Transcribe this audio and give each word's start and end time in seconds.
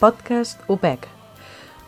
Podcast 0.00 0.62
UPEC. 0.72 1.02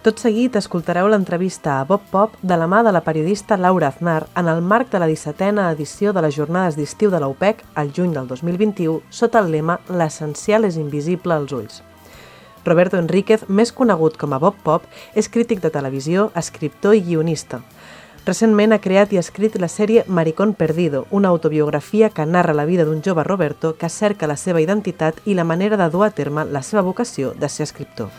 Tot 0.05 0.19
seguit 0.21 0.59
escoltareu 0.59 1.07
l'entrevista 1.09 1.79
a 1.79 1.85
Bob 1.89 2.03
Pop 2.11 2.35
de 2.43 2.59
la 2.61 2.67
mà 2.69 2.83
de 2.85 2.91
la 2.93 3.01
periodista 3.07 3.57
Laura 3.57 3.89
Aznar 3.89 4.27
en 4.37 4.51
el 4.53 4.61
marc 4.61 4.91
de 4.93 5.01
la 5.01 5.09
17a 5.09 5.71
edició 5.73 6.13
de 6.13 6.21
les 6.21 6.37
jornades 6.37 6.77
d'estiu 6.77 7.09
de 7.09 7.21
la 7.23 7.31
UPEC 7.33 7.63
al 7.75 7.95
juny 7.97 8.13
del 8.13 8.29
2021 8.29 9.01
sota 9.09 9.41
el 9.41 9.49
lema 9.55 9.79
L'essencial 9.89 10.69
és 10.69 10.77
invisible 10.77 11.33
als 11.33 11.57
ulls. 11.57 11.81
Roberto 12.67 13.01
Enríquez, 13.01 13.47
més 13.49 13.73
conegut 13.73 14.21
com 14.21 14.37
a 14.37 14.43
Bob 14.43 14.61
Pop, 14.63 14.85
és 15.17 15.33
crític 15.33 15.65
de 15.65 15.73
televisió, 15.73 16.29
escriptor 16.37 16.95
i 16.95 17.01
guionista. 17.09 17.63
Recentment 18.25 18.71
ha 18.71 18.79
creat 18.79 19.11
i 19.13 19.19
escrit 19.19 19.57
la 19.59 19.67
sèrie 19.67 20.05
Maricón 20.07 20.53
Perdido, 20.55 21.07
una 21.11 21.33
autobiografia 21.35 22.09
que 22.11 22.27
narra 22.27 22.55
la 22.55 22.65
vida 22.65 22.85
d'un 22.87 23.03
jove 23.03 23.25
Roberto 23.27 23.75
que 23.75 23.91
cerca 23.91 24.31
la 24.31 24.39
seva 24.39 24.63
identitat 24.63 25.19
i 25.27 25.35
la 25.35 25.43
manera 25.43 25.77
de 25.77 25.91
dur 25.91 26.07
a 26.07 26.15
terme 26.15 26.47
la 26.47 26.63
seva 26.63 26.87
vocació 26.87 27.35
de 27.35 27.49
ser 27.49 27.67
escriptor. 27.67 28.15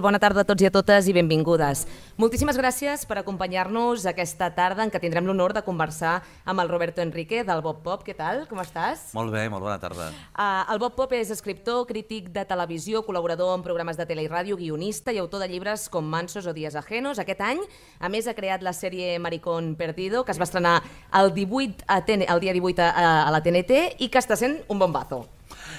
Bona 0.00 0.16
tarda 0.16 0.40
a 0.40 0.46
tots 0.48 0.62
i 0.64 0.64
a 0.64 0.70
totes 0.72 1.04
i 1.04 1.12
benvingudes. 1.12 1.82
Moltíssimes 2.16 2.56
gràcies 2.56 3.02
per 3.04 3.18
acompanyar-nos 3.20 4.06
aquesta 4.08 4.46
tarda 4.56 4.86
en 4.86 4.88
què 4.88 4.96
tindrem 5.02 5.26
l'honor 5.28 5.52
de 5.52 5.60
conversar 5.66 6.14
amb 6.48 6.62
el 6.62 6.70
Roberto 6.70 7.02
Enrique 7.04 7.42
del 7.44 7.60
Bob 7.60 7.82
Pop. 7.84 8.00
Què 8.06 8.14
tal? 8.16 8.46
Com 8.48 8.62
estàs? 8.62 9.10
Molt 9.12 9.28
bé, 9.34 9.42
molt 9.52 9.66
bona 9.66 9.76
tarda. 9.82 10.06
Uh, 10.32 10.62
el 10.72 10.80
Bob 10.80 10.96
Pop 10.96 11.12
és 11.12 11.28
escriptor, 11.34 11.84
crític 11.90 12.30
de 12.32 12.46
televisió, 12.48 13.02
col·laborador 13.04 13.52
en 13.52 13.66
programes 13.66 14.00
de 14.00 14.08
tele 14.08 14.24
i 14.24 14.30
ràdio, 14.32 14.56
guionista 14.56 15.12
i 15.12 15.20
autor 15.20 15.44
de 15.44 15.50
llibres 15.52 15.90
com 15.92 16.08
Mansos 16.08 16.48
o 16.48 16.56
Dies 16.56 16.72
Ajenos. 16.80 17.20
Aquest 17.20 17.44
any, 17.44 17.60
a 18.00 18.08
més, 18.08 18.24
ha 18.24 18.36
creat 18.38 18.64
la 18.64 18.72
sèrie 18.72 19.18
Maricón 19.20 19.74
Perdido, 19.76 20.24
que 20.24 20.32
es 20.32 20.40
va 20.40 20.48
estrenar 20.48 20.78
el, 21.20 21.34
18 21.36 21.84
a 21.84 22.00
TN, 22.00 22.30
el 22.32 22.40
dia 22.40 22.56
18 22.56 22.88
a, 22.88 23.12
a 23.28 23.30
la 23.36 23.44
TNT 23.44 24.00
i 24.00 24.08
que 24.08 24.24
està 24.24 24.40
sent 24.40 24.62
un 24.72 24.80
bombazo. 24.80 25.26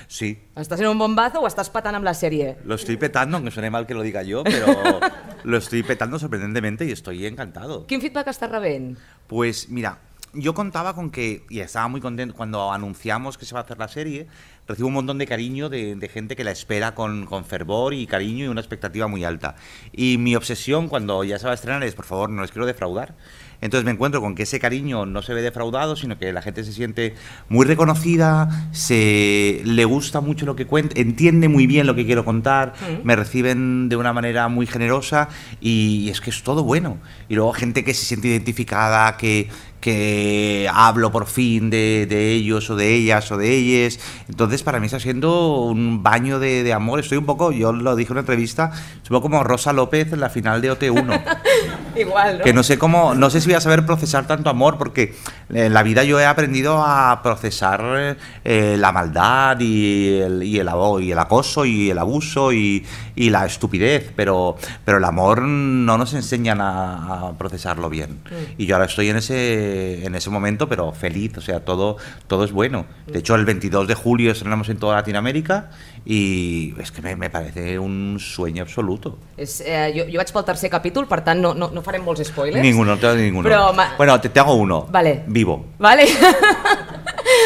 Sí. 0.07 0.39
¿Estás 0.55 0.79
en 0.79 0.87
un 0.87 0.97
bombazo 0.97 1.39
o 1.39 1.47
estás 1.47 1.69
patando 1.69 1.97
en 1.97 2.05
la 2.05 2.13
serie? 2.13 2.57
Lo 2.65 2.75
estoy 2.75 2.97
petando, 2.97 3.37
aunque 3.37 3.51
suene 3.51 3.69
mal 3.69 3.85
que 3.85 3.93
lo 3.93 4.01
diga 4.01 4.23
yo, 4.23 4.43
pero 4.43 4.65
lo 5.43 5.57
estoy 5.57 5.83
petando 5.83 6.19
sorprendentemente 6.19 6.85
y 6.85 6.91
estoy 6.91 7.25
encantado. 7.25 7.85
Quin 7.87 8.01
feedback 8.01 8.27
estàs 8.27 8.51
rebent? 8.51 8.97
Pues 9.27 9.69
mira, 9.69 9.99
yo 10.33 10.53
contaba 10.53 10.95
con 10.95 11.11
que, 11.11 11.45
y 11.49 11.59
estaba 11.59 11.87
muy 11.87 12.01
contento 12.01 12.35
cuando 12.35 12.71
anunciamos 12.71 13.37
que 13.37 13.45
se 13.45 13.53
va 13.53 13.61
a 13.61 13.63
hacer 13.63 13.77
la 13.77 13.87
serie, 13.87 14.27
recibo 14.67 14.87
un 14.87 14.95
montón 14.95 15.17
de 15.17 15.27
cariño 15.27 15.69
de, 15.69 15.95
de 15.95 16.09
gente 16.09 16.35
que 16.35 16.43
la 16.43 16.51
espera 16.51 16.95
con, 16.95 17.25
con, 17.25 17.45
fervor 17.45 17.93
y 17.93 18.07
cariño 18.07 18.45
y 18.45 18.47
una 18.47 18.61
expectativa 18.61 19.07
muy 19.07 19.23
alta. 19.23 19.55
Y 19.91 20.17
mi 20.17 20.35
obsesión 20.35 20.87
cuando 20.87 21.23
ya 21.23 21.37
se 21.37 21.45
va 21.45 21.51
a 21.51 21.55
estrenar 21.55 21.83
es, 21.83 21.93
por 21.95 22.05
favor, 22.05 22.29
no 22.29 22.41
les 22.41 22.51
quiero 22.51 22.65
defraudar. 22.65 23.15
Entonces 23.63 23.85
me 23.85 23.91
encuentro 23.91 24.19
con 24.19 24.35
que 24.35 24.43
ese 24.43 24.59
cariño 24.59 25.05
no 25.05 25.21
se 25.21 25.33
ve 25.33 25.41
defraudado, 25.41 25.95
sino 25.95 26.17
que 26.17 26.33
la 26.33 26.41
gente 26.41 26.65
se 26.65 26.73
siente 26.73 27.15
muy 27.47 27.65
reconocida, 27.65 28.67
se 28.73 29.61
le 29.63 29.85
gusta 29.85 30.19
mucho 30.19 30.45
lo 30.45 30.57
que 30.57 30.67
cuenta, 30.67 30.99
entiende 30.99 31.47
muy 31.47 31.65
bien 31.65 31.87
lo 31.87 31.95
que 31.95 32.05
quiero 32.05 32.25
contar, 32.25 32.73
mm. 32.81 33.07
me 33.07 33.15
reciben 33.15 33.87
de 33.87 33.95
una 33.95 34.11
manera 34.11 34.49
muy 34.49 34.67
generosa 34.67 35.29
y, 35.61 36.01
y 36.03 36.09
es 36.09 36.19
que 36.19 36.29
es 36.29 36.43
todo 36.43 36.65
bueno. 36.65 36.97
Y 37.29 37.35
luego 37.35 37.53
gente 37.53 37.85
que 37.85 37.93
se 37.93 38.03
siente 38.03 38.27
identificada, 38.27 39.15
que, 39.15 39.47
que 39.79 40.69
hablo 40.73 41.11
por 41.11 41.25
fin 41.27 41.69
de, 41.69 42.05
de, 42.09 42.31
ellos 42.31 42.69
o 42.69 42.75
de 42.75 42.93
ellas 42.93 43.31
o 43.31 43.37
de 43.37 43.53
ellas. 43.55 43.99
Entonces 44.27 44.63
para 44.63 44.79
mí 44.79 44.87
está 44.87 44.99
siendo 44.99 45.61
un 45.61 46.03
baño 46.03 46.39
de, 46.39 46.63
de, 46.63 46.73
amor. 46.73 46.99
Estoy 46.99 47.17
un 47.17 47.25
poco, 47.25 47.51
yo 47.51 47.71
lo 47.71 47.95
dije 47.95 48.09
en 48.09 48.13
una 48.13 48.21
entrevista, 48.21 48.71
un 48.73 49.09
poco 49.09 49.21
como 49.23 49.43
Rosa 49.43 49.71
López 49.73 50.11
en 50.11 50.19
la 50.19 50.29
final 50.29 50.61
de 50.61 50.71
OT1. 50.71 51.23
Igual, 51.99 52.39
¿no? 52.39 52.43
Que 52.43 52.53
no 52.53 52.63
sé 52.63 52.77
cómo, 52.77 53.15
no 53.15 53.29
sé 53.29 53.41
si 53.41 53.47
voy 53.47 53.55
a 53.55 53.61
saber 53.61 53.85
procesar 53.85 54.27
tanto 54.27 54.49
amor, 54.49 54.77
porque 54.77 55.15
en 55.49 55.73
la 55.73 55.83
vida 55.83 56.03
yo 56.03 56.19
he 56.19 56.25
aprendido 56.25 56.83
a 56.83 57.21
procesar 57.21 58.17
eh, 58.43 58.75
la 58.77 58.91
maldad 58.91 59.59
y 59.59 60.19
el, 60.19 60.43
y, 60.43 60.59
el, 60.59 60.69
y 61.01 61.11
el 61.11 61.19
acoso 61.19 61.65
y 61.65 61.89
el 61.89 61.97
abuso 61.97 62.53
y, 62.53 62.85
y, 63.15 63.29
la 63.29 63.45
estupidez, 63.45 64.11
pero, 64.15 64.57
pero 64.85 64.97
el 64.97 65.03
amor 65.03 65.41
no 65.41 65.97
nos 65.97 66.13
enseñan 66.13 66.61
a, 66.61 67.27
a 67.27 67.37
procesarlo 67.37 67.89
bien. 67.89 68.21
Mm. 68.25 68.61
Y 68.61 68.65
yo 68.65 68.75
ahora 68.75 68.85
estoy 68.85 69.09
en 69.09 69.17
ese 69.17 70.05
en 70.05 70.15
ese 70.15 70.29
momento, 70.29 70.67
pero 70.67 70.91
feliz, 70.91 71.37
o 71.37 71.41
sea, 71.41 71.59
todo, 71.61 71.97
todo 72.27 72.43
es 72.43 72.51
bueno. 72.51 72.85
De 73.07 73.19
hecho, 73.19 73.35
el 73.35 73.45
22 73.45 73.87
de 73.87 73.95
julio 73.95 74.31
estrenamos 74.31 74.69
en 74.69 74.77
toda 74.77 74.95
Latinoamérica 74.95 75.69
i 76.05 76.73
és 76.81 76.91
que 76.91 77.01
me, 77.01 77.15
me 77.15 77.29
parece 77.29 77.77
un 77.79 78.17
sueño 78.19 78.63
absoluto. 78.63 79.17
És, 79.37 79.61
eh, 79.65 79.91
jo, 79.95 80.07
jo 80.11 80.19
vaig 80.19 80.33
pel 80.35 80.45
tercer 80.47 80.69
capítol, 80.69 81.07
per 81.07 81.21
tant 81.23 81.39
no, 81.39 81.53
no, 81.55 81.69
no 81.71 81.83
farem 81.85 82.03
molts 82.03 82.25
spoilers. 82.27 82.63
Ninguno, 82.63 82.95
no 82.95 82.99
te 82.99 83.15
ninguno. 83.15 83.47
Però, 83.47 83.71
bueno, 83.97 84.19
te, 84.19 84.29
te 84.29 84.39
hago 84.39 84.55
uno. 84.55 84.85
Vale. 84.91 85.21
Vivo. 85.27 85.61
Vale. 85.79 86.07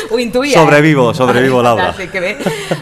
Ho 0.09 0.19
intuïa. 0.19 0.62
Sobrevivo, 0.62 1.13
sobrevivo, 1.13 1.62
Laura. 1.62 1.91
Fantàstic, 1.91 2.19
bé. 2.22 2.35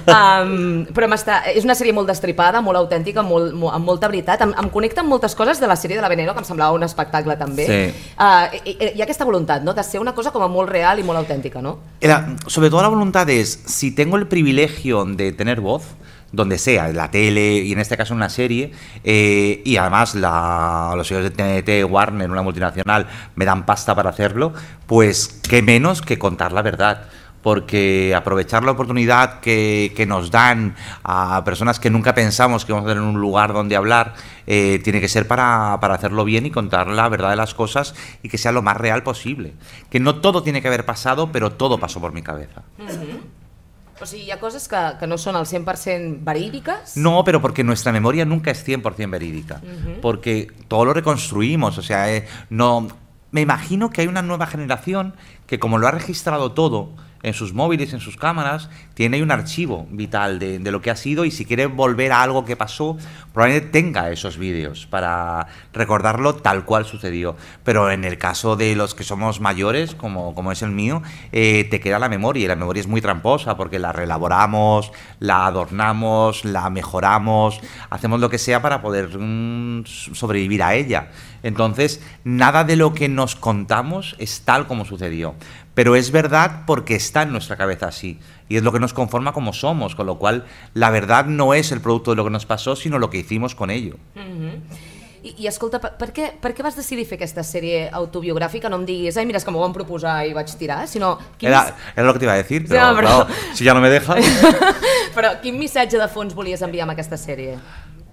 Um, 0.06 0.86
però 0.94 1.10
és 1.52 1.66
una 1.66 1.76
sèrie 1.76 1.94
molt 1.96 2.08
destripada, 2.10 2.62
molt 2.62 2.78
autèntica, 2.78 3.24
molt, 3.26 3.54
molt, 3.54 3.74
amb 3.76 3.86
molta 3.86 4.10
veritat. 4.12 4.42
Em, 4.46 4.54
em 4.62 4.70
connecta 4.70 5.02
amb 5.02 5.10
moltes 5.10 5.36
coses 5.36 5.60
de 5.60 5.68
la 5.68 5.76
sèrie 5.76 5.98
de 5.98 6.04
la 6.04 6.10
Veneno, 6.12 6.34
que 6.34 6.44
em 6.44 6.48
semblava 6.48 6.76
un 6.78 6.84
espectacle 6.84 7.38
també. 7.40 7.66
Sí. 7.66 8.10
Uh, 8.16 8.60
hi, 8.64 8.78
hi 8.94 9.02
ha 9.02 9.08
aquesta 9.08 9.26
voluntat, 9.26 9.64
¿no?, 9.64 9.74
de 9.74 9.84
ser 9.84 10.00
una 10.00 10.14
cosa 10.14 10.32
com 10.32 10.44
a 10.46 10.50
molt 10.52 10.70
real 10.70 11.00
i 11.00 11.04
molt 11.08 11.20
autèntica, 11.24 11.62
¿no? 11.62 11.80
Era, 12.02 12.22
sobre 12.48 12.70
todo 12.70 12.82
la 12.82 12.90
voluntad 12.94 13.30
es, 13.30 13.60
si 13.66 13.92
tengo 13.92 14.18
el 14.18 14.28
privilegio 14.28 15.06
de 15.06 15.32
tener 15.32 15.62
voz, 15.62 15.96
donde 16.36 16.58
sea, 16.58 16.90
en 16.90 16.98
la 16.98 17.12
tele 17.12 17.60
y 17.60 17.72
en 17.72 17.80
este 17.80 17.98
caso 17.98 18.14
en 18.14 18.18
una 18.18 18.30
serie, 18.30 18.72
eh, 19.04 19.62
y 19.64 19.78
además 19.78 20.16
la, 20.16 20.94
los 20.96 21.08
señores 21.08 21.32
de 21.36 21.62
TNT, 21.62 21.90
Warner, 21.90 22.30
una 22.30 22.42
multinacional, 22.42 23.08
me 23.36 23.46
dan 23.46 23.66
pasta 23.66 23.96
para 23.96 24.10
hacerlo, 24.10 24.54
pues 24.86 25.40
qué 25.48 25.62
menos 25.62 26.02
que 26.02 26.20
contar 26.20 26.52
la 26.52 26.62
verdad 26.62 27.06
porque 27.46 28.16
aprovechar 28.16 28.64
la 28.64 28.72
oportunidad 28.72 29.40
que, 29.40 29.94
que, 29.96 30.08
nos 30.08 30.32
dan 30.32 30.76
a 31.04 31.44
personas 31.46 31.80
que 31.80 31.92
nunca 31.92 32.16
pensamos 32.16 32.66
que 32.66 32.74
vamos 32.74 32.90
a 32.90 32.94
tener 32.96 33.08
un 33.08 33.22
lugar 33.22 33.54
donde 33.54 33.76
hablar, 33.76 34.16
eh, 34.48 34.82
tiene 34.84 35.00
que 35.00 35.08
ser 35.08 35.28
para, 35.28 35.78
para, 35.80 35.94
hacerlo 35.94 36.26
bien 36.26 36.48
y 36.48 36.50
contar 36.50 36.88
la 36.88 37.08
verdad 37.08 37.30
de 37.30 37.36
las 37.36 37.54
cosas 37.54 37.94
y 38.24 38.30
que 38.30 38.40
sea 38.40 38.52
lo 38.52 38.64
más 38.64 38.78
real 38.78 39.04
posible. 39.04 39.54
Que 39.92 40.00
no 40.00 40.16
todo 40.22 40.42
tiene 40.42 40.64
que 40.64 40.70
haber 40.70 40.86
pasado, 40.88 41.32
pero 41.32 41.52
todo 41.52 41.78
pasó 41.78 42.02
por 42.02 42.14
mi 42.14 42.24
cabeza. 42.24 42.64
Uh 42.80 42.84
-huh. 42.84 43.20
O 44.02 44.06
sigui, 44.08 44.24
hi 44.24 44.32
ha 44.32 44.40
coses 44.40 44.68
que, 44.68 44.98
que 45.00 45.06
no 45.06 45.20
són 45.20 45.36
al 45.36 45.46
100% 45.46 46.26
verídiques? 46.26 46.98
No, 46.98 47.24
pero 47.24 47.44
porque 47.44 47.64
nuestra 47.64 47.92
memoria 47.92 48.26
nunca 48.26 48.50
es 48.50 48.66
100% 48.66 49.08
verídica. 49.12 49.62
Uh 49.62 49.68
-huh. 49.68 50.02
Porque 50.02 50.48
todo 50.68 50.86
lo 50.86 50.94
reconstruimos, 50.96 51.78
o 51.78 51.84
sea, 51.84 52.12
eh, 52.12 52.28
no... 52.50 52.88
Me 53.30 53.42
imagino 53.42 53.92
que 53.92 54.02
hay 54.02 54.08
una 54.08 54.24
nueva 54.24 54.48
generación 54.48 55.14
que 55.46 55.60
como 55.60 55.78
lo 55.78 55.88
ha 55.88 55.92
registrado 55.92 56.54
todo, 56.54 57.05
en 57.26 57.34
sus 57.34 57.54
móviles, 57.54 57.92
en 57.94 58.00
sus 58.00 58.18
cámaras, 58.18 58.70
tiene 58.96 59.22
un 59.22 59.30
archivo 59.30 59.86
vital 59.92 60.40
de, 60.40 60.60
lo 60.72 60.82
que 60.82 60.90
ha 60.90 60.96
sido 60.96 61.26
y 61.26 61.32
si 61.32 61.46
quiere 61.46 61.68
volver 61.68 62.14
a 62.14 62.24
algo 62.24 62.46
que 62.46 62.56
pasó, 62.56 62.98
probablemente 63.34 63.70
tenga 63.70 64.10
esos 64.10 64.38
vídeos 64.38 64.88
para 64.88 65.48
recordarlo 65.74 66.36
tal 66.36 66.64
cual 66.64 66.86
sucedió. 66.86 67.36
Pero 67.64 67.92
en 67.92 68.06
el 68.06 68.18
caso 68.18 68.56
de 68.56 68.74
los 68.74 68.96
que 68.96 69.04
somos 69.04 69.42
mayores, 69.42 69.96
como, 69.96 70.34
como 70.34 70.54
es 70.54 70.62
el 70.62 70.72
mío, 70.72 71.04
eh, 71.34 71.68
te 71.70 71.82
queda 71.82 72.00
la 72.00 72.08
memoria 72.08 72.46
y 72.46 72.48
la 72.48 72.56
memoria 72.56 72.80
es 72.80 72.88
muy 72.88 73.02
tramposa 73.02 73.58
porque 73.58 73.80
la 73.80 73.92
relaboramos, 73.92 74.94
la 75.20 75.46
adornamos, 75.46 76.46
la 76.46 76.70
mejoramos, 76.70 77.60
hacemos 77.90 78.22
lo 78.22 78.30
que 78.30 78.38
sea 78.38 78.62
para 78.62 78.82
poder 78.82 79.10
mm, 79.18 79.84
sobrevivir 79.86 80.64
a 80.64 80.74
ella. 80.74 81.10
Entonces, 81.44 82.02
nada 82.24 82.64
de 82.64 82.78
lo 82.78 82.94
que 82.94 83.10
nos 83.10 83.36
contamos 83.36 84.16
es 84.20 84.42
tal 84.46 84.68
como 84.68 84.86
sucedió. 84.86 85.36
Pero 85.76 85.98
es 85.98 86.12
verdad 86.12 86.64
porque 86.66 86.96
está 86.96 87.24
en 87.24 87.34
nuestra 87.34 87.58
cabeza 87.58 87.88
así. 87.90 88.18
Y 88.48 88.58
es 88.58 88.64
lo 88.64 88.72
que 88.72 88.80
nos 88.80 88.94
conforma 88.94 89.34
como 89.34 89.54
somos. 89.54 89.96
Con 89.96 90.06
lo 90.06 90.18
cual, 90.18 90.46
la 90.74 90.90
verdad 90.90 91.26
no 91.26 91.54
es 91.54 91.72
el 91.72 91.82
producto 91.82 92.12
de 92.12 92.18
lo 92.18 92.24
que 92.24 92.30
nos 92.30 92.46
pasó, 92.46 92.76
sino 92.76 93.00
lo 93.00 93.10
que 93.10 93.18
hicimos 93.20 93.56
con 93.56 93.70
ello. 93.70 93.96
Mm 94.16 94.20
-hmm. 94.20 94.60
I, 95.26 95.34
I 95.42 95.48
escolta, 95.50 95.80
per, 95.82 95.96
per, 95.98 96.12
què, 96.14 96.28
per 96.38 96.52
què 96.54 96.62
vas 96.62 96.76
decidir 96.78 97.08
fer 97.10 97.18
aquesta 97.18 97.42
sèrie 97.42 97.88
autobiogràfica? 97.98 98.70
No 98.70 98.78
em 98.78 98.84
diguis, 98.86 99.18
ai, 99.18 99.26
mira, 99.26 99.40
és 99.42 99.46
que 99.46 99.54
m'ho 99.54 99.64
van 99.64 99.74
proposar 99.74 100.20
i 100.30 100.36
vaig 100.38 100.52
tirar, 100.60 100.84
sinó... 100.88 101.16
Quin 101.40 101.50
era, 101.50 101.64
era 101.96 102.06
lo 102.06 102.14
que 102.14 102.22
te 102.22 102.28
iba 102.28 102.36
a 102.36 102.44
decir, 102.44 102.62
però, 102.68 102.92
sí, 102.92 103.00
però... 103.00 103.16
Claro, 103.26 103.56
si 103.58 103.66
ja 103.66 103.74
no 103.74 103.82
me 103.82 103.90
dejas... 103.90 104.22
però 105.18 105.34
quin 105.42 105.58
missatge 105.58 105.98
de 105.98 106.08
fons 106.14 106.38
volies 106.38 106.62
enviar 106.62 106.86
amb 106.86 106.94
aquesta 106.94 107.18
sèrie? 107.18 107.58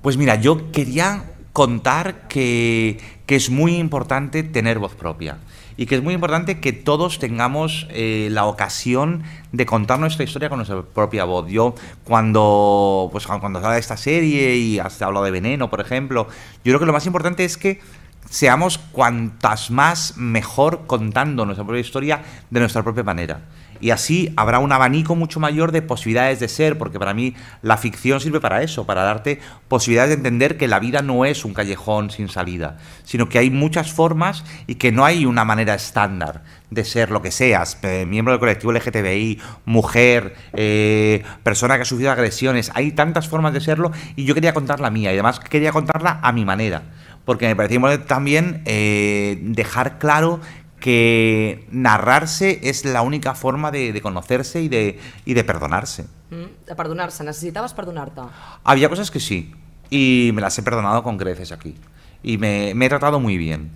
Pues 0.00 0.16
mira, 0.16 0.38
yo 0.40 0.72
quería 0.72 1.10
contar 1.52 2.28
que, 2.28 2.98
que 3.26 3.36
es 3.36 3.50
muy 3.50 3.76
importante 3.76 4.42
tener 4.42 4.78
voz 4.78 4.94
propia. 4.94 5.36
Y 5.76 5.86
que 5.86 5.96
es 5.96 6.02
muy 6.02 6.14
importante 6.14 6.60
que 6.60 6.72
todos 6.72 7.18
tengamos 7.18 7.86
eh, 7.90 8.28
la 8.30 8.46
ocasión 8.46 9.22
de 9.52 9.66
contar 9.66 9.98
nuestra 9.98 10.24
historia 10.24 10.48
con 10.48 10.58
nuestra 10.58 10.82
propia 10.82 11.24
voz. 11.24 11.48
Yo 11.48 11.74
cuando 12.04 13.08
pues 13.12 13.26
cuando 13.26 13.60
se 13.60 13.64
habla 13.64 13.74
de 13.74 13.80
esta 13.80 13.96
serie 13.96 14.56
y 14.56 14.78
has 14.78 15.00
hablado 15.02 15.24
de 15.24 15.30
Veneno, 15.30 15.70
por 15.70 15.80
ejemplo, 15.80 16.28
yo 16.64 16.70
creo 16.70 16.80
que 16.80 16.86
lo 16.86 16.92
más 16.92 17.06
importante 17.06 17.44
es 17.44 17.56
que 17.56 17.80
seamos 18.28 18.78
cuantas 18.78 19.70
más 19.70 20.16
mejor 20.16 20.86
contando 20.86 21.44
nuestra 21.44 21.64
propia 21.64 21.80
historia 21.80 22.22
de 22.50 22.60
nuestra 22.60 22.82
propia 22.82 23.02
manera. 23.02 23.42
Y 23.82 23.90
así 23.90 24.32
habrá 24.36 24.60
un 24.60 24.70
abanico 24.70 25.16
mucho 25.16 25.40
mayor 25.40 25.72
de 25.72 25.82
posibilidades 25.82 26.38
de 26.38 26.46
ser, 26.46 26.78
porque 26.78 27.00
para 27.00 27.14
mí 27.14 27.34
la 27.62 27.76
ficción 27.76 28.20
sirve 28.20 28.40
para 28.40 28.62
eso, 28.62 28.86
para 28.86 29.02
darte 29.02 29.40
posibilidades 29.66 30.10
de 30.10 30.14
entender 30.14 30.56
que 30.56 30.68
la 30.68 30.78
vida 30.78 31.02
no 31.02 31.24
es 31.24 31.44
un 31.44 31.52
callejón 31.52 32.10
sin 32.10 32.28
salida, 32.28 32.78
sino 33.02 33.28
que 33.28 33.40
hay 33.40 33.50
muchas 33.50 33.92
formas 33.92 34.44
y 34.68 34.76
que 34.76 34.92
no 34.92 35.04
hay 35.04 35.26
una 35.26 35.44
manera 35.44 35.74
estándar 35.74 36.44
de 36.70 36.84
ser 36.84 37.10
lo 37.10 37.22
que 37.22 37.32
seas, 37.32 37.76
miembro 38.06 38.32
del 38.32 38.38
colectivo 38.38 38.72
LGTBI, 38.72 39.40
mujer, 39.64 40.36
eh, 40.52 41.24
persona 41.42 41.74
que 41.74 41.82
ha 41.82 41.84
sufrido 41.84 42.12
agresiones, 42.12 42.70
hay 42.74 42.92
tantas 42.92 43.26
formas 43.26 43.52
de 43.52 43.60
serlo 43.60 43.90
y 44.14 44.24
yo 44.24 44.34
quería 44.34 44.54
contar 44.54 44.78
la 44.78 44.90
mía 44.90 45.10
y 45.10 45.14
además 45.14 45.40
quería 45.40 45.72
contarla 45.72 46.20
a 46.22 46.30
mi 46.30 46.44
manera 46.44 46.82
porque 47.24 47.46
me 47.46 47.56
parecía 47.56 48.04
también 48.06 48.62
eh, 48.64 49.38
dejar 49.42 49.98
claro 49.98 50.40
que 50.82 51.64
narrarse 51.70 52.58
es 52.64 52.84
la 52.84 53.02
única 53.02 53.34
forma 53.34 53.70
de, 53.70 53.98
conocerse 54.02 54.60
y 54.60 54.68
de, 54.68 54.98
y 55.24 55.34
de 55.34 55.44
perdonarse. 55.44 56.06
Mm, 56.30 56.66
de 56.66 56.74
perdonarse, 56.74 57.24
¿necesitabas 57.24 57.72
perdonarte? 57.72 58.20
Había 58.64 58.88
cosas 58.88 59.10
que 59.10 59.20
sí, 59.20 59.54
y 59.88 60.32
me 60.34 60.42
las 60.42 60.58
he 60.58 60.62
perdonado 60.62 61.02
con 61.02 61.16
creces 61.16 61.52
aquí. 61.52 61.76
Y 62.22 62.36
me, 62.36 62.70
he 62.72 62.88
tratado 62.88 63.20
muy 63.20 63.38
bien. 63.38 63.70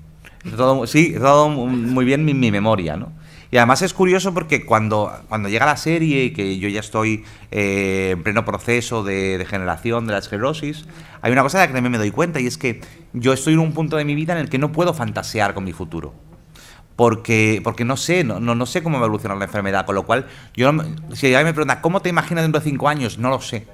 He 0.44 0.49
tratado, 0.49 0.87
sí, 0.87 1.12
he 1.14 1.19
tratado 1.19 1.49
muy 1.49 2.05
bien 2.05 2.25
mi, 2.25 2.35
mi 2.35 2.50
memoria, 2.50 2.97
¿no? 2.97 3.12
Y 3.50 3.59
además 3.59 3.82
es 3.82 3.94
curioso 3.94 4.35
porque 4.35 4.67
cuando, 4.67 5.12
cuando 5.29 5.49
llega 5.49 5.64
la 5.64 5.76
serie 5.76 6.25
y 6.25 6.32
que 6.32 6.59
yo 6.59 6.69
ya 6.69 6.81
estoy 6.81 7.25
eh, 7.52 8.11
en 8.14 8.23
pleno 8.23 8.44
proceso 8.44 9.05
de, 9.05 9.47
generación 9.49 10.06
de 10.06 10.12
la 10.12 10.19
esclerosis, 10.19 10.85
hay 11.23 11.31
una 11.31 11.43
cosa 11.43 11.59
de 11.59 11.64
la 11.64 11.69
que 11.69 11.75
también 11.75 11.93
me 11.93 11.99
doy 11.99 12.11
cuenta 12.11 12.41
y 12.41 12.47
es 12.47 12.59
que 12.59 12.81
yo 13.12 13.32
estoy 13.32 13.55
en 13.55 13.61
un 13.61 13.73
punto 13.73 13.97
de 13.97 14.05
mi 14.05 14.17
vida 14.17 14.32
en 14.32 14.41
el 14.41 14.49
que 14.49 14.59
no 14.59 14.73
puedo 14.73 14.93
fantasear 14.93 15.55
con 15.55 15.62
mi 15.62 15.73
futuro. 15.73 16.12
Porque, 16.97 17.61
porque 17.63 17.85
no 17.85 17.97
sé, 17.97 18.25
no, 18.25 18.41
no, 18.41 18.67
sé 18.67 18.83
cómo 18.83 18.99
va 18.99 19.05
a 19.05 19.07
evolucionar 19.07 19.37
la 19.37 19.45
enfermedad, 19.45 19.85
con 19.85 19.95
lo 19.95 20.07
cual, 20.07 20.27
yo 20.55 20.73
si 21.13 21.27
alguien 21.27 21.45
me 21.45 21.53
pregunta, 21.53 21.83
¿cómo 21.83 22.01
te 22.01 22.09
imaginas 22.09 22.43
dentro 22.43 22.61
de 22.61 22.71
cinco 22.71 22.89
años? 22.89 23.19
No 23.19 23.29
lo 23.29 23.41
sé. 23.41 23.67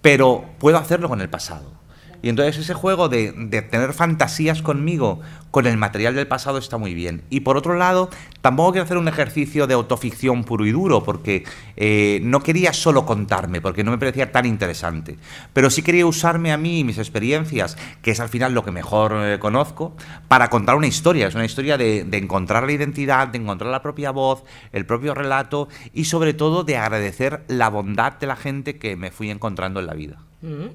Pero 0.00 0.44
puedo 0.58 0.76
hacerlo 0.76 1.08
con 1.08 1.20
el 1.20 1.28
pasado. 1.28 1.85
Y 2.22 2.28
entonces 2.28 2.58
ese 2.58 2.74
juego 2.74 3.08
de, 3.08 3.32
tener 3.70 3.92
fantasías 3.92 4.62
conmigo, 4.62 5.20
con 5.50 5.66
el 5.66 5.76
material 5.76 6.14
del 6.14 6.26
pasado, 6.26 6.58
está 6.58 6.76
muy 6.76 6.92
bien. 6.92 7.22
Y 7.30 7.40
por 7.40 7.56
otro 7.56 7.76
lado, 7.76 8.10
tampoco 8.42 8.72
quiero 8.72 8.84
hacer 8.84 8.98
un 8.98 9.08
ejercicio 9.08 9.66
de 9.66 9.74
autoficción 9.74 10.44
puro 10.44 10.66
y 10.66 10.72
duro, 10.72 11.02
porque 11.02 11.44
eh, 11.76 12.20
no 12.22 12.42
quería 12.42 12.72
solo 12.72 13.06
contarme, 13.06 13.60
porque 13.60 13.82
no 13.82 13.90
me 13.90 13.98
parecía 13.98 14.32
tan 14.32 14.44
interesante. 14.44 15.16
Pero 15.52 15.70
sí 15.70 15.82
quería 15.82 16.04
usarme 16.06 16.52
a 16.52 16.58
mí 16.58 16.80
y 16.80 16.84
mis 16.84 16.98
experiencias, 16.98 17.78
que 18.02 18.10
es 18.10 18.20
al 18.20 18.28
final 18.28 18.52
lo 18.52 18.64
que 18.64 18.70
mejor 18.70 19.14
eh, 19.14 19.38
conozco, 19.38 19.96
para 20.28 20.50
contar 20.50 20.76
una 20.76 20.86
historia. 20.88 21.28
Es 21.28 21.34
una 21.34 21.44
historia 21.44 21.78
de, 21.78 22.00
encontrar 22.12 22.64
la 22.64 22.72
identidad, 22.72 23.28
de 23.28 23.38
encontrar 23.38 23.70
la 23.70 23.82
propia 23.82 24.10
voz, 24.10 24.44
el 24.72 24.84
propio 24.84 25.14
relato 25.14 25.68
y 25.92 26.04
sobre 26.04 26.34
todo 26.34 26.64
de 26.64 26.76
agradecer 26.76 27.44
la 27.48 27.68
bondad 27.68 28.14
de 28.14 28.26
la 28.26 28.36
gente 28.36 28.78
que 28.78 28.96
me 28.96 29.10
fui 29.10 29.30
encontrando 29.30 29.80
en 29.80 29.86
la 29.86 29.94
vida. 29.94 30.18
Mm-hmm. 30.42 30.70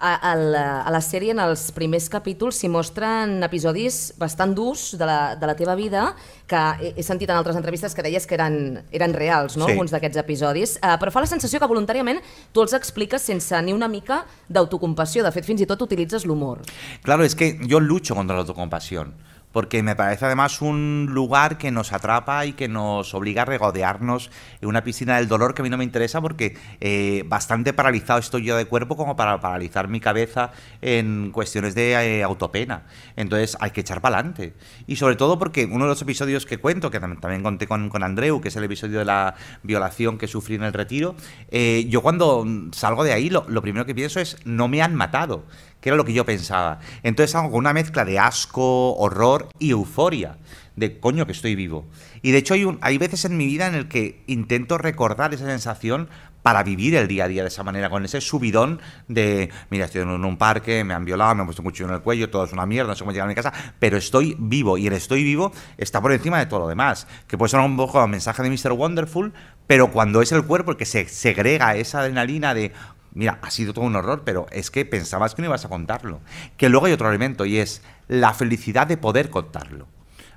A, 0.00 0.14
a, 0.30 0.34
la, 0.34 0.64
a 0.80 0.90
la 0.94 1.02
sèrie, 1.04 1.34
en 1.34 1.42
els 1.44 1.66
primers 1.76 2.06
capítols, 2.08 2.56
s'hi 2.56 2.70
mostren 2.72 3.34
episodis 3.44 4.14
bastant 4.16 4.54
durs 4.56 4.94
de 4.96 5.04
la, 5.04 5.34
de 5.36 5.50
la 5.50 5.54
teva 5.58 5.74
vida, 5.76 6.06
que 6.48 6.62
he, 6.80 6.94
he 6.96 7.04
sentit 7.04 7.28
en 7.28 7.36
altres 7.36 7.58
entrevistes 7.60 7.92
que 7.92 8.04
deies 8.06 8.24
que 8.24 8.38
eren, 8.38 8.80
eren 8.96 9.12
reals, 9.12 9.58
no? 9.60 9.68
sí. 9.68 9.76
alguns 9.76 9.92
d'aquests 9.92 10.22
episodis, 10.24 10.78
uh, 10.80 10.96
però 10.96 11.12
fa 11.12 11.20
la 11.20 11.28
sensació 11.28 11.60
que 11.60 11.68
voluntàriament 11.68 12.22
tu 12.56 12.64
els 12.64 12.72
expliques 12.78 13.28
sense 13.28 13.60
ni 13.60 13.76
una 13.76 13.90
mica 13.92 14.22
d'autocompassió. 14.48 15.26
De 15.26 15.34
fet, 15.36 15.44
fins 15.44 15.60
i 15.60 15.68
tot 15.68 15.84
utilitzes 15.84 16.24
l'humor. 16.24 16.64
Claro, 17.04 17.28
es 17.28 17.36
que 17.36 17.58
yo 17.60 17.80
lucho 17.80 18.16
contra 18.16 18.36
la 18.36 18.48
autocompasión. 18.48 19.12
Porque 19.52 19.82
me 19.82 19.96
parece 19.96 20.26
además 20.26 20.62
un 20.62 21.08
lugar 21.10 21.58
que 21.58 21.70
nos 21.70 21.92
atrapa 21.92 22.46
y 22.46 22.52
que 22.52 22.68
nos 22.68 23.14
obliga 23.14 23.42
a 23.42 23.44
regodearnos 23.44 24.30
en 24.60 24.68
una 24.68 24.84
piscina 24.84 25.16
del 25.16 25.28
dolor 25.28 25.54
que 25.54 25.62
a 25.62 25.64
mí 25.64 25.70
no 25.70 25.78
me 25.78 25.84
interesa 25.84 26.20
porque 26.20 26.56
eh, 26.80 27.24
bastante 27.26 27.72
paralizado 27.72 28.20
estoy 28.20 28.44
yo 28.44 28.56
de 28.56 28.66
cuerpo 28.66 28.96
como 28.96 29.16
para 29.16 29.40
paralizar 29.40 29.88
mi 29.88 30.00
cabeza 30.00 30.52
en 30.80 31.30
cuestiones 31.32 31.74
de 31.74 31.92
eh, 31.92 32.22
autopena. 32.22 32.84
Entonces 33.16 33.56
hay 33.60 33.72
que 33.72 33.80
echar 33.80 34.00
para 34.00 34.18
adelante. 34.18 34.54
Y 34.86 34.96
sobre 34.96 35.16
todo 35.16 35.38
porque 35.38 35.64
uno 35.64 35.84
de 35.84 35.90
los 35.90 36.02
episodios 36.02 36.46
que 36.46 36.58
cuento, 36.58 36.90
que 36.90 37.00
también, 37.00 37.42
conté 37.42 37.66
con, 37.66 37.90
Andreu, 38.02 38.40
que 38.40 38.48
es 38.48 38.56
el 38.56 38.64
episodio 38.64 39.00
de 39.00 39.04
la 39.04 39.34
violación 39.62 40.18
que 40.18 40.26
sufrí 40.26 40.54
en 40.54 40.62
el 40.62 40.72
retiro, 40.72 41.14
eh, 41.50 41.86
yo 41.88 42.02
cuando 42.02 42.46
salgo 42.72 43.04
de 43.04 43.12
ahí 43.12 43.30
lo, 43.30 43.44
lo 43.48 43.62
primero 43.62 43.84
que 43.84 43.94
pienso 43.94 44.20
es 44.20 44.36
no 44.44 44.68
me 44.68 44.82
han 44.82 44.94
matado 44.94 45.44
que 45.80 45.88
era 45.88 45.96
lo 45.96 46.04
que 46.04 46.12
yo 46.12 46.24
pensaba. 46.24 46.78
Entonces 47.02 47.34
hago 47.34 47.56
una 47.56 47.72
mezcla 47.72 48.04
de 48.04 48.18
asco, 48.18 48.94
horror 48.96 49.48
y 49.58 49.70
euforia, 49.70 50.36
de 50.76 50.98
coño 50.98 51.26
que 51.26 51.32
estoy 51.32 51.54
vivo. 51.54 51.86
Y 52.22 52.32
de 52.32 52.38
hecho 52.38 52.54
hay, 52.54 52.66
hay 52.80 52.98
veces 52.98 53.24
en 53.24 53.36
mi 53.36 53.46
vida 53.46 53.66
en 53.66 53.74
el 53.74 53.88
que 53.88 54.22
intento 54.26 54.78
recordar 54.78 55.34
esa 55.34 55.46
sensación 55.46 56.08
para 56.42 56.62
vivir 56.62 56.94
el 56.94 57.06
día 57.08 57.24
a 57.24 57.28
día 57.28 57.42
de 57.42 57.48
esa 57.48 57.62
manera, 57.62 57.90
con 57.90 58.04
ese 58.04 58.20
subidón 58.20 58.80
de, 59.08 59.50
mira, 59.70 59.84
estoy 59.84 60.02
en 60.02 60.08
un 60.08 60.36
parque, 60.38 60.84
me 60.84 60.94
han 60.94 61.04
violado, 61.04 61.34
me 61.34 61.42
han 61.42 61.46
puesto 61.46 61.62
un 61.62 61.66
cuchillo 61.66 61.88
en 61.88 61.94
el 61.94 62.00
cuello, 62.00 62.30
todo 62.30 62.44
es 62.44 62.52
una 62.52 62.66
mierda, 62.66 62.88
no 62.88 62.94
sé 62.94 63.00
cómo 63.00 63.12
llegar 63.12 63.26
a 63.26 63.28
mi 63.28 63.34
casa, 63.34 63.52
pero 63.78 63.96
estoy 63.96 64.36
vivo 64.38 64.78
y 64.78 64.86
el 64.86 64.94
estoy 64.94 65.22
vivo 65.22 65.52
está 65.76 66.00
por 66.00 66.12
encima 66.12 66.38
de 66.38 66.46
todo 66.46 66.60
lo 66.60 66.68
demás, 66.68 67.06
que 67.26 67.36
puede 67.36 67.50
ser 67.50 67.60
un 67.60 67.76
poco 67.76 68.02
el 68.02 68.10
mensaje 68.10 68.42
de 68.42 68.50
Mr. 68.50 68.72
Wonderful, 68.72 69.32
pero 69.66 69.90
cuando 69.90 70.22
es 70.22 70.32
el 70.32 70.44
cuerpo 70.44 70.72
el 70.72 70.76
que 70.76 70.86
se 70.86 71.06
segrega 71.08 71.76
esa 71.76 72.00
adrenalina 72.00 72.54
de, 72.54 72.72
mira, 73.12 73.38
ha 73.42 73.50
sido 73.50 73.72
todo 73.72 73.84
un 73.84 73.96
horror, 73.96 74.22
pero 74.24 74.46
es 74.50 74.70
que 74.70 74.84
pensabas 74.84 75.34
que 75.34 75.42
no 75.42 75.48
ibas 75.48 75.64
a 75.64 75.68
contarlo. 75.68 76.20
Que 76.56 76.68
luego 76.68 76.86
hay 76.86 76.92
otro 76.92 77.08
elemento 77.08 77.44
y 77.44 77.58
es 77.58 77.82
la 78.08 78.34
felicidad 78.34 78.86
de 78.86 78.96
poder 78.96 79.30
contarlo. 79.30 79.86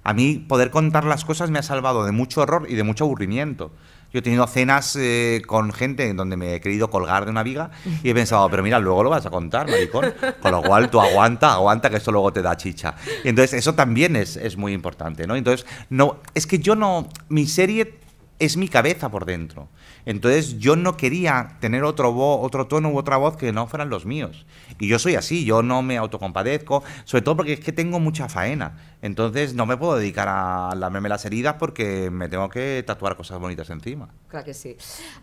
A 0.03 0.13
mí 0.13 0.35
poder 0.35 0.69
contar 0.69 1.05
las 1.05 1.23
cosas 1.23 1.49
me 1.49 1.59
ha 1.59 1.63
salvado 1.63 2.05
de 2.05 2.11
mucho 2.11 2.41
horror 2.41 2.65
y 2.69 2.75
de 2.75 2.83
mucho 2.83 3.05
aburrimiento. 3.05 3.71
Yo 4.11 4.19
he 4.19 4.21
tenido 4.21 4.45
cenas 4.45 4.95
eh, 4.95 5.41
con 5.47 5.71
gente 5.71 6.07
en 6.07 6.17
donde 6.17 6.37
me 6.37 6.53
he 6.53 6.61
querido 6.61 6.91
colgar 6.91 7.25
de 7.25 7.31
una 7.31 7.41
viga 7.41 7.71
y 8.03 8.11
he 8.11 8.13
pensado, 8.13 8.47
pero 8.47 8.61
mira, 8.61 8.77
luego 8.77 9.03
lo 9.03 9.09
vas 9.09 9.25
a 9.25 9.31
contar, 9.31 9.67
maricón. 9.67 10.13
Con 10.39 10.51
lo 10.51 10.61
cual 10.61 10.91
tú 10.91 11.01
aguanta, 11.01 11.53
aguanta 11.53 11.89
que 11.89 11.97
esto 11.97 12.11
luego 12.11 12.31
te 12.31 12.43
da 12.43 12.55
chicha. 12.55 12.93
Y 13.23 13.29
entonces 13.29 13.53
eso 13.53 13.73
también 13.73 14.15
es, 14.15 14.35
es 14.35 14.55
muy 14.55 14.73
importante, 14.73 15.25
¿no? 15.25 15.35
Entonces, 15.35 15.65
no, 15.89 16.17
es 16.35 16.45
que 16.45 16.59
yo 16.59 16.75
no, 16.75 17.09
mi 17.29 17.47
serie 17.47 18.02
es 18.39 18.57
mi 18.57 18.67
cabeza 18.67 19.09
por 19.09 19.25
dentro. 19.25 19.69
Entonces 20.05 20.59
yo 20.59 20.75
no 20.75 20.97
quería 20.97 21.57
tener 21.59 21.83
otro, 21.83 22.13
otro 22.15 22.67
tono 22.67 22.89
u 22.89 22.97
otra 22.97 23.17
voz 23.17 23.37
que 23.37 23.51
no 23.53 23.67
fueran 23.67 23.89
los 23.89 24.05
míos. 24.05 24.45
Y 24.79 24.87
yo 24.87 24.99
soy 24.99 25.15
así, 25.15 25.45
yo 25.45 25.63
no 25.63 25.81
me 25.81 25.97
autocompadezco, 25.97 26.83
sobre 27.05 27.21
todo 27.21 27.37
porque 27.37 27.53
es 27.53 27.59
que 27.59 27.71
tengo 27.71 27.99
mucha 27.99 28.27
faena. 28.27 28.77
Entonces 29.01 29.53
no 29.53 29.65
me 29.65 29.77
puedo 29.77 29.95
dedicar 29.95 30.27
a 30.29 30.73
lamerme 30.75 31.09
las 31.09 31.25
heridas 31.25 31.55
porque 31.59 32.09
me 32.09 32.29
tengo 32.29 32.49
que 32.49 32.83
tatuar 32.85 33.15
cosas 33.15 33.39
bonitas 33.39 33.69
encima. 33.69 34.09
Clar 34.27 34.43
que 34.43 34.53
sí. 34.53 34.75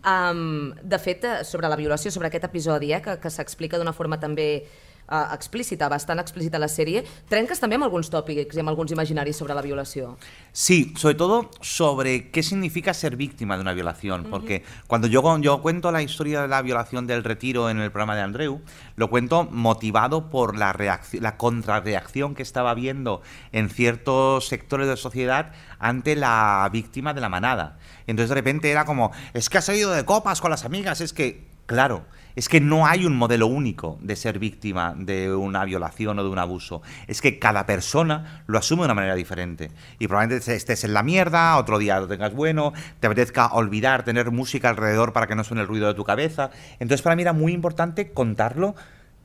Um, 0.04 0.74
de 0.82 0.98
fet, 0.98 1.24
eh, 1.24 1.44
sobre 1.44 1.68
la 1.68 1.76
violació, 1.76 2.10
sobre 2.10 2.28
aquest 2.28 2.44
episodi, 2.44 2.92
eh, 2.92 3.02
que, 3.02 3.18
que 3.20 3.30
s'explica 3.30 3.78
d'una 3.80 3.92
forma 3.92 4.20
també 4.20 4.62
explícita, 5.10 5.88
bastant 5.88 6.20
explícita 6.22 6.58
la 6.58 6.68
sèrie, 6.70 7.02
trenques 7.28 7.60
també 7.60 7.76
amb 7.78 7.86
alguns 7.88 8.10
tòpics 8.12 8.56
i 8.56 8.62
amb 8.62 8.70
alguns 8.72 8.92
imaginaris 8.94 9.36
sobre 9.36 9.54
la 9.54 9.62
violació. 9.62 10.16
Sí, 10.52 10.94
sobre 10.96 11.14
todo 11.14 11.50
sobre 11.60 12.30
qué 12.30 12.42
significa 12.42 12.94
ser 12.94 13.16
víctima 13.16 13.56
de 13.56 13.62
una 13.62 13.72
violación, 13.72 14.26
porque 14.30 14.64
cuando 14.86 15.06
yo, 15.06 15.38
yo 15.38 15.62
cuento 15.62 15.92
la 15.92 16.02
historia 16.02 16.42
de 16.42 16.48
la 16.48 16.62
violación 16.62 17.06
del 17.06 17.24
retiro 17.24 17.70
en 17.70 17.80
el 17.80 17.90
programa 17.90 18.16
de 18.16 18.22
Andreu, 18.22 18.60
lo 18.96 19.10
cuento 19.10 19.44
motivado 19.50 20.30
por 20.30 20.56
la, 20.56 20.72
reacción, 20.72 21.22
la 21.22 21.36
contrarreacción 21.36 22.34
que 22.34 22.42
estaba 22.42 22.74
viendo 22.74 23.22
en 23.52 23.68
ciertos 23.68 24.46
sectores 24.46 24.88
de 24.88 24.96
sociedad 24.96 25.52
ante 25.78 26.16
la 26.16 26.68
víctima 26.72 27.14
de 27.14 27.20
la 27.20 27.28
manada. 27.28 27.78
Entonces 28.06 28.28
de 28.28 28.34
repente 28.34 28.70
era 28.70 28.84
como, 28.84 29.12
es 29.34 29.48
que 29.48 29.58
has 29.58 29.64
salido 29.64 29.92
de 29.92 30.04
copas 30.04 30.40
con 30.40 30.50
las 30.50 30.64
amigas, 30.64 31.00
es 31.00 31.12
que, 31.12 31.49
claro, 31.70 32.04
es 32.34 32.48
que 32.48 32.60
no 32.60 32.84
hay 32.84 33.06
un 33.06 33.16
modelo 33.16 33.46
único 33.46 33.96
de 34.02 34.16
ser 34.16 34.40
víctima 34.40 34.92
de 34.96 35.32
una 35.32 35.64
violación 35.64 36.18
o 36.18 36.24
de 36.24 36.28
un 36.28 36.40
abuso. 36.40 36.82
Es 37.06 37.22
que 37.22 37.38
cada 37.38 37.64
persona 37.64 38.42
lo 38.48 38.58
asume 38.58 38.80
de 38.80 38.86
una 38.86 38.94
manera 38.94 39.14
diferente. 39.14 39.70
Y 40.00 40.08
probablemente 40.08 40.52
estés 40.56 40.82
en 40.82 40.94
la 40.94 41.04
mierda, 41.04 41.56
otro 41.58 41.78
día 41.78 42.00
lo 42.00 42.08
tengas 42.08 42.34
bueno, 42.34 42.72
te 42.98 43.06
apetezca 43.06 43.52
olvidar, 43.52 44.02
tener 44.02 44.32
música 44.32 44.68
alrededor 44.68 45.12
para 45.12 45.28
que 45.28 45.36
no 45.36 45.44
suene 45.44 45.60
el 45.60 45.68
ruido 45.68 45.86
de 45.86 45.94
tu 45.94 46.02
cabeza. 46.02 46.50
Entonces 46.80 47.02
para 47.02 47.14
mí 47.14 47.22
era 47.22 47.32
muy 47.32 47.52
importante 47.52 48.10
contarlo 48.10 48.74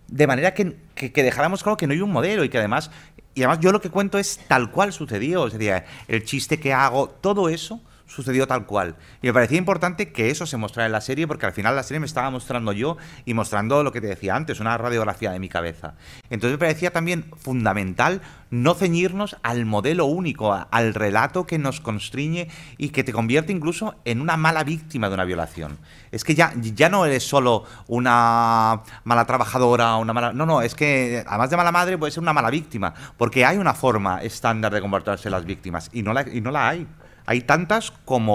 de 0.08 0.28
manera 0.28 0.54
que, 0.54 0.76
dejáramos 1.16 1.64
claro 1.64 1.78
que 1.78 1.88
no 1.88 1.94
hay 1.94 2.02
un 2.02 2.12
modelo 2.12 2.44
y 2.44 2.50
que 2.50 2.60
además, 2.60 2.92
y 3.34 3.42
además 3.42 3.60
yo 3.60 3.72
lo 3.72 3.82
que 3.82 3.90
cuento 3.90 4.20
es 4.20 4.40
tal 4.48 4.70
cual 4.70 4.94
sucedió. 4.94 5.42
O 5.42 5.50
sea, 5.50 5.84
el 6.08 6.24
chiste 6.26 6.60
que 6.60 6.74
hago, 6.74 7.10
todo 7.10 7.50
eso 7.50 7.82
sucedió 8.16 8.48
tal 8.48 8.66
cual. 8.66 8.96
Y 9.22 9.28
me 9.28 9.34
parecía 9.34 9.58
importante 9.58 10.12
que 10.12 10.30
eso 10.30 10.46
se 10.46 10.58
mostrara 10.58 10.86
en 10.86 10.94
la 10.94 11.02
serie, 11.02 11.28
porque 11.28 11.46
al 11.46 11.52
final 11.52 11.76
la 11.76 11.84
serie 11.84 12.00
me 12.00 12.06
estaba 12.06 12.30
mostrando 12.30 12.72
yo 12.72 12.98
y 13.26 13.34
mostrando 13.34 13.84
lo 13.84 13.92
que 13.92 14.00
te 14.00 14.08
decía 14.08 14.36
antes, 14.36 14.60
una 14.60 14.78
radiografía 14.78 15.32
de 15.32 15.40
mi 15.40 15.50
cabeza. 15.50 15.96
Entonces 16.30 16.54
me 16.54 16.58
parecía 16.58 16.92
también 16.92 17.26
fundamental 17.36 18.22
no 18.50 18.74
ceñirnos 18.74 19.36
al 19.44 19.66
modelo 19.66 20.06
único, 20.06 20.54
al 20.72 20.94
relato 20.94 21.46
que 21.46 21.58
nos 21.58 21.82
constriñe 21.82 22.48
y 22.78 22.90
que 22.90 23.04
te 23.04 23.12
convierte 23.12 23.52
incluso 23.52 23.96
en 24.06 24.22
una 24.22 24.38
mala 24.38 24.64
víctima 24.64 25.10
de 25.10 25.16
una 25.16 25.26
violación. 25.26 25.78
Es 26.12 26.24
que 26.24 26.36
ya, 26.36 26.54
ya 26.56 26.88
no 26.90 27.06
eres 27.06 27.28
solo 27.28 27.66
una 27.88 28.82
mala 29.04 29.26
trabajadora, 29.26 29.98
una 29.98 30.14
mala... 30.14 30.32
No, 30.32 30.46
no, 30.46 30.62
es 30.62 30.74
que 30.74 31.24
además 31.28 31.50
de 31.50 31.58
mala 31.58 31.72
madre 31.74 31.98
puede 31.98 32.12
ser 32.12 32.24
una 32.24 32.34
mala 32.34 32.50
víctima, 32.50 32.94
porque 33.18 33.44
hay 33.44 33.58
una 33.58 33.74
forma 33.74 34.22
estándar 34.22 34.74
de 34.74 34.80
comportarse 34.80 35.30
las 35.30 35.44
víctimas 35.44 35.90
y 35.92 36.02
no 36.02 36.14
la, 36.14 36.22
y 36.22 36.40
no 36.40 36.52
la 36.52 36.70
hay. 36.70 36.88
Hay 37.26 37.42
tantes 37.42 37.92
com, 38.06 38.26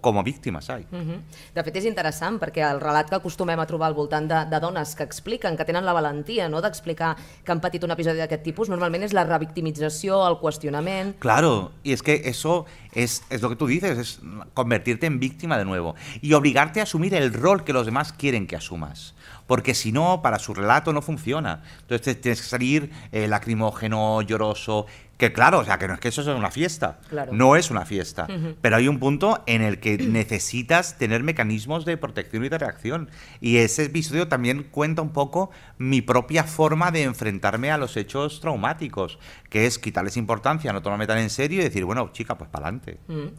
com 0.00 0.18
a 0.18 0.22
víctimes. 0.22 0.68
Uh 0.68 0.74
-huh. 0.74 1.20
De 1.54 1.62
fet, 1.62 1.76
és 1.76 1.84
interessant, 1.84 2.40
perquè 2.40 2.62
el 2.70 2.80
relat 2.80 3.08
que 3.08 3.16
acostumem 3.16 3.58
a 3.60 3.66
trobar 3.66 3.88
al 3.88 3.94
voltant 3.94 4.28
de, 4.28 4.44
de 4.50 4.60
dones 4.60 4.94
que 4.94 5.04
expliquen, 5.04 5.56
que 5.56 5.64
tenen 5.64 5.84
la 5.84 5.92
valentia 5.92 6.48
no? 6.48 6.60
d'explicar 6.60 7.16
que 7.44 7.52
han 7.52 7.60
patit 7.60 7.84
un 7.84 7.90
episodi 7.90 8.18
d'aquest 8.18 8.42
tipus, 8.42 8.68
normalment 8.68 9.02
és 9.02 9.12
la 9.12 9.24
revictimització, 9.24 10.26
el 10.26 10.38
qüestionament... 10.38 11.18
Claro, 11.18 11.72
y 11.82 11.92
es 11.92 12.02
que 12.02 12.22
eso 12.24 12.66
es, 12.92 13.22
es 13.30 13.42
lo 13.42 13.48
que 13.48 13.56
tú 13.56 13.66
dices, 13.66 13.98
es 13.98 14.20
convertirte 14.54 15.06
en 15.06 15.20
víctima 15.20 15.56
de 15.56 15.64
nuevo 15.64 15.94
y 16.20 16.32
obligarte 16.34 16.80
a 16.80 16.82
asumir 16.82 17.14
el 17.14 17.32
rol 17.32 17.64
que 17.64 17.72
los 17.72 17.86
demás 17.86 18.12
quieren 18.12 18.46
que 18.46 18.56
asumas 18.56 19.14
porque 19.50 19.74
si 19.74 19.90
no, 19.90 20.22
para 20.22 20.38
su 20.38 20.54
relato 20.54 20.92
no 20.92 21.02
funciona. 21.02 21.64
Entonces 21.80 22.20
tienes 22.20 22.40
que 22.40 22.46
salir 22.46 22.90
eh, 23.10 23.26
lacrimógeno, 23.26 24.22
lloroso, 24.22 24.86
que 25.20 25.32
claro, 25.32 25.58
o 25.60 25.64
sea, 25.64 25.78
que 25.78 25.86
no 25.86 25.94
es 25.94 26.00
que 26.00 26.08
eso 26.08 26.24
sea 26.24 26.34
una 26.34 26.50
fiesta, 26.50 26.98
claro. 27.08 27.32
no 27.32 27.54
es 27.54 27.70
una 27.70 27.84
fiesta, 27.84 28.26
uh 28.28 28.32
-huh. 28.32 28.56
pero 28.60 28.76
hay 28.76 28.88
un 28.88 28.98
punto 28.98 29.44
en 29.46 29.60
el 29.62 29.78
que 29.78 29.98
necesitas 29.98 30.96
tener 30.98 31.22
mecanismos 31.22 31.84
de 31.84 31.96
protección 31.96 32.44
y 32.44 32.48
de 32.48 32.58
reacción. 32.58 33.10
Y 33.40 33.58
ese 33.58 33.84
episodio 33.84 34.26
también 34.26 34.64
cuenta 34.64 35.02
un 35.02 35.12
poco 35.12 35.50
mi 35.78 36.00
propia 36.00 36.44
forma 36.44 36.90
de 36.90 37.02
enfrentarme 37.02 37.70
a 37.70 37.78
los 37.78 37.96
hechos 37.96 38.40
traumáticos, 38.40 39.18
que 39.50 39.66
es 39.66 39.78
quitarles 39.78 40.16
importancia, 40.16 40.72
no 40.72 40.80
tomarme 40.82 41.06
tan 41.06 41.18
en 41.18 41.30
serio 41.30 41.60
y 41.60 41.64
decir, 41.64 41.84
bueno, 41.84 42.10
chica, 42.12 42.36
pues 42.38 42.50
para 42.50 42.66
adelante. 42.66 42.98
-huh. 43.08 43.30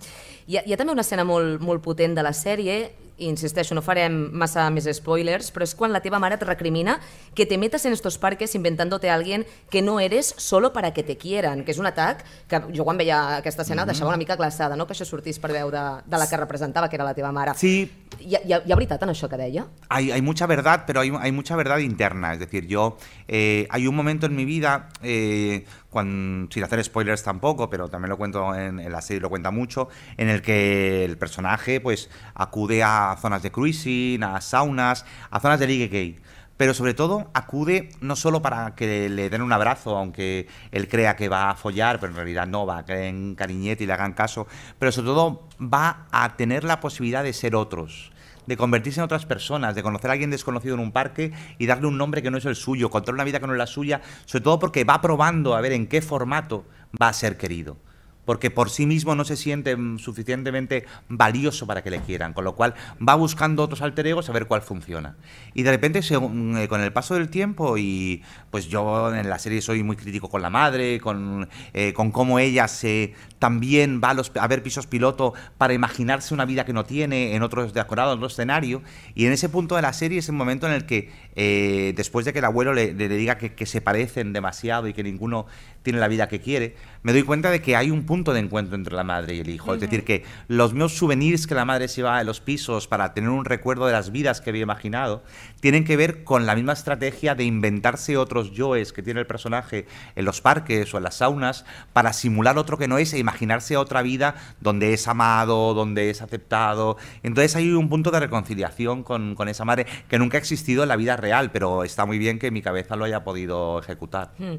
hi, 0.47 0.57
ha, 0.57 0.63
hi 0.65 0.73
ha 0.73 0.77
també 0.77 0.93
una 0.93 1.01
escena 1.01 1.23
molt, 1.23 1.59
molt 1.61 1.81
potent 1.81 2.15
de 2.15 2.23
la 2.23 2.33
sèrie 2.33 2.91
i 3.21 3.29
insisteixo, 3.29 3.75
no 3.77 3.83
farem 3.85 4.17
massa 4.33 4.65
més 4.73 4.87
spoilers, 4.97 5.51
però 5.53 5.67
és 5.67 5.75
quan 5.77 5.93
la 5.93 6.01
teva 6.01 6.19
mare 6.19 6.39
et 6.39 6.43
recrimina 6.43 6.97
que 7.37 7.45
te 7.45 7.57
metas 7.61 7.85
en 7.85 7.93
estos 7.93 8.17
parques 8.17 8.55
inventándote 8.57 9.09
a 9.09 9.15
alguien 9.15 9.45
que 9.69 9.81
no 9.81 9.99
eres 9.99 10.33
solo 10.37 10.73
para 10.73 10.93
que 10.93 11.03
te 11.03 11.17
quieran, 11.17 11.63
que 11.63 11.71
és 11.71 11.79
un 11.79 11.85
atac 11.85 12.25
que 12.49 12.61
jo 12.75 12.85
quan 12.87 12.97
veia 12.97 13.37
aquesta 13.37 13.61
escena 13.61 13.83
mm 13.83 13.85
-hmm. 13.85 13.91
deixava 13.93 14.09
una 14.09 14.17
mica 14.17 14.35
glaçada, 14.35 14.75
no? 14.75 14.87
que 14.87 14.93
això 14.93 15.05
sortís 15.05 15.39
per 15.39 15.51
veu 15.51 15.71
de, 15.71 15.83
de 16.05 16.17
la 16.17 16.27
que 16.27 16.37
representava, 16.37 16.89
que 16.89 16.95
era 16.95 17.05
la 17.05 17.13
teva 17.13 17.31
mare. 17.31 17.53
Sí. 17.55 17.89
Hi 18.19 18.35
hi 18.41 18.53
ha, 18.53 18.61
hi 18.65 18.71
ha 18.71 18.75
veritat 18.75 19.01
en 19.03 19.09
això 19.09 19.29
que 19.29 19.37
deia? 19.37 19.65
Hay, 19.89 20.11
hay 20.11 20.21
mucha 20.21 20.47
verdad, 20.47 20.83
pero 20.85 21.01
hay, 21.01 21.11
hay 21.19 21.31
mucha 21.31 21.55
verdad 21.55 21.77
interna. 21.79 22.33
Es 22.33 22.39
decir, 22.39 22.67
yo, 22.67 22.97
eh, 23.27 23.67
hay 23.69 23.87
un 23.87 23.95
momento 23.95 24.25
en 24.25 24.35
mi 24.35 24.45
vida, 24.45 24.89
eh, 25.01 25.65
sin 25.93 26.63
hacer 26.63 26.83
spoilers 26.83 27.23
tampoco, 27.23 27.69
pero 27.69 27.89
también 27.89 28.09
lo 28.09 28.17
cuento 28.17 28.55
en, 28.55 28.79
en, 28.79 28.91
la 28.91 29.01
serie, 29.01 29.19
lo 29.19 29.29
cuenta 29.29 29.51
mucho, 29.51 29.89
en 30.17 30.29
el 30.29 30.41
que 30.41 31.03
el 31.05 31.17
personaje 31.17 31.81
pues 31.81 32.09
acude 32.33 32.83
a 32.83 33.15
zonas 33.21 33.43
de 33.43 33.51
cruising, 33.51 34.23
a 34.23 34.39
saunas, 34.41 35.05
a 35.29 35.39
zonas 35.39 35.59
de 35.59 35.67
ligue 35.67 35.87
gay. 35.87 36.19
Pero 36.57 36.75
sobre 36.75 36.93
todo 36.93 37.31
acude 37.33 37.89
no 38.01 38.15
solo 38.15 38.41
para 38.41 38.75
que 38.75 39.09
le 39.09 39.29
den 39.29 39.41
un 39.41 39.51
abrazo, 39.51 39.97
aunque 39.97 40.47
él 40.71 40.87
crea 40.87 41.15
que 41.15 41.27
va 41.27 41.49
a 41.49 41.55
follar, 41.55 41.99
pero 41.99 42.11
en 42.11 42.15
realidad 42.15 42.45
no, 42.45 42.65
va 42.65 42.77
a 42.77 42.85
caer 42.85 43.05
en 43.05 43.35
cariñete 43.35 43.83
y 43.83 43.87
le 43.87 43.93
hagan 43.93 44.13
caso, 44.13 44.45
pero 44.77 44.91
sobre 44.91 45.07
todo 45.07 45.47
va 45.59 46.05
a 46.11 46.37
tener 46.37 46.63
la 46.63 46.79
posibilidad 46.79 47.23
de 47.23 47.33
ser 47.33 47.55
otros 47.55 48.11
de 48.47 48.57
convertirse 48.57 48.99
en 48.99 49.05
otras 49.05 49.25
personas, 49.25 49.75
de 49.75 49.83
conocer 49.83 50.09
a 50.09 50.13
alguien 50.13 50.31
desconocido 50.31 50.75
en 50.75 50.81
un 50.81 50.91
parque 50.91 51.31
y 51.57 51.65
darle 51.65 51.87
un 51.87 51.97
nombre 51.97 52.21
que 52.21 52.31
no 52.31 52.37
es 52.37 52.45
el 52.45 52.55
suyo, 52.55 52.89
contar 52.89 53.13
una 53.13 53.23
vida 53.23 53.39
que 53.39 53.47
no 53.47 53.53
es 53.53 53.59
la 53.59 53.67
suya, 53.67 54.01
sobre 54.25 54.43
todo 54.43 54.59
porque 54.59 54.83
va 54.83 55.01
probando 55.01 55.55
a 55.55 55.61
ver 55.61 55.73
en 55.73 55.87
qué 55.87 56.01
formato 56.01 56.65
va 57.01 57.09
a 57.09 57.13
ser 57.13 57.37
querido 57.37 57.77
porque 58.25 58.51
por 58.51 58.69
sí 58.69 58.85
mismo 58.85 59.15
no 59.15 59.25
se 59.25 59.35
siente 59.35 59.75
suficientemente 59.97 60.85
valioso 61.09 61.67
para 61.67 61.83
que 61.83 61.89
le 61.89 61.99
quieran, 61.99 62.33
con 62.33 62.43
lo 62.43 62.55
cual 62.55 62.75
va 63.05 63.15
buscando 63.15 63.63
otros 63.63 63.81
alter 63.81 64.07
egos 64.07 64.29
a 64.29 64.33
ver 64.33 64.47
cuál 64.47 64.61
funciona. 64.61 65.15
Y 65.53 65.63
de 65.63 65.71
repente, 65.71 65.99
eh, 65.99 66.67
con 66.67 66.81
el 66.81 66.93
paso 66.93 67.15
del 67.15 67.29
tiempo, 67.29 67.77
y 67.77 68.23
pues 68.51 68.67
yo 68.67 69.13
en 69.15 69.29
la 69.29 69.39
serie 69.39 69.61
soy 69.61 69.81
muy 69.81 69.95
crítico 69.95 70.29
con 70.29 70.41
la 70.41 70.49
madre, 70.49 70.99
con, 70.99 71.49
eh, 71.73 71.93
con 71.93 72.11
cómo 72.11 72.37
ella 72.37 72.67
se 72.67 73.13
también 73.39 74.01
va 74.03 74.11
a, 74.11 74.13
los, 74.13 74.31
a, 74.35 74.47
ver 74.47 74.61
pisos 74.61 74.85
piloto 74.85 75.33
para 75.57 75.73
imaginarse 75.73 76.33
una 76.33 76.45
vida 76.45 76.63
que 76.63 76.73
no 76.73 76.83
tiene 76.83 77.33
en 77.33 77.41
otros 77.41 77.73
decorados, 77.73 78.13
en 78.13 78.19
otro 78.19 78.27
escenario, 78.27 78.83
y 79.15 79.25
en 79.25 79.31
ese 79.31 79.49
punto 79.49 79.75
de 79.77 79.81
la 79.81 79.93
serie 79.93 80.19
es 80.19 80.29
el 80.29 80.35
momento 80.35 80.67
en 80.67 80.73
el 80.73 80.85
que, 80.85 81.09
eh, 81.35 81.93
después 81.95 82.25
de 82.25 82.33
que 82.33 82.39
el 82.39 82.45
abuelo 82.45 82.73
le, 82.73 82.93
le 82.93 83.09
diga 83.09 83.39
que, 83.39 83.55
que 83.55 83.65
se 83.65 83.81
parecen 83.81 84.31
demasiado 84.33 84.87
y 84.87 84.93
que 84.93 85.01
ninguno 85.01 85.47
tiene 85.81 85.99
la 85.99 86.07
vida 86.07 86.27
que 86.27 86.39
quiere, 86.39 86.75
me 87.03 87.13
doy 87.13 87.23
cuenta 87.23 87.49
de 87.49 87.61
que 87.61 87.75
hay 87.75 87.89
un 87.89 88.05
punto 88.05 88.33
de 88.33 88.39
encuentro 88.39 88.75
entre 88.75 88.95
la 88.95 89.03
madre 89.03 89.35
y 89.35 89.39
el 89.39 89.49
hijo. 89.49 89.71
Uh 89.71 89.73
-huh. 89.73 89.75
Es 89.75 89.81
decir, 89.81 90.03
que 90.03 90.23
los 90.47 90.73
mismos 90.73 90.95
souvenirs 90.97 91.47
que 91.47 91.55
la 91.55 91.65
madre 91.65 91.87
se 91.87 92.03
va 92.03 92.17
a 92.17 92.23
los 92.23 92.41
pisos 92.41 92.87
para 92.87 93.13
tener 93.13 93.29
un 93.29 93.45
recuerdo 93.45 93.87
de 93.87 93.93
las 93.93 94.11
vidas 94.11 94.41
que 94.41 94.51
había 94.51 94.61
imaginado, 94.61 95.23
tienen 95.59 95.83
que 95.83 95.97
ver 95.97 96.23
con 96.23 96.45
la 96.45 96.55
misma 96.55 96.73
estrategia 96.73 97.33
de 97.33 97.43
inventarse 97.43 98.17
otros 98.41 98.55
yoes 98.55 98.93
que 98.93 99.03
tiene 99.03 99.19
el 99.19 99.27
personaje 99.27 99.85
en 100.15 100.25
los 100.25 100.41
parques 100.41 100.93
o 100.93 100.97
en 100.97 101.03
las 101.03 101.15
saunas 101.15 101.65
para 101.93 102.13
simular 102.13 102.57
otro 102.57 102.77
que 102.77 102.87
no 102.87 102.97
es 102.97 103.13
e 103.13 103.19
imaginarse 103.19 103.77
otra 103.77 104.01
vida 104.01 104.35
donde 104.59 104.93
es 104.93 105.07
amado, 105.07 105.73
donde 105.73 106.09
es 106.09 106.21
aceptado. 106.21 106.97
Entonces 107.23 107.55
hay 107.55 107.71
un 107.71 107.89
punto 107.89 108.11
de 108.11 108.19
reconciliación 108.19 109.03
con, 109.03 109.35
con 109.35 109.47
esa 109.47 109.65
madre 109.65 109.85
que 110.07 110.19
nunca 110.19 110.37
ha 110.37 110.39
existido 110.39 110.83
en 110.83 110.89
la 110.89 110.95
vida 110.95 111.17
real, 111.17 111.51
pero 111.51 111.83
está 111.83 112.05
muy 112.05 112.17
bien 112.17 112.39
que 112.39 112.51
mi 112.51 112.61
cabeza 112.61 112.95
lo 112.95 113.05
haya 113.05 113.23
podido 113.23 113.79
ejecutar. 113.79 114.31
Mm. 114.37 114.55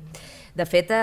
De 0.54 0.66
fet, 0.68 0.90
eh, 0.92 0.96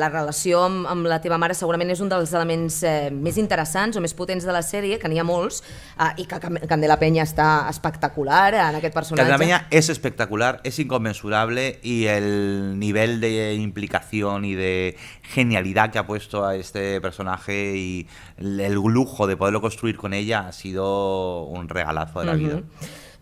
la 0.00 0.06
relació 0.08 0.62
amb, 0.64 0.86
amb 0.88 1.04
la 1.10 1.18
teva 1.20 1.36
mare 1.36 1.52
segurament 1.52 1.90
és 1.92 2.00
un 2.00 2.08
dels 2.08 2.30
elements 2.32 2.78
eh, 2.88 3.10
més 3.12 3.36
interessants 3.36 3.98
o 3.98 4.00
més 4.00 4.14
potents 4.16 4.46
de 4.48 4.54
la 4.54 4.62
sèrie, 4.64 4.96
que 4.96 5.10
n'hi 5.12 5.20
ha 5.20 5.26
molts, 5.28 5.60
eh, 6.00 6.22
i 6.22 6.24
que 6.24 6.38
Candela 6.40 6.96
Peña 6.96 7.26
està 7.28 7.66
espectacular 7.68 8.54
en 8.54 8.78
aquest 8.80 8.96
personatge. 8.96 9.26
Candela 9.26 9.42
Peña 9.42 9.60
es 9.68 9.90
espectacular, 9.92 10.62
es 10.64 10.78
inconmensurable 10.78 11.80
y 11.82 12.06
el 12.06 12.78
nivel 12.78 13.20
de 13.20 13.54
implicación 13.60 14.46
y 14.46 14.54
de 14.54 14.96
genialidad 15.34 15.90
que 15.90 15.98
ha 15.98 16.06
puesto 16.06 16.46
a 16.46 16.56
este 16.56 16.98
personaje 17.02 17.76
y 17.76 18.08
el 18.38 18.72
lujo 18.72 19.26
de 19.26 19.36
poderlo 19.36 19.60
construir 19.60 19.98
con 19.98 20.14
ella 20.14 20.48
ha 20.48 20.52
sido 20.52 21.42
un 21.42 21.68
regalazo 21.68 22.20
de 22.20 22.26
la 22.26 22.32
uh 22.32 22.36
-huh. 22.36 22.38
vida. 22.38 22.62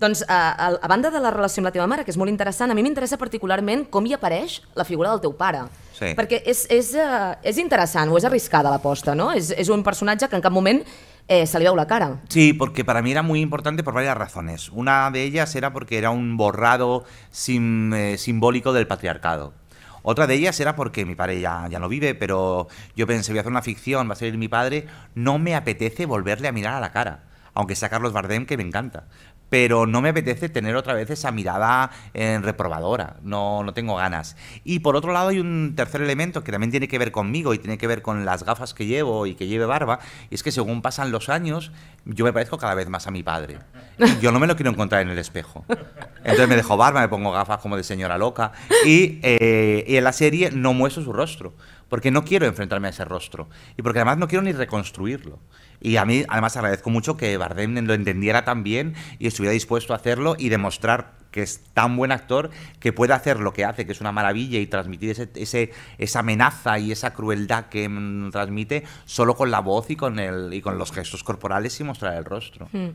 Doncs 0.00 0.24
a, 0.28 0.40
a 0.74 0.88
banda 0.90 1.10
de 1.10 1.20
la 1.22 1.30
relació 1.30 1.62
amb 1.62 1.70
la 1.70 1.74
teva 1.74 1.86
mare, 1.90 2.04
que 2.04 2.12
és 2.12 2.18
molt 2.20 2.32
interessant, 2.32 2.70
a 2.70 2.76
mi 2.76 2.82
m'interessa 2.82 3.18
particularment 3.20 3.86
com 3.90 4.06
hi 4.06 4.14
apareix 4.16 4.60
la 4.74 4.84
figura 4.84 5.12
del 5.12 5.22
teu 5.22 5.34
pare. 5.38 5.64
Sí. 5.94 6.12
Perquè 6.18 6.42
és, 6.50 6.64
és, 6.74 6.92
uh, 6.98 7.34
és 7.46 7.58
interessant 7.62 8.10
o 8.10 8.18
és 8.18 8.26
arriscada 8.26 8.72
l'aposta, 8.72 9.14
no? 9.14 9.30
És, 9.32 9.52
és 9.54 9.70
un 9.70 9.84
personatge 9.86 10.28
que 10.28 10.38
en 10.38 10.42
cap 10.44 10.54
moment 10.54 10.82
eh, 11.28 11.46
se 11.46 11.58
le 11.58 11.68
veu 11.68 11.76
la 11.76 11.86
cara. 11.86 12.20
Sí, 12.28 12.52
porque 12.52 12.84
para 12.84 13.02
mí 13.02 13.12
era 13.12 13.22
muy 13.22 13.40
importante 13.40 13.84
por 13.84 13.94
varias 13.94 14.16
razones. 14.16 14.68
Una 14.70 15.10
de 15.10 15.22
ellas 15.22 15.54
era 15.54 15.72
porque 15.72 15.98
era 15.98 16.10
un 16.10 16.36
borrado 16.36 17.04
sim, 17.30 17.92
eh, 17.94 18.18
simbólico 18.18 18.72
del 18.72 18.86
patriarcado. 18.86 19.54
Otra 20.02 20.26
de 20.26 20.34
ellas 20.34 20.60
era 20.60 20.76
porque 20.76 21.06
mi 21.06 21.14
padre 21.14 21.40
ya, 21.40 21.66
ya 21.70 21.78
no 21.78 21.88
vive, 21.88 22.14
pero 22.14 22.68
yo 22.94 23.06
pensé, 23.06 23.32
voy 23.32 23.38
a 23.38 23.40
hacer 23.40 23.52
una 23.52 23.62
ficción, 23.62 24.06
va 24.06 24.12
a 24.12 24.16
salir 24.16 24.36
mi 24.36 24.48
padre, 24.48 24.86
no 25.14 25.38
me 25.38 25.54
apetece 25.54 26.04
volverle 26.04 26.48
a 26.48 26.52
mirar 26.52 26.74
a 26.74 26.80
la 26.80 26.92
cara 26.92 27.22
aunque 27.54 27.76
sea 27.76 27.88
Carlos 27.88 28.12
Bardem, 28.12 28.46
que 28.46 28.56
me 28.56 28.64
encanta. 28.64 29.04
Pero 29.50 29.86
no 29.86 30.00
me 30.00 30.08
apetece 30.08 30.48
tener 30.48 30.74
otra 30.74 30.94
vez 30.94 31.10
esa 31.10 31.30
mirada 31.30 31.90
eh, 32.12 32.38
reprobadora, 32.42 33.16
no, 33.22 33.62
no 33.62 33.72
tengo 33.72 33.96
ganas. 33.96 34.36
Y 34.64 34.80
por 34.80 34.96
otro 34.96 35.12
lado 35.12 35.28
hay 35.28 35.38
un 35.38 35.74
tercer 35.76 36.02
elemento 36.02 36.42
que 36.42 36.50
también 36.50 36.70
tiene 36.70 36.88
que 36.88 36.98
ver 36.98 37.12
conmigo 37.12 37.54
y 37.54 37.58
tiene 37.58 37.78
que 37.78 37.86
ver 37.86 38.02
con 38.02 38.24
las 38.24 38.44
gafas 38.44 38.74
que 38.74 38.86
llevo 38.86 39.26
y 39.26 39.34
que 39.34 39.46
lleve 39.46 39.66
barba, 39.66 40.00
y 40.30 40.34
es 40.34 40.42
que 40.42 40.50
según 40.50 40.82
pasan 40.82 41.12
los 41.12 41.28
años, 41.28 41.72
yo 42.04 42.24
me 42.24 42.32
parezco 42.32 42.58
cada 42.58 42.74
vez 42.74 42.88
más 42.88 43.06
a 43.06 43.10
mi 43.10 43.22
padre. 43.22 43.58
Yo 44.20 44.32
no 44.32 44.40
me 44.40 44.46
lo 44.46 44.56
quiero 44.56 44.70
encontrar 44.70 45.02
en 45.02 45.10
el 45.10 45.18
espejo. 45.18 45.64
Entonces 46.18 46.48
me 46.48 46.56
dejo 46.56 46.76
barba, 46.76 47.00
me 47.00 47.08
pongo 47.08 47.30
gafas 47.30 47.58
como 47.58 47.76
de 47.76 47.84
señora 47.84 48.18
loca, 48.18 48.52
y, 48.84 49.20
eh, 49.22 49.84
y 49.86 49.96
en 49.96 50.04
la 50.04 50.12
serie 50.12 50.50
no 50.50 50.74
muestro 50.74 51.04
su 51.04 51.12
rostro, 51.12 51.54
porque 51.88 52.10
no 52.10 52.24
quiero 52.24 52.46
enfrentarme 52.46 52.88
a 52.88 52.90
ese 52.90 53.04
rostro, 53.04 53.48
y 53.76 53.82
porque 53.82 54.00
además 54.00 54.18
no 54.18 54.28
quiero 54.28 54.42
ni 54.42 54.52
reconstruirlo. 54.52 55.38
Y 55.80 55.96
a 55.96 56.04
mí, 56.04 56.24
además, 56.28 56.56
agradezco 56.56 56.90
mucho 56.90 57.16
que 57.16 57.36
Bardem 57.36 57.86
lo 57.86 57.94
entendiera 57.94 58.44
también 58.44 58.94
y 59.18 59.26
estuviera 59.26 59.52
dispuesto 59.52 59.92
a 59.92 59.96
hacerlo 59.96 60.34
y 60.38 60.48
demostrar 60.48 61.23
que 61.34 61.42
es 61.42 61.58
tan 61.74 61.96
buen 61.96 62.12
actor 62.12 62.50
que 62.78 62.92
puede 62.92 63.12
hacer 63.12 63.40
lo 63.40 63.52
que 63.52 63.64
hace, 63.64 63.84
que 63.86 63.90
es 63.90 64.00
una 64.00 64.12
maravilla, 64.12 64.60
y 64.60 64.68
transmitir 64.68 65.10
ese, 65.10 65.28
ese 65.34 65.72
esa 65.98 66.20
amenaza 66.20 66.78
y 66.78 66.92
esa 66.92 67.12
crueldad 67.12 67.64
que 67.66 67.88
mm, 67.88 68.30
transmite 68.30 68.84
solo 69.04 69.34
con 69.34 69.50
la 69.50 69.58
voz 69.58 69.90
y 69.90 69.96
con, 69.96 70.20
el, 70.20 70.54
y 70.54 70.60
con 70.62 70.78
los 70.78 70.92
gestos 70.92 71.24
corporales 71.24 71.80
y 71.80 71.82
mostrar 71.82 72.14
el 72.14 72.24
rostro. 72.24 72.68
Mm. 72.70 72.90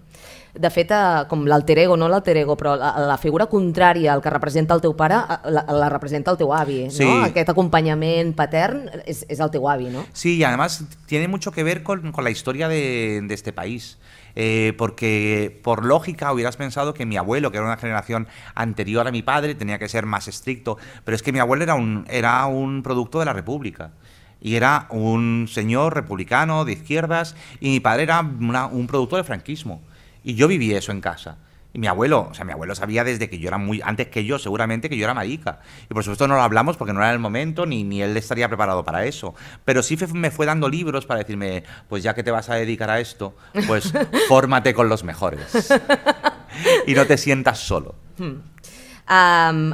De 0.56 0.70
fet, 0.72 0.90
eh, 0.96 1.26
com 1.30 1.44
l'alter 1.46 1.78
ego, 1.84 1.98
no 2.00 2.08
l'alter 2.10 2.38
ego, 2.40 2.56
però 2.58 2.78
la, 2.80 2.94
la 3.12 3.18
figura 3.22 3.46
contrària 3.52 4.14
al 4.16 4.24
que 4.24 4.32
representa 4.32 4.74
el 4.74 4.80
teu 4.82 4.96
pare, 4.98 5.20
eh, 5.20 5.52
la, 5.52 5.66
la 5.68 5.90
representa 5.92 6.32
el 6.32 6.40
teu 6.40 6.54
avi, 6.56 6.86
Sí. 6.90 7.04
no? 7.04 7.20
Aquest 7.28 7.52
acompanyament 7.52 8.32
patern 8.40 8.86
és, 9.06 9.26
és 9.28 9.44
el 9.44 9.52
teu 9.52 9.68
avi, 9.70 9.92
no? 9.92 10.06
Sí, 10.14 10.38
y 10.38 10.44
además 10.46 10.86
tiene 11.08 11.28
mucho 11.28 11.52
que 11.52 11.64
ver 11.64 11.84
con, 11.84 12.14
con 12.14 12.24
la 12.24 12.32
historia 12.32 12.70
de, 12.70 13.20
de 13.22 13.34
este 13.34 13.52
país. 13.52 13.98
Eh, 14.36 14.74
porque 14.78 15.60
por 15.64 15.86
lógica 15.86 16.32
hubieras 16.32 16.58
pensado 16.58 16.94
que 16.94 17.06
mi 17.06 17.18
abuelo, 17.18 17.52
que 17.52 17.58
era 17.58 17.66
una 17.66 17.78
generación 17.78 18.28
anterior 18.56 19.08
a 19.08 19.12
mi 19.12 19.22
padre, 19.22 19.56
tenía 19.56 19.80
que 19.80 19.90
ser 19.90 20.06
más 20.06 20.28
estricto, 20.28 20.78
pero 21.04 21.16
es 21.16 21.24
que 21.24 21.32
mi 21.32 21.40
abuelo 21.40 21.64
era 21.64 21.76
un, 21.76 22.06
era 22.10 22.46
un 22.46 22.84
producto 22.84 23.20
de 23.20 23.26
la 23.26 23.34
República. 23.34 23.92
Y 24.42 24.56
era 24.56 24.88
un 24.90 25.48
señor 25.50 25.94
republicano 25.94 26.64
de 26.64 26.72
izquierdas 26.72 27.36
y 27.60 27.70
mi 27.70 27.80
padre 27.82 28.04
era 28.04 28.22
un 28.22 28.88
producto 28.88 29.18
del 29.18 29.26
franquismo. 29.26 29.82
Y 30.24 30.36
yo 30.36 30.48
viví 30.48 30.74
eso 30.74 30.94
en 30.94 31.02
casa. 31.02 31.38
Y 31.72 31.80
mi 31.80 31.88
abuelo, 31.88 32.28
o 32.32 32.34
sea, 32.34 32.46
mi 32.46 32.52
abuelo 32.52 32.74
sabía 32.74 33.04
desde 33.04 33.30
que 33.30 33.38
yo 33.38 33.48
era 33.48 33.60
muy, 33.60 33.82
antes 33.84 34.08
que 34.08 34.26
yo, 34.26 34.40
seguramente 34.40 34.90
que 34.90 34.98
yo 34.98 35.04
era 35.04 35.14
marica. 35.14 35.60
Y 35.90 35.94
por 35.94 36.04
supuesto 36.04 36.28
no 36.28 36.36
lo 36.36 36.42
hablamos 36.42 36.78
porque 36.78 36.94
no 36.94 37.00
era 37.00 37.12
el 37.12 37.20
momento, 37.20 37.66
ni, 37.66 37.84
ni 37.84 38.02
él 38.02 38.18
estaría 38.18 38.48
preparado 38.48 38.84
para 38.84 39.06
eso. 39.06 39.36
Pero 39.66 39.84
sí 39.84 39.98
me 40.14 40.32
fue 40.32 40.48
dando 40.48 40.68
libros 40.68 41.06
para 41.06 41.20
decirme, 41.20 41.64
pues 41.88 42.02
ya 42.02 42.16
que 42.16 42.24
te 42.24 42.32
vas 42.32 42.50
a 42.50 42.56
dedicar 42.56 42.90
a 42.90 43.00
esto, 43.00 43.36
pues 43.68 43.94
fórmate 44.28 44.74
con 44.74 44.90
los 44.90 45.04
mejores. 45.04 45.72
y 46.88 46.94
no 46.94 47.06
te 47.06 47.18
sientas 47.18 47.60
solo. 47.60 47.96
Um, 49.10 49.74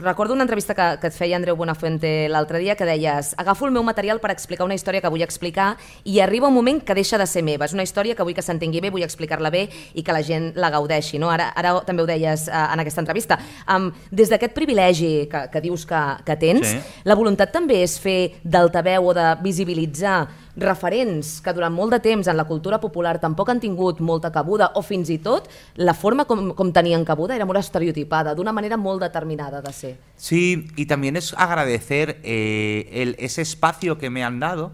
recordo 0.00 0.32
una 0.32 0.44
entrevista 0.44 0.76
que, 0.76 1.00
que 1.00 1.08
et 1.10 1.14
feia 1.16 1.34
Andreu 1.34 1.56
Buenafuente 1.58 2.28
l'altre 2.30 2.60
dia 2.62 2.76
que 2.78 2.86
deies 2.86 3.32
agafo 3.36 3.66
el 3.66 3.72
meu 3.74 3.82
material 3.82 4.20
per 4.22 4.30
explicar 4.30 4.62
una 4.62 4.76
història 4.78 5.00
que 5.02 5.10
vull 5.10 5.24
explicar 5.26 5.72
i 6.06 6.20
arriba 6.22 6.46
un 6.46 6.54
moment 6.54 6.78
que 6.86 6.94
deixa 6.94 7.18
de 7.18 7.26
ser 7.26 7.42
meva. 7.42 7.66
És 7.66 7.74
una 7.74 7.82
història 7.82 8.14
que 8.14 8.22
vull 8.22 8.36
que 8.36 8.44
s'entengui 8.46 8.78
bé, 8.80 8.92
vull 8.94 9.02
explicar-la 9.02 9.50
bé 9.50 9.64
i 9.98 10.04
que 10.06 10.14
la 10.14 10.22
gent 10.22 10.52
la 10.54 10.70
gaudeixi. 10.70 11.18
No? 11.18 11.32
Ara, 11.34 11.48
ara 11.58 11.80
també 11.82 12.04
ho 12.04 12.06
deies 12.06 12.46
uh, 12.46 12.68
en 12.70 12.84
aquesta 12.84 13.02
entrevista. 13.02 13.40
Um, 13.66 13.90
des 14.12 14.30
d'aquest 14.30 14.54
privilegi 14.54 15.26
que, 15.26 15.48
que 15.50 15.64
dius 15.66 15.86
que, 15.86 16.04
que 16.24 16.38
tens, 16.38 16.68
Sí. 16.70 16.78
la 17.04 17.16
voluntat 17.18 17.50
també 17.50 17.80
és 17.82 17.96
fer 17.98 18.36
d'altaveu 18.44 19.08
o 19.10 19.14
de 19.16 19.24
visibilitzar 19.42 20.28
referents 20.56 21.40
que 21.40 21.52
durant 21.52 21.72
molt 21.72 21.92
de 21.94 22.00
temps 22.00 22.26
en 22.28 22.36
la 22.36 22.44
cultura 22.44 22.80
popular 22.80 23.18
tampoc 23.20 23.48
han 23.50 23.60
tingut 23.60 24.00
molta 24.00 24.32
cabuda 24.32 24.72
o 24.74 24.82
fins 24.82 25.10
i 25.10 25.18
tot 25.18 25.48
la 25.76 25.94
forma 25.94 26.24
com, 26.24 26.52
com 26.54 26.72
tenien 26.72 27.04
cabuda 27.04 27.34
era 27.36 27.46
molt 27.46 27.58
estereotipada, 27.60 28.34
d'una 28.34 28.52
manera 28.52 28.76
molt 28.76 29.00
determinada 29.02 29.60
de 29.62 29.72
ser. 29.72 29.96
Sí, 30.16 30.66
y 30.76 30.86
también 30.86 31.16
es 31.16 31.34
agradecer 31.36 32.20
eh, 32.24 32.88
el- 32.92 33.16
ese 33.18 33.42
espacio 33.42 33.96
que 33.98 34.10
me 34.10 34.24
han 34.24 34.40
dado, 34.40 34.72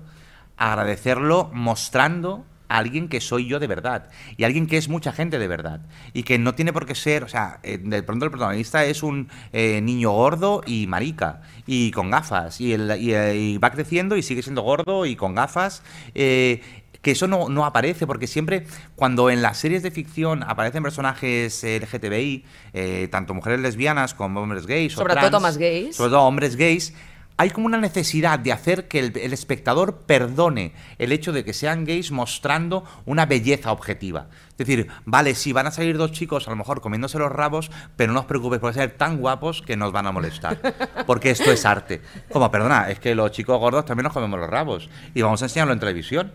agradecerlo 0.56 1.50
mostrando 1.52 2.44
alguien 2.68 3.08
que 3.08 3.20
soy 3.20 3.46
yo 3.46 3.58
de 3.58 3.66
verdad 3.66 4.08
y 4.36 4.44
alguien 4.44 4.66
que 4.66 4.76
es 4.76 4.88
mucha 4.88 5.12
gente 5.12 5.38
de 5.38 5.48
verdad 5.48 5.80
y 6.12 6.22
que 6.24 6.38
no 6.38 6.54
tiene 6.54 6.72
por 6.72 6.86
qué 6.86 6.94
ser, 6.94 7.24
o 7.24 7.28
sea, 7.28 7.60
eh, 7.62 7.78
de 7.82 8.02
pronto 8.02 8.24
el 8.24 8.30
protagonista 8.30 8.84
es 8.84 9.02
un 9.02 9.28
eh, 9.52 9.80
niño 9.82 10.10
gordo 10.10 10.62
y 10.66 10.86
marica 10.86 11.42
y 11.66 11.90
con 11.92 12.10
gafas 12.10 12.60
y, 12.60 12.72
el- 12.72 12.96
y, 13.00 13.14
eh, 13.14 13.36
y 13.36 13.58
va 13.58 13.70
creciendo 13.70 14.16
y 14.16 14.22
sigue 14.22 14.42
siendo 14.42 14.62
gordo 14.62 15.06
y 15.06 15.16
con 15.16 15.34
gafas. 15.34 15.82
eh, 16.14 16.62
que 17.02 17.12
eso 17.12 17.28
no, 17.28 17.48
no 17.48 17.64
aparece, 17.64 18.04
porque 18.04 18.26
siempre 18.26 18.66
cuando 18.96 19.30
en 19.30 19.40
las 19.40 19.58
series 19.58 19.84
de 19.84 19.92
ficción 19.92 20.42
aparecen 20.42 20.82
personajes 20.82 21.62
LGTBI, 21.62 22.44
eh, 22.72 23.06
tanto 23.12 23.32
mujeres 23.32 23.60
lesbianas 23.60 24.12
como 24.12 24.40
hombres 24.40 24.66
gays, 24.66 24.94
o 24.96 25.00
Sobretot 25.02 25.20
trans, 25.30 25.34
homes 25.36 25.56
gays. 25.56 25.94
sobre 25.94 26.10
todo 26.10 26.22
hombres 26.22 26.56
gays, 26.56 26.94
hay 27.38 27.50
como 27.50 27.66
una 27.66 27.78
necesidad 27.78 28.38
de 28.38 28.52
hacer 28.52 28.88
que 28.88 28.98
el, 28.98 29.32
espectador 29.32 29.98
perdone 30.06 30.72
el 30.98 31.12
hecho 31.12 31.32
de 31.32 31.44
que 31.44 31.52
sean 31.52 31.84
gays 31.84 32.10
mostrando 32.10 32.84
una 33.04 33.26
belleza 33.26 33.72
objetiva. 33.72 34.28
Es 34.50 34.58
decir, 34.58 34.88
vale, 35.04 35.34
sí, 35.34 35.52
van 35.52 35.66
a 35.66 35.70
salir 35.70 35.98
dos 35.98 36.12
chicos 36.12 36.46
a 36.46 36.50
lo 36.50 36.56
mejor 36.56 36.80
comiéndose 36.80 37.18
los 37.18 37.30
rabos, 37.30 37.70
pero 37.96 38.12
no 38.12 38.20
os 38.20 38.26
preocupéis 38.26 38.60
por 38.60 38.72
ser 38.72 38.96
tan 38.96 39.18
guapos 39.18 39.60
que 39.60 39.76
nos 39.76 39.92
van 39.92 40.06
a 40.06 40.12
molestar. 40.12 40.58
Porque 41.06 41.30
esto 41.30 41.52
es 41.52 41.66
arte. 41.66 42.00
Como, 42.32 42.50
perdona, 42.50 42.88
es 42.90 42.98
que 42.98 43.14
los 43.14 43.30
chicos 43.32 43.58
gordos 43.58 43.84
también 43.84 44.04
nos 44.04 44.14
comemos 44.14 44.40
los 44.40 44.48
rabos. 44.48 44.88
Y 45.14 45.20
vamos 45.20 45.42
a 45.42 45.44
enseñarlo 45.44 45.74
en 45.74 45.80
televisión 45.80 46.32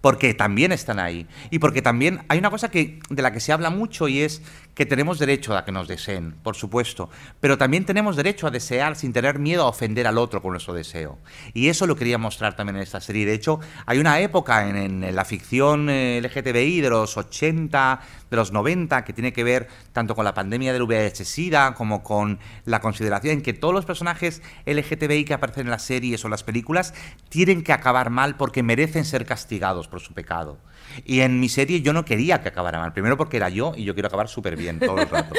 porque 0.00 0.34
también 0.34 0.72
están 0.72 0.98
ahí. 0.98 1.26
Y 1.50 1.58
porque 1.58 1.82
también 1.82 2.20
hay 2.28 2.38
una 2.38 2.50
cosa 2.50 2.70
que, 2.70 3.00
de 3.08 3.22
la 3.22 3.32
que 3.32 3.40
se 3.40 3.52
habla 3.52 3.70
mucho 3.70 4.08
y 4.08 4.20
es 4.20 4.42
que 4.74 4.86
tenemos 4.86 5.18
derecho 5.18 5.56
a 5.56 5.64
que 5.64 5.72
nos 5.72 5.88
deseen, 5.88 6.32
por 6.42 6.56
supuesto, 6.56 7.10
pero 7.40 7.58
también 7.58 7.84
tenemos 7.84 8.16
derecho 8.16 8.46
a 8.46 8.50
desear 8.50 8.96
sin 8.96 9.12
tener 9.12 9.38
miedo 9.38 9.64
a 9.64 9.68
ofender 9.68 10.06
al 10.06 10.18
otro 10.18 10.40
con 10.42 10.52
nuestro 10.52 10.74
deseo. 10.74 11.18
Y 11.54 11.68
eso 11.68 11.86
lo 11.86 11.96
quería 11.96 12.18
mostrar 12.18 12.56
también 12.56 12.76
en 12.76 12.82
esta 12.82 13.00
serie. 13.00 13.26
De 13.26 13.34
hecho, 13.34 13.60
hay 13.86 13.98
una 13.98 14.20
época 14.20 14.68
en, 14.68 15.14
la 15.14 15.24
ficción 15.24 15.90
eh, 15.90 16.20
LGTBI 16.22 16.80
de 16.80 16.90
los 16.90 17.16
80, 17.16 18.00
de 18.30 18.36
los 18.36 18.52
90, 18.52 19.04
que 19.04 19.12
tiene 19.12 19.32
que 19.32 19.44
ver 19.44 19.68
tanto 19.92 20.14
con 20.14 20.24
la 20.24 20.34
pandemia 20.34 20.72
del 20.72 20.82
VIH-Sida 20.82 21.74
como 21.74 22.02
con 22.02 22.38
la 22.64 22.80
consideración 22.80 23.34
en 23.34 23.42
que 23.42 23.52
todos 23.52 23.74
los 23.74 23.84
personajes 23.84 24.42
LGTBI 24.66 25.24
que 25.24 25.34
aparecen 25.34 25.66
en 25.66 25.70
las 25.70 25.82
series 25.82 26.24
o 26.24 26.28
las 26.28 26.44
películas 26.44 26.94
tienen 27.28 27.62
que 27.62 27.72
acabar 27.72 28.10
mal 28.10 28.36
porque 28.36 28.62
merecen 28.62 29.04
ser 29.04 29.26
castigados 29.26 29.88
por 29.88 30.00
su 30.00 30.14
pecado. 30.14 30.58
Y 31.04 31.20
en 31.20 31.40
mi 31.40 31.48
serie 31.48 31.82
yo 31.82 31.92
no 31.92 32.04
quería 32.04 32.42
que 32.42 32.48
acabara 32.48 32.78
mal. 32.78 32.92
Primero 32.92 33.16
porque 33.16 33.36
era 33.36 33.48
yo 33.48 33.72
y 33.76 33.84
yo 33.84 33.94
quiero 33.94 34.08
acabar 34.08 34.28
súper 34.28 34.56
bien 34.56 34.78
todo 34.78 34.98
el 34.98 35.08
rato. 35.08 35.34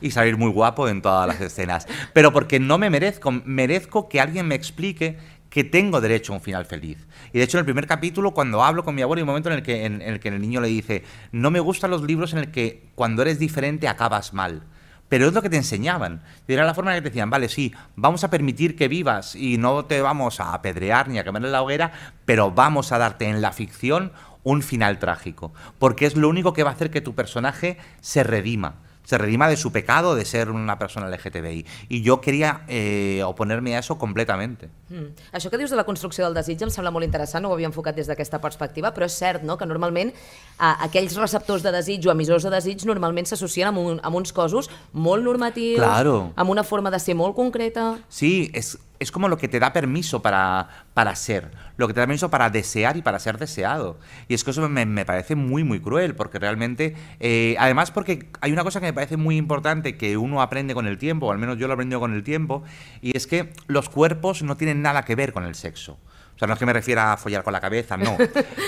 Y 0.00 0.10
salir 0.10 0.36
muy 0.36 0.50
guapo 0.50 0.88
en 0.88 1.00
todas 1.00 1.28
las 1.28 1.40
escenas. 1.40 1.86
Pero 2.12 2.32
porque 2.32 2.58
no 2.58 2.76
me 2.76 2.90
merezco, 2.90 3.30
merezco 3.30 4.08
que 4.08 4.20
alguien 4.20 4.48
me 4.48 4.56
explique 4.56 5.16
que 5.52 5.64
tengo 5.64 6.00
derecho 6.00 6.32
a 6.32 6.36
un 6.36 6.42
final 6.42 6.64
feliz. 6.64 7.06
Y 7.32 7.38
de 7.38 7.44
hecho 7.44 7.58
en 7.58 7.60
el 7.60 7.66
primer 7.66 7.86
capítulo, 7.86 8.32
cuando 8.32 8.64
hablo 8.64 8.84
con 8.84 8.94
mi 8.94 9.02
abuelo, 9.02 9.18
hay 9.18 9.22
un 9.22 9.28
momento 9.28 9.50
en 9.50 9.56
el 9.56 9.62
que, 9.62 9.84
en, 9.84 10.00
el, 10.00 10.18
que 10.18 10.28
el 10.28 10.40
niño 10.40 10.62
le 10.62 10.68
dice, 10.68 11.04
no 11.30 11.50
me 11.50 11.60
gustan 11.60 11.90
los 11.90 12.02
libros 12.02 12.32
en 12.32 12.38
el 12.38 12.50
que 12.50 12.88
cuando 12.94 13.20
eres 13.20 13.38
diferente 13.38 13.86
acabas 13.86 14.32
mal. 14.32 14.62
Pero 15.10 15.28
es 15.28 15.34
lo 15.34 15.42
que 15.42 15.50
te 15.50 15.58
enseñaban. 15.58 16.22
Era 16.48 16.64
la 16.64 16.72
forma 16.72 16.90
en 16.90 16.96
la 16.96 17.00
que 17.02 17.10
te 17.10 17.10
decían, 17.10 17.28
vale, 17.28 17.50
sí, 17.50 17.74
vamos 17.96 18.24
a 18.24 18.30
permitir 18.30 18.76
que 18.76 18.88
vivas 18.88 19.36
y 19.36 19.58
no 19.58 19.84
te 19.84 20.00
vamos 20.00 20.40
a 20.40 20.54
apedrear 20.54 21.08
ni 21.08 21.18
a 21.18 21.24
quemar 21.24 21.44
en 21.44 21.52
la 21.52 21.60
hoguera, 21.60 21.92
pero 22.24 22.50
vamos 22.50 22.90
a 22.90 22.96
darte 22.96 23.26
en 23.26 23.42
la 23.42 23.52
ficción 23.52 24.12
un 24.44 24.62
final 24.62 24.98
trágico. 24.98 25.52
Porque 25.78 26.06
es 26.06 26.16
lo 26.16 26.28
único 26.28 26.52
que 26.52 26.62
va 26.62 26.70
a 26.70 26.74
hacer 26.74 26.90
que 26.90 27.00
tu 27.00 27.14
personaje 27.14 27.78
se 28.00 28.22
redima. 28.24 28.76
Se 29.04 29.18
redima 29.18 29.48
de 29.48 29.56
su 29.56 29.72
pecado 29.72 30.14
de 30.14 30.24
ser 30.24 30.50
una 30.50 30.78
persona 30.78 31.08
LGTBI. 31.08 31.66
Y 31.88 32.02
yo 32.02 32.20
quería 32.20 32.62
eh, 32.68 33.22
oponerme 33.24 33.74
a 33.76 33.80
eso 33.80 33.98
completamente. 33.98 34.70
Mm. 34.92 35.14
Això 35.32 35.48
que 35.48 35.56
dius 35.56 35.72
de 35.72 35.78
la 35.78 35.86
construcció 35.88 36.26
del 36.26 36.36
desig 36.36 36.60
em 36.62 36.70
sembla 36.70 36.92
molt 36.92 37.06
interessant, 37.06 37.42
no 37.42 37.48
ho 37.48 37.56
havia 37.56 37.70
enfocat 37.70 37.96
des 37.96 38.10
d'aquesta 38.10 38.42
perspectiva, 38.44 38.92
però 38.92 39.08
és 39.08 39.16
cert 39.16 39.42
no? 39.48 39.56
que 39.56 39.66
normalment 39.66 40.12
a, 40.58 40.74
aquells 40.84 41.16
receptors 41.16 41.64
de 41.64 41.72
desig 41.72 42.04
o 42.06 42.12
emissors 42.12 42.44
de 42.44 42.52
desig 42.52 42.84
normalment 42.88 43.30
s'associen 43.30 43.72
amb, 43.72 43.80
un, 43.80 44.00
amb 44.04 44.20
uns 44.20 44.36
cossos 44.36 44.68
molt 44.92 45.24
normatius, 45.24 45.80
Claro. 45.80 46.32
amb 46.36 46.50
una 46.52 46.64
forma 46.64 46.90
de 46.92 47.00
ser 47.00 47.16
molt 47.16 47.34
concreta... 47.34 47.96
Sí, 48.12 48.50
es, 48.52 48.76
es 48.98 49.10
como 49.10 49.28
lo 49.28 49.36
que 49.36 49.48
te 49.48 49.58
da 49.58 49.72
permiso 49.72 50.22
para, 50.22 50.68
para 50.94 51.16
ser, 51.16 51.50
lo 51.76 51.88
que 51.88 51.94
te 51.94 52.00
da 52.00 52.06
permiso 52.06 52.30
para 52.30 52.50
desear 52.50 52.96
y 52.96 53.02
para 53.02 53.18
ser 53.18 53.38
deseado. 53.38 53.98
Y 54.28 54.34
es 54.34 54.44
que 54.44 54.52
eso 54.52 54.68
me, 54.68 54.86
me 54.86 55.04
parece 55.04 55.34
muy, 55.34 55.64
muy 55.64 55.80
cruel, 55.80 56.14
porque 56.14 56.38
realmente, 56.38 56.94
eh, 57.18 57.56
además 57.58 57.90
porque 57.90 58.28
hay 58.40 58.52
una 58.52 58.62
cosa 58.62 58.78
que 58.80 58.86
me 58.86 58.92
parece 58.92 59.16
muy 59.16 59.36
importante 59.36 59.96
que 59.96 60.16
uno 60.16 60.40
aprende 60.40 60.74
con 60.74 60.86
el 60.86 60.98
tiempo, 60.98 61.26
o 61.26 61.32
al 61.32 61.38
menos 61.38 61.58
yo 61.58 61.66
lo 61.66 61.72
he 61.72 61.74
aprendido 61.74 61.98
con 62.00 62.14
el 62.14 62.22
tiempo, 62.22 62.62
y 63.00 63.16
es 63.16 63.26
que 63.26 63.52
los 63.66 63.88
cuerpos 63.88 64.42
no 64.42 64.56
tienen 64.56 64.81
nada 64.82 65.04
que 65.04 65.14
ver 65.14 65.32
con 65.32 65.44
el 65.44 65.54
sexo. 65.54 65.98
O 66.34 66.38
sea, 66.38 66.48
no 66.48 66.54
es 66.54 66.58
que 66.58 66.66
me 66.66 66.72
refiera 66.72 67.12
a 67.12 67.16
follar 67.16 67.42
con 67.42 67.52
la 67.52 67.60
cabeza, 67.60 67.96
no. 67.96 68.16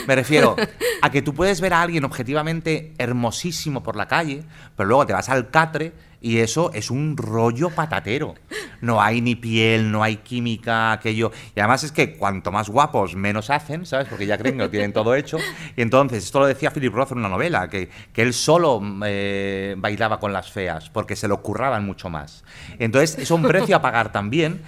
Me 0.07 0.14
refiero 0.14 0.55
a 1.03 1.11
que 1.11 1.22
tú 1.22 1.35
puedes 1.35 1.61
ver 1.61 1.72
a 1.72 1.83
alguien 1.83 2.05
objetivamente 2.05 2.94
hermosísimo 2.98 3.83
por 3.83 3.96
la 3.96 4.07
calle, 4.07 4.44
pero 4.77 4.88
luego 4.88 5.07
te 5.07 5.12
vas 5.12 5.29
al 5.29 5.50
catre 5.50 5.92
y 6.25 6.39
eso 6.39 6.73
es 6.73 6.91
un 6.91 7.19
rollo 7.19 7.69
patatero. 7.69 8.35
No 8.81 9.03
hay 9.03 9.21
ni 9.21 9.35
piel, 9.35 9.93
no 9.93 10.03
hay 10.03 10.17
química, 10.17 10.93
aquello. 10.93 11.31
Y 11.55 11.61
además 11.61 11.85
es 11.85 11.93
que 11.93 12.17
cuanto 12.17 12.51
más 12.51 12.71
guapos, 12.71 13.15
menos 13.15 13.51
hacen, 13.51 13.85
¿sabes? 13.85 14.09
Porque 14.09 14.25
ya 14.25 14.39
creen 14.39 14.57
que 14.57 14.63
lo 14.63 14.71
tienen 14.71 14.95
todo 14.95 15.15
hecho. 15.15 15.37
Y 15.77 15.83
entonces, 15.83 16.25
esto 16.25 16.41
lo 16.41 16.47
decía 16.47 16.71
Philip 16.71 16.95
Roth 16.95 17.13
en 17.13 17.19
una 17.19 17.29
novela, 17.29 17.69
que, 17.69 17.91
que 18.15 18.23
él 18.23 18.33
solo 18.33 18.81
eh, 19.05 19.75
bailaba 19.77 20.19
con 20.19 20.33
las 20.33 20.51
feas, 20.51 20.89
porque 20.89 21.15
se 21.15 21.29
lo 21.29 21.43
curraban 21.43 21.85
mucho 21.85 22.09
más. 22.09 22.43
Entonces, 22.79 23.19
es 23.19 23.31
un 23.31 23.43
precio 23.43 23.77
a 23.77 23.83
pagar 23.83 24.11
también, 24.11 24.63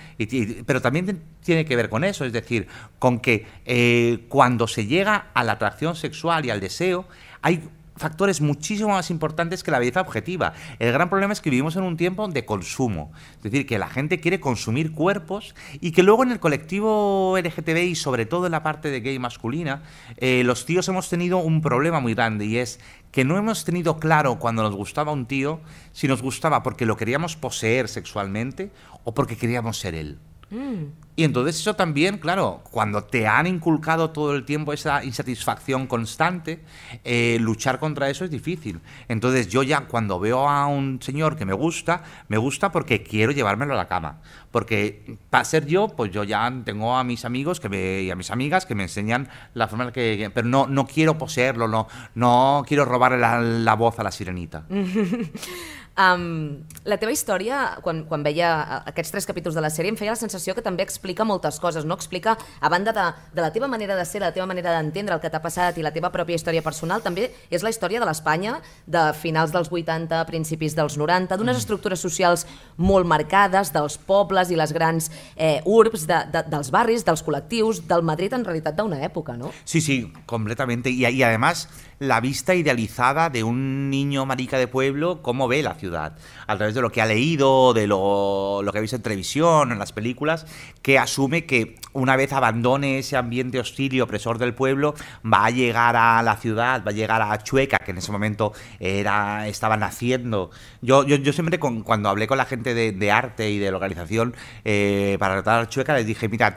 pero 0.66 0.83
también 0.83 1.23
tiene 1.42 1.64
que 1.64 1.75
ver 1.75 1.88
con 1.88 2.05
eso, 2.05 2.27
es 2.27 2.35
decir, 2.35 2.69
con 2.99 3.19
que 3.19 3.47
eh, 3.64 4.27
cuando 4.29 4.69
se 4.69 4.85
llega 4.85 5.29
a 5.33 5.42
la 5.42 5.53
atracción 5.53 5.97
sexual 5.97 6.45
y 6.45 6.51
al 6.51 6.61
deseo, 6.61 7.07
hay 7.40 7.62
factores 7.96 8.40
muchísimo 8.40 8.90
más 8.90 9.11
importantes 9.11 9.62
que 9.62 9.70
la 9.70 9.78
belleza 9.78 10.00
objetiva. 10.00 10.52
El 10.78 10.92
gran 10.92 11.09
problema 11.09 11.32
es 11.32 11.40
que 11.40 11.50
vivimos 11.50 11.76
en 11.76 11.82
un 11.82 11.96
tiempo 11.96 12.28
de 12.28 12.44
consumo. 12.44 13.12
Es 13.38 13.44
decir, 13.44 13.66
que 13.66 13.78
la 13.78 13.88
gente 13.88 14.20
quiere 14.20 14.40
consumir 14.40 14.92
cuerpos 14.92 15.54
y 15.80 15.92
que 15.92 16.02
luego 16.02 16.22
en 16.22 16.32
el 16.32 16.40
colectivo 16.40 17.37
LGTB 17.38 17.78
y 17.78 17.94
sobre 17.94 18.26
todo 18.26 18.46
en 18.46 18.52
la 18.52 18.62
parte 18.62 18.90
de 18.90 19.00
gay 19.00 19.18
masculina, 19.18 19.82
eh, 20.18 20.42
los 20.44 20.66
tíos 20.66 20.88
hemos 20.88 21.09
tenido 21.09 21.38
un 21.38 21.61
problema 21.61 22.00
muy 22.00 22.14
grande 22.14 22.46
y 22.46 22.59
es 22.59 22.80
que 23.11 23.24
no 23.24 23.38
hemos 23.38 23.64
tenido 23.64 23.98
claro 23.98 24.38
cuando 24.38 24.62
nos 24.62 24.74
gustaba 24.74 25.12
un 25.12 25.26
tío 25.26 25.61
si 25.92 26.09
nos 26.09 26.22
gustaba 26.22 26.62
porque 26.62 26.87
lo 26.87 26.96
queríamos 26.96 27.37
poseer 27.37 27.88
sexualmente 27.88 28.70
o 29.04 29.14
porque 29.14 29.37
queríamos 29.37 29.78
ser 29.78 29.94
él. 29.94 30.18
Y 30.50 31.24
entonces 31.24 31.59
eso 31.59 31.74
también, 31.74 32.18
claro, 32.18 32.62
cuando 32.70 33.02
te 33.04 33.26
han 33.26 33.46
inculcado 33.46 34.11
todo 34.11 34.35
el 34.35 34.44
tiempo 34.44 34.72
esa 34.72 35.02
insatisfacción 35.02 35.87
constante, 35.87 36.62
eh, 37.04 37.38
luchar 37.40 37.80
contra 37.80 38.11
eso 38.11 38.24
es 38.24 38.30
difícil. 38.30 38.80
Entonces 39.09 39.48
yo 39.48 39.62
ya 39.62 39.87
cuando 39.87 40.20
veo 40.20 40.48
a 40.48 40.66
un 40.66 41.00
señor 41.00 41.37
que 41.37 41.46
me 41.46 41.54
gusta, 41.54 42.02
me 42.28 42.37
gusta 42.37 42.70
porque 42.70 43.02
quiero 43.02 43.32
llevármelo 43.32 43.72
a 43.72 43.76
la 43.76 43.88
cama. 43.88 44.20
Porque 44.50 45.16
para 45.30 45.44
ser 45.44 45.66
yo, 45.66 45.88
pues 45.88 46.12
yo 46.12 46.22
ya 46.22 46.52
tengo 46.64 46.96
a 46.96 47.02
mis 47.02 47.24
amigos 47.24 47.61
que 47.61 47.70
me, 47.70 48.02
y 48.02 48.11
a 48.11 48.16
mis 48.16 48.30
amigas 48.30 48.66
que 48.66 48.74
me 48.74 48.85
enseñan 48.85 49.28
la 49.54 49.68
forma 49.68 49.85
en 49.85 49.92
que... 49.92 50.30
Pero 50.32 50.46
no, 50.46 50.66
no 50.66 50.87
quiero 50.87 51.16
poseerlo, 51.16 51.66
no, 51.66 51.88
no 52.14 52.62
quiero 52.68 52.85
robarle 52.85 53.18
la, 53.18 53.40
la 53.40 53.74
voz 53.74 53.98
a 53.98 54.02
la 54.02 54.12
sirenita. 54.12 54.66
Um, 55.96 56.66
la 56.85 56.98
teva 57.00 57.12
història, 57.14 57.78
quan, 57.80 58.02
quan 58.04 58.20
veia 58.20 58.50
aquests 58.90 59.14
tres 59.14 59.26
capítols 59.28 59.56
de 59.56 59.62
la 59.64 59.70
sèrie, 59.72 59.88
em 59.88 59.96
feia 59.96 60.12
la 60.12 60.20
sensació 60.20 60.52
que 60.52 60.61
també 60.61 60.85
explica 60.85 61.24
moltes 61.24 61.56
coses, 61.56 61.87
no? 61.88 61.96
Explica, 61.96 62.35
a 62.37 62.68
banda 62.68 62.92
de, 62.92 63.06
de 63.32 63.40
la 63.40 63.48
teva 63.54 63.64
manera 63.66 63.96
de 63.96 64.04
ser, 64.04 64.20
la 64.20 64.32
teva 64.35 64.44
manera 64.46 64.74
d'entendre 64.76 65.16
el 65.16 65.22
que 65.22 65.30
t'ha 65.32 65.40
passat 65.40 65.78
i 65.80 65.85
la 65.87 65.94
teva 65.94 66.11
pròpia 66.12 66.37
història 66.37 66.61
personal, 66.61 67.00
també 67.00 67.30
és 67.48 67.64
la 67.64 67.72
història 67.72 68.02
de 68.02 68.09
l'Espanya 68.09 68.59
de 68.85 69.06
finals 69.16 69.54
dels 69.56 69.72
80, 69.72 70.20
principis 70.28 70.76
dels 70.76 70.98
90, 71.00 71.40
d'unes 71.40 71.56
mm. 71.56 71.64
estructures 71.64 72.04
socials 72.04 72.44
molt 72.76 73.09
marcades, 73.09 73.72
dels 73.72 73.96
pobles 73.96 74.52
i 74.52 74.61
les 74.61 74.76
grans 74.76 75.09
eh, 75.35 75.62
urbs, 75.64 76.04
de, 76.04 76.20
de, 76.28 76.44
dels 76.52 76.70
barris, 76.76 77.09
dels 77.09 77.24
col·lectius, 77.24 77.87
del 77.88 78.04
Madrid 78.04 78.37
en 78.37 78.44
realitat 78.44 78.76
d'una 78.76 79.00
època, 79.00 79.38
no? 79.40 79.54
Sí, 79.64 79.80
sí, 79.80 80.12
completamente. 80.26 80.90
Y, 80.90 81.06
y 81.09 81.22
además 81.22 81.70
la 81.98 82.20
vista 82.20 82.54
idealizada 82.54 83.30
de 83.30 83.44
un 83.44 83.88
niño 83.88 84.26
marica 84.26 84.59
de 84.59 84.68
pueblo, 84.68 85.22
cómo 85.22 85.48
ve 85.48 85.62
la 85.62 85.74
ciudad, 85.74 85.86
a 85.94 86.57
través 86.57 86.75
de 86.75 86.81
lo 86.81 86.90
que 86.90 87.03
ha 87.03 87.07
leído, 87.07 87.75
de 87.75 87.87
lo, 87.87 88.62
que 88.72 88.79
ha 88.79 88.81
visto 88.81 88.96
en 88.96 89.03
televisión, 89.03 89.72
en 89.72 89.79
las 89.79 89.92
películas, 89.92 90.46
que 90.83 90.99
asume 90.99 91.46
que 91.46 91.77
una 91.92 92.16
vez 92.16 92.33
abandone 92.33 92.99
ese 92.99 93.16
ambiente 93.16 93.59
hostil 93.59 93.94
y 93.94 94.01
opresor 94.01 94.38
del 94.38 94.55
pueblo, 94.55 94.94
va 95.25 95.46
a 95.46 95.51
llegar 95.51 95.96
a 95.96 96.22
la 96.22 96.37
ciudad, 96.37 96.83
va 96.85 96.90
a 96.90 96.94
llegar 96.94 97.22
a 97.22 97.38
Chueca, 97.38 97.79
que 97.79 97.90
en 97.90 97.99
ese 97.99 98.12
momento 98.12 98.53
era, 98.81 99.46
estaba 99.49 99.77
naciendo. 99.77 100.51
Yo, 100.83 101.05
siempre 101.33 101.59
cuando 101.59 102.09
hablé 102.09 102.27
con 102.27 102.38
la 102.38 102.44
gente 102.44 102.75
de, 102.75 102.92
de 102.92 103.11
arte 103.11 103.51
y 103.51 103.59
de 103.59 103.70
localización 103.70 104.35
eh, 104.64 105.16
para 105.18 105.35
tratar 105.35 105.68
Chueca, 105.68 105.94
les 105.94 106.07
dije, 106.07 106.29
mirad, 106.29 106.55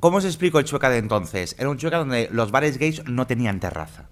¿cómo 0.00 0.18
os 0.18 0.24
explico 0.24 0.58
el 0.58 0.64
Chueca 0.64 0.90
de 0.90 0.98
entonces? 0.98 1.56
Era 1.58 1.68
un 1.68 1.78
Chueca 1.78 1.98
donde 1.98 2.28
los 2.32 2.50
bares 2.50 2.78
gays 2.78 3.04
no 3.06 3.26
tenían 3.26 3.60
terraza 3.60 4.08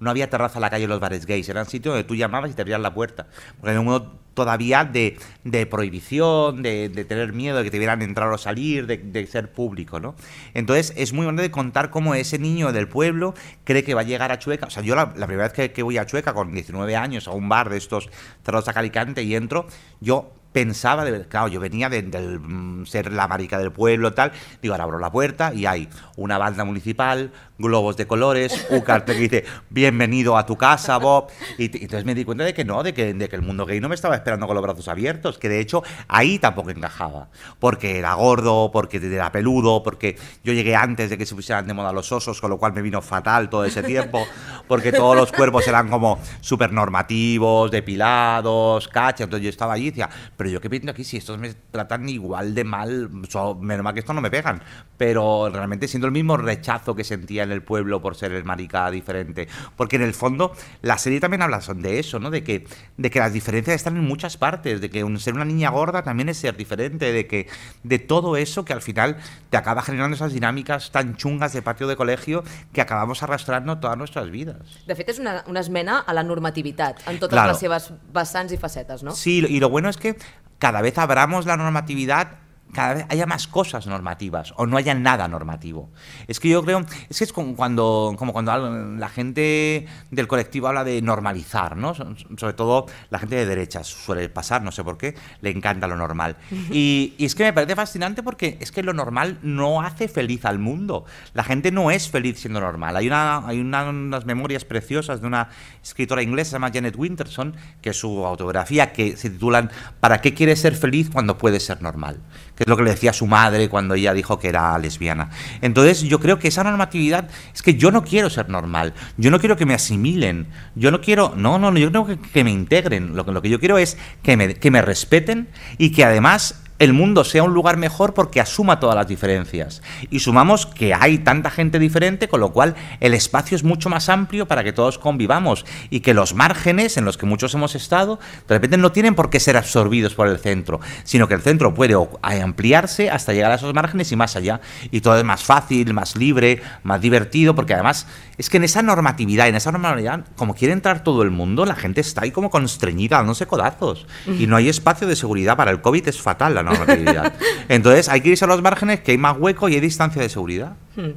no 0.00 0.10
había 0.10 0.28
terraza 0.30 0.58
en 0.58 0.62
la 0.62 0.70
calle 0.70 0.84
en 0.84 0.90
los 0.90 1.00
bares 1.00 1.26
gays, 1.26 1.48
eran 1.48 1.66
sitios 1.66 1.94
donde 1.94 2.06
tú 2.06 2.14
llamabas 2.14 2.50
y 2.50 2.54
te 2.54 2.62
abrían 2.62 2.82
la 2.82 2.94
puerta. 2.94 3.26
Porque 3.58 3.70
era 3.70 3.80
un 3.80 3.86
mundo 3.86 4.20
todavía 4.36 4.84
de, 4.84 5.18
de 5.44 5.66
prohibición, 5.66 6.62
de, 6.62 6.90
de, 6.90 7.04
tener 7.06 7.32
miedo 7.32 7.56
de 7.56 7.64
que 7.64 7.70
te 7.70 7.78
vieran 7.78 8.02
entrar 8.02 8.30
o 8.30 8.38
salir, 8.38 8.86
de, 8.86 8.98
de, 8.98 9.26
ser 9.26 9.50
público, 9.50 9.98
¿no? 9.98 10.14
Entonces 10.52 10.92
es 10.96 11.14
muy 11.14 11.24
bueno 11.24 11.40
de 11.40 11.50
contar 11.50 11.90
cómo 11.90 12.14
ese 12.14 12.38
niño 12.38 12.70
del 12.70 12.86
pueblo 12.86 13.34
cree 13.64 13.82
que 13.82 13.94
va 13.94 14.02
a 14.02 14.04
llegar 14.04 14.30
a 14.30 14.38
Chueca. 14.38 14.66
O 14.66 14.70
sea, 14.70 14.82
yo 14.82 14.94
la, 14.94 15.14
primera 15.14 15.48
vez 15.48 15.70
que, 15.70 15.82
voy 15.82 15.96
a 15.96 16.04
Chueca 16.04 16.34
con 16.34 16.52
19 16.52 16.94
años 16.94 17.26
a 17.26 17.30
un 17.30 17.48
bar 17.48 17.70
de 17.70 17.78
estos 17.78 18.10
cerrados 18.44 18.68
a 18.68 18.74
Calicante 18.74 19.22
y 19.22 19.34
entro, 19.34 19.66
yo 20.00 20.30
pensaba, 20.52 21.04
de, 21.06 21.26
claro, 21.26 21.48
yo 21.48 21.58
venía 21.58 21.88
de, 21.88 22.02
de, 22.02 22.38
mm, 22.38 22.84
ser 22.84 23.12
la 23.12 23.28
marica 23.28 23.58
del 23.58 23.72
pueblo 23.72 24.12
tal, 24.12 24.32
digo, 24.60 24.74
ahora 24.74 24.84
abro 24.84 24.98
la 24.98 25.10
puerta 25.10 25.54
y 25.54 25.64
hay 25.64 25.88
una 26.16 26.36
banda 26.36 26.64
municipal, 26.64 27.32
globos 27.58 27.96
de 27.96 28.06
colores, 28.06 28.66
un 28.70 28.80
cartel 28.80 29.16
que 29.16 29.22
dice, 29.22 29.44
bienvenido 29.70 30.36
a 30.36 30.44
tu 30.44 30.56
casa, 30.56 30.98
Bob, 30.98 31.28
y, 31.58 31.64
entonces 31.64 32.04
me 32.04 32.14
di 32.14 32.24
cuenta 32.24 32.44
de 32.44 32.52
que 32.52 32.64
no, 32.64 32.82
de 32.82 32.92
que, 32.92 33.14
de 33.14 33.28
que 33.28 33.36
el 33.36 33.42
mundo 33.42 33.64
gay 33.64 33.80
no 33.80 33.88
me 33.88 33.94
estaba 33.94 34.14
esperando 34.14 34.46
con 34.46 34.54
los 34.54 34.62
brazos 34.62 34.88
abiertos, 34.88 35.38
que 35.38 35.48
de 35.48 35.60
hecho 35.60 35.82
ahí 36.08 36.38
tampoco 36.38 36.70
encajaba, 36.70 37.28
porque 37.58 37.98
era 37.98 38.14
gordo, 38.14 38.70
porque 38.72 38.98
era 38.98 39.32
peludo, 39.32 39.82
porque 39.82 40.16
yo 40.44 40.52
llegué 40.52 40.76
antes 40.76 41.08
de 41.08 41.16
que 41.16 41.24
se 41.24 41.34
pusieran 41.34 41.66
de 41.66 41.74
moda 41.74 41.92
los 41.92 42.12
osos, 42.12 42.40
con 42.40 42.50
lo 42.50 42.58
cual 42.58 42.74
me 42.74 42.82
vino 42.82 43.00
fatal 43.00 43.48
todo 43.48 43.64
ese 43.64 43.82
tiempo, 43.82 44.26
porque 44.68 44.92
todos 44.92 45.16
los 45.16 45.32
cuerpos 45.32 45.66
eran 45.66 45.88
como 45.88 46.18
súper 46.40 46.72
normativos, 46.72 47.70
depilados, 47.70 48.88
cacha, 48.88 49.24
entonces 49.24 49.44
yo 49.44 49.50
estaba 49.50 49.74
allí 49.74 49.86
y 49.86 49.90
decía, 49.90 50.10
pero 50.36 50.50
yo 50.50 50.60
qué 50.60 50.68
pinto 50.68 50.90
aquí 50.90 51.04
si 51.04 51.16
estos 51.16 51.38
me 51.38 51.54
tratan 51.70 52.08
igual 52.08 52.54
de 52.54 52.64
mal, 52.64 53.08
menos 53.10 53.84
mal 53.84 53.94
que 53.94 54.00
estos 54.00 54.14
no 54.14 54.20
me 54.20 54.30
pegan, 54.30 54.62
pero 54.98 55.48
realmente 55.48 55.88
siento 55.88 56.06
el 56.06 56.12
mismo 56.12 56.36
rechazo 56.36 56.94
que 56.94 57.04
sentía 57.04 57.45
en 57.46 57.52
el 57.52 57.62
pueblo 57.62 58.00
por 58.02 58.16
ser 58.16 58.32
el 58.32 58.44
marica 58.44 58.90
diferente, 58.90 59.48
porque 59.76 59.96
en 59.96 60.02
el 60.02 60.14
fondo 60.14 60.52
la 60.82 60.98
serie 60.98 61.20
también 61.20 61.42
habla 61.42 61.60
de 61.74 61.98
eso, 61.98 62.18
¿no? 62.18 62.30
De 62.30 62.44
que, 62.44 62.66
de 62.96 63.10
que 63.10 63.18
las 63.18 63.32
diferencias 63.32 63.76
están 63.76 63.96
en 63.96 64.04
muchas 64.04 64.36
partes, 64.36 64.80
de 64.80 64.90
que 64.90 65.04
ser 65.18 65.34
una 65.34 65.44
niña 65.44 65.70
gorda 65.70 66.02
también 66.02 66.28
es 66.28 66.38
ser 66.38 66.56
diferente, 66.56 67.12
de 67.12 67.26
que 67.26 67.48
de 67.82 67.98
todo 67.98 68.36
eso 68.36 68.64
que 68.64 68.72
al 68.72 68.82
final 68.82 69.16
te 69.50 69.56
acaba 69.56 69.82
generando 69.82 70.14
esas 70.14 70.32
dinámicas 70.32 70.90
tan 70.90 71.16
chungas 71.16 71.52
de 71.52 71.62
patio 71.62 71.86
de 71.86 71.96
colegio 71.96 72.44
que 72.72 72.80
acabamos 72.80 73.22
arrastrando 73.22 73.78
todas 73.78 73.96
nuestras 73.96 74.30
vidas. 74.30 74.84
De 74.86 74.94
fet, 74.94 75.08
és 75.10 75.20
una, 75.22 75.42
una 75.46 75.60
esmena 75.60 76.00
a 76.00 76.14
la 76.14 76.22
normativitat 76.26 77.02
en 77.06 77.20
totes 77.20 77.34
claro. 77.34 77.54
les 77.54 77.62
seves 77.62 77.90
vessants 78.14 78.52
i 78.52 78.58
facetes, 78.60 79.02
no? 79.02 79.14
Sí, 79.16 79.44
y 79.48 79.60
lo 79.60 79.70
bueno 79.70 79.88
es 79.88 79.96
que 79.96 80.16
cada 80.58 80.82
vez 80.82 80.98
abramos 80.98 81.46
la 81.46 81.56
normatividad 81.56 82.45
cada 82.76 82.92
vez 82.92 83.06
haya 83.08 83.24
más 83.24 83.48
cosas 83.48 83.86
normativas 83.86 84.52
o 84.56 84.66
no 84.66 84.76
haya 84.76 84.94
nada 84.94 85.26
normativo. 85.28 85.88
Es 86.28 86.40
que 86.40 86.50
yo 86.50 86.62
creo, 86.62 86.84
es 87.08 87.16
que 87.18 87.24
es 87.24 87.32
como 87.32 87.56
cuando, 87.56 88.14
como 88.18 88.34
cuando 88.34 88.54
la 88.98 89.08
gente 89.08 89.86
del 90.10 90.28
colectivo 90.28 90.68
habla 90.68 90.84
de 90.84 91.00
normalizar, 91.00 91.78
¿no? 91.78 91.94
Sobre 91.94 92.52
todo 92.52 92.84
la 93.08 93.18
gente 93.18 93.36
de 93.36 93.46
derechas 93.46 93.86
suele 93.86 94.28
pasar, 94.28 94.60
no 94.60 94.72
sé 94.72 94.84
por 94.84 94.98
qué, 94.98 95.14
le 95.40 95.48
encanta 95.48 95.86
lo 95.86 95.96
normal. 95.96 96.36
Y, 96.70 97.14
y, 97.16 97.24
es 97.24 97.34
que 97.34 97.44
me 97.44 97.54
parece 97.54 97.74
fascinante 97.74 98.22
porque 98.22 98.58
es 98.60 98.70
que 98.70 98.82
lo 98.82 98.92
normal 98.92 99.38
no 99.40 99.80
hace 99.80 100.06
feliz 100.06 100.44
al 100.44 100.58
mundo. 100.58 101.06
La 101.32 101.44
gente 101.44 101.72
no 101.72 101.90
es 101.90 102.10
feliz 102.10 102.40
siendo 102.40 102.60
normal. 102.60 102.94
Hay, 102.94 103.06
una, 103.06 103.46
hay 103.46 103.58
una, 103.58 103.88
unas 103.88 104.26
memorias 104.26 104.66
preciosas 104.66 105.22
de 105.22 105.26
una 105.26 105.48
escritora 105.82 106.22
inglesa, 106.22 106.50
se 106.50 106.54
llama 106.56 106.70
Janet 106.70 106.94
Winterson, 106.94 107.56
que 107.80 107.90
es 107.90 107.98
su 107.98 108.26
autobiografía, 108.26 108.92
que 108.92 109.16
se 109.16 109.30
titulan 109.30 109.70
¿Para 110.00 110.20
qué 110.20 110.34
quieres 110.34 110.60
ser 110.60 110.74
feliz 110.74 111.10
cuando 111.10 111.38
puedes 111.38 111.64
ser 111.64 111.82
normal? 111.82 112.20
Que 112.56 112.64
es 112.64 112.68
lo 112.68 112.76
que 112.76 112.82
le 112.82 112.90
decía 112.90 113.12
su 113.12 113.26
madre 113.26 113.68
cuando 113.68 113.94
ella 113.94 114.14
dijo 114.14 114.38
que 114.38 114.48
era 114.48 114.76
lesbiana. 114.78 115.30
Entonces 115.60 116.02
yo 116.02 116.18
creo 116.18 116.38
que 116.38 116.48
esa 116.48 116.64
normatividad 116.64 117.28
es 117.54 117.62
que 117.62 117.74
yo 117.74 117.90
no 117.90 118.02
quiero 118.02 118.30
ser 118.30 118.48
normal, 118.48 118.94
yo 119.16 119.30
no 119.30 119.38
quiero 119.38 119.56
que 119.56 119.66
me 119.66 119.74
asimilen, 119.74 120.46
yo 120.74 120.90
no 120.90 121.00
quiero, 121.00 121.34
no, 121.36 121.58
no, 121.58 121.76
yo 121.76 121.90
creo 121.90 122.06
que, 122.06 122.18
que 122.18 122.44
me 122.44 122.50
integren, 122.50 123.14
lo, 123.14 123.24
lo 123.24 123.42
que 123.42 123.50
yo 123.50 123.60
quiero 123.60 123.78
es 123.78 123.96
que 124.22 124.36
me, 124.36 124.54
que 124.54 124.70
me 124.70 124.82
respeten 124.82 125.48
y 125.78 125.92
que 125.92 126.04
además 126.04 126.62
el 126.78 126.92
mundo 126.92 127.24
sea 127.24 127.42
un 127.42 127.54
lugar 127.54 127.76
mejor 127.76 128.14
porque 128.14 128.40
asuma 128.40 128.80
todas 128.80 128.96
las 128.96 129.08
diferencias. 129.08 129.82
Y 130.10 130.20
sumamos 130.20 130.66
que 130.66 130.94
hay 130.94 131.18
tanta 131.18 131.50
gente 131.50 131.78
diferente, 131.78 132.28
con 132.28 132.40
lo 132.40 132.52
cual 132.52 132.74
el 133.00 133.14
espacio 133.14 133.56
es 133.56 133.64
mucho 133.64 133.88
más 133.88 134.08
amplio 134.08 134.46
para 134.46 134.64
que 134.64 134.72
todos 134.72 134.98
convivamos 134.98 135.64
y 135.90 136.00
que 136.00 136.14
los 136.14 136.34
márgenes 136.34 136.96
en 136.96 137.04
los 137.04 137.16
que 137.16 137.26
muchos 137.26 137.54
hemos 137.54 137.74
estado, 137.74 138.18
de 138.48 138.54
repente 138.54 138.76
no 138.76 138.92
tienen 138.92 139.14
por 139.14 139.30
qué 139.30 139.40
ser 139.40 139.56
absorbidos 139.56 140.14
por 140.14 140.28
el 140.28 140.38
centro, 140.38 140.80
sino 141.04 141.28
que 141.28 141.34
el 141.34 141.40
centro 141.40 141.74
puede 141.74 141.96
ampliarse 142.22 143.10
hasta 143.10 143.32
llegar 143.32 143.52
a 143.52 143.56
esos 143.56 143.74
márgenes 143.74 144.12
y 144.12 144.16
más 144.16 144.36
allá. 144.36 144.60
Y 144.90 145.00
todo 145.00 145.16
es 145.16 145.24
más 145.24 145.44
fácil, 145.44 145.92
más 145.94 146.16
libre, 146.16 146.60
más 146.82 147.00
divertido, 147.00 147.54
porque 147.54 147.74
además 147.74 148.06
es 148.38 148.50
que 148.50 148.58
en 148.58 148.64
esa 148.64 148.82
normatividad, 148.82 149.48
en 149.48 149.54
esa 149.54 149.72
normalidad, 149.72 150.24
como 150.36 150.54
quiere 150.54 150.72
entrar 150.72 151.02
todo 151.02 151.22
el 151.22 151.30
mundo, 151.30 151.64
la 151.64 151.74
gente 151.74 152.00
está 152.00 152.22
ahí 152.22 152.30
como 152.30 152.50
constreñida, 152.50 153.22
no 153.22 153.34
sé 153.34 153.46
codazos. 153.46 154.06
Y 154.26 154.46
no 154.46 154.56
hay 154.56 154.68
espacio 154.68 155.06
de 155.06 155.16
seguridad 155.16 155.56
para 155.56 155.70
el 155.70 155.80
COVID, 155.80 156.08
es 156.08 156.20
fatal 156.20 156.54
la 156.54 156.62
normatividad. 156.62 157.32
Entonces 157.68 158.08
hay 158.08 158.20
que 158.20 158.30
irse 158.30 158.44
a 158.44 158.48
los 158.48 158.60
márgenes, 158.62 159.00
que 159.00 159.12
hay 159.12 159.18
más 159.18 159.36
hueco 159.38 159.68
y 159.68 159.74
hay 159.74 159.80
distancia 159.80 160.20
de 160.20 160.28
seguridad. 160.28 160.74
Hmm. 160.96 161.12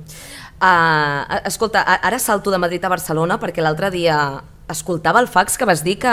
Uh, 0.62 1.24
escolta, 1.46 1.82
ara 1.82 2.20
salto 2.20 2.52
de 2.52 2.58
Madrid 2.60 2.84
a 2.84 2.90
Barcelona 2.92 3.38
perquè 3.40 3.64
l'altre 3.64 3.88
dia 3.94 4.44
escoltava 4.68 5.22
el 5.24 5.30
fax 5.32 5.56
que 5.56 5.64
vas 5.64 5.86
dir 5.86 5.96
que 6.04 6.12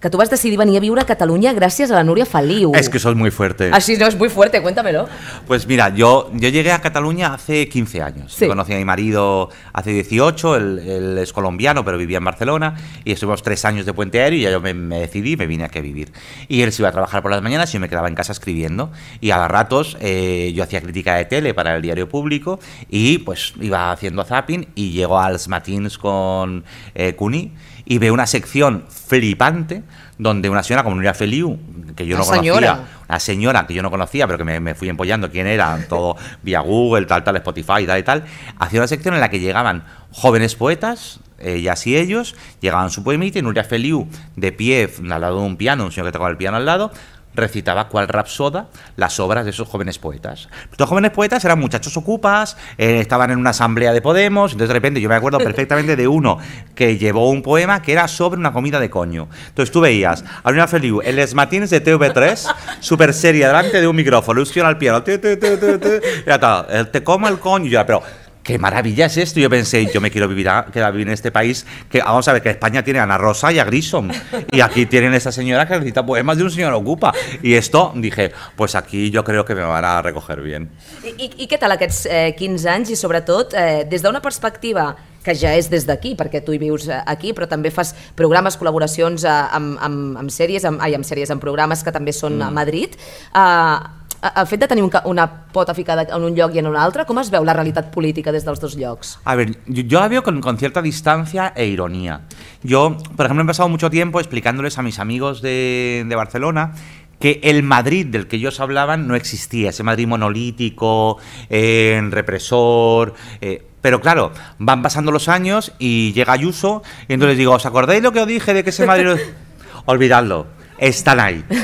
que 0.00 0.10
tú 0.10 0.18
vas 0.18 0.30
decidir 0.30 0.58
venir 0.58 0.76
a 0.76 0.80
viure 0.80 1.00
a 1.02 1.06
Catalunya 1.06 1.52
gràcies 1.52 1.90
a 1.90 1.96
la 1.96 2.04
Núria 2.04 2.24
Feliu. 2.24 2.72
Es 2.74 2.88
que 2.88 2.98
eso 2.98 3.10
es 3.10 3.16
muy 3.16 3.30
fuerte. 3.30 3.70
Así 3.72 3.96
no, 3.96 4.06
es 4.06 4.16
muy 4.16 4.28
fuerte, 4.28 4.62
cuéntamelo. 4.62 5.08
Pues 5.46 5.66
mira, 5.66 5.88
yo, 5.88 6.30
yo 6.34 6.48
llegué 6.48 6.70
a 6.70 6.80
Cataluña 6.80 7.34
hace 7.34 7.68
15 7.68 8.02
años. 8.02 8.32
Sí. 8.32 8.46
Conocí 8.46 8.72
a 8.72 8.76
mi 8.76 8.84
marido 8.84 9.50
hace 9.72 9.90
18, 9.90 10.56
él, 10.56 10.78
él 10.78 11.18
es 11.18 11.32
colombiano, 11.32 11.84
pero 11.84 11.98
vivía 11.98 12.18
en 12.18 12.24
Barcelona, 12.24 12.76
y 13.04 13.12
estuvimos 13.12 13.42
tres 13.42 13.64
años 13.64 13.86
de 13.86 13.92
puente 13.92 14.20
aéreo 14.20 14.38
y 14.38 14.42
ya 14.42 14.50
yo 14.50 14.60
me, 14.60 14.72
me 14.72 15.00
decidí 15.00 15.32
y 15.32 15.36
me 15.36 15.46
vine 15.46 15.64
aquí 15.64 15.78
a 15.78 15.82
vivir. 15.82 16.12
Y 16.46 16.62
él 16.62 16.72
se 16.72 16.82
iba 16.82 16.90
a 16.90 16.92
trabajar 16.92 17.22
por 17.22 17.32
las 17.32 17.42
mañanas 17.42 17.70
y 17.70 17.74
yo 17.74 17.80
me 17.80 17.88
quedaba 17.88 18.06
en 18.08 18.14
casa 18.14 18.30
escribiendo. 18.30 18.92
Y 19.20 19.32
a 19.32 19.48
ratos 19.48 19.96
eh, 20.00 20.52
yo 20.54 20.62
hacía 20.62 20.80
crítica 20.80 21.16
de 21.16 21.24
tele 21.24 21.54
para 21.54 21.74
el 21.74 21.82
diario 21.82 22.08
público 22.08 22.60
y 22.88 23.18
pues 23.18 23.54
iba 23.60 23.90
haciendo 23.90 24.22
zapping 24.22 24.68
y 24.76 24.92
llego 24.92 25.18
als 25.18 25.48
matins 25.48 25.98
con 25.98 26.64
eh, 26.94 27.14
Cuní 27.14 27.52
y 27.90 27.96
veo 27.96 28.12
una 28.12 28.26
sección 28.26 28.84
flipante 28.88 29.82
donde 30.18 30.50
una 30.50 30.62
señora 30.62 30.82
como 30.82 30.96
Nuria 30.96 31.14
Feliu, 31.14 31.58
que 31.96 32.06
yo 32.06 32.16
Una 32.16 32.24
no 32.24 32.30
conocía, 32.30 32.52
señora. 32.52 32.80
una 33.08 33.18
señora 33.18 33.66
que 33.66 33.72
yo 33.72 33.82
no 33.82 33.90
conocía, 33.90 34.26
pero 34.26 34.36
que 34.36 34.44
me, 34.44 34.60
me 34.60 34.74
fui 34.74 34.90
empollando 34.90 35.30
quién 35.30 35.46
era, 35.46 35.86
todo 35.88 36.14
vía 36.42 36.60
Google, 36.60 37.06
tal, 37.06 37.24
tal, 37.24 37.36
Spotify, 37.36 37.86
tal 37.86 37.98
y 37.98 38.02
tal, 38.02 38.24
hacía 38.58 38.80
una 38.80 38.88
sección 38.88 39.14
en 39.14 39.20
la 39.20 39.30
que 39.30 39.40
llegaban 39.40 39.84
jóvenes 40.12 40.54
poetas, 40.54 41.20
ellas 41.38 41.86
y 41.86 41.96
ellos, 41.96 42.36
llegaban 42.60 42.90
su 42.90 43.02
poemita 43.02 43.38
y 43.38 43.42
Nuria 43.42 43.64
Feliu, 43.64 44.06
de 44.36 44.52
pie, 44.52 44.90
al 45.10 45.20
lado 45.22 45.40
de 45.40 45.46
un 45.46 45.56
piano, 45.56 45.86
un 45.86 45.90
señor 45.90 46.08
que 46.08 46.12
tocaba 46.12 46.28
el 46.28 46.36
piano 46.36 46.58
al 46.58 46.66
lado, 46.66 46.92
recitaba 47.40 47.88
cual 47.88 48.08
rapsoda 48.08 48.68
las 48.96 49.18
obras 49.20 49.44
de 49.44 49.50
esos 49.50 49.68
jóvenes 49.68 49.98
poetas. 49.98 50.48
Estos 50.70 50.88
jóvenes 50.88 51.10
poetas 51.10 51.44
eran 51.44 51.58
muchachos 51.58 51.96
ocupas, 51.96 52.56
eh, 52.76 53.00
estaban 53.00 53.30
en 53.30 53.38
una 53.38 53.50
asamblea 53.50 53.92
de 53.92 54.02
Podemos, 54.02 54.52
entonces 54.52 54.68
de 54.68 54.74
repente 54.74 55.00
yo 55.00 55.08
me 55.08 55.14
acuerdo 55.14 55.38
perfectamente 55.38 55.96
de 55.96 56.08
uno 56.08 56.38
que 56.74 56.98
llevó 56.98 57.30
un 57.30 57.42
poema 57.42 57.82
que 57.82 57.92
era 57.92 58.08
sobre 58.08 58.38
una 58.38 58.52
comida 58.52 58.80
de 58.80 58.90
coño. 58.90 59.28
Entonces 59.48 59.72
tú 59.72 59.80
veías 59.80 60.24
a 60.42 60.50
Luna 60.50 60.68
Feliu 60.68 61.00
en 61.02 61.16
les 61.16 61.34
matins 61.34 61.70
de 61.70 61.82
TV3, 61.82 62.54
super 62.80 63.14
seria, 63.14 63.48
delante 63.48 63.80
de 63.80 63.86
un 63.86 63.96
micrófono, 63.96 64.40
ilusión 64.40 64.66
al 64.66 64.78
piano, 64.78 65.02
te, 65.02 65.18
te, 65.18 65.36
te, 65.36 65.56
te, 65.56 65.78
te, 65.78 66.84
te 66.84 67.04
como 67.04 67.28
el 67.28 67.38
coño, 67.38 67.84
pero 67.86 68.02
qué 68.42 68.58
maravilla 68.58 69.06
es 69.06 69.16
esto. 69.16 69.40
Yo 69.40 69.50
pensé, 69.50 69.86
yo 69.92 70.00
me 70.00 70.10
quiero 70.10 70.28
vivir, 70.28 70.48
a, 70.48 70.66
quedar 70.66 70.92
vivir 70.92 71.08
en 71.08 71.14
este 71.14 71.30
país, 71.30 71.66
que 71.90 72.00
vamos 72.00 72.26
a 72.28 72.32
ver, 72.32 72.42
que 72.42 72.50
España 72.50 72.82
tiene 72.82 73.00
a 73.00 73.02
Ana 73.04 73.18
Rosa 73.18 73.52
y 73.52 73.58
a 73.58 73.64
Grissom, 73.64 74.10
y 74.50 74.60
aquí 74.60 74.86
tienen 74.86 75.14
esta 75.14 75.32
señora 75.32 75.66
que 75.66 75.78
recita 75.78 76.04
poemas 76.04 76.36
de 76.38 76.44
un 76.44 76.50
señor 76.50 76.72
ocupa. 76.72 77.12
Y 77.42 77.54
esto, 77.54 77.92
dije, 77.94 78.32
pues 78.56 78.74
aquí 78.74 79.10
yo 79.10 79.24
creo 79.24 79.44
que 79.44 79.54
me 79.54 79.62
van 79.62 79.84
a 79.84 80.02
recoger 80.02 80.40
bien. 80.40 80.70
I, 81.04 81.14
i, 81.24 81.30
I 81.44 81.46
què 81.48 81.58
tal 81.60 81.72
aquests 81.74 82.06
eh, 82.06 82.32
15 82.38 82.70
anys 82.72 82.90
i 82.92 82.96
sobretot 82.98 83.54
eh, 83.56 83.84
des 83.88 84.02
d'una 84.04 84.20
perspectiva 84.24 84.94
que 85.24 85.34
ja 85.36 85.52
és 85.58 85.68
des 85.68 85.84
d'aquí, 85.84 86.14
perquè 86.16 86.40
tu 86.44 86.54
hi 86.54 86.60
vius 86.62 86.88
eh, 86.88 87.02
aquí, 87.06 87.34
però 87.36 87.48
també 87.50 87.72
fas 87.74 87.92
programes, 88.16 88.56
col·laboracions 88.58 89.26
eh, 89.28 89.36
amb, 89.58 89.76
amb, 89.84 90.18
amb 90.24 90.32
sèries, 90.32 90.64
amb, 90.68 90.80
ai, 90.84 90.96
amb 90.96 91.06
sèries, 91.06 91.32
amb 91.34 91.42
programes 91.42 91.84
que 91.84 91.94
també 91.94 92.14
són 92.16 92.40
a 92.42 92.50
Madrid. 92.54 92.96
Eh, 93.34 93.97
el 94.22 94.46
fet 94.46 94.60
de 94.60 94.68
tenir 94.68 94.84
un, 94.84 94.90
una 95.04 95.26
pota 95.52 95.74
ficada 95.74 96.02
en 96.02 96.22
un 96.24 96.34
lloc 96.34 96.54
i 96.54 96.58
en 96.58 96.66
un 96.66 96.76
altre, 96.76 97.04
com 97.06 97.18
es 97.22 97.30
veu 97.30 97.44
la 97.46 97.54
realitat 97.54 97.92
política 97.94 98.32
des 98.34 98.44
dels 98.46 98.60
dos 98.60 98.76
llocs? 98.76 99.18
A 99.24 99.36
ver, 99.38 99.56
yo, 99.66 99.82
yo 99.82 100.00
la 100.00 100.08
veo 100.08 100.22
con, 100.22 100.40
con 100.40 100.58
cierta 100.58 100.82
distancia 100.82 101.52
e 101.54 101.66
ironía. 101.66 102.22
Yo, 102.62 102.96
por 103.16 103.26
ejemplo, 103.26 103.44
he 103.44 103.46
pasado 103.46 103.68
mucho 103.68 103.90
tiempo 103.90 104.20
explicándoles 104.20 104.78
a 104.78 104.82
mis 104.82 104.98
amigos 104.98 105.42
de, 105.42 106.04
de 106.06 106.16
Barcelona 106.16 106.72
que 107.20 107.40
el 107.42 107.62
Madrid 107.62 108.06
del 108.06 108.28
que 108.28 108.36
ellos 108.36 108.60
hablaban 108.60 109.08
no 109.08 109.16
existía, 109.16 109.70
ese 109.70 109.82
Madrid 109.82 110.06
monolítico, 110.06 111.18
eh, 111.50 112.00
represor. 112.10 113.14
eh, 113.40 113.64
pero 113.80 114.00
claro, 114.00 114.32
van 114.58 114.82
pasando 114.82 115.12
los 115.12 115.28
años 115.28 115.72
y 115.78 116.12
llega 116.12 116.32
Ayuso 116.32 116.82
y 117.06 117.12
entonces 117.12 117.38
digo, 117.38 117.54
¿os 117.54 117.66
acordáis 117.66 118.02
lo 118.02 118.12
que 118.12 118.20
os 118.20 118.26
dije 118.26 118.54
de 118.54 118.64
que 118.64 118.70
ese 118.70 118.86
Madrid... 118.86 119.20
Olvidadlo. 119.86 120.57
Están 120.78 121.20
ahí. 121.20 121.44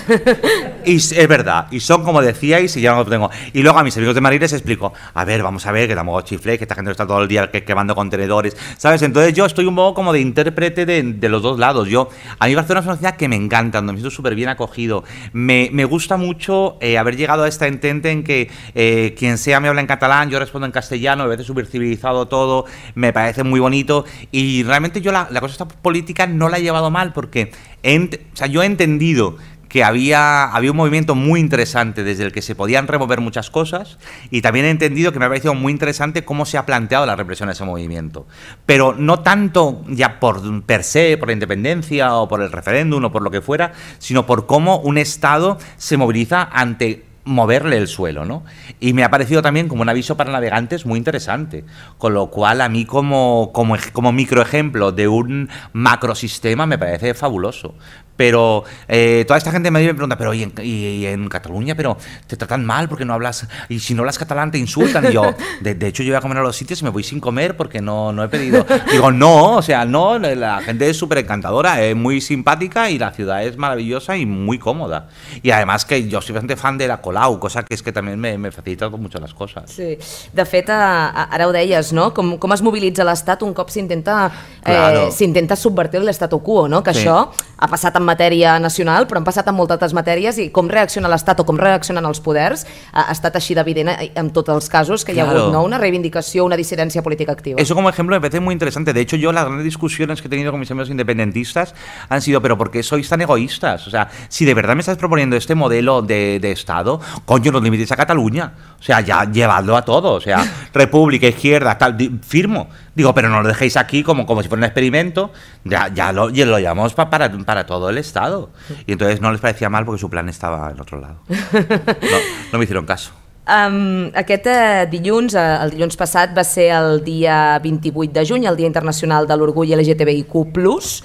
Y 0.87 0.97
es 0.97 1.29
verdad. 1.29 1.67
Y 1.71 1.81
son 1.81 2.05
como 2.05 2.21
decíais 2.21 2.77
y 2.77 2.83
ya 2.83 2.91
no 2.93 2.99
lo 2.99 3.07
tengo. 3.07 3.31
Y 3.55 3.63
luego 3.63 3.79
a 3.79 3.83
mis 3.83 3.97
amigos 3.97 4.15
de 4.15 4.21
Madrid 4.21 4.39
les 4.43 4.53
explico, 4.53 4.93
a 5.15 5.25
ver, 5.25 5.43
vamos 5.43 5.65
a 5.65 5.73
ver, 5.73 5.89
que 5.89 5.95
tampoco 5.95 6.21
chiflé, 6.21 6.59
que 6.59 6.65
esta 6.65 6.75
gente 6.75 6.91
está 6.91 7.07
todo 7.07 7.23
el 7.23 7.29
día 7.29 7.51
que- 7.51 7.65
quemando 7.65 7.95
contenedores, 7.95 8.55
¿sabes? 8.77 9.01
Entonces 9.01 9.33
yo 9.33 9.47
estoy 9.47 9.65
un 9.65 9.75
poco 9.77 9.95
como 9.95 10.13
de 10.13 10.21
intérprete 10.21 10.85
de, 10.85 11.03
de 11.03 11.29
los 11.31 11.41
dos 11.41 11.59
lados. 11.59 11.89
Yo, 11.89 12.11
a 12.39 12.47
mí 12.47 12.55
Barcelona 12.55 12.81
es 12.83 12.87
una 12.87 12.97
ciudad 12.99 13.17
que 13.17 13.29
me 13.29 13.37
encanta, 13.37 13.79
donde 13.79 13.95
me 13.95 13.99
siento 13.99 14.15
súper 14.15 14.35
bien 14.35 14.51
acogido. 14.51 15.05
Me, 15.33 15.71
me 15.73 15.87
gusta 15.87 16.19
mucho 16.19 16.77
eh, 16.83 16.99
haber 16.99 17.17
llegado 17.17 17.45
a 17.45 17.49
esta 17.49 17.67
entente 17.67 18.11
en 18.11 18.23
que 18.23 18.51
eh, 18.75 19.15
quien 19.19 19.39
sea 19.39 19.61
me 19.61 19.69
habla 19.69 19.81
en 19.81 19.87
catalán, 19.87 20.29
yo 20.29 20.39
respondo 20.39 20.67
en 20.67 20.73
castellano, 20.73 21.23
me 21.25 21.31
parece 21.31 21.47
súper 21.47 21.65
civilizado 21.67 22.29
todo, 22.29 22.67
me 22.95 23.15
parece 23.15 23.43
muy 23.43 23.59
bonito. 23.59 24.05
Y 24.33 24.65
realmente 24.65 25.01
yo 25.01 25.13
la, 25.13 25.29
la 25.31 25.41
cosa 25.41 25.53
esta 25.53 25.67
política 25.69 26.27
no 26.27 26.51
la 26.51 26.59
he 26.59 26.63
llevado 26.63 26.91
mal 26.91 27.15
porque 27.15 27.53
o 27.85 28.37
sea, 28.37 28.47
yo 28.47 28.63
he 28.63 28.67
entendido 28.67 29.37
que 29.75 29.83
había, 29.83 30.45
había 30.45 30.71
un 30.71 30.77
movimiento 30.77 31.17
muy 31.17 31.41
interesante 31.41 32.05
desde 32.05 32.25
el 32.25 32.31
que 32.31 32.43
se 32.43 32.55
podían 32.55 32.87
remover 32.87 33.21
muchas 33.21 33.51
cosas 33.51 33.99
y 34.31 34.41
también 34.41 34.67
he 34.67 34.71
entendido 34.71 35.11
que 35.11 35.19
me 35.19 35.25
ha 35.25 35.29
parecido 35.29 35.53
muy 35.55 35.73
interesante 35.73 36.25
cómo 36.25 36.47
se 36.47 36.57
ha 36.59 36.65
planteado 36.65 37.07
la 37.07 37.17
represión 37.17 37.49
de 37.49 37.55
ese 37.55 37.65
movimiento. 37.65 38.25
Pero 38.67 38.95
no 38.97 39.19
tanto 39.19 39.83
ya 39.89 40.21
por 40.21 40.63
per 40.63 40.85
se, 40.85 41.19
por 41.19 41.27
la 41.27 41.33
independencia 41.33 42.15
o 42.15 42.29
por 42.29 42.41
el 42.41 42.53
referéndum 42.53 43.05
o 43.05 43.11
por 43.11 43.23
lo 43.23 43.33
que 43.33 43.41
fuera, 43.41 43.73
sino 43.99 44.27
por 44.27 44.47
cómo 44.47 44.79
un 44.79 44.97
Estado 44.97 45.59
se 45.77 45.97
moviliza 45.97 46.49
ante 46.53 47.03
moverle 47.25 47.79
el 47.79 47.89
suelo, 47.89 48.25
¿no? 48.25 48.45
Y 48.81 48.93
me 48.93 49.05
ha 49.05 49.11
parecido 49.11 49.43
también 49.43 49.69
como 49.69 49.83
un 49.83 49.89
aviso 49.89 50.17
para 50.17 50.31
navegantes 50.31 50.87
muy 50.87 50.99
interesante, 50.99 51.65
con 51.99 52.15
lo 52.15 52.29
cual 52.29 52.61
a 52.61 52.69
mí 52.69 52.85
como, 52.85 53.51
como, 53.53 53.77
como 53.93 54.13
microejemplo 54.13 54.93
de 54.93 55.09
un 55.09 55.49
macrosistema 55.73 56.67
me 56.67 56.79
parece 56.79 57.15
fabuloso. 57.15 57.75
Pero 58.17 58.63
eh, 58.87 59.25
toda 59.27 59.39
esta 59.39 59.51
gente 59.51 59.71
me 59.71 59.81
pregunta, 59.93 60.17
pero 60.17 60.33
¿y 60.35 60.45
en, 60.45 60.53
y- 60.63 60.87
y 61.03 61.07
en 61.07 61.29
Cataluña? 61.29 61.75
Pero 61.75 61.97
te 62.27 62.37
tratan 62.37 62.65
mal 62.65 62.89
porque 62.89 63.05
no 63.05 63.13
hablas, 63.15 63.47
y 63.69 63.81
si 63.81 63.93
no 63.95 64.03
hablas 64.03 64.19
catalán 64.19 64.51
te 64.53 64.59
insultan. 64.59 65.07
Y 65.11 65.13
yo, 65.13 65.35
de, 65.61 65.75
de 65.75 65.87
hecho 65.89 66.03
yo 66.05 66.11
voy 66.13 66.19
a 66.19 66.21
comer 66.21 66.39
a 66.39 66.43
los 66.43 66.55
sitios 66.57 66.81
y 66.81 66.85
me 66.85 66.91
voy 66.91 67.03
sin 67.03 67.19
comer 67.21 67.57
porque 67.57 67.81
no, 67.81 68.13
no 68.13 68.23
he 68.23 68.29
pedido. 68.29 68.65
Digo, 68.93 69.11
no, 69.11 69.57
o 69.57 69.63
sea, 69.63 69.85
no, 69.85 70.19
la, 70.19 70.61
gente 70.61 70.89
es 70.89 70.97
súper 70.97 71.19
encantadora, 71.19 71.83
es 71.83 71.97
muy 71.97 72.21
simpática 72.21 72.89
y 72.91 72.99
la 72.99 73.11
ciudad 73.11 73.43
es 73.45 73.57
maravillosa 73.57 74.17
y 74.17 74.27
muy 74.27 74.59
cómoda. 74.59 75.09
Y 75.43 75.51
además 75.51 75.85
que 75.85 76.09
yo 76.09 76.21
soy 76.21 76.35
bastante 76.35 76.57
fan 76.57 76.79
de 76.79 76.87
la 76.89 77.01
Colau, 77.01 77.41
cosa 77.41 77.65
que 77.65 77.75
es 77.75 77.83
que 77.83 77.93
también 77.93 78.21
me, 78.21 78.39
me 78.39 78.51
facilita 78.53 78.89
mucho 78.91 79.19
las 79.19 79.35
cosas. 79.35 79.71
Sí. 79.71 79.99
De 80.33 80.45
fet, 80.47 80.71
a, 80.71 81.25
ara 81.25 81.49
ho 81.49 81.53
deies, 81.53 81.93
no? 81.93 82.13
Com, 82.15 82.37
com 82.39 82.53
es 82.55 82.63
mobilitza 82.63 83.03
l'Estat 83.05 83.43
un 83.43 83.53
cop 83.55 83.71
s'intenta 83.71 84.31
eh, 84.61 84.63
Claro. 84.71 85.11
s'intenta 85.11 85.57
subvertir 85.57 86.01
l'estatu 86.03 86.41
quo, 86.43 86.69
no? 86.69 86.83
Que 86.83 86.95
Sí. 86.95 87.05
això 87.05 87.31
ha 87.59 87.67
passat 87.69 87.97
en 88.05 88.11
matèria 88.13 88.59
nacional, 88.61 89.09
però 89.09 89.19
han 89.23 89.27
passat 89.27 89.49
en 89.49 89.57
moltes 89.57 89.79
altres 89.79 89.95
matèries 89.97 90.39
i 90.43 90.51
com 90.55 90.69
reacciona 90.71 91.09
l'Estat 91.11 91.41
o 91.41 91.47
com 91.49 91.57
reaccionen 91.61 92.05
els 92.05 92.21
poders 92.21 92.67
ha, 92.93 93.09
estat 93.15 93.37
així 93.41 93.57
d'evident 93.57 93.89
eh, 93.97 94.11
en 94.21 94.31
tots 94.37 94.53
els 94.53 94.69
casos 94.69 95.05
que 95.05 95.15
hi 95.15 95.21
ha 95.21 95.25
Claro. 95.25 95.41
hagut 95.49 95.55
no? 95.57 95.63
una 95.65 95.79
reivindicació, 95.81 96.45
una 96.45 96.57
dissidència 96.61 97.03
política 97.03 97.33
activa. 97.33 97.61
Eso 97.61 97.75
como 97.75 97.89
ejemplo 97.89 98.15
me 98.15 98.21
parece 98.21 98.41
muy 98.41 98.53
interesante. 98.53 98.93
De 98.93 99.01
hecho, 99.01 99.17
yo 99.17 99.33
las 99.33 99.45
grandes 99.45 99.65
discusiones 99.65 100.21
que 100.21 100.29
he 100.29 100.31
tenido 100.31 100.51
con 100.51 100.61
mis 100.61 100.71
amigos 100.71 100.91
independentistas 100.91 101.75
han 102.09 102.21
sido, 102.21 102.43
pero 102.43 102.59
¿por 102.59 102.71
qué 102.71 102.83
sois 102.83 103.09
tan 103.09 103.21
egoístas? 103.23 103.87
O 103.87 103.91
sea, 103.91 104.09
si 104.29 104.45
de 104.45 104.53
verdad 104.55 104.75
me 104.75 104.81
estás 104.81 104.99
proponiendo 104.99 105.37
este 105.37 105.55
modelo 105.55 106.03
de, 106.03 106.39
de 106.41 106.53
Estado, 106.53 107.01
coño, 107.25 107.51
no 107.53 107.61
limites 107.61 107.91
a 107.93 107.97
Cataluña. 107.97 108.53
O 108.79 108.83
sea, 108.83 109.01
ya 109.01 109.25
llevadlo 109.31 109.77
a 109.77 109.83
todo. 109.85 110.13
O 110.13 110.21
sea, 110.21 110.45
república, 110.75 111.27
izquierda, 111.27 111.79
tal, 111.79 111.97
firmo. 112.23 112.69
Digo, 112.95 113.15
pero 113.15 113.29
no 113.29 113.43
lo 113.43 113.49
dejéis 113.49 113.77
aquí 113.77 114.03
como, 114.03 114.25
como 114.27 114.43
si 114.43 114.49
fuera 114.49 114.61
un 114.61 114.65
experimento. 114.65 115.33
Ya, 115.65 115.89
ya 115.89 116.13
lo, 116.13 116.31
ya 116.31 116.47
lo 116.47 116.59
llamamos 116.59 116.95
pa- 116.95 117.11
para, 117.11 117.31
para 117.45 117.67
todo 117.67 117.91
el 117.91 117.99
Estado. 117.99 118.51
Y 118.87 118.93
entonces 118.93 119.21
no 119.21 119.33
les 119.33 119.41
parecía 119.41 119.69
mal 119.71 119.85
porque 119.85 120.01
su 120.01 120.09
plan 120.11 120.29
estaba 120.29 120.71
en 120.71 120.81
otro 120.81 121.01
lado. 121.01 121.21
No, 121.53 122.19
no 122.53 122.59
me 122.59 122.65
hicieron 122.65 122.87
caso. 122.87 123.13
Um, 123.45 124.07
aquest 124.17 124.47
eh, 124.49 124.87
dilluns, 124.89 125.35
eh, 125.37 125.41
el 125.61 125.75
dilluns 125.75 125.99
passat, 126.01 126.31
va 126.33 126.41
ser 126.49 126.71
el 126.73 127.03
dia 127.05 127.59
28 127.61 128.13
de 128.15 128.23
juny, 128.25 128.47
el 128.49 128.57
Dia 128.57 128.67
Internacional 128.71 129.27
de 129.29 129.37
l'Orgull 129.37 129.75
LGTBIQ+, 129.77 130.33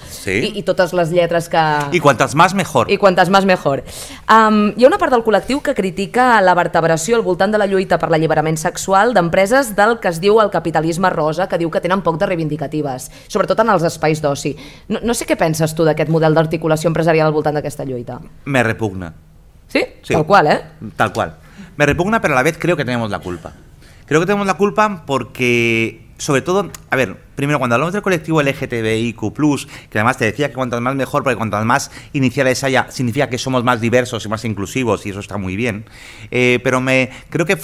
Sí. 0.07 0.31
i, 0.31 0.51
i 0.59 0.63
totes 0.63 0.93
les 0.95 1.11
lletres 1.11 1.49
que... 1.51 1.63
Y 1.91 1.99
cuantas 1.99 2.35
más, 2.35 2.53
mejor. 2.53 2.89
I 2.89 2.95
quantes 2.97 3.27
més 3.29 3.43
mejor. 3.43 3.83
Um, 4.31 4.71
hi 4.77 4.85
ha 4.85 4.87
una 4.87 4.97
part 5.01 5.11
del 5.11 5.25
col·lectiu 5.25 5.59
que 5.61 5.75
critica 5.75 6.39
la 6.39 6.55
vertebració 6.55 7.17
al 7.17 7.25
voltant 7.27 7.51
de 7.51 7.59
la 7.59 7.67
lluita 7.67 7.99
per 7.99 8.07
l'alliberament 8.09 8.55
sexual 8.57 9.11
d'empreses 9.13 9.73
del 9.75 9.97
que 9.99 10.07
es 10.07 10.21
diu 10.23 10.39
el 10.39 10.49
capitalisme 10.49 11.11
rosa, 11.11 11.49
que 11.51 11.59
diu 11.59 11.67
que 11.69 11.83
tenen 11.83 12.05
poc 12.07 12.21
de 12.23 12.31
reivindicatives, 12.31 13.09
sobretot 13.27 13.59
en 13.65 13.73
els 13.75 13.83
espais 13.83 14.23
d'oci. 14.23 14.55
No, 14.87 15.03
no 15.03 15.13
sé 15.13 15.27
què 15.27 15.35
penses 15.35 15.75
tu 15.75 15.83
d'aquest 15.83 16.07
model 16.09 16.39
d'articulació 16.39 16.87
empresarial 16.87 17.27
al 17.27 17.35
voltant 17.35 17.59
d'aquesta 17.59 17.83
lluita. 17.83 18.21
Me 18.45 18.63
repugna. 18.63 19.11
Sí? 19.67 19.83
Sí. 20.01 20.13
Tal 20.15 20.25
qual, 20.25 20.47
eh? 20.47 20.59
Tal 20.95 21.11
cual. 21.11 21.35
Me 21.79 21.85
repugna, 21.85 22.19
pero 22.19 22.33
a 22.33 22.35
la 22.35 22.43
vez 22.43 22.57
creo 22.59 22.75
que 22.75 22.83
tenemos 22.83 23.09
la 23.09 23.19
culpa. 23.19 23.53
Creo 24.05 24.19
que 24.19 24.25
tenemos 24.25 24.45
la 24.45 24.55
culpa 24.55 25.05
porque, 25.05 26.09
sobre 26.17 26.41
todo, 26.41 26.69
a 26.89 26.95
ver, 26.97 27.15
primero 27.35 27.57
cuando 27.57 27.75
hablamos 27.75 27.93
del 27.93 28.01
colectivo 28.01 28.41
LGTBIQ, 28.41 29.17
que 29.89 29.97
además 29.97 30.17
te 30.17 30.25
decía 30.25 30.49
que 30.49 30.55
cuantas 30.55 30.81
más 30.81 30.95
mejor, 30.95 31.23
porque 31.23 31.37
cuantas 31.37 31.63
más 31.63 31.89
iniciales 32.11 32.65
haya, 32.65 32.91
significa 32.91 33.29
que 33.29 33.37
somos 33.37 33.63
más 33.63 33.79
diversos 33.79 34.25
y 34.25 34.27
más 34.27 34.43
inclusivos, 34.43 35.05
y 35.05 35.11
eso 35.11 35.21
está 35.21 35.37
muy 35.37 35.55
bien. 35.55 35.85
Eh, 36.31 36.59
pero 36.65 36.81
me 36.81 37.11
creo 37.29 37.45
que 37.45 37.57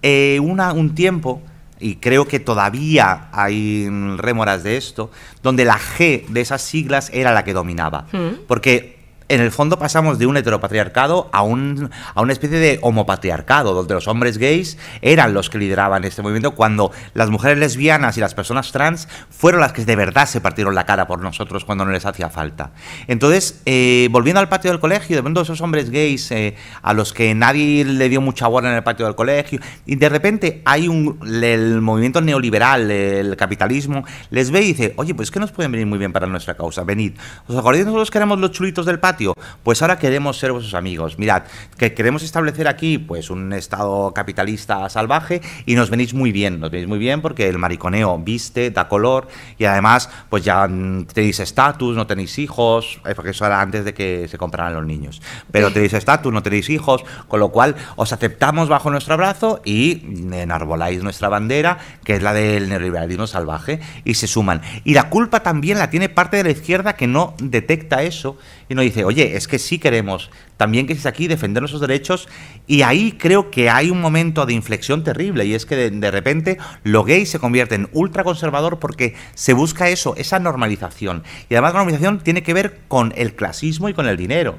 eh, 0.00 0.40
una, 0.40 0.72
un 0.72 0.94
tiempo 0.94 1.42
y 1.78 1.96
creo 1.96 2.26
que 2.26 2.40
todavía 2.40 3.28
hay 3.30 3.86
mm, 3.90 4.16
rémoras 4.16 4.62
de 4.62 4.78
esto, 4.78 5.10
donde 5.42 5.66
la 5.66 5.78
G 5.78 6.26
de 6.28 6.40
esas 6.40 6.62
siglas 6.62 7.10
era 7.12 7.34
la 7.34 7.44
que 7.44 7.52
dominaba. 7.52 8.06
Porque 8.46 8.99
en 9.30 9.40
el 9.40 9.52
fondo 9.52 9.78
pasamos 9.78 10.18
de 10.18 10.26
un 10.26 10.36
heteropatriarcado 10.36 11.30
a, 11.32 11.42
un, 11.42 11.88
a 12.14 12.20
una 12.20 12.32
especie 12.32 12.58
de 12.58 12.80
homopatriarcado, 12.82 13.74
donde 13.74 13.94
los 13.94 14.08
hombres 14.08 14.38
gays 14.38 14.76
eran 15.02 15.34
los 15.34 15.48
que 15.48 15.58
lideraban 15.58 16.02
este 16.04 16.20
movimiento, 16.20 16.56
cuando 16.56 16.90
las 17.14 17.30
mujeres 17.30 17.56
lesbianas 17.56 18.16
y 18.16 18.20
las 18.20 18.34
personas 18.34 18.72
trans 18.72 19.06
fueron 19.30 19.60
las 19.60 19.72
que 19.72 19.84
de 19.84 19.94
verdad 19.94 20.26
se 20.26 20.40
partieron 20.40 20.74
la 20.74 20.84
cara 20.84 21.06
por 21.06 21.20
nosotros 21.20 21.64
cuando 21.64 21.84
no 21.84 21.92
les 21.92 22.04
hacía 22.06 22.28
falta. 22.28 22.72
Entonces, 23.06 23.62
eh, 23.66 24.08
volviendo 24.10 24.40
al 24.40 24.48
patio 24.48 24.72
del 24.72 24.80
colegio, 24.80 25.14
de 25.14 25.22
pronto 25.22 25.42
esos 25.42 25.60
hombres 25.60 25.90
gays 25.90 26.32
eh, 26.32 26.56
a 26.82 26.92
los 26.92 27.12
que 27.12 27.32
nadie 27.36 27.84
le 27.84 28.08
dio 28.08 28.20
mucha 28.20 28.48
bola 28.48 28.68
en 28.70 28.74
el 28.74 28.82
patio 28.82 29.06
del 29.06 29.14
colegio, 29.14 29.60
y 29.86 29.94
de 29.94 30.08
repente 30.08 30.60
hay 30.64 30.88
un, 30.88 31.20
el 31.24 31.80
movimiento 31.80 32.20
neoliberal, 32.20 32.90
el 32.90 33.36
capitalismo, 33.36 34.04
les 34.30 34.50
ve 34.50 34.62
y 34.62 34.66
dice, 34.72 34.94
oye, 34.96 35.14
pues 35.14 35.30
que 35.30 35.38
nos 35.38 35.52
pueden 35.52 35.70
venir 35.70 35.86
muy 35.86 35.98
bien 35.98 36.12
para 36.12 36.26
nuestra 36.26 36.54
causa, 36.54 36.82
venid. 36.82 37.12
¿Os 37.46 37.56
acordáis 37.56 37.86
nosotros 37.86 38.10
que 38.10 38.18
éramos 38.18 38.40
los 38.40 38.50
chulitos 38.50 38.86
del 38.86 38.98
patio? 38.98 39.19
Pues 39.62 39.82
ahora 39.82 39.98
queremos 39.98 40.38
ser 40.38 40.52
vuestros 40.52 40.74
amigos. 40.74 41.18
Mirad, 41.18 41.42
que 41.76 41.94
queremos 41.94 42.22
establecer 42.22 42.68
aquí 42.68 42.98
pues 42.98 43.30
un 43.30 43.52
estado 43.52 44.12
capitalista 44.14 44.88
salvaje 44.88 45.40
y 45.66 45.74
nos 45.74 45.90
venís 45.90 46.14
muy 46.14 46.32
bien, 46.32 46.60
nos 46.60 46.70
venís 46.70 46.88
muy 46.88 46.98
bien 46.98 47.20
porque 47.20 47.48
el 47.48 47.58
mariconeo 47.58 48.18
viste, 48.18 48.70
da 48.70 48.88
color 48.88 49.28
y 49.58 49.64
además 49.64 50.10
pues 50.28 50.44
ya 50.44 50.66
tenéis 51.12 51.40
estatus, 51.40 51.96
no 51.96 52.06
tenéis 52.06 52.38
hijos, 52.38 53.00
eh, 53.04 53.14
porque 53.14 53.30
eso 53.30 53.46
era 53.46 53.60
antes 53.60 53.84
de 53.84 53.94
que 53.94 54.28
se 54.28 54.38
compraran 54.38 54.74
los 54.74 54.86
niños. 54.86 55.20
Pero 55.50 55.72
tenéis 55.72 55.92
estatus, 55.92 56.32
no 56.32 56.42
tenéis 56.42 56.70
hijos, 56.70 57.04
con 57.28 57.40
lo 57.40 57.50
cual 57.50 57.76
os 57.96 58.12
aceptamos 58.12 58.68
bajo 58.68 58.90
nuestro 58.90 59.16
brazo 59.16 59.60
y 59.64 60.02
enarboláis 60.32 61.02
nuestra 61.02 61.28
bandera, 61.28 61.78
que 62.04 62.16
es 62.16 62.22
la 62.22 62.32
del 62.32 62.68
neoliberalismo 62.68 63.26
salvaje, 63.26 63.80
y 64.04 64.14
se 64.14 64.26
suman. 64.26 64.62
Y 64.84 64.94
la 64.94 65.10
culpa 65.10 65.42
también 65.42 65.78
la 65.78 65.90
tiene 65.90 66.08
parte 66.08 66.36
de 66.36 66.44
la 66.44 66.50
izquierda 66.50 66.94
que 66.94 67.06
no 67.06 67.34
detecta 67.38 68.02
eso 68.02 68.38
y 68.70 68.74
nos 68.76 68.84
dice, 68.84 69.04
oye, 69.04 69.36
es 69.36 69.48
que 69.48 69.58
sí 69.58 69.80
queremos 69.80 70.30
también 70.56 70.86
que 70.86 70.92
estés 70.92 71.06
aquí, 71.06 71.26
defender 71.26 71.60
nuestros 71.60 71.80
derechos, 71.80 72.28
y 72.68 72.82
ahí 72.82 73.12
creo 73.18 73.50
que 73.50 73.68
hay 73.68 73.90
un 73.90 74.00
momento 74.00 74.46
de 74.46 74.52
inflexión 74.52 75.02
terrible, 75.02 75.44
y 75.44 75.54
es 75.54 75.66
que 75.66 75.90
de, 75.90 76.10
repente 76.12 76.56
lo 76.84 77.02
gay 77.02 77.26
se 77.26 77.40
convierte 77.40 77.74
en 77.74 77.88
ultraconservador 77.92 78.78
porque 78.78 79.16
se 79.34 79.54
busca 79.54 79.88
eso, 79.88 80.14
esa 80.16 80.38
normalización. 80.38 81.24
Y 81.48 81.54
además 81.54 81.72
la 81.72 81.80
normalización 81.80 82.20
tiene 82.20 82.44
que 82.44 82.54
ver 82.54 82.78
con 82.86 83.12
el 83.16 83.34
clasismo 83.34 83.88
y 83.88 83.94
con 83.94 84.06
el 84.06 84.16
dinero. 84.16 84.58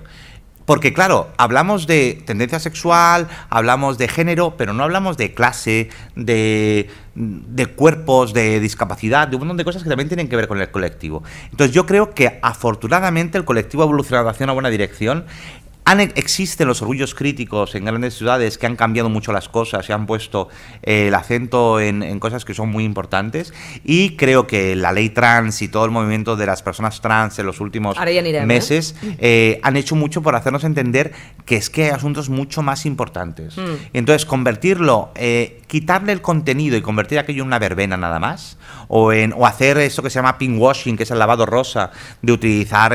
Porque 0.71 0.93
claro, 0.93 1.27
hablamos 1.35 1.85
de 1.85 2.23
tendencia 2.25 2.57
sexual, 2.57 3.27
hablamos 3.49 3.97
de 3.97 4.07
género, 4.07 4.55
pero 4.55 4.71
no 4.71 4.83
hablamos 4.83 5.17
de 5.17 5.33
clase, 5.33 5.89
de, 6.15 6.89
de, 7.13 7.65
cuerpos, 7.65 8.31
de 8.31 8.61
discapacidad, 8.61 9.27
de 9.27 9.35
un 9.35 9.41
montón 9.41 9.57
de 9.57 9.65
cosas 9.65 9.83
que 9.83 9.89
también 9.89 10.07
tienen 10.07 10.29
que 10.29 10.37
ver 10.37 10.47
con 10.47 10.61
el 10.61 10.71
colectivo. 10.71 11.23
Entonces 11.51 11.75
yo 11.75 11.85
creo 11.85 12.13
que 12.13 12.39
afortunadamente 12.41 13.37
el 13.37 13.43
colectivo 13.43 13.83
ha 13.83 13.85
evolucionado 13.85 14.29
hacia 14.29 14.45
una 14.45 14.53
buena 14.53 14.69
dirección 14.69 15.25
existen 15.99 16.67
los 16.67 16.81
orgullos 16.81 17.13
críticos 17.13 17.75
en 17.75 17.85
grandes 17.85 18.15
ciudades 18.15 18.57
que 18.57 18.65
han 18.65 18.75
cambiado 18.75 19.09
mucho 19.09 19.31
las 19.33 19.49
cosas 19.49 19.87
y 19.89 19.91
han 19.91 20.05
puesto 20.05 20.49
eh, 20.83 21.07
el 21.07 21.13
acento 21.13 21.79
en, 21.79 22.19
cosas 22.19 22.45
que 22.45 22.53
son 22.53 22.69
muy 22.69 22.83
importantes 22.83 23.53
y 23.83 24.15
creo 24.15 24.47
que 24.47 24.75
la 24.75 24.91
ley 24.91 25.09
trans 25.09 25.61
y 25.61 25.67
todo 25.67 25.85
el 25.85 25.91
movimiento 25.91 26.35
de 26.35 26.45
las 26.45 26.61
personas 26.61 27.01
trans 27.01 27.39
en 27.39 27.45
los 27.45 27.59
últimos 27.59 27.97
¿eh? 27.99 28.45
meses 28.45 28.95
eh, 29.19 29.59
han 29.63 29.75
hecho 29.75 29.95
mucho 29.95 30.21
por 30.21 30.35
hacernos 30.35 30.63
entender 30.63 31.13
que 31.45 31.55
es 31.55 31.69
que 31.69 31.85
hay 31.85 31.89
asuntos 31.89 32.29
mucho 32.29 32.61
más 32.61 32.85
importantes. 32.85 33.57
Mm. 33.57 33.75
Entonces, 33.93 34.25
convertirlo, 34.25 35.11
quitarle 35.71 36.11
el 36.11 36.21
contenido 36.21 36.75
y 36.75 36.81
convertir 36.81 37.17
aquello 37.17 37.43
en 37.43 37.47
una 37.47 37.57
verbena 37.57 37.95
nada 37.95 38.19
más, 38.19 38.57
o, 38.89 39.13
en, 39.13 39.31
o 39.31 39.47
hacer 39.47 39.77
eso 39.77 40.03
que 40.03 40.09
se 40.09 40.15
llama 40.15 40.37
pinkwashing, 40.37 40.97
que 40.97 41.03
es 41.03 41.11
el 41.11 41.17
lavado 41.17 41.45
rosa, 41.45 41.91
de 42.21 42.33
utilizar 42.33 42.91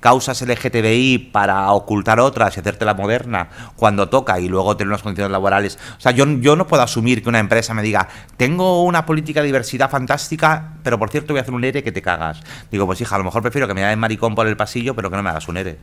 causas 0.00 0.40
LGTBI 0.40 1.28
para 1.30 1.70
ocultar 1.72 2.18
otras 2.18 2.56
y 2.56 2.60
hacerte 2.60 2.86
la 2.86 2.94
moderna 2.94 3.50
cuando 3.76 4.08
toca 4.08 4.40
y 4.40 4.48
luego 4.48 4.78
tener 4.78 4.88
unas 4.88 5.02
condiciones 5.02 5.30
laborales. 5.30 5.78
O 5.98 6.00
sea, 6.00 6.12
yo, 6.12 6.26
yo 6.38 6.56
no 6.56 6.66
puedo 6.66 6.82
asumir 6.82 7.22
que 7.22 7.28
una 7.28 7.38
empresa 7.38 7.74
me 7.74 7.82
diga, 7.82 8.08
tengo 8.38 8.82
una 8.82 9.04
política 9.04 9.40
de 9.40 9.48
diversidad 9.48 9.90
fantástica, 9.90 10.76
pero 10.82 10.98
por 10.98 11.10
cierto 11.10 11.34
voy 11.34 11.40
a 11.40 11.42
hacer 11.42 11.52
un 11.52 11.64
ERE 11.64 11.82
que 11.84 11.92
te 11.92 12.00
cagas. 12.00 12.40
Digo, 12.70 12.86
pues 12.86 12.98
hija, 13.02 13.14
a 13.14 13.18
lo 13.18 13.24
mejor 13.24 13.42
prefiero 13.42 13.68
que 13.68 13.74
me 13.74 13.82
llamen 13.82 13.98
maricón 13.98 14.34
por 14.34 14.46
el 14.46 14.56
pasillo, 14.56 14.96
pero 14.96 15.10
que 15.10 15.16
no 15.16 15.22
me 15.22 15.28
hagas 15.28 15.48
un 15.48 15.58
ERE. 15.58 15.76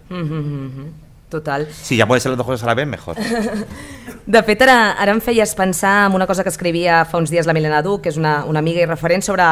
Total. 1.30 1.68
Si 1.68 1.98
ja 2.00 2.08
poden 2.08 2.22
ser 2.24 2.32
les 2.32 2.38
dues 2.40 2.48
coses 2.48 2.64
a 2.64 2.70
la 2.70 2.74
vez, 2.74 2.88
mejor. 2.88 3.18
De 4.28 4.40
fet, 4.44 4.62
ara, 4.64 4.94
ara 5.00 5.12
em 5.12 5.20
feies 5.24 5.54
pensar 5.56 6.06
en 6.08 6.16
una 6.16 6.26
cosa 6.28 6.44
que 6.44 6.52
escrivia 6.52 7.02
fa 7.08 7.20
uns 7.20 7.32
dies 7.32 7.48
la 7.48 7.54
Milena 7.56 7.82
Duc, 7.84 8.02
que 8.04 8.12
és 8.12 8.18
una, 8.20 8.46
una 8.48 8.60
amiga 8.60 8.80
i 8.84 8.86
referent, 8.88 9.24
sobre, 9.24 9.46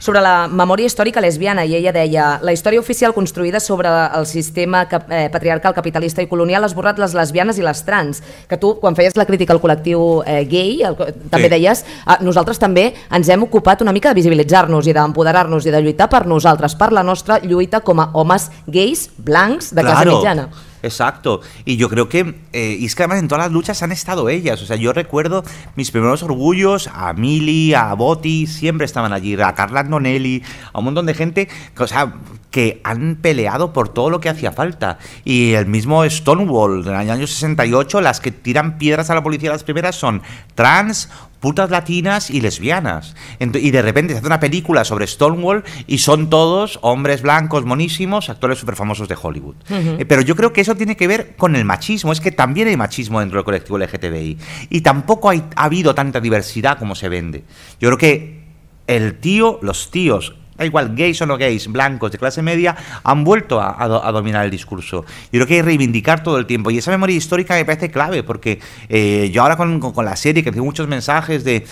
sobre 0.00 0.20
la 0.24 0.46
memòria 0.48 0.88
històrica 0.88 1.20
lesbiana, 1.24 1.64
i 1.64 1.74
ella 1.76 1.92
deia 1.92 2.26
la 2.44 2.52
història 2.52 2.80
oficial 2.80 3.12
construïda 3.16 3.60
sobre 3.60 3.88
el 3.88 4.24
sistema 4.28 4.86
cap, 4.88 5.04
eh, 5.12 5.30
patriarcal, 5.32 5.72
capitalista 5.76 6.24
i 6.24 6.28
colonial 6.28 6.64
ha 6.64 6.70
esborrat 6.70 7.00
les 7.00 7.12
lesbianes 7.16 7.60
i 7.60 7.64
les 7.64 7.84
trans, 7.84 8.20
que 8.48 8.56
tu, 8.60 8.74
quan 8.80 8.96
feies 8.96 9.16
la 9.16 9.28
crítica 9.28 9.56
al 9.56 9.60
col·lectiu 9.60 10.22
eh, 10.24 10.42
gay, 10.48 10.80
el, 10.88 10.96
també 11.32 11.48
sí. 11.48 11.54
deies, 11.56 11.84
eh, 11.84 12.18
nosaltres 12.24 12.60
també 12.60 12.90
ens 13.12 13.28
hem 13.32 13.44
ocupat 13.48 13.84
una 13.84 13.92
mica 13.92 14.12
de 14.12 14.20
visibilitzar-nos 14.20 14.88
i 14.88 14.96
d'empoderar-nos 14.96 15.68
i 15.68 15.72
de 15.72 15.80
lluitar 15.80 16.08
per 16.12 16.26
nosaltres, 16.28 16.76
per 16.76 16.92
la 16.92 17.04
nostra 17.04 17.40
lluita 17.40 17.80
com 17.80 18.00
a 18.04 18.10
homes 18.12 18.50
gais, 18.66 19.10
blancs, 19.16 19.72
de 19.72 19.84
claro. 19.88 20.20
mitjana. 20.20 20.50
Exacto. 20.82 21.40
Y 21.64 21.76
yo 21.76 21.88
creo 21.88 22.08
que, 22.08 22.34
eh, 22.52 22.76
y 22.78 22.86
es 22.86 22.94
que 22.94 23.02
además 23.02 23.20
en 23.20 23.28
todas 23.28 23.44
las 23.44 23.52
luchas 23.52 23.82
han 23.82 23.92
estado 23.92 24.28
ellas. 24.28 24.60
O 24.62 24.66
sea, 24.66 24.76
yo 24.76 24.92
recuerdo 24.92 25.44
mis 25.76 25.90
primeros 25.90 26.22
orgullos, 26.22 26.88
a 26.92 27.12
Mili, 27.12 27.74
a 27.74 27.94
Boti, 27.94 28.46
siempre 28.46 28.84
estaban 28.84 29.12
allí, 29.12 29.40
a 29.40 29.54
Carla 29.54 29.80
Andonelli, 29.80 30.42
a 30.72 30.78
un 30.78 30.86
montón 30.86 31.06
de 31.06 31.14
gente, 31.14 31.48
o 31.78 31.86
sea, 31.86 32.14
que 32.50 32.80
han 32.84 33.16
peleado 33.16 33.72
por 33.72 33.88
todo 33.88 34.10
lo 34.10 34.20
que 34.20 34.28
hacía 34.28 34.52
falta. 34.52 34.98
Y 35.24 35.52
el 35.52 35.66
mismo 35.66 36.08
Stonewall, 36.08 36.82
en 36.86 36.94
el 36.94 37.10
año 37.10 37.26
68, 37.26 38.00
las 38.00 38.20
que 38.20 38.30
tiran 38.30 38.78
piedras 38.78 39.10
a 39.10 39.14
la 39.14 39.22
policía 39.22 39.50
las 39.50 39.64
primeras 39.64 39.96
son 39.96 40.22
trans 40.54 41.08
putas 41.42 41.70
latinas 41.70 42.30
y 42.30 42.40
lesbianas. 42.40 43.16
y 43.40 43.70
de 43.72 43.82
repente 43.82 44.14
se 44.14 44.18
hace 44.18 44.26
una 44.28 44.38
película 44.38 44.84
sobre 44.84 45.08
Stonewall 45.08 45.64
y 45.88 45.98
son 45.98 46.30
todos 46.30 46.78
hombres 46.82 47.22
blancos, 47.22 47.64
monísimos, 47.64 48.30
actores 48.30 48.58
súper 48.58 48.76
famosos 48.76 49.08
de 49.08 49.16
Hollywood. 49.20 49.56
Eh, 49.68 50.06
pero 50.06 50.22
yo 50.22 50.36
creo 50.36 50.52
que 50.52 50.60
eso 50.60 50.76
tiene 50.76 50.96
que 50.96 51.08
ver 51.08 51.34
con 51.36 51.56
el 51.56 51.64
machismo, 51.64 52.12
es 52.12 52.20
que 52.20 52.30
también 52.30 52.68
hay 52.68 52.76
machismo 52.76 53.18
dentro 53.18 53.38
del 53.38 53.44
colectivo 53.44 53.76
LGTBI. 53.76 54.38
Y 54.70 54.80
tampoco 54.82 55.30
ha 55.30 55.42
habido 55.56 55.96
tanta 55.96 56.20
diversidad 56.20 56.78
como 56.78 56.94
se 56.94 57.08
vende. 57.08 57.42
Yo 57.80 57.88
creo 57.88 57.98
que 57.98 58.44
el 58.86 59.18
tío, 59.18 59.58
los 59.62 59.90
tíos 59.90 60.36
igual 60.60 60.94
gays 60.94 61.20
o 61.22 61.26
no 61.26 61.36
gays, 61.36 61.66
blancos 61.68 62.12
de 62.12 62.18
clase 62.18 62.42
media, 62.42 62.76
han 63.04 63.24
vuelto 63.24 63.60
a, 63.60 63.86
dominar 64.12 64.44
el 64.44 64.50
discurso. 64.50 65.04
Yo 65.24 65.30
creo 65.30 65.46
que 65.46 65.54
hay 65.54 65.60
que 65.60 65.66
reivindicar 65.66 66.22
todo 66.22 66.38
el 66.38 66.46
tiempo. 66.46 66.70
Y 66.70 66.78
esa 66.78 66.90
memoria 66.90 67.16
histórica 67.16 67.54
me 67.54 67.64
parece 67.64 67.90
clave, 67.90 68.22
porque 68.22 68.60
eh, 68.88 69.30
yo 69.32 69.42
ahora 69.42 69.56
con, 69.56 70.04
la 70.04 70.16
serie, 70.16 70.42
que 70.42 70.52
tengo 70.52 70.64
muchos 70.64 70.88
mensajes 70.88 71.44
de, 71.44 71.64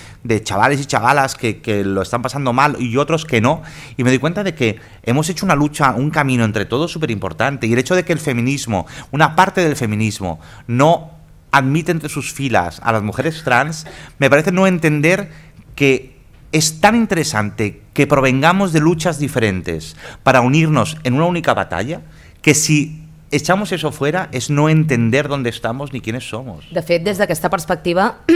chavales 0.42 0.80
y 0.80 0.86
chavalas 0.86 1.34
que, 1.34 1.60
que, 1.60 1.84
lo 1.84 2.02
están 2.02 2.22
pasando 2.22 2.52
mal 2.52 2.76
y 2.80 2.96
otros 2.96 3.24
que 3.24 3.40
no, 3.40 3.62
y 3.96 4.04
me 4.04 4.10
doy 4.10 4.18
cuenta 4.18 4.42
de 4.42 4.54
que 4.54 4.78
hemos 5.02 5.28
hecho 5.28 5.44
una 5.44 5.54
lucha, 5.54 5.92
un 5.92 6.10
camino 6.10 6.44
entre 6.44 6.64
todos 6.64 6.90
súper 6.90 7.10
importante. 7.10 7.66
Y 7.66 7.72
el 7.72 7.78
hecho 7.78 7.94
de 7.94 8.04
que 8.04 8.12
el 8.12 8.20
feminismo, 8.20 8.86
una 9.10 9.36
parte 9.36 9.60
del 9.62 9.76
feminismo, 9.76 10.40
no 10.66 11.10
admite 11.52 11.92
entre 11.92 12.08
sus 12.08 12.32
filas 12.32 12.80
a 12.82 12.92
las 12.92 13.02
mujeres 13.02 13.42
trans, 13.44 13.86
me 14.18 14.30
parece 14.30 14.52
no 14.52 14.66
entender 14.66 15.30
que 15.74 16.20
es 16.52 16.80
tan 16.80 16.96
interesante 16.96 17.82
que 18.00 18.06
provengamos 18.06 18.72
de 18.72 18.80
luchas 18.80 19.18
diferentes 19.18 19.94
para 20.22 20.40
unirnos 20.40 20.96
en 21.04 21.12
una 21.12 21.26
única 21.26 21.52
batalla 21.52 22.00
que 22.40 22.54
si 22.54 23.04
echamos 23.30 23.72
eso 23.72 23.92
fuera 23.92 24.30
es 24.32 24.48
no 24.48 24.70
entender 24.70 25.28
dónde 25.28 25.50
estamos 25.50 25.92
ni 25.92 26.00
quiénes 26.00 26.26
somos. 26.26 26.64
De 26.72 26.80
fet, 26.80 27.04
des 27.04 27.20
d'aquesta 27.20 27.50
perspectiva, 27.52 28.24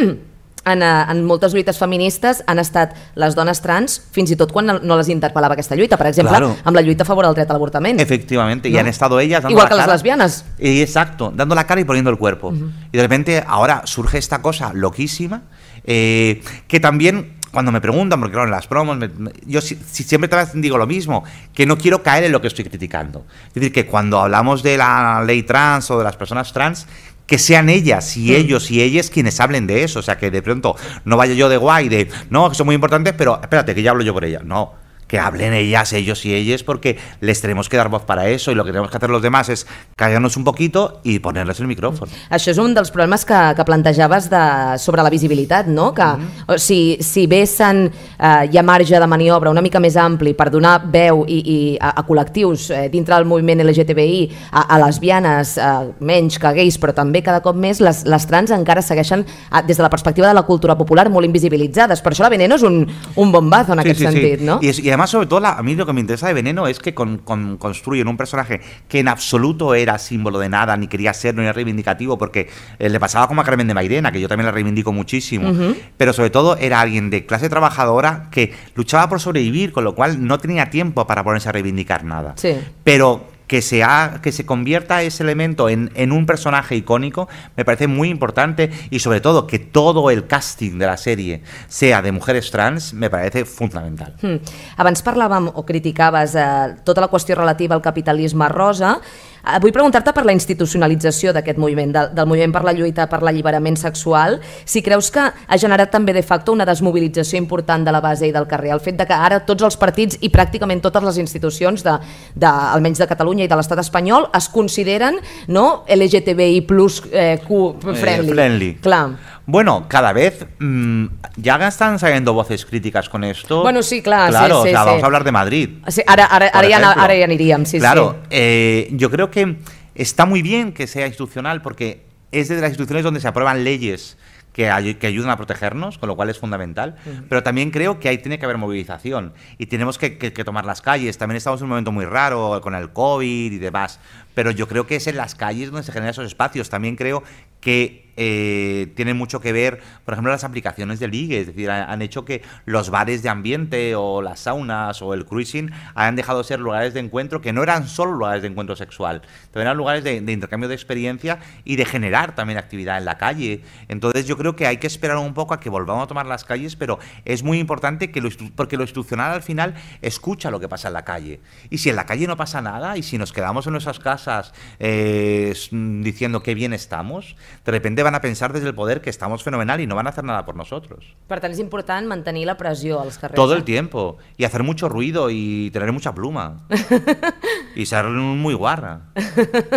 en, 0.69 0.83
eh, 0.85 0.91
en 1.09 1.25
moltes 1.25 1.57
lluites 1.57 1.81
feministes 1.81 2.43
han 2.45 2.61
estat 2.61 2.93
les 3.17 3.33
dones 3.33 3.65
trans 3.65 4.03
fins 4.13 4.35
i 4.35 4.37
tot 4.37 4.53
quan 4.53 4.69
no 4.69 4.99
les 5.01 5.09
interpel·lava 5.09 5.57
aquesta 5.57 5.81
lluita, 5.81 5.97
per 5.97 6.11
exemple, 6.13 6.37
claro. 6.37 6.53
amb 6.61 6.77
la 6.77 6.85
lluita 6.85 7.09
a 7.09 7.09
favor 7.09 7.25
del 7.25 7.41
dret 7.41 7.49
a 7.49 7.57
l'avortament. 7.57 8.05
Efectivamente, 8.05 8.69
¿no? 8.69 8.77
y 8.77 8.79
han 8.79 8.93
estado 8.93 9.17
ellas 9.19 9.41
dando 9.45 9.57
Igual 9.57 9.65
la 9.65 9.71
que 9.71 9.77
cara, 9.81 9.87
las 9.87 10.03
lesbianas. 10.03 10.45
Y 10.59 10.83
exacto, 10.83 11.33
dando 11.35 11.55
la 11.55 11.65
cara 11.65 11.81
y 11.81 11.85
poniendo 11.85 12.11
el 12.11 12.19
cuerpo. 12.19 12.49
Uh 12.49 12.53
-huh. 12.53 12.73
Y 12.93 12.99
de 12.99 13.03
repente 13.03 13.43
ahora 13.47 13.81
surge 13.87 14.19
esta 14.19 14.43
cosa 14.43 14.75
loquísima 14.75 15.45
eh, 15.85 16.43
que 16.69 16.81
también 16.81 17.33
cuando 17.55 17.73
me 17.73 17.81
preguntan, 17.81 18.21
porque 18.21 18.33
claro, 18.33 18.49
en 18.49 18.51
las 18.51 18.67
promos, 18.67 18.99
yo 19.47 19.63
si, 19.63 19.77
siempre 19.77 20.29
digo 20.55 20.77
lo 20.77 20.87
mismo, 20.87 21.25
que 21.55 21.65
no 21.65 21.79
quiero 21.79 22.03
caer 22.03 22.25
en 22.25 22.33
lo 22.33 22.43
que 22.43 22.49
estoy 22.49 22.65
criticando. 22.65 23.25
Es 23.49 23.55
decir, 23.55 23.73
que 23.73 23.87
cuando 23.87 24.21
hablamos 24.21 24.63
de 24.63 24.77
la 24.77 25.23
ley 25.27 25.45
trans 25.45 25.91
o 25.91 25.99
de 25.99 26.05
las 26.05 26.17
personas 26.17 26.53
trans, 26.53 26.87
que 27.27 27.39
sean 27.39 27.71
ellas 27.71 28.17
y 28.17 28.33
mm. 28.33 28.35
ellos 28.35 28.71
y 28.71 28.83
ellas 28.83 29.09
quienes 29.09 29.41
hablen 29.41 29.67
de 29.67 29.85
eso. 29.85 30.01
O 30.01 30.03
sea, 30.03 30.19
que 30.19 30.31
de 30.31 30.43
pronto 30.43 30.77
no 31.05 31.17
vaya 31.17 31.33
yo 31.35 31.49
de 31.49 31.57
guay, 31.57 31.89
de 31.89 32.09
no, 32.29 32.51
que 32.51 32.55
son 32.55 32.67
muy 32.67 32.75
importantes, 32.75 33.15
pero 33.17 33.41
espérate, 33.41 33.75
que 33.75 33.83
ya 33.83 33.93
hablo 33.93 34.03
yo 34.03 34.13
por 34.13 34.25
ella. 34.25 34.43
No, 34.45 34.75
que 35.15 35.21
hablen 35.21 35.53
ellas, 35.55 35.93
ellos 35.93 36.25
y 36.27 36.35
ellas, 36.35 36.65
porque 36.65 36.99
les 37.21 37.41
tenemos 37.41 37.69
que 37.69 37.77
dar 37.77 37.89
voz 37.89 38.03
para 38.03 38.27
eso 38.29 38.51
y 38.51 38.57
lo 38.57 38.65
que 38.65 38.73
tenemos 38.73 38.91
que 38.91 38.97
hacer 38.97 39.11
los 39.11 39.23
demás 39.23 39.49
es 39.49 39.65
callarnos 39.95 40.37
un 40.37 40.43
poquito 40.43 41.01
y 41.05 41.21
ponerles 41.21 41.61
el 41.61 41.69
micrófono. 41.69 42.11
Això 42.35 42.51
és 42.51 42.59
un 42.59 42.75
dels 42.75 42.91
problemes 42.91 43.23
que, 43.25 43.39
que 43.55 43.63
plantejaves 43.65 44.27
de, 44.29 44.41
sobre 44.83 45.05
la 45.07 45.11
visibilitat, 45.15 45.69
no? 45.71 45.93
Que 45.95 46.03
Mhm. 46.05 46.27
o 46.49 46.59
si, 46.59 46.99
si 47.01 47.29
bé 47.29 47.45
eh, 47.45 48.49
hi 48.51 48.59
ha 48.59 48.63
marge 48.65 48.99
de 48.99 49.07
maniobra 49.07 49.51
una 49.51 49.63
mica 49.63 49.79
més 49.79 49.95
ampli 49.97 50.35
per 50.35 50.49
donar 50.51 50.81
veu 50.91 51.23
i, 51.29 51.39
i 51.45 51.59
a, 51.81 51.93
a 52.01 52.05
col·lectius 52.07 52.71
eh, 52.75 52.89
dintre 52.91 53.15
del 53.15 53.25
moviment 53.25 53.63
LGTBI, 53.63 54.31
a, 54.51 54.63
a 54.75 54.79
lesbianes, 54.85 55.57
eh, 55.59 55.93
menys 56.01 56.41
que 56.43 56.53
gais, 56.59 56.79
però 56.81 56.93
també 56.93 57.23
cada 57.23 57.41
cop 57.45 57.55
més 57.55 57.79
les, 57.81 58.03
les 58.05 58.27
trans 58.27 58.51
encara 58.51 58.83
segueixen, 58.83 59.23
eh, 59.23 59.63
des 59.67 59.77
de 59.79 59.83
la 59.87 59.91
perspectiva 59.91 60.27
de 60.27 60.35
la 60.35 60.43
cultura 60.43 60.75
popular, 60.77 61.07
molt 61.09 61.25
invisibilitzades. 61.27 62.03
Per 62.03 62.13
això 62.13 62.27
la 62.27 62.31
Veneno 62.35 62.57
és 62.59 62.63
un, 62.67 62.83
un 63.15 63.33
bombazo 63.33 63.75
en 63.75 63.85
aquest 63.85 64.01
sentit, 64.01 64.41
no? 64.41 64.59
Y, 64.61 64.69
es- 64.71 64.79
y 64.81 64.91
además, 65.05 65.11
sobre 65.11 65.27
todo, 65.27 65.41
la- 65.41 65.53
a 65.59 65.63
mí 65.63 65.75
lo 65.75 65.87
que 65.87 65.93
me 65.93 66.01
interesa 66.01 66.27
de 66.29 66.35
Veneno 66.35 66.67
es 66.67 66.79
que 66.79 66.95
con- 66.95 67.19
con- 67.19 67.57
construyen 67.59 68.09
un 68.09 68.17
personaje 68.17 68.61
que 68.89 68.99
en 69.01 69.09
absoluto 69.09 69.75
era 69.75 69.99
símbolo 69.99 70.39
de 70.39 70.49
nada, 70.49 70.77
ni 70.77 70.87
quería 70.87 71.13
ser, 71.15 71.35
no 71.35 71.43
era 71.43 71.53
reivindicativo, 71.53 72.17
porque 72.19 72.49
eh, 72.79 72.89
le 72.89 72.99
pasaba 73.01 73.29
como 73.29 73.41
a 73.41 73.45
Carmen 73.45 73.67
de 73.69 73.75
Mairena, 73.75 74.11
que 74.13 74.21
yo 74.21 74.29
también 74.29 74.47
la 74.47 74.53
reivindico 74.53 74.93
muchísimo, 74.93 75.53
pero 75.97 76.13
sobre 76.13 76.31
todo 76.31 76.57
era 76.57 76.81
alguien 76.81 77.11
de 77.11 77.27
clase 77.27 77.49
trabajadora 77.49 78.29
que 78.31 78.53
luchaba 78.75 79.09
por 79.09 79.21
sobrevivir, 79.21 79.73
con 79.73 79.85
lo 79.85 79.95
cual 79.95 80.27
no 80.27 80.39
tenía 80.39 80.71
tiempo 80.71 81.07
para 81.07 81.23
ponerse 81.23 81.49
a 81.49 81.53
reivindicar 81.53 82.05
nada. 82.05 82.33
Sí. 82.37 82.57
Pero 82.83 83.27
que 83.47 83.61
se, 83.63 83.83
ha- 83.83 84.21
que 84.23 84.33
se 84.33 84.47
convierta 84.47 85.03
ese 85.03 85.23
elemento 85.23 85.69
en, 85.69 85.91
en 85.95 86.13
un 86.13 86.25
personaje 86.27 86.77
icónico 86.77 87.29
me 87.57 87.65
parece 87.65 87.87
muy 87.87 88.09
importante 88.09 88.71
y 88.91 88.99
sobre 89.01 89.21
todo 89.21 89.47
que 89.47 89.59
todo 89.59 90.11
el 90.11 90.27
casting 90.27 90.79
de 90.79 90.87
la 90.87 90.97
serie 90.97 91.43
sea 91.69 92.01
de 92.03 92.13
mujeres 92.13 92.51
trans 92.51 92.95
me 92.95 93.11
parece 93.11 93.45
fundamental. 93.45 94.15
Mm. 94.23 94.37
Abans 94.77 95.03
parlàvem 95.05 95.51
o 95.53 95.65
criticaves 95.67 96.35
eh, 96.35 96.77
tota 96.85 97.01
la 97.05 97.09
qüestió 97.09 97.37
relativa 97.37 97.75
al 97.75 97.83
capitalisme 97.83 98.49
rosa. 98.49 99.01
Eh, 99.45 99.59
vull 99.61 99.75
preguntar-te 99.77 100.15
per 100.17 100.25
la 100.25 100.33
institucionalització 100.33 101.35
d'aquest 101.37 101.59
moviment, 101.61 101.93
del, 101.93 102.11
del 102.17 102.29
moviment 102.29 102.55
per 102.55 102.63
la 102.65 102.73
lluita 102.73 103.05
per 103.11 103.21
l'alliberament 103.23 103.77
sexual, 103.77 104.39
si 104.65 104.81
creus 104.83 105.11
que 105.13 105.25
ha 105.25 105.59
generat 105.61 105.93
també 105.93 106.15
de 106.17 106.23
facto 106.25 106.55
una 106.55 106.65
desmobilització 106.65 107.39
important 107.41 107.85
de 107.85 107.93
la 107.93 108.01
base 108.05 108.29
i 108.29 108.33
del 108.33 108.49
carrer, 108.49 108.73
el 108.73 108.81
fet 108.81 108.97
de 108.97 109.07
que 109.09 109.19
ara 109.29 109.43
tots 109.45 109.67
els 109.67 109.77
partits 109.77 110.19
i 110.25 110.33
pràcticament 110.33 110.81
totes 110.85 111.05
les 111.05 111.21
institucions, 111.21 111.85
de, 111.85 111.99
de, 112.35 112.49
almenys 112.49 113.03
de 113.03 113.11
Catalunya 113.11 113.45
i 113.45 113.53
de 113.53 113.61
l'estat 113.61 113.85
espanyol, 113.85 114.31
es 114.35 114.49
consideren 114.49 115.21
no, 115.53 115.85
LGTBI 115.89 116.65
plus 116.69 117.03
eh, 117.13 117.37
Q 117.45 117.77
friendly. 117.93 118.33
friendly. 118.33 118.73
Clar. 118.81 119.34
Bueno, 119.47 119.87
cada 119.89 120.13
vez 120.13 120.47
mm, 120.59 121.07
ya 121.37 121.57
están 121.69 121.99
saliendo 121.99 122.33
voces 122.33 122.65
críticas 122.65 123.09
con 123.09 123.25
esto. 123.25 123.63
Bueno, 123.63 123.83
sí, 123.83 124.01
claro, 124.01 124.31
Claro, 124.31 124.63
sí, 124.63 124.69
o 124.69 124.71
sea, 124.73 124.81
sí. 124.83 124.87
vamos 124.87 125.03
a 125.03 125.07
hablar 125.07 125.25
de 125.25 125.33
Madrid. 125.33 125.69
Ja 125.85 127.25
aniríem, 127.25 127.67
sí, 127.67 127.79
claro, 127.79 128.17
eh, 128.31 128.89
yo 128.93 129.11
creo 129.11 129.31
que 129.31 129.57
está 129.95 130.25
muy 130.25 130.41
bien 130.43 130.73
que 130.73 130.87
sea 130.87 131.07
institucional 131.07 131.61
porque 131.61 132.05
es 132.33 132.49
de 132.49 132.57
las 132.61 132.71
instituciones 132.71 133.05
donde 133.05 133.21
se 133.21 133.29
aprueban 133.29 133.65
leyes 133.65 134.17
que, 134.55 134.71
ay- 134.71 134.95
que 134.95 135.07
ayudan 135.09 135.31
a 135.31 135.37
protegernos, 135.37 135.99
con 135.99 136.09
lo 136.09 136.17
cual 136.17 136.31
es 136.31 136.39
fundamental. 136.39 136.97
Pero 137.29 137.43
también 137.43 137.71
creo 137.71 137.99
que 138.01 138.09
ahí 138.09 138.19
tiene 138.19 138.39
que 138.39 138.45
haber 138.47 138.57
movilización 138.57 139.35
y 139.59 139.67
tenemos 139.67 139.99
que, 139.99 140.17
que- 140.17 140.33
que 140.33 140.45
tomar 140.45 140.65
las 140.65 140.81
calles. 140.81 141.19
También 141.19 141.37
estamos 141.37 141.61
en 141.61 141.65
un 141.65 141.71
momento 141.71 141.93
muy 141.93 142.05
raro 142.07 142.61
con 142.63 142.75
el 142.75 142.93
COVID 142.93 143.53
y 143.53 143.59
demás. 143.59 143.99
Pero 144.35 144.51
yo 144.53 144.69
creo 144.69 144.87
que 144.87 144.97
es 144.97 145.07
en 145.07 145.17
las 145.17 145.35
calles 145.35 145.71
donde 145.71 145.83
se 145.85 145.93
generan 145.93 146.11
esos 146.11 146.27
espacios. 146.27 146.71
También 146.71 146.97
creo 146.97 147.23
que 147.61 148.04
eh, 148.17 148.93
tienen 148.97 149.17
mucho 149.17 149.41
que 149.41 149.53
ver, 149.53 149.81
por 150.05 150.15
ejemplo, 150.15 150.33
las 150.33 150.45
aplicaciones 150.45 151.01
de 151.01 151.09
ligue. 151.09 151.41
Es 151.41 151.47
decir, 151.49 151.71
ha- 151.71 151.85
han 151.93 152.03
hecho 152.03 152.25
que 152.25 152.43
los 152.65 152.91
bares 152.91 153.23
de 153.23 153.29
ambiente 153.29 153.95
o 153.97 154.23
las 154.23 154.41
saunas 154.41 155.03
o 155.03 155.15
el 155.15 155.25
cruising 155.25 155.71
hayan 155.95 156.17
dejado 156.17 156.39
de 156.39 156.45
ser 156.45 156.61
lugares 156.61 156.95
de 156.95 157.01
encuentro 157.01 157.41
que 157.41 157.53
no 157.53 157.63
eran 157.63 157.89
solo 157.89 158.13
lugares 158.13 158.43
de 158.43 158.49
encuentro 158.49 158.77
sexual, 158.77 159.23
también 159.51 159.67
eran 159.69 159.77
lugares 159.77 160.05
de, 160.05 160.17
intercambio 160.17 160.69
de 160.69 160.75
experiencia 160.75 161.39
y 161.65 161.77
de 161.77 161.85
generar 161.85 162.35
también 162.35 162.59
actividad 162.59 162.99
en 162.99 163.05
la 163.05 163.19
calle. 163.19 163.63
Entonces 163.89 164.27
yo 164.27 164.37
creo 164.37 164.57
que 164.57 164.67
hay 164.67 164.77
que 164.79 164.87
esperar 164.87 165.17
un 165.17 165.35
poco 165.35 165.55
a 165.55 165.61
que 165.61 165.71
volvamos 165.71 166.05
a 166.05 166.07
tomar 166.07 166.27
las 166.27 166.45
calles, 166.45 166.77
pero 166.77 166.99
es 167.25 167.43
muy 167.43 167.59
importante 167.59 168.11
que 168.11 168.21
lo 168.21 168.29
porque 168.57 168.77
lo 168.77 168.83
institucional 168.85 169.33
al 169.33 169.43
final 169.43 169.75
escucha 170.03 170.51
lo 170.51 170.61
que 170.61 170.69
pasa 170.69 170.89
en 170.89 170.95
la 170.95 171.05
calle. 171.05 171.41
Y 171.71 171.79
si 171.79 171.91
en 171.91 171.97
la 171.97 172.07
calle 172.07 172.27
no 172.27 172.37
pasa 172.37 172.61
nada 172.61 172.97
y 172.97 173.03
si 173.03 173.19
nos 173.19 173.33
quedamos 173.33 173.67
en 173.67 173.73
nuestras 173.73 173.99
casas 173.99 174.53
eh, 174.79 175.55
diciendo 175.71 176.43
qué 176.43 176.55
bien 176.55 176.73
estamos, 176.73 177.37
de 177.65 177.73
repente 177.73 178.03
van 178.05 178.15
a 178.15 178.21
pensar 178.21 178.53
desde 178.53 178.69
el 178.69 178.75
poder 178.75 179.01
que 179.01 179.11
estamos 179.11 179.43
fenomenal 179.43 179.81
y 179.81 179.87
no 179.87 179.97
van 179.97 180.07
a 180.07 180.11
hacer 180.11 180.23
nada 180.25 180.45
por 180.45 180.55
nosotros. 180.55 181.17
Per 181.27 181.41
tant, 181.41 181.53
és 181.53 181.59
important 181.59 182.07
mantenir 182.07 182.47
la 182.47 182.55
pressió 182.61 183.01
als 183.01 183.19
carrers. 183.19 183.37
Todo 183.37 183.55
el 183.55 183.65
tiempo. 183.65 184.19
Y 184.37 184.45
hacer 184.45 184.63
mucho 184.63 184.89
ruido 184.89 185.31
y 185.31 185.71
tener 185.73 185.91
mucha 185.93 186.15
pluma. 186.15 186.67
y 187.75 187.87
ser 187.87 188.07
muy 188.07 188.55
guarra. 188.55 189.11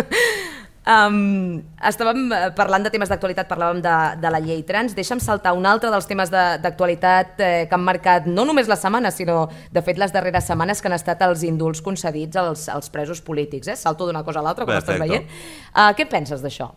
Um, 0.88 1.58
estàvem 1.84 2.30
eh, 2.32 2.46
parlant 2.56 2.86
de 2.86 2.88
temes 2.88 3.10
d'actualitat, 3.12 3.44
parlàvem 3.50 3.82
de, 3.84 3.94
de 4.22 4.30
la 4.32 4.38
llei 4.40 4.62
trans. 4.64 4.94
Deixa'm 4.96 5.20
saltar 5.20 5.52
un 5.52 5.66
altre 5.68 5.90
dels 5.92 6.06
temes 6.08 6.30
de- 6.32 6.44
d'actualitat 6.64 7.42
eh, 7.44 7.66
que 7.68 7.76
han 7.76 7.84
marcat 7.84 8.24
no 8.24 8.46
només 8.48 8.70
la 8.72 8.78
setmana, 8.80 9.10
sinó 9.12 9.50
de 9.74 9.82
fet 9.84 10.00
les 10.00 10.14
darreres 10.16 10.48
setmanes 10.48 10.80
que 10.80 10.88
han 10.88 10.96
estat 10.96 11.20
els 11.28 11.44
indults 11.44 11.84
concedits 11.84 12.40
als, 12.40 12.70
als 12.72 12.88
presos 12.88 13.20
polítics. 13.20 13.68
Eh? 13.68 13.76
Salto 13.76 14.08
d'una 14.08 14.24
cosa 14.24 14.40
a 14.40 14.46
l'altra, 14.46 14.64
com 14.64 14.72
estàs 14.78 14.96
Perfecto. 14.96 15.12
veient. 15.12 15.28
Uh, 15.74 15.90
què 15.98 16.08
penses 16.08 16.40
d'això? 16.40 16.70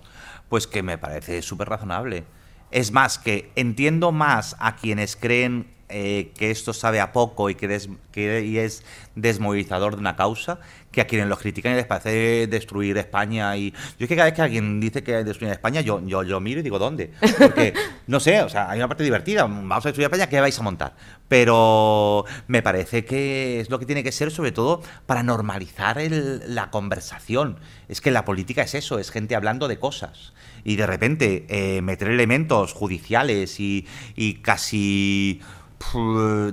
Pues 0.52 0.68
que 0.68 0.84
me 0.84 0.98
parece 0.98 1.42
súper 1.42 1.70
razonable. 1.70 2.26
Es 2.72 2.92
más, 2.92 3.18
que 3.18 3.54
entiendo 3.56 4.12
más 4.12 4.58
a 4.60 4.76
quienes 4.76 5.16
creen 5.16 5.74
eh, 5.92 6.32
que 6.38 6.52
esto 6.52 6.74
sabe 6.74 7.00
a 7.00 7.12
poco 7.12 7.50
y 7.50 7.56
que, 7.56 7.68
des- 7.68 7.90
que 8.12 8.44
y 8.46 8.58
es 8.58 8.84
desmovilizador 9.16 9.96
de 9.96 10.00
una 10.02 10.16
causa, 10.16 10.60
que 10.92 11.02
a 11.02 11.08
quienes 11.08 11.28
los 11.28 11.40
critican 11.40 11.74
y 11.74 11.76
les 11.76 11.86
parece 11.86 12.48
destruir 12.48 12.98
España. 12.98 13.56
Y 13.58 13.72
yo 13.72 13.78
es 14.00 14.08
que 14.08 14.16
cada 14.16 14.26
vez 14.26 14.34
que 14.34 14.42
alguien 14.42 14.80
dice 14.80 15.04
que 15.04 15.24
destruir 15.24 15.52
España, 15.54 15.82
yo, 15.82 16.02
yo, 16.06 16.24
yo 16.24 16.40
miro 16.40 16.60
y 16.60 16.64
digo, 16.64 16.80
¿dónde? 16.80 17.12
Porque, 17.38 17.74
no 18.08 18.20
sé, 18.20 18.42
o 18.42 18.50
sea, 18.50 18.70
hay 18.70 18.78
una 18.80 18.88
parte 18.88 19.04
divertida, 19.04 19.44
vamos 19.44 19.86
a 19.86 19.90
destruir 19.90 20.06
España, 20.06 20.28
¿qué 20.28 20.40
vais 20.42 20.58
a 20.60 20.64
montar? 20.64 20.96
Pero 21.28 22.26
me 22.48 22.62
parece 22.62 23.06
que 23.06 23.60
es 23.60 23.70
lo 23.70 23.80
que 23.80 23.86
tiene 23.86 24.04
que 24.04 24.12
ser, 24.12 24.32
sobre 24.32 24.52
todo, 24.52 24.82
para 25.06 25.24
normalizar 25.24 25.98
el- 25.98 26.44
la 26.54 26.70
conversación. 26.72 27.58
Es 27.88 28.02
que 28.02 28.12
la 28.12 28.26
política 28.26 28.62
es 28.64 28.76
eso, 28.76 29.00
es 29.00 29.12
gente 29.12 29.36
hablando 29.36 29.68
de 29.68 29.80
cosas. 29.80 30.34
Y 30.64 30.76
de 30.76 30.86
repente 30.86 31.46
eh, 31.50 31.82
meter 31.82 32.10
elementos 32.10 32.74
judiciales 32.74 33.60
y, 33.60 33.88
y 34.16 34.36
casi 34.36 35.42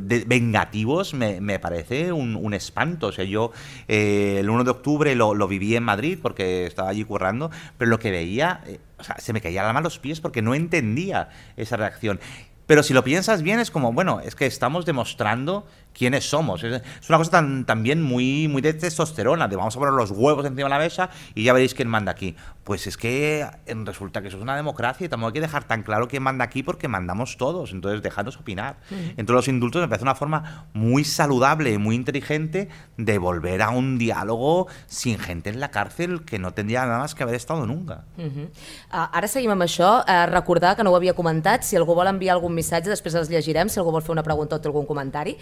de- 0.01 0.24
vengativos 0.26 1.14
me, 1.14 1.41
me 1.41 1.59
parece 1.59 2.12
un, 2.12 2.37
un 2.37 2.55
espanto. 2.55 3.09
O 3.09 3.12
sea, 3.12 3.24
yo 3.24 3.53
eh, 3.89 4.37
el 4.41 4.51
1 4.51 4.64
de 4.64 4.70
octubre 4.70 5.14
lo, 5.14 5.35
lo 5.35 5.49
viví 5.49 5.76
en 5.76 5.83
Madrid 5.85 6.18
porque 6.20 6.66
estaba 6.66 6.89
allí 6.91 7.05
currando, 7.05 7.51
pero 7.76 7.91
lo 7.91 7.99
que 7.99 8.11
veía, 8.11 8.62
eh, 8.66 8.81
o 8.99 9.05
sea, 9.05 9.18
se 9.18 9.33
me 9.33 9.41
caía 9.41 9.62
la 9.62 9.68
mano 9.72 9.79
a 9.79 9.83
los 9.83 9.99
pies 9.99 10.20
porque 10.20 10.43
no 10.43 10.55
entendía 10.55 11.29
esa 11.57 11.76
reacción. 11.76 12.20
Pero 12.66 12.83
si 12.83 12.93
lo 12.93 13.03
piensas 13.03 13.41
bien, 13.43 13.61
es 13.61 13.70
como, 13.70 13.93
bueno, 13.95 14.20
es 14.20 14.35
que 14.35 14.45
estamos 14.45 14.85
demostrando 14.85 15.66
quiénes 15.99 16.28
somos. 16.28 16.62
Es, 16.62 16.82
una 17.09 17.18
cosa 17.18 17.30
tan, 17.30 17.64
también 17.64 18.03
muy, 18.03 18.49
muy 18.49 18.62
de 18.62 18.74
testosterona, 18.74 19.49
de 19.49 19.57
vamos 19.57 19.74
a 19.74 19.78
poner 19.78 19.94
los 19.94 20.11
huevos 20.11 20.44
encima 20.44 20.64
de 20.64 20.74
la 20.74 20.78
mesa 20.78 21.11
y 21.34 21.44
ya 21.44 21.53
veréis 21.53 21.74
quién 21.74 21.88
manda 21.88 22.12
aquí. 22.12 22.36
Pues 22.64 22.86
es 22.86 22.96
que 22.96 23.46
resulta 23.84 24.20
que 24.20 24.28
eso 24.28 24.36
es 24.36 24.42
una 24.42 24.55
democracia 24.55 25.07
y 25.07 25.09
tampoco 25.09 25.28
hay 25.28 25.34
que 25.34 25.40
dejar 25.40 25.64
tan 25.64 25.82
claro 25.82 26.07
quién 26.07 26.22
manda 26.22 26.44
aquí 26.44 26.62
porque 26.62 26.86
mandamos 26.86 27.36
todos. 27.38 27.72
Entonces, 27.72 28.03
dejadnos 28.03 28.36
opinar. 28.36 28.76
Entonces, 28.90 29.34
los 29.34 29.49
indultos 29.49 29.80
me 29.80 29.88
parece 29.88 30.05
una 30.05 30.14
forma 30.14 30.66
muy 30.74 31.05
saludable 31.05 31.78
muy 31.78 31.96
inteligente 31.96 32.68
de 32.96 33.18
volver 33.18 33.62
a 33.62 33.70
un 33.70 33.99
diálogo 33.99 34.68
sin 34.86 35.18
gente 35.18 35.51
en 35.51 35.61
la 35.61 35.70
cárcel 35.70 36.24
que 36.24 36.38
no 36.38 36.53
tendría 36.53 36.84
nada 36.84 36.99
más 36.99 37.14
que 37.14 37.22
haber 37.22 37.34
estado 37.34 37.66
nunca. 37.66 38.05
Uh 38.16 38.22
-huh. 38.22 38.46
uh, 38.46 39.09
ara 39.12 39.28
seguim 39.28 39.51
amb 39.51 39.62
això. 39.62 40.05
Uh, 40.05 40.30
recordar 40.30 40.76
que 40.76 40.84
no 40.84 40.90
ho 40.90 40.96
havia 40.96 41.14
comentat, 41.14 41.62
si 41.62 41.76
algú 41.76 41.94
vol 41.94 42.07
enviar 42.07 42.34
algun 42.34 42.55
missatge, 42.55 42.88
després 42.88 43.14
els 43.14 43.28
llegirem, 43.28 43.68
si 43.68 43.78
algú 43.78 43.90
vol 43.90 44.03
fer 44.03 44.12
una 44.12 44.22
pregunta 44.22 44.57
o 44.57 44.61
té 44.61 44.68
algun 44.68 44.86
comentari. 44.86 45.36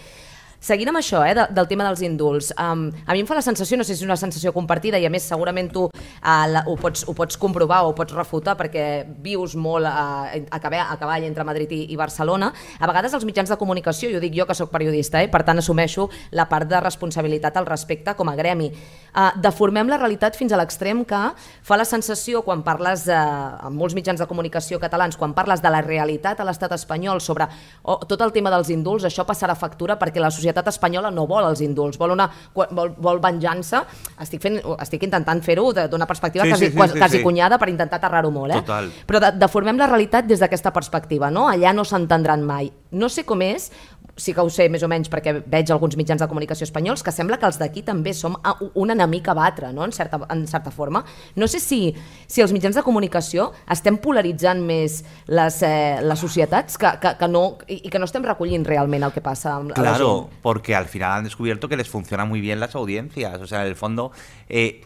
Seguint 0.57 0.89
amb 0.89 0.97
això, 0.97 1.19
eh, 1.21 1.35
de, 1.37 1.43
del 1.53 1.67
tema 1.69 1.85
dels 1.85 2.01
indults, 2.01 2.49
um, 2.57 2.87
a 3.05 3.13
mi 3.13 3.21
em 3.21 3.27
fa 3.29 3.35
la 3.37 3.43
sensació, 3.45 3.77
no 3.77 3.83
sé 3.85 3.93
si 3.93 4.01
és 4.01 4.07
una 4.07 4.17
sensació 4.17 4.49
compartida, 4.55 4.97
i 4.97 5.05
a 5.05 5.09
més 5.09 5.27
segurament 5.29 5.69
tu 5.69 5.83
uh, 5.85 6.45
la, 6.49 6.63
ho, 6.65 6.73
pots, 6.75 7.03
ho 7.05 7.13
pots 7.13 7.37
comprovar 7.37 7.83
o 7.85 7.91
ho 7.91 7.93
pots 7.93 8.15
refutar 8.17 8.55
perquè 8.57 9.05
vius 9.21 9.53
molt 9.53 9.85
uh, 9.85 10.25
a, 10.25 10.59
cavall, 10.59 10.81
a 10.81 10.97
cavall 10.97 11.27
entre 11.27 11.45
Madrid 11.45 11.75
i, 11.77 11.83
i 11.93 11.97
Barcelona, 11.99 12.49
a 12.79 12.89
vegades 12.89 13.13
els 13.13 13.25
mitjans 13.29 13.53
de 13.53 13.57
comunicació, 13.57 14.09
i 14.09 14.17
ho 14.17 14.21
dic 14.23 14.33
jo 14.33 14.47
que 14.49 14.55
sóc 14.57 14.71
periodista, 14.73 15.21
eh, 15.21 15.29
per 15.29 15.43
tant 15.45 15.61
assumeixo 15.61 16.07
la 16.31 16.47
part 16.49 16.65
de 16.67 16.81
responsabilitat 16.81 17.61
al 17.61 17.69
respecte 17.69 18.17
com 18.17 18.33
a 18.33 18.35
gremi, 18.35 18.71
uh, 19.13 19.29
deformem 19.37 19.93
la 19.93 20.01
realitat 20.01 20.35
fins 20.35 20.57
a 20.57 20.59
l'extrem 20.59 21.05
que 21.05 21.21
fa 21.37 21.77
la 21.77 21.85
sensació 21.85 22.41
quan 22.41 22.65
parles 22.65 23.05
de, 23.05 23.13
amb 23.13 23.77
molts 23.77 23.93
mitjans 23.93 24.25
de 24.25 24.25
comunicació 24.25 24.81
catalans, 24.81 25.21
quan 25.21 25.37
parles 25.37 25.61
de 25.61 25.69
la 25.69 25.85
realitat 25.85 26.41
a 26.41 26.49
l'estat 26.49 26.73
espanyol 26.73 27.21
sobre 27.21 27.45
oh, 27.83 28.01
tot 28.09 28.25
el 28.25 28.33
tema 28.33 28.49
dels 28.49 28.73
indults, 28.73 29.05
això 29.05 29.21
passarà 29.21 29.53
factura 29.53 30.01
perquè 30.01 30.17
la 30.17 30.33
societat 30.33 30.46
espanyola 30.55 31.11
no 31.11 31.25
vol 31.27 31.43
els 31.49 31.61
indults, 31.61 31.97
vol, 31.97 32.11
una, 32.11 32.29
vol, 32.53 32.93
vol 32.97 33.19
venjança. 33.19 33.85
Estic, 34.19 34.41
fent, 34.41 34.59
estic 34.79 35.03
intentant 35.03 35.41
fer-ho 35.43 35.73
de- 35.73 35.87
d'una 35.87 36.05
perspectiva 36.07 36.43
Sí, 36.45 36.49
quasi, 36.51 36.65
sí, 36.65 36.71
sí, 36.71 36.77
quasi, 36.77 36.93
sí, 36.93 36.99
quasi 36.99 37.17
sí. 37.17 37.23
cunyada 37.23 37.57
per 37.57 37.69
intentar 37.69 37.97
aterrar-ho 37.97 38.31
molt. 38.31 38.51
Eh? 38.53 38.61
Total. 38.61 38.91
Però 39.05 39.19
de, 39.19 39.31
deformem 39.37 39.77
la 39.77 39.87
realitat 39.87 40.25
des 40.25 40.39
d'aquesta 40.39 40.71
perspectiva, 40.71 41.29
no? 41.31 41.47
Allà 41.49 41.73
no 41.73 41.83
s'entendran 41.83 42.43
mai. 42.43 42.71
No 42.91 43.09
sé 43.09 43.25
com 43.25 43.41
és, 43.41 43.71
sí 44.17 44.33
que 44.33 44.41
ho 44.41 44.49
sé 44.49 44.65
més 44.73 44.81
o 44.83 44.87
menys 44.89 45.07
perquè 45.13 45.35
veig 45.45 45.69
alguns 45.71 45.95
mitjans 45.95 46.19
de 46.19 46.27
comunicació 46.27 46.65
espanyols, 46.65 47.03
que 47.05 47.11
sembla 47.13 47.37
que 47.37 47.45
els 47.45 47.59
d'aquí 47.61 47.83
també 47.85 48.13
som 48.17 48.35
a- 48.43 48.55
un 48.73 48.89
enemic 48.91 49.27
a 49.29 49.35
batre, 49.37 49.71
no? 49.73 49.85
en, 49.85 49.91
certa, 49.93 50.19
en 50.33 50.47
certa 50.47 50.71
forma. 50.71 51.03
No 51.35 51.47
sé 51.47 51.59
si, 51.59 51.93
si 52.25 52.41
els 52.41 52.51
mitjans 52.51 52.75
de 52.75 52.83
comunicació 52.83 53.51
estem 53.69 53.97
polaritzant 54.01 54.63
més 54.65 55.03
les, 55.27 55.61
eh, 55.61 55.99
les 56.01 56.19
societats 56.19 56.77
que, 56.81 56.95
que, 56.99 57.13
que 57.19 57.27
no, 57.29 57.57
i, 57.67 57.81
que 57.89 57.99
no 57.99 58.05
estem 58.09 58.25
recollint 58.25 58.65
realment 58.65 59.03
el 59.05 59.13
que 59.13 59.21
passa 59.21 59.53
amb 59.55 59.71
a 59.71 59.77
la 59.77 59.91
Claro, 59.93 60.11
gent. 60.27 60.41
porque 60.41 60.75
al 60.75 60.85
final 60.85 61.19
han 61.19 61.23
descubierto 61.29 61.69
que 61.69 61.77
les 61.77 61.87
funcionan 61.87 62.27
muy 62.27 62.41
bien 62.41 62.59
las 62.59 62.73
audiencias. 62.75 63.39
O 63.39 63.45
sea, 63.45 63.61
en 63.61 63.67
el 63.67 63.75
fondo, 63.75 64.11
eh, 64.49 64.81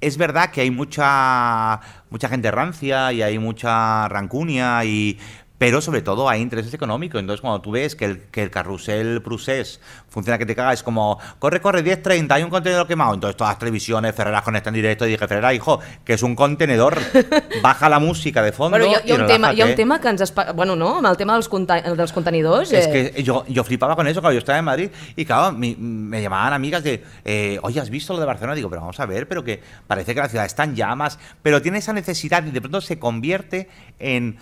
es 0.00 0.16
verdad 0.16 0.50
que 0.50 0.60
hay 0.62 0.72
mucha, 0.72 1.78
mucha 2.10 2.28
gente 2.28 2.50
rancia 2.50 3.12
y 3.12 3.22
hay 3.22 3.38
mucha 3.38 4.08
rancunia 4.08 4.84
y... 4.84 5.18
Pero 5.62 5.80
sobre 5.80 6.02
todo 6.02 6.28
hay 6.28 6.40
intereses 6.40 6.74
económicos. 6.74 7.20
Entonces, 7.20 7.40
cuando 7.40 7.60
tú 7.60 7.70
ves 7.70 7.94
que 7.94 8.04
el, 8.04 8.18
que 8.32 8.42
el 8.42 8.50
carrusel 8.50 9.22
prusés 9.22 9.80
funciona 10.08 10.36
que 10.36 10.44
te 10.44 10.56
caga, 10.56 10.72
es 10.72 10.82
como, 10.82 11.20
corre, 11.38 11.60
corre, 11.60 11.84
10.30, 11.84 12.32
hay 12.32 12.42
un 12.42 12.50
contenedor 12.50 12.88
quemado. 12.88 13.14
Entonces, 13.14 13.36
todas 13.36 13.52
las 13.52 13.60
televisiones, 13.60 14.12
Ferreras 14.12 14.42
conectan 14.42 14.74
en 14.74 14.82
directo 14.82 15.06
y 15.06 15.10
dije, 15.10 15.28
Ferreras, 15.28 15.54
hijo, 15.54 15.78
que 16.04 16.14
es 16.14 16.22
un 16.24 16.34
contenedor. 16.34 16.98
Baja 17.62 17.88
la 17.88 18.00
música 18.00 18.42
de 18.42 18.50
fondo. 18.50 18.76
Bueno, 18.76 18.90
hi 18.90 18.94
ha, 18.96 19.06
hi, 19.06 19.12
ha 19.12 19.14
y 19.14 19.20
un 19.20 19.26
tema, 19.28 19.52
hi 19.54 19.60
ha 19.60 19.64
un 19.66 19.70
relájate. 19.70 19.76
tema 19.76 20.00
que 20.00 20.08
ens... 20.08 20.20
Espa... 20.22 20.50
Bueno, 20.50 20.74
no, 20.74 20.96
amb 20.98 21.06
el 21.06 21.16
tema 21.16 21.34
dels, 21.38 21.48
conta... 21.48 21.78
dels 21.80 22.10
contenidors... 22.12 22.72
Es 22.72 22.88
eh, 22.88 23.12
que 23.14 23.22
yo, 23.22 23.44
yo 23.46 23.62
flipaba 23.62 23.94
con 23.94 24.08
eso 24.08 24.20
cuando 24.20 24.34
yo 24.34 24.38
estaba 24.40 24.58
en 24.58 24.64
Madrid 24.64 24.90
y 25.14 25.24
claro, 25.24 25.52
mi- 25.52 25.76
me 25.76 26.20
llamaban 26.20 26.54
amigas 26.54 26.82
de, 26.82 27.04
eh, 27.24 27.60
oye, 27.62 27.78
¿has 27.78 27.88
visto 27.88 28.12
lo 28.14 28.18
de 28.18 28.26
Barcelona? 28.26 28.56
Digo, 28.56 28.68
pero 28.68 28.80
vamos 28.80 28.98
a 28.98 29.06
ver, 29.06 29.28
pero 29.28 29.44
que 29.44 29.62
parece 29.86 30.12
que 30.12 30.20
la 30.20 30.28
ciudad 30.28 30.44
está 30.44 30.64
en 30.64 30.74
llamas, 30.74 31.20
pero 31.40 31.62
tiene 31.62 31.78
esa 31.78 31.92
necesidad 31.92 32.44
y 32.44 32.50
de 32.50 32.60
pronto 32.60 32.80
se 32.80 32.98
convierte 32.98 33.68
en 34.00 34.38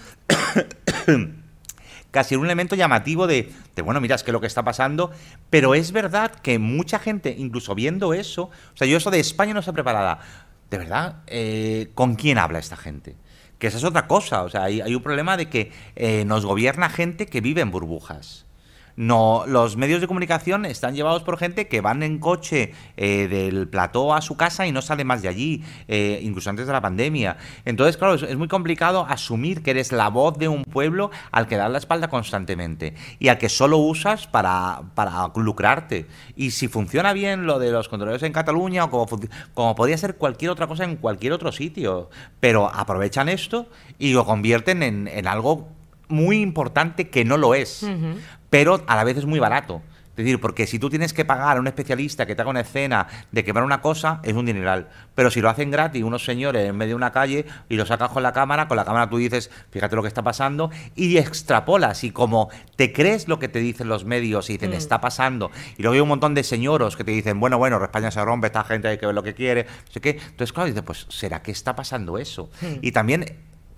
casi 2.11 2.37
un 2.37 2.45
elemento 2.45 2.77
llamativo 2.77 3.27
de, 3.27 3.53
de, 3.75 3.83
bueno, 3.83 4.01
mira, 4.01 4.17
es 4.17 4.23
que 4.23 4.33
lo 4.33 4.41
que 4.41 4.47
está 4.47 4.65
pasando, 4.65 5.11
pero 5.49 5.75
es 5.75 5.93
verdad 5.93 6.33
que 6.35 6.59
mucha 6.59 6.99
gente, 6.99 7.35
incluso 7.39 7.75
viendo 7.75 8.15
eso, 8.15 8.45
o 8.45 8.77
sea, 8.77 8.87
yo 8.87 8.97
eso 8.97 9.11
de 9.11 9.21
España 9.21 9.55
no 9.55 9.61
está 9.61 9.73
preparada, 9.73 10.21
de 10.71 10.79
verdad, 10.79 11.23
eh, 11.27 11.91
¿con 11.95 12.15
quién 12.15 12.39
habla 12.39 12.59
esta 12.59 12.77
gente? 12.77 13.17
Que 13.59 13.67
esa 13.67 13.79
es 13.79 13.85
otra 13.85 14.07
cosa, 14.07 14.43
o 14.43 14.49
sea, 14.49 14.65
hay, 14.65 14.81
hay 14.81 14.95
un 14.95 15.03
problema 15.03 15.37
de 15.37 15.49
que 15.49 15.73
eh, 15.97 16.25
nos 16.25 16.47
gobierna 16.47 16.89
gente 16.89 17.27
que 17.27 17.41
vive 17.41 17.61
en 17.61 17.71
burbujas. 17.71 18.47
No, 19.01 19.45
los 19.47 19.79
medios 19.79 20.03
de 20.03 20.07
comunicación 20.07 20.67
están 20.67 20.95
llevados 20.95 21.23
por 21.23 21.39
gente 21.39 21.69
que 21.69 21.81
van 21.81 22.03
en 22.03 22.19
coche 22.19 22.75
eh, 22.99 23.29
del 23.29 23.67
plató 23.67 24.13
a 24.13 24.21
su 24.21 24.37
casa 24.37 24.67
y 24.67 24.73
no 24.73 24.83
sale 24.83 25.05
más 25.05 25.23
de 25.23 25.29
allí, 25.29 25.65
eh, 25.89 26.21
incluso 26.23 26.51
antes 26.51 26.67
de 26.67 26.73
la 26.75 26.83
pandemia. 26.83 27.39
Entonces, 27.65 27.97
claro, 27.97 28.13
es, 28.13 28.23
es 28.25 28.37
muy 28.37 28.47
complicado 28.47 29.07
asumir 29.09 29.63
que 29.63 29.71
eres 29.71 29.91
la 29.91 30.11
voz 30.11 30.37
de 30.37 30.49
un 30.49 30.65
pueblo 30.65 31.11
al 31.33 31.49
que 31.49 31.57
das 31.57 31.71
la 31.71 31.79
espalda 31.79 32.09
constantemente 32.09 32.93
y 33.19 33.29
al 33.29 33.39
que 33.39 33.49
solo 33.49 33.79
usas 33.79 34.27
para, 34.27 34.83
para 34.95 35.33
lucrarte. 35.35 36.07
Y 36.37 36.51
si 36.51 36.69
funciona 36.69 37.15
bien 37.15 37.47
lo 37.47 37.59
de 37.59 37.71
los 37.71 37.89
controles 37.89 38.23
en 38.23 38.35
Cataluña 38.35 38.85
o 38.85 38.91
como, 38.91 39.07
como 39.55 39.75
podría 39.75 39.97
ser 39.97 40.17
cualquier 40.17 40.51
otra 40.51 40.67
cosa 40.67 40.85
en 40.85 40.97
cualquier 40.97 41.33
otro 41.33 41.53
sitio, 41.53 42.11
pero 42.39 42.69
aprovechan 42.71 43.31
esto 43.31 43.67
y 43.99 44.13
lo 44.13 44.27
convierten 44.27 44.83
en, 44.83 45.09
en 45.09 45.27
algo 45.27 45.80
muy 46.11 46.41
importante 46.41 47.09
que 47.09 47.25
no 47.25 47.37
lo 47.37 47.55
es, 47.55 47.87
pero 48.51 48.83
a 48.87 48.97
la 48.97 49.05
vez 49.05 49.17
es 49.17 49.27
muy 49.27 49.39
barato. 49.39 49.83
Es 50.21 50.25
decir, 50.25 50.41
porque 50.41 50.67
si 50.67 50.79
tú 50.79 50.91
tienes 50.91 51.15
que 51.15 51.25
pagar 51.25 51.57
a 51.57 51.61
un 51.61 51.67
especialista 51.67 52.27
que 52.27 52.35
te 52.35 52.43
haga 52.43 52.51
una 52.51 52.61
escena 52.61 53.07
de 53.33 53.43
quemar 53.43 53.63
una 53.63 53.81
cosa, 53.81 54.21
es 54.23 54.35
un 54.35 54.45
dineral. 54.45 54.91
Pero 55.15 55.31
si 55.31 55.41
lo 55.41 55.49
hacen 55.49 55.71
gratis 55.71 56.03
unos 56.05 56.27
señores 56.27 56.69
en 56.69 56.77
medio 56.77 56.91
de 56.91 56.97
una 56.97 57.11
calle 57.11 57.47
y 57.71 57.77
lo 57.77 57.87
sacas 57.87 58.11
con 58.11 58.23
la 58.23 58.35
cámara, 58.35 58.69
con 58.69 58.77
la 58.77 58.85
cámara 58.85 59.09
tú 59.09 59.17
dices, 59.17 59.51
fíjate 59.71 59.97
lo 59.97 60.03
que 60.03 60.09
está 60.09 60.23
pasando, 60.23 60.71
y 60.95 61.17
extrapolas. 61.17 62.05
Y 62.05 62.11
como 62.11 62.51
te 62.77 62.93
crees 62.93 63.29
lo 63.29 63.39
que 63.39 63.49
te 63.49 63.61
dicen 63.61 63.89
los 63.89 64.05
medios 64.05 64.51
y 64.51 64.55
dicen, 64.55 64.75
está 64.75 65.01
pasando, 65.01 65.53
y 65.79 65.83
luego 65.83 65.95
hay 65.95 66.01
un 66.01 66.09
montón 66.09 66.35
de 66.35 66.43
señoros 66.43 66.97
que 66.97 67.05
te 67.05 67.13
dicen, 67.13 67.41
bueno, 67.41 67.57
bueno, 67.57 67.83
España 67.83 68.11
se 68.11 68.23
rompe, 68.23 68.49
esta 68.49 68.65
gente 68.65 68.89
hay 68.89 68.99
que 68.99 69.07
ver 69.07 69.15
lo 69.15 69.23
que 69.23 69.33
quiere, 69.33 69.65
no 69.65 69.93
sé 69.93 70.03
qué. 70.03 70.11
Entonces, 70.11 70.53
claro, 70.53 70.67
dices, 70.67 70.83
pues, 70.83 71.07
¿será 71.09 71.41
que 71.41 71.53
está 71.53 71.75
pasando 71.75 72.19
eso? 72.19 72.51
Y 72.83 72.93
también 72.93 73.25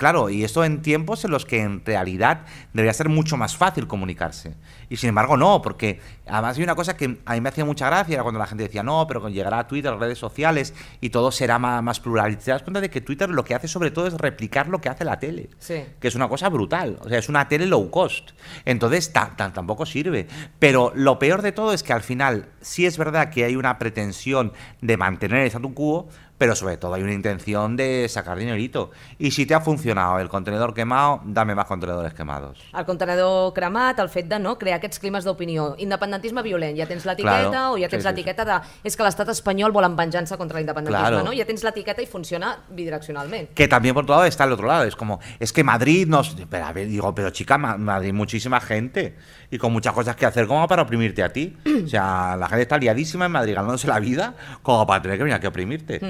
Claro, 0.02 0.30
y 0.30 0.42
esto 0.42 0.64
en 0.64 0.82
tiempos 0.82 1.24
en 1.24 1.30
los 1.30 1.46
que 1.46 1.60
en 1.60 1.84
realidad 1.86 2.40
debería 2.72 2.92
ser 2.92 3.08
mucho 3.08 3.36
más 3.36 3.56
fácil 3.56 3.86
comunicarse. 3.86 4.56
Y 4.90 4.96
sin 4.96 5.10
embargo 5.10 5.36
no, 5.36 5.62
porque 5.62 6.00
además 6.26 6.56
hay 6.58 6.64
una 6.64 6.74
cosa 6.74 6.96
que 6.96 7.20
a 7.24 7.34
mí 7.34 7.40
me 7.40 7.50
hacía 7.50 7.64
mucha 7.64 7.86
gracia, 7.86 8.14
era 8.14 8.24
cuando 8.24 8.40
la 8.40 8.48
gente 8.48 8.64
decía, 8.64 8.82
no, 8.82 9.06
pero 9.06 9.20
cuando 9.20 9.36
llegará 9.36 9.60
a 9.60 9.68
Twitter, 9.68 9.94
redes 9.94 10.18
sociales, 10.18 10.74
y 11.00 11.10
todo 11.10 11.30
será 11.30 11.60
más, 11.60 11.80
más 11.84 12.00
plural. 12.00 12.32
Y 12.32 12.36
te 12.36 12.50
das 12.50 12.64
cuenta 12.64 12.80
de 12.80 12.90
que 12.90 13.00
Twitter 13.00 13.30
lo 13.30 13.44
que 13.44 13.54
hace 13.54 13.68
sobre 13.68 13.92
todo 13.92 14.08
es 14.08 14.14
replicar 14.14 14.66
lo 14.66 14.80
que 14.80 14.88
hace 14.88 15.04
la 15.04 15.20
tele. 15.20 15.50
Sí. 15.60 15.84
Que 16.00 16.08
es 16.08 16.16
una 16.16 16.28
cosa 16.28 16.48
brutal. 16.48 16.98
O 17.00 17.08
sea, 17.08 17.20
es 17.20 17.28
una 17.28 17.46
tele 17.46 17.66
low 17.66 17.88
cost. 17.88 18.30
Entonces 18.64 19.12
ta- 19.12 19.34
ta- 19.36 19.52
tampoco 19.52 19.86
sirve. 19.86 20.26
Pero 20.58 20.90
lo 20.96 21.20
peor 21.20 21.42
de 21.42 21.52
todo 21.52 21.72
es 21.72 21.84
que 21.84 21.92
al 21.92 22.02
final 22.02 22.48
sí 22.60 22.86
es 22.86 22.98
verdad 22.98 23.30
que 23.30 23.44
hay 23.44 23.54
una 23.54 23.78
pretensión 23.78 24.52
de 24.80 24.96
mantener 24.96 25.42
el 25.42 25.46
statu 25.46 25.72
quo, 25.74 26.08
pero 26.42 26.56
sobre 26.56 26.76
todo 26.76 26.94
hay 26.94 27.02
una 27.04 27.12
intención 27.12 27.76
de 27.76 28.08
sacar 28.08 28.36
dinerito. 28.36 28.90
Y 29.16 29.30
si 29.30 29.46
te 29.46 29.54
ha 29.54 29.60
funcionado 29.60 30.18
el 30.18 30.28
contenedor 30.28 30.74
quemado, 30.74 31.20
dame 31.24 31.54
más 31.54 31.66
contenedores 31.66 32.14
quemados. 32.14 32.58
el 32.76 32.84
contenedor 32.84 33.52
cremat, 33.54 33.96
el 34.00 34.08
fet 34.08 34.26
de 34.26 34.40
no 34.40 34.58
crear 34.58 34.78
aquests 34.80 34.98
climes 34.98 35.22
d'opinió. 35.22 35.76
Independentisme 35.78 36.42
violent, 36.42 36.76
ja 36.76 36.88
tens 36.90 37.06
l'etiqueta 37.06 37.48
Claro. 37.48 37.74
o 37.74 37.78
ja 37.78 37.86
tens 37.88 38.02
sí, 38.02 38.08
l'etiqueta 38.08 38.44
de... 38.44 38.56
És 38.82 38.96
que 38.98 39.04
l'estat 39.06 39.28
espanyol 39.30 39.70
vol 39.70 39.84
en 39.86 39.94
venjança 39.94 40.36
contra 40.36 40.58
l'independentisme, 40.58 41.10
Claro. 41.12 41.22
no? 41.22 41.30
Ja 41.38 41.46
tens 41.46 41.62
l'etiqueta 41.62 42.02
i 42.02 42.06
funciona 42.10 42.56
bidireccionalment. 42.70 43.54
Que 43.54 43.68
también 43.68 43.94
por 43.94 44.02
otro 44.02 44.16
lado 44.16 44.26
está 44.26 44.42
el 44.42 44.52
otro 44.52 44.66
lado. 44.66 44.82
Es 44.82 44.96
como, 44.96 45.20
es 45.38 45.52
que 45.52 45.62
Madrid 45.62 46.08
nos. 46.08 46.34
Pero, 46.50 46.64
a 46.66 46.72
ver, 46.72 46.88
digo, 46.88 47.14
pero 47.14 47.30
chica, 47.30 47.56
Ma- 47.56 47.76
Madrid 47.78 48.12
muchísima 48.12 48.58
gente. 48.58 49.14
Y 49.52 49.58
con 49.58 49.72
muchas 49.72 49.92
cosas 49.92 50.16
que 50.16 50.26
hacer 50.26 50.48
como 50.48 50.66
para 50.66 50.82
oprimirte 50.82 51.22
a 51.22 51.28
ti. 51.32 51.56
O 51.84 51.86
sea, 51.86 52.34
la 52.36 52.48
gente 52.48 52.62
está 52.62 52.78
liadísima 52.78 53.26
en 53.26 53.32
Madrid 53.32 53.54
ganándose 53.54 53.86
la 53.86 54.00
vida 54.00 54.34
como 54.62 54.86
para 54.88 55.02
tener 55.02 55.18
que 55.18 55.24
venir 55.24 55.36
aquí 55.36 55.46
a 55.46 55.50
oprimirte. 55.50 56.00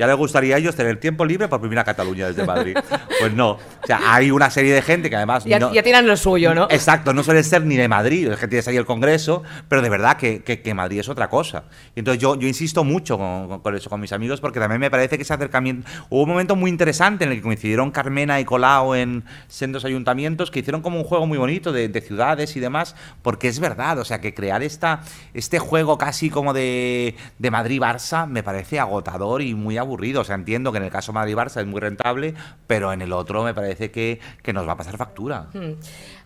Ya 0.00 0.06
le 0.06 0.14
gustaría 0.14 0.54
a 0.54 0.58
ellos 0.58 0.74
tener 0.74 0.98
tiempo 0.98 1.26
libre 1.26 1.46
para 1.46 1.58
oprimir 1.58 1.78
a 1.78 1.84
Cataluña 1.84 2.26
desde 2.28 2.46
Madrid. 2.46 2.74
Pues 3.20 3.34
no. 3.34 3.50
O 3.50 3.86
sea, 3.86 4.00
hay 4.14 4.30
una 4.30 4.48
serie 4.48 4.72
de 4.72 4.80
gente 4.80 5.10
que 5.10 5.16
además. 5.16 5.44
Ja, 5.46 5.58
no- 5.58 5.74
ja 5.74 5.82
tenen 5.82 6.06
lo 6.06 6.16
suyo, 6.16 6.54
no? 6.54 6.68
Exacto, 6.70 7.12
no 7.12 7.22
suele 7.22 7.42
ser 7.42 7.66
ni 7.66 7.76
de 7.76 7.86
Madrid, 7.86 8.28
es 8.32 8.38
que 8.38 8.48
tienes 8.48 8.66
ahí 8.66 8.78
el 8.78 8.86
Congreso, 8.86 9.42
pero 9.68 9.82
de 9.82 9.90
verdad 9.90 10.16
que, 10.16 10.42
que- 10.42 10.62
que 10.62 10.72
Madrid 10.72 11.00
es 11.00 11.08
otra 11.10 11.28
cosa. 11.28 11.64
Y 11.94 11.98
entonces 11.98 12.18
yo, 12.22 12.34
yo 12.38 12.48
insisto 12.48 12.82
mucho 12.82 13.18
con, 13.18 13.48
con- 13.48 13.60
con 13.60 13.76
eso, 13.76 13.90
con 13.90 14.00
mis 14.00 14.12
amigos, 14.14 14.40
porque 14.40 14.58
también 14.58 14.80
me 14.80 14.90
parece 14.90 15.16
que 15.18 15.22
ese 15.24 15.34
acercamiento... 15.34 15.86
Hubo 16.08 16.22
un 16.22 16.30
momento 16.30 16.56
muy 16.56 16.70
interesante 16.70 17.24
en 17.24 17.32
el 17.32 17.36
que 17.36 17.42
coincidieron 17.42 17.90
Carmena 17.90 18.40
y 18.40 18.46
Colau 18.46 18.94
en 18.94 19.22
sendos 19.48 19.84
ayuntamientos 19.84 20.50
que 20.50 20.60
hicieron 20.60 20.80
como 20.80 20.96
un 20.96 21.04
juego 21.04 21.26
muy 21.26 21.36
bonito 21.36 21.70
de, 21.72 21.88
de 21.90 22.00
ciudades 22.00 22.56
y 22.56 22.60
demás, 22.60 22.96
porque 23.20 23.48
es 23.48 23.60
verdad, 23.60 23.98
o 23.98 24.04
sea, 24.06 24.22
que 24.22 24.32
crear 24.32 24.62
esta, 24.62 25.02
este 25.34 25.58
juego 25.58 25.98
casi 25.98 26.30
como 26.30 26.54
de, 26.54 27.16
de 27.38 27.50
Madrid-Barça 27.50 28.26
me 28.26 28.42
parece 28.42 28.80
agotador 28.80 29.42
y 29.42 29.54
muy 29.54 29.76
aburrido. 29.76 29.89
O 29.90 30.24
sea, 30.24 30.34
entiendo 30.34 30.72
que 30.72 30.78
en 30.78 30.84
el 30.84 30.90
caso 30.90 31.12
Madrid-Barça 31.12 31.60
es 31.60 31.66
muy 31.66 31.80
rentable, 31.80 32.34
pero 32.66 32.92
en 32.92 33.02
el 33.02 33.12
otro 33.12 33.42
me 33.42 33.54
parece 33.54 33.90
que, 33.90 34.20
que 34.42 34.52
nos 34.52 34.66
va 34.66 34.72
a 34.72 34.76
pasar 34.76 34.96
factura. 34.96 35.48
Mm. 35.52 35.72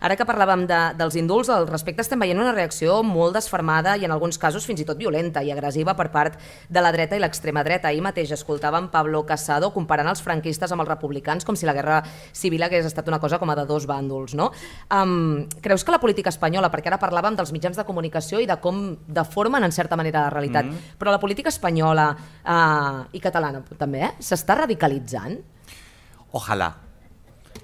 Ara 0.05 0.15
que 0.19 0.25
parlàvem 0.27 0.65
de, 0.69 0.79
dels 0.99 1.15
indults, 1.17 1.49
al 1.49 1.67
respecte 1.67 2.03
estem 2.03 2.21
veient 2.21 2.37
una 2.37 2.53
reacció 2.53 2.99
molt 3.03 3.33
desfermada 3.37 3.95
i 3.97 4.05
en 4.05 4.13
alguns 4.13 4.37
casos 4.37 4.65
fins 4.67 4.83
i 4.83 4.85
tot 4.85 4.99
violenta 4.99 5.41
i 5.43 5.49
agressiva 5.53 5.95
per 5.97 6.11
part 6.13 6.37
de 6.69 6.83
la 6.83 6.91
dreta 6.93 7.17
i 7.17 7.23
l'extrema 7.23 7.63
dreta. 7.65 7.89
Ahir 7.89 8.03
mateix 8.05 8.33
escoltàvem 8.35 8.91
Pablo 8.93 9.23
Casado 9.25 9.71
comparant 9.73 10.11
els 10.11 10.21
franquistes 10.21 10.71
amb 10.71 10.85
els 10.85 10.91
republicans 10.91 11.45
com 11.45 11.57
si 11.57 11.65
la 11.65 11.73
guerra 11.73 12.01
civil 12.33 12.63
hagués 12.67 12.85
estat 12.85 13.07
una 13.09 13.19
cosa 13.23 13.39
com 13.41 13.49
a 13.49 13.57
de 13.57 13.65
dos 13.65 13.87
bàndols. 13.89 14.35
No? 14.37 14.51
Um, 14.93 15.47
creus 15.61 15.83
que 15.83 15.95
la 15.95 16.01
política 16.03 16.29
espanyola, 16.29 16.69
perquè 16.73 16.91
ara 16.91 17.01
parlàvem 17.01 17.37
dels 17.39 17.53
mitjans 17.55 17.77
de 17.79 17.87
comunicació 17.87 18.41
i 18.43 18.49
de 18.49 18.59
com 18.61 18.95
deformen 19.07 19.63
en 19.63 19.73
certa 19.73 19.97
manera 19.97 20.27
la 20.27 20.33
realitat, 20.33 20.69
però 20.99 21.13
la 21.13 21.21
política 21.21 21.49
espanyola 21.49 22.11
uh, 22.13 23.05
i 23.15 23.21
catalana 23.23 23.54
també, 23.77 24.03
eh, 24.03 24.11
s'està 24.19 24.55
radicalitzant? 24.55 25.39
Ojalá. 26.31 26.77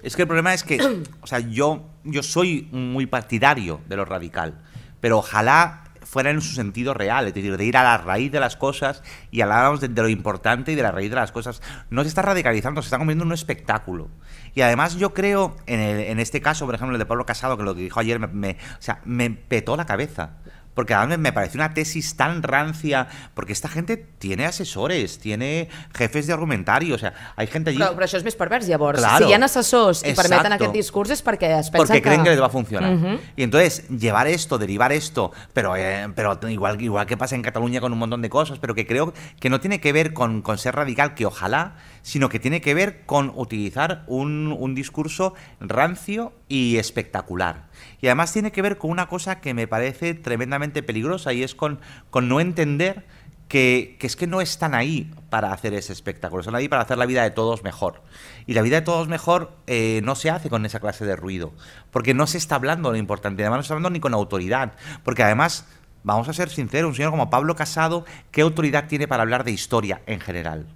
Es 0.02 0.16
que 0.16 0.22
el 0.22 0.28
problema 0.28 0.54
es 0.54 0.64
que, 0.64 0.80
o 1.20 1.26
sea, 1.26 1.38
yo, 1.40 1.84
yo 2.04 2.22
soy 2.22 2.68
muy 2.72 3.06
partidario 3.06 3.80
de 3.88 3.96
lo 3.96 4.04
radical, 4.04 4.54
pero 5.00 5.18
ojalá 5.18 5.78
fuera 6.02 6.30
en 6.30 6.40
su 6.42 6.52
sentido 6.54 6.92
real, 6.92 7.28
es 7.28 7.34
decir, 7.34 7.56
de 7.56 7.64
ir 7.64 7.76
a 7.76 7.82
la 7.82 7.96
raíz 7.98 8.30
de 8.32 8.40
las 8.40 8.56
cosas 8.56 9.02
y 9.30 9.40
hablábamos 9.40 9.80
de, 9.80 9.88
de 9.88 10.02
lo 10.02 10.08
importante 10.08 10.72
y 10.72 10.74
de 10.74 10.82
la 10.82 10.90
raíz 10.90 11.08
de 11.10 11.16
las 11.16 11.32
cosas. 11.32 11.62
No 11.90 12.02
se 12.02 12.08
está 12.08 12.20
radicalizando, 12.22 12.82
se 12.82 12.86
está 12.86 12.98
convirtiendo 12.98 13.22
en 13.24 13.28
un 13.28 13.34
espectáculo. 13.34 14.08
Y 14.54 14.60
además 14.62 14.96
yo 14.96 15.14
creo, 15.14 15.56
en, 15.66 15.80
el- 15.80 16.00
en 16.00 16.18
este 16.18 16.40
caso, 16.42 16.66
por 16.66 16.74
ejemplo, 16.74 16.96
el 16.96 16.98
de 16.98 17.06
Pablo 17.06 17.24
Casado, 17.24 17.56
que 17.56 17.62
lo 17.62 17.74
que 17.74 17.82
dijo 17.82 18.00
ayer 18.00 18.18
me, 18.18 18.26
me- 18.26 18.50
o 18.78 18.82
sea, 18.82 19.00
me 19.04 19.30
petó 19.30 19.76
la 19.76 19.86
cabeza. 19.86 20.32
Porque 20.74 20.94
además 20.94 21.18
me 21.18 21.32
parece 21.32 21.56
una 21.58 21.74
tesis 21.74 22.16
tan 22.16 22.42
rancia, 22.42 23.08
porque 23.34 23.52
esta 23.52 23.68
gente 23.68 23.96
tiene 23.96 24.46
asesores, 24.46 25.18
tiene 25.18 25.68
jefes 25.94 26.26
de 26.26 26.32
argumentario, 26.32 26.94
o 26.94 26.98
sea, 26.98 27.34
hay 27.36 27.46
gente 27.46 27.70
allí... 27.70 27.78
Però, 27.78 27.92
però 27.96 28.06
això 28.06 28.20
és 28.20 28.24
més 28.26 28.36
pervers, 28.38 28.68
llavors. 28.70 29.00
Claro. 29.00 29.26
Si 29.26 29.32
hi 29.32 29.36
ha 29.36 29.40
assessors 29.44 30.02
i 30.06 30.14
permeten 30.16 30.56
aquest 30.56 30.76
discurs 30.76 31.12
és 31.14 31.24
perquè 31.24 31.52
es 31.58 31.70
pensen 31.72 31.86
porque 31.86 32.02
creen 32.02 32.22
que 32.22 32.30
que... 32.30 32.36
les 32.36 32.42
va 32.42 32.46
a 32.46 32.54
funcionar. 32.54 33.18
Y 33.36 33.42
entonces, 33.42 33.88
llevar 33.88 34.26
esto, 34.26 34.58
derivar 34.58 34.92
esto, 34.92 35.32
pero, 35.52 35.76
eh, 35.76 36.08
pero 36.14 36.38
igual, 36.48 36.80
igual 36.80 37.06
que 37.06 37.16
pasa 37.16 37.34
en 37.34 37.42
Cataluña 37.42 37.80
con 37.80 37.92
un 37.92 37.98
montón 37.98 38.22
de 38.22 38.30
cosas, 38.30 38.58
pero 38.58 38.74
que 38.74 38.86
creo 38.86 39.12
que 39.40 39.50
no 39.50 39.60
tiene 39.60 39.80
que 39.80 39.92
ver 39.92 40.12
con, 40.12 40.42
con 40.42 40.58
ser 40.58 40.74
radical, 40.74 41.14
que 41.14 41.26
ojalá, 41.26 41.76
sino 42.02 42.28
que 42.28 42.40
tiene 42.40 42.60
que 42.60 42.74
ver 42.74 43.04
con 43.06 43.32
utilizar 43.34 44.04
un, 44.06 44.54
un 44.58 44.74
discurso 44.74 45.34
rancio 45.60 46.32
y 46.48 46.76
espectacular. 46.76 47.68
Y 48.00 48.06
además 48.06 48.32
tiene 48.32 48.52
que 48.52 48.62
ver 48.62 48.78
con 48.78 48.90
una 48.90 49.08
cosa 49.08 49.40
que 49.40 49.54
me 49.54 49.66
parece 49.66 50.14
tremendamente 50.14 50.82
peligrosa 50.82 51.32
y 51.32 51.42
es 51.42 51.54
con, 51.54 51.80
con 52.10 52.28
no 52.28 52.40
entender 52.40 53.04
que, 53.48 53.96
que 54.00 54.06
es 54.06 54.16
que 54.16 54.26
no 54.26 54.40
están 54.40 54.74
ahí 54.74 55.12
para 55.28 55.52
hacer 55.52 55.74
ese 55.74 55.92
espectáculo, 55.92 56.40
están 56.40 56.54
ahí 56.54 56.68
para 56.68 56.82
hacer 56.82 56.96
la 56.96 57.06
vida 57.06 57.22
de 57.22 57.30
todos 57.30 57.62
mejor. 57.62 58.02
Y 58.46 58.54
la 58.54 58.62
vida 58.62 58.76
de 58.76 58.82
todos 58.82 59.08
mejor 59.08 59.52
eh, 59.66 60.00
no 60.04 60.14
se 60.14 60.30
hace 60.30 60.48
con 60.48 60.64
esa 60.64 60.80
clase 60.80 61.04
de 61.04 61.16
ruido, 61.16 61.52
porque 61.90 62.14
no 62.14 62.26
se 62.26 62.38
está 62.38 62.54
hablando 62.54 62.90
lo 62.90 62.96
importante, 62.96 63.42
además 63.42 63.58
no 63.58 63.62
se 63.62 63.66
está 63.66 63.74
hablando 63.74 63.90
ni 63.90 64.00
con 64.00 64.14
autoridad, 64.14 64.72
porque 65.04 65.22
además, 65.22 65.66
vamos 66.02 66.30
a 66.30 66.32
ser 66.32 66.48
sinceros, 66.48 66.88
un 66.88 66.94
señor 66.94 67.10
como 67.10 67.28
Pablo 67.28 67.54
Casado, 67.54 68.06
¿qué 68.30 68.40
autoridad 68.40 68.88
tiene 68.88 69.06
para 69.06 69.22
hablar 69.22 69.44
de 69.44 69.52
historia 69.52 70.00
en 70.06 70.20
general? 70.20 70.66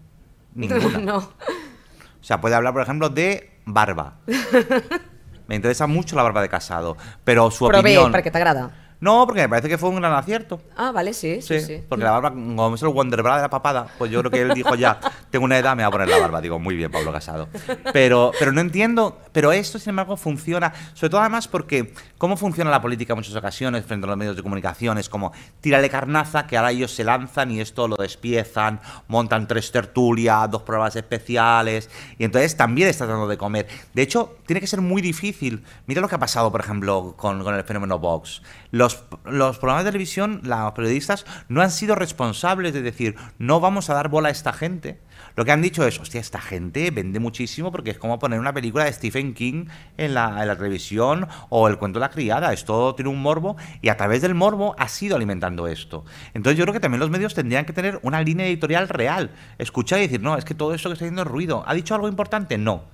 Ninguna. 0.56 0.98
No. 1.04 1.18
O 1.18 2.24
sea, 2.26 2.40
puede 2.40 2.56
hablar, 2.56 2.72
por 2.72 2.82
ejemplo, 2.82 3.08
de 3.08 3.60
barba. 3.66 4.18
Me 5.46 5.54
interesa 5.54 5.86
mucho 5.86 6.16
la 6.16 6.24
barba 6.24 6.42
de 6.42 6.48
Casado, 6.48 6.96
pero 7.22 7.52
su 7.52 7.66
Però 7.68 7.78
bé, 7.82 7.94
opinión... 7.94 8.10
perquè 8.12 8.32
t'agrada. 8.34 8.85
No, 9.00 9.26
porque 9.26 9.42
me 9.42 9.48
parece 9.48 9.68
que 9.68 9.76
fue 9.78 9.90
un 9.90 9.96
gran 9.96 10.12
acierto. 10.12 10.60
Ah, 10.76 10.90
vale, 10.90 11.12
sí, 11.12 11.42
sí, 11.42 11.60
Sí, 11.60 11.82
porque 11.88 12.04
la 12.04 12.12
barba, 12.12 12.30
como 12.30 12.74
es 12.74 12.82
el 12.82 12.88
Wonder 12.88 13.22
Bra 13.22 13.36
de 13.36 13.42
la 13.42 13.50
papada, 13.50 13.86
pues 13.98 14.10
yo 14.10 14.20
creo 14.20 14.30
que 14.30 14.40
él 14.40 14.54
dijo 14.54 14.74
ya, 14.74 14.98
tengo 15.30 15.44
una 15.44 15.58
edad, 15.58 15.76
me 15.76 15.82
voy 15.82 15.88
a 15.88 15.90
poner 15.90 16.08
la 16.08 16.18
barba. 16.18 16.40
Digo, 16.40 16.58
muy 16.58 16.76
bien, 16.76 16.90
Pablo 16.90 17.12
Casado. 17.12 17.48
Pero, 17.92 18.32
pero 18.38 18.52
no 18.52 18.60
entiendo, 18.60 19.18
pero 19.32 19.52
esto, 19.52 19.78
sin 19.78 19.90
embargo, 19.90 20.16
funciona, 20.16 20.72
sobre 20.94 21.10
todo 21.10 21.20
además 21.20 21.48
porque 21.48 21.92
cómo 22.18 22.36
funciona 22.36 22.70
la 22.70 22.80
política 22.80 23.12
en 23.12 23.18
muchas 23.18 23.34
ocasiones 23.34 23.84
frente 23.84 24.06
a 24.06 24.08
los 24.08 24.16
medios 24.16 24.36
de 24.36 24.42
comunicación, 24.42 24.98
es 24.98 25.08
como, 25.08 25.32
tírale 25.60 25.90
carnaza, 25.90 26.46
que 26.46 26.56
ahora 26.56 26.70
ellos 26.70 26.92
se 26.92 27.04
lanzan 27.04 27.50
y 27.50 27.60
esto 27.60 27.88
lo 27.88 27.96
despiezan, 27.96 28.80
montan 29.08 29.46
tres 29.46 29.70
tertulias, 29.72 30.50
dos 30.50 30.62
pruebas 30.62 30.96
especiales, 30.96 31.90
y 32.18 32.24
entonces 32.24 32.56
también 32.56 32.88
está 32.88 33.04
tratando 33.04 33.28
de 33.28 33.36
comer. 33.36 33.66
De 33.92 34.02
hecho, 34.02 34.36
tiene 34.46 34.60
que 34.60 34.66
ser 34.66 34.80
muy 34.80 35.02
difícil. 35.02 35.64
Mira 35.86 36.00
lo 36.00 36.08
que 36.08 36.14
ha 36.14 36.18
pasado, 36.18 36.50
por 36.50 36.60
ejemplo, 36.60 37.14
con, 37.16 37.42
con 37.42 37.54
el 37.54 37.64
fenómeno 37.64 37.98
Vox. 37.98 38.42
Los, 38.70 38.85
los 39.24 39.58
programas 39.58 39.84
de 39.84 39.90
televisión, 39.90 40.40
los 40.42 40.72
periodistas, 40.72 41.26
no 41.48 41.62
han 41.62 41.70
sido 41.70 41.94
responsables 41.94 42.72
de 42.72 42.82
decir, 42.82 43.16
no 43.38 43.60
vamos 43.60 43.90
a 43.90 43.94
dar 43.94 44.08
bola 44.08 44.28
a 44.28 44.32
esta 44.32 44.52
gente. 44.52 45.00
Lo 45.34 45.44
que 45.44 45.52
han 45.52 45.62
dicho 45.62 45.86
es, 45.86 46.00
hostia, 46.00 46.20
esta 46.20 46.40
gente 46.40 46.90
vende 46.90 47.20
muchísimo 47.20 47.70
porque 47.70 47.90
es 47.90 47.98
como 47.98 48.18
poner 48.18 48.40
una 48.40 48.54
película 48.54 48.84
de 48.84 48.92
Stephen 48.92 49.34
King 49.34 49.66
en 49.96 50.14
la, 50.14 50.56
televisión 50.56 51.28
o 51.50 51.68
el 51.68 51.76
cuento 51.76 51.98
de 51.98 52.06
la 52.06 52.10
criada. 52.10 52.52
Esto 52.52 52.94
tiene 52.94 53.10
un 53.10 53.20
morbo 53.20 53.56
y 53.82 53.88
a 53.90 53.96
través 53.96 54.22
del 54.22 54.34
morbo 54.34 54.74
ha 54.78 54.88
sido 54.88 55.16
alimentando 55.16 55.66
esto. 55.66 56.04
Entonces 56.32 56.58
yo 56.58 56.64
creo 56.64 56.72
que 56.72 56.80
también 56.80 57.00
los 57.00 57.10
medios 57.10 57.34
tendrían 57.34 57.66
que 57.66 57.72
tener 57.72 57.98
una 58.02 58.22
línea 58.22 58.46
editorial 58.46 58.88
real. 58.88 59.30
Escuchar 59.58 59.98
y 59.98 60.02
decir, 60.02 60.22
no, 60.22 60.36
es 60.36 60.44
que 60.44 60.54
todo 60.54 60.74
esto 60.74 60.88
que 60.88 60.94
está 60.94 61.04
haciendo 61.04 61.22
es 61.22 61.28
ruido. 61.28 61.64
¿Ha 61.66 61.74
dicho 61.74 61.94
algo 61.94 62.08
importante? 62.08 62.56
No. 62.56 62.84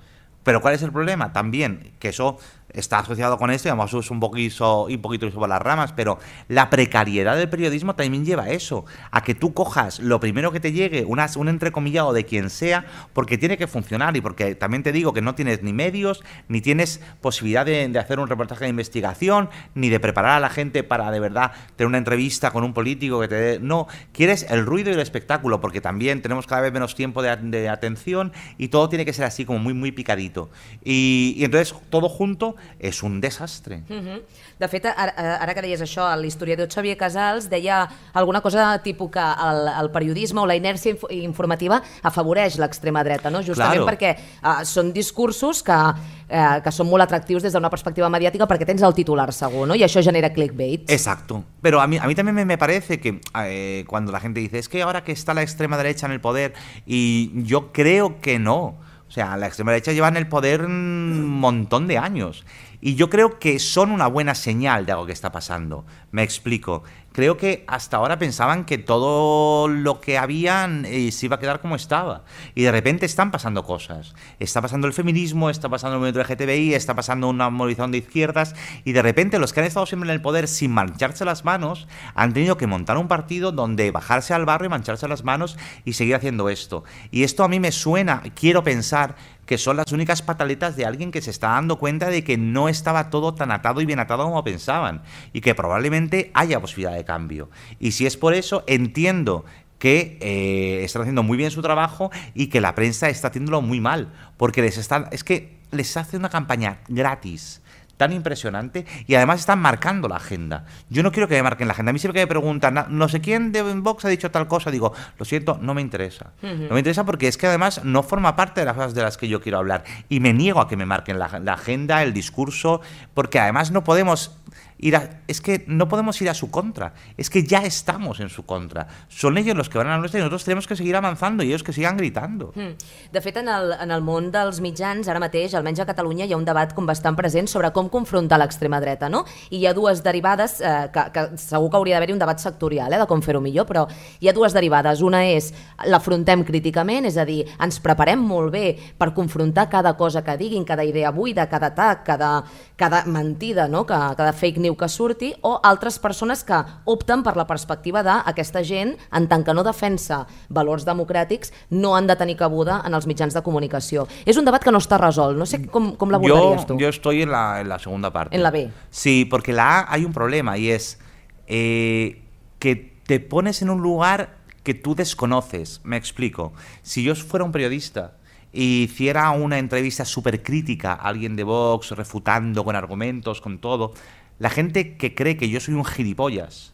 Pero 0.43 0.61
¿cuál 0.61 0.75
es 0.75 0.83
el 0.83 0.91
problema? 0.91 1.33
También 1.33 1.93
que 1.99 2.09
eso 2.09 2.39
está 2.75 3.01
asociado 3.01 3.39
con 3.39 3.51
esto 3.51 3.69
y 3.69 3.71
además 3.71 3.93
es 3.93 4.11
un 4.11 4.21
poquito, 4.21 4.85
un 4.85 5.03
poquito 5.03 5.31
sobre 5.31 5.49
las 5.49 5.63
ramas, 5.63 5.93
pero 5.93 6.19
la 6.49 6.71
precariedad 6.71 7.37
del 7.37 7.49
periodismo 7.49 7.95
también 7.95 8.25
lleva 8.25 8.45
a 8.45 8.51
eso, 8.51 8.85
a 9.11 9.23
que 9.23 9.35
tú 9.35 9.53
cojas 9.55 10.01
lo 10.01 10.21
primero 10.21 10.53
que 10.53 10.61
te 10.61 10.73
llegue, 10.73 11.05
una, 11.05 11.29
un 11.37 11.49
entrecomillado 11.49 12.13
de 12.13 12.25
quien 12.25 12.51
sea, 12.51 12.85
porque 13.13 13.39
tiene 13.39 13.57
que 13.57 13.67
funcionar 13.67 14.17
y 14.17 14.21
porque 14.21 14.55
también 14.55 14.83
te 14.83 14.93
digo 14.93 15.13
que 15.13 15.23
no 15.23 15.35
tienes 15.35 15.63
ni 15.63 15.73
medios, 15.73 16.23
ni 16.49 16.61
tienes 16.61 17.01
posibilidad 17.21 17.67
de, 17.67 17.93
hacer 17.99 18.19
un 18.19 18.29
reportaje 18.29 18.65
de 18.65 18.71
investigación, 18.71 19.49
ni 19.75 19.89
de 19.89 20.01
preparar 20.01 20.33
a 20.33 20.41
la 20.41 20.49
gente 20.49 20.83
para 20.83 21.11
de 21.11 21.21
verdad 21.21 21.53
tener 21.77 21.87
una 21.89 21.99
entrevista 21.99 22.51
con 22.51 22.65
un 22.65 22.73
político 22.73 23.21
que 23.21 23.29
te 23.29 23.35
dé... 23.35 23.59
No, 23.61 23.87
quieres 24.13 24.47
el 24.51 24.67
ruido 24.67 24.91
y 24.91 24.95
el 24.95 25.01
espectáculo, 25.01 25.61
porque 25.61 25.81
también 25.81 26.23
tenemos 26.23 26.47
cada 26.47 26.63
vez 26.63 26.73
menos 26.73 26.95
tiempo 26.95 27.23
de, 27.23 27.37
de 27.37 27.69
atención 27.69 28.33
y 28.59 28.69
todo 28.69 28.89
tiene 28.89 29.05
que 29.05 29.13
ser 29.13 29.25
así 29.25 29.45
como 29.45 29.59
muy, 29.59 29.75
muy 29.75 29.93
picadito. 29.93 30.51
Y, 30.85 31.35
y 31.37 31.45
entonces 31.45 31.75
todo 31.91 32.09
junto 32.09 32.57
és 32.79 33.03
un 33.03 33.21
desastre. 33.21 33.83
Uh 33.89 33.97
-huh. 33.97 34.23
De 34.59 34.69
fet, 34.69 34.87
ara, 34.87 35.13
ara 35.41 35.55
que 35.55 35.63
deies 35.63 35.81
això, 35.81 36.07
l'historiador 36.17 36.69
Xavier 36.69 36.97
Casals 36.97 37.49
deia 37.49 37.89
alguna 38.13 38.41
cosa 38.41 38.79
tipus 38.83 39.11
que 39.11 39.21
el, 39.21 39.69
el 39.81 39.91
periodisme 39.91 40.41
o 40.41 40.47
la 40.47 40.57
inèrcia 40.57 40.93
inf 40.93 41.05
informativa 41.11 41.83
afavoreix 42.03 42.59
l'extrema 42.59 43.03
dreta, 43.05 43.31
no? 43.31 43.43
justament 43.43 43.83
Claro. 43.83 43.87
perquè 43.87 44.17
uh, 44.43 44.65
són 44.65 44.93
discursos 44.93 45.63
que, 45.63 45.73
uh, 45.73 46.61
que 46.63 46.71
són 46.71 46.89
molt 46.89 47.03
atractius 47.03 47.43
des 47.43 47.53
d'una 47.53 47.71
perspectiva 47.71 48.09
mediàtica 48.09 48.47
perquè 48.47 48.67
tens 48.67 48.83
el 48.83 48.95
titular 48.95 49.33
segur, 49.33 49.67
no? 49.67 49.75
i 49.75 49.83
això 49.83 50.03
genera 50.03 50.33
clickbait. 50.33 50.91
Exacto. 50.91 51.45
Pero 51.61 51.81
a 51.81 51.87
mí, 51.87 51.99
a 51.99 52.07
mí 52.07 52.15
también 52.15 52.35
me, 52.35 52.45
me 52.45 52.59
parece 52.59 53.01
que 53.01 53.21
eh, 53.45 53.85
cuando 53.87 54.13
la 54.13 54.21
gente 54.21 54.41
dice, 54.41 54.59
es 54.59 54.69
que 54.69 54.83
ahora 54.83 55.05
que 55.05 55.13
está 55.13 55.35
la 55.35 55.43
extrema 55.43 55.77
derecha 55.77 56.07
en 56.07 56.13
el 56.13 56.21
poder, 56.21 56.55
y 56.87 57.31
yo 57.45 57.73
creo 57.73 58.21
que 58.21 58.39
no. 58.39 58.77
O 59.13 59.15
sea, 59.15 59.37
la 59.37 59.47
extrema 59.47 59.73
derecha 59.73 59.93
lleva 59.93 60.09
en 60.09 60.17
el 60.17 60.27
poder 60.27 60.65
un 60.65 61.29
montón 61.29 61.87
de 61.87 61.99
años. 61.99 62.47
Y 62.81 62.95
yo 62.95 63.11
creo 63.11 63.39
que 63.39 63.59
son 63.59 63.91
una 63.91 64.07
buena 64.07 64.35
señal 64.35 64.87
de 64.87 64.93
algo 64.93 65.05
que 65.05 65.13
está 65.13 65.31
pasando. 65.31 65.85
Me 66.13 66.23
explico. 66.23 66.83
Creo 67.13 67.37
que 67.37 67.65
hasta 67.67 67.99
ahora 67.99 68.19
pensaban 68.19 68.65
que 68.65 68.79
todo 68.79 69.69
lo 69.69 70.01
que 70.01 70.19
habían 70.19 70.85
eh, 70.87 71.13
se 71.13 71.27
iba 71.27 71.37
a 71.37 71.39
quedar 71.39 71.61
como 71.61 71.77
estaba. 71.77 72.25
Y 72.55 72.63
de 72.63 72.73
repente 72.73 73.07
están 73.07 73.31
pasando 73.31 73.65
cosas. 73.65 74.15
Está 74.39 74.63
pasando 74.63 74.87
el 74.87 74.93
feminismo, 74.93 75.51
está 75.51 75.69
pasando 75.69 75.97
el 75.97 76.01
movimiento 76.01 76.23
LGTBI, 76.23 76.75
está 76.75 76.95
pasando 76.95 77.29
una 77.29 77.51
movilización 77.51 77.93
de 77.93 77.99
izquierdas. 77.99 78.55
Y 78.85 78.93
de 78.93 79.03
repente 79.03 79.39
los 79.39 79.53
que 79.53 79.61
han 79.61 79.67
estado 79.67 79.87
siempre 79.87 80.09
en 80.09 80.15
el 80.15 80.23
poder 80.23 80.49
sin 80.49 80.73
mancharse 80.73 81.25
las 81.25 81.45
manos 81.45 81.87
han 82.15 82.33
tenido 82.33 82.57
que 82.57 82.67
montar 82.67 82.97
un 82.97 83.09
partido 83.09 83.53
donde 83.53 83.91
bajarse 83.91 84.35
al 84.35 84.47
barrio 84.47 84.67
y 84.67 84.71
mancharse 84.71 85.07
las 85.07 85.25
manos 85.25 85.59
y 85.85 85.93
seguir 85.93 86.15
haciendo 86.15 86.49
esto. 86.49 86.85
Y 87.11 87.25
esto 87.25 87.45
a 87.45 87.49
mí 87.49 87.61
me 87.61 87.73
suena, 87.73 88.23
quiero 88.35 88.63
pensar 88.63 89.17
que 89.47 89.59
son 89.59 89.77
las 89.77 89.93
únicas 89.93 90.23
pataletas 90.23 90.77
de 90.77 90.87
alguien 90.87 91.11
que 91.11 91.21
se 91.21 91.31
está 91.31 91.49
dando 91.49 91.79
cuenta 91.79 92.09
de 92.09 92.23
que 92.23 92.39
no 92.39 92.69
estaba 92.69 93.11
todo 93.11 93.35
tan 93.35 93.51
atado 93.51 93.81
y 93.81 93.87
bien 93.87 93.99
atado 93.99 94.25
como 94.25 94.45
pensaban 94.45 95.03
y 95.33 95.41
que 95.41 95.55
probablemente 95.55 96.31
haya 96.35 96.61
posibilidad 96.61 96.93
de 97.03 97.07
cambio. 97.07 97.51
Y 97.81 97.93
si 97.93 98.07
es 98.07 98.17
por 98.17 98.35
eso, 98.35 98.65
entiendo 98.67 99.45
que 99.79 100.17
eh, 100.21 100.85
están 100.85 101.03
haciendo 101.03 101.23
muy 101.25 101.37
bien 101.37 101.51
su 101.51 101.61
trabajo 101.61 102.11
y 102.35 102.47
que 102.47 102.61
la 102.61 102.75
prensa 102.75 103.09
está 103.09 103.29
haciéndolo 103.29 103.61
muy 103.63 103.81
mal, 103.81 104.13
porque 104.37 104.63
les 104.63 104.79
están, 104.79 105.09
es 105.11 105.25
que 105.25 105.59
les 105.73 105.97
hace 105.97 106.17
una 106.17 106.29
campaña 106.29 106.79
gratis 106.89 107.61
tan 107.97 108.13
impresionante 108.13 108.85
y 109.07 109.15
además 109.15 109.41
están 109.41 109.61
marcando 109.61 110.09
la 110.09 110.17
agenda. 110.17 110.65
Yo 110.89 111.03
no 111.05 111.13
quiero 111.13 111.29
que 111.29 111.35
me 111.37 111.43
marquen 111.45 111.69
la 111.69 111.73
agenda. 111.75 111.91
A 111.91 111.93
mí 111.93 111.99
siempre 112.01 112.21
que 112.21 112.25
me 112.27 112.29
preguntan, 112.29 112.75
"Na- 112.75 112.87
no 112.89 113.09
sé 113.09 113.21
quién 113.21 113.53
de 113.53 113.63
Vox 113.63 114.05
ha 114.05 114.09
dicho 114.09 114.31
tal 114.31 114.49
cosa, 114.49 114.71
digo, 114.73 114.93
lo 115.19 115.25
siento, 115.25 115.59
no 115.61 115.73
me 115.75 115.83
interesa. 115.83 116.33
No 116.43 116.75
me 116.75 116.81
interesa 116.81 117.05
porque 117.05 117.29
es 117.29 117.37
que 117.37 117.47
además 117.47 117.85
no 117.85 118.03
forma 118.03 118.35
parte 118.35 118.61
de 118.61 118.67
las 118.67 118.75
cosas 118.75 118.95
de 118.95 119.03
las 119.03 119.17
que 119.19 119.29
yo 119.29 119.41
quiero 119.41 119.59
hablar 119.59 119.85
y 120.09 120.19
me 120.21 120.33
niego 120.33 120.61
a 120.61 120.69
que 120.69 120.77
me 120.77 120.87
marquen 120.87 121.19
la, 121.19 121.39
la 121.41 121.53
agenda, 121.55 122.03
el 122.03 122.13
discurso, 122.13 122.81
porque 123.15 123.39
además 123.39 123.71
no 123.71 123.85
podemos 123.85 124.37
ir 124.83 124.97
a, 124.97 125.23
es 125.29 125.41
que 125.41 125.65
no 125.69 125.89
podemos 125.89 126.21
ir 126.21 126.29
a 126.29 126.35
su 126.35 126.51
contra, 126.51 126.93
es 127.17 127.31
que 127.31 127.45
ya 127.45 127.61
estamos 127.61 128.21
en 128.21 128.29
su 128.29 128.45
contra. 128.45 128.89
Son 129.09 129.39
ellos 129.39 129.57
los 129.57 129.71
que 129.71 129.79
van 129.79 129.87
a 129.87 129.91
la 129.91 129.99
nuestra 129.99 130.19
y 130.19 130.23
nosotros 130.23 130.45
tenemos 130.45 130.67
que 130.67 130.77
seguir 130.77 130.97
avanzando 130.97 131.45
y 131.45 131.49
ellos 131.49 131.63
que 131.63 131.73
sigan 131.73 131.97
gritando. 131.97 132.53
Mm. 132.55 133.13
De 133.13 133.21
fet, 133.21 133.37
en 133.37 133.49
el, 133.49 133.73
en 133.81 133.93
el 133.95 134.03
món 134.03 134.33
dels 134.35 134.59
mitjans, 134.61 135.07
ara 135.09 135.23
mateix, 135.23 135.55
almenys 135.55 135.85
a 135.85 135.87
Catalunya, 135.87 136.27
hi 136.27 136.35
ha 136.35 136.39
un 136.41 136.45
debat 136.45 136.75
com 136.75 136.87
bastant 136.87 137.17
present 137.17 137.47
sobre 137.49 137.71
com 137.73 137.89
confrontar 137.89 138.41
l'extrema 138.43 138.81
dreta, 138.83 139.09
no? 139.09 139.23
I 139.51 139.61
hi 139.63 139.69
ha 139.71 139.75
dues 139.77 140.03
derivades, 140.03 140.59
eh, 140.61 140.91
que, 140.93 141.07
que 141.15 141.25
segur 141.39 141.71
que 141.71 141.79
hauria 141.79 141.97
d'haver-hi 141.97 142.17
un 142.17 142.25
debat 142.25 142.43
sectorial, 142.43 142.93
eh, 142.93 142.99
de 142.99 143.07
com 143.07 143.23
fer-ho 143.23 143.41
millor, 143.41 143.69
però 143.71 143.87
hi 144.19 144.29
ha 144.29 144.35
dues 144.35 144.53
derivades. 144.53 145.05
Una 145.07 145.23
és, 145.31 145.53
l'afrontem 145.87 146.43
críticament, 146.49 147.07
és 147.07 147.21
a 147.23 147.29
dir, 147.29 147.45
ens 147.63 147.79
preparem 147.85 148.19
molt 148.19 148.51
bé 148.51 148.67
per 148.99 149.13
confrontar 149.15 149.69
cada 149.71 149.95
cosa 149.95 150.27
que 150.27 150.37
diguin, 150.43 150.67
cada 150.67 150.83
idea 150.83 151.15
buida, 151.15 151.47
cada 151.47 151.71
atac, 151.71 152.03
cada, 152.11 152.35
cada 152.75 153.05
mentida, 153.07 153.69
no? 153.71 153.87
que, 153.87 153.95
cada 154.19 154.33
fake 154.33 154.59
news 154.59 154.72
que 154.77 154.89
surti, 154.89 155.33
o 155.43 155.59
altres 155.63 155.99
persones 155.99 156.45
que 156.45 156.59
opten 156.85 157.23
per 157.23 157.37
la 157.37 157.47
perspectiva 157.47 158.03
d'aquesta 158.07 158.63
gent, 158.65 158.97
en 159.13 159.29
tant 159.29 159.45
que 159.45 159.55
no 159.55 159.65
defensa 159.67 160.23
valors 160.49 160.87
democràtics, 160.89 161.53
no 161.71 161.97
han 161.97 162.07
de 162.11 162.17
tenir 162.17 162.37
cabuda 162.37 162.81
en 162.87 162.95
els 162.95 163.07
mitjans 163.07 163.35
de 163.35 163.43
comunicació. 163.43 164.07
És 164.27 164.39
un 164.41 164.49
debat 164.49 164.63
que 164.63 164.73
no 164.73 164.81
està 164.83 164.99
resolt. 165.01 165.39
No 165.39 165.47
sé 165.47 165.65
com, 165.67 165.93
com 165.97 166.13
yo, 166.23 166.57
tu. 166.67 166.79
yo 166.79 166.89
estoy 166.89 167.23
en 167.23 167.31
la, 167.31 167.61
en 167.61 167.69
la 167.69 167.79
segunda 167.79 168.13
parte. 168.13 168.37
En 168.37 168.43
la 168.43 168.51
B. 168.51 168.69
Sí, 168.91 169.25
porque 169.25 169.53
la 169.53 169.81
A 169.81 169.93
hay 169.95 170.05
un 170.05 170.13
problema 170.13 170.59
y 170.59 170.71
es 170.71 170.99
eh, 171.47 172.23
que 172.59 172.77
te 173.07 173.21
pones 173.21 173.63
en 173.63 173.71
un 173.71 173.83
lugar 173.83 174.37
que 174.63 174.75
tú 174.75 174.95
desconoces. 174.95 175.81
Me 175.85 175.97
explico. 175.97 176.53
Si 176.83 177.03
yo 177.03 177.15
fuera 177.15 177.45
un 177.45 177.53
periodista 177.53 178.15
y 178.53 178.85
hiciera 178.85 179.31
una 179.31 179.59
entrevista 179.59 180.05
súper 180.05 180.43
crítica 180.43 180.93
a 180.93 181.09
alguien 181.09 181.37
de 181.37 181.45
Vox, 181.45 181.91
refutando 181.93 182.65
con 182.65 182.77
argumentos, 182.77 183.41
con 183.41 183.59
todo, 183.59 183.93
la 184.39 184.51
gente 184.51 184.97
que 184.97 185.15
cree 185.15 185.37
que 185.37 185.49
yo 185.49 185.61
soy 185.61 185.75
un 185.75 185.85
gilipollas 185.85 186.73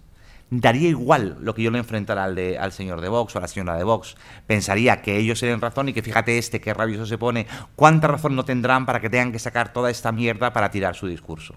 daría 0.50 0.88
igual 0.88 1.36
lo 1.40 1.54
que 1.54 1.62
yo 1.62 1.70
le 1.70 1.78
enfrentara 1.78 2.24
al, 2.24 2.34
de, 2.34 2.58
al 2.58 2.72
señor 2.72 3.00
de 3.00 3.08
Vox 3.08 3.34
o 3.34 3.38
a 3.38 3.42
la 3.42 3.48
señora 3.48 3.76
de 3.76 3.84
Vox. 3.84 4.16
Pensaría 4.46 5.02
que 5.02 5.16
ellos 5.18 5.40
tienen 5.40 5.60
razón 5.60 5.88
y 5.88 5.92
que 5.92 6.02
fíjate 6.02 6.38
este 6.38 6.60
qué 6.60 6.72
rabioso 6.74 7.06
se 7.06 7.18
pone, 7.18 7.46
cuánta 7.76 8.08
razón 8.08 8.34
no 8.36 8.44
tendrán 8.44 8.86
para 8.86 9.00
que 9.00 9.10
tengan 9.10 9.32
que 9.32 9.38
sacar 9.38 9.72
toda 9.72 9.90
esta 9.90 10.12
mierda 10.12 10.52
para 10.52 10.70
tirar 10.70 10.94
su 10.94 11.06
discurso. 11.06 11.54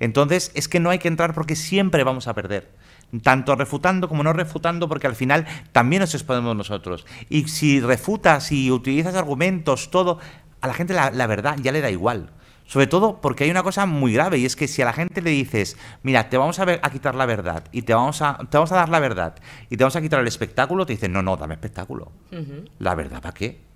Entonces, 0.00 0.50
es 0.54 0.68
que 0.68 0.80
no 0.80 0.90
hay 0.90 0.98
que 0.98 1.08
entrar 1.08 1.34
porque 1.34 1.56
siempre 1.56 2.04
vamos 2.04 2.28
a 2.28 2.34
perder. 2.34 2.70
Tanto 3.22 3.54
refutando 3.56 4.08
como 4.08 4.22
no 4.22 4.32
refutando, 4.32 4.88
porque 4.88 5.06
al 5.06 5.16
final 5.16 5.46
también 5.72 6.00
nos 6.00 6.14
exponemos 6.14 6.54
nosotros. 6.54 7.06
Y 7.30 7.48
si 7.48 7.80
refutas 7.80 8.52
y 8.52 8.70
utilizas 8.70 9.14
argumentos, 9.14 9.90
todo, 9.90 10.18
a 10.60 10.66
la 10.66 10.74
gente 10.74 10.92
la, 10.92 11.10
la 11.10 11.26
verdad 11.26 11.56
ya 11.62 11.72
le 11.72 11.80
da 11.80 11.90
igual. 11.90 12.30
Sobre 12.68 12.86
todo 12.86 13.20
porque 13.22 13.44
hay 13.44 13.50
una 13.50 13.62
cosa 13.62 13.86
muy 13.86 14.12
grave 14.12 14.38
y 14.38 14.44
es 14.44 14.54
que 14.54 14.68
si 14.68 14.82
a 14.82 14.84
la 14.84 14.92
gente 14.92 15.22
le 15.22 15.30
dices, 15.30 15.78
mira, 16.02 16.28
te 16.28 16.36
vamos 16.36 16.58
a, 16.58 16.66
ver, 16.66 16.80
a 16.82 16.90
quitar 16.90 17.14
la 17.14 17.24
verdad 17.24 17.64
y 17.72 17.82
te 17.82 17.94
vamos 17.94 18.20
a, 18.20 18.36
te 18.50 18.58
vamos 18.58 18.70
a 18.72 18.76
dar 18.76 18.90
la 18.90 19.00
verdad 19.00 19.36
y 19.70 19.78
te 19.78 19.84
vamos 19.84 19.96
a 19.96 20.02
quitar 20.02 20.20
el 20.20 20.28
espectáculo, 20.28 20.84
te 20.84 20.92
dicen, 20.92 21.10
no, 21.10 21.22
no, 21.22 21.36
dame 21.38 21.54
espectáculo. 21.54 22.12
La 22.78 22.94
verdad, 22.94 23.22
¿para 23.22 23.32
qué? 23.32 23.68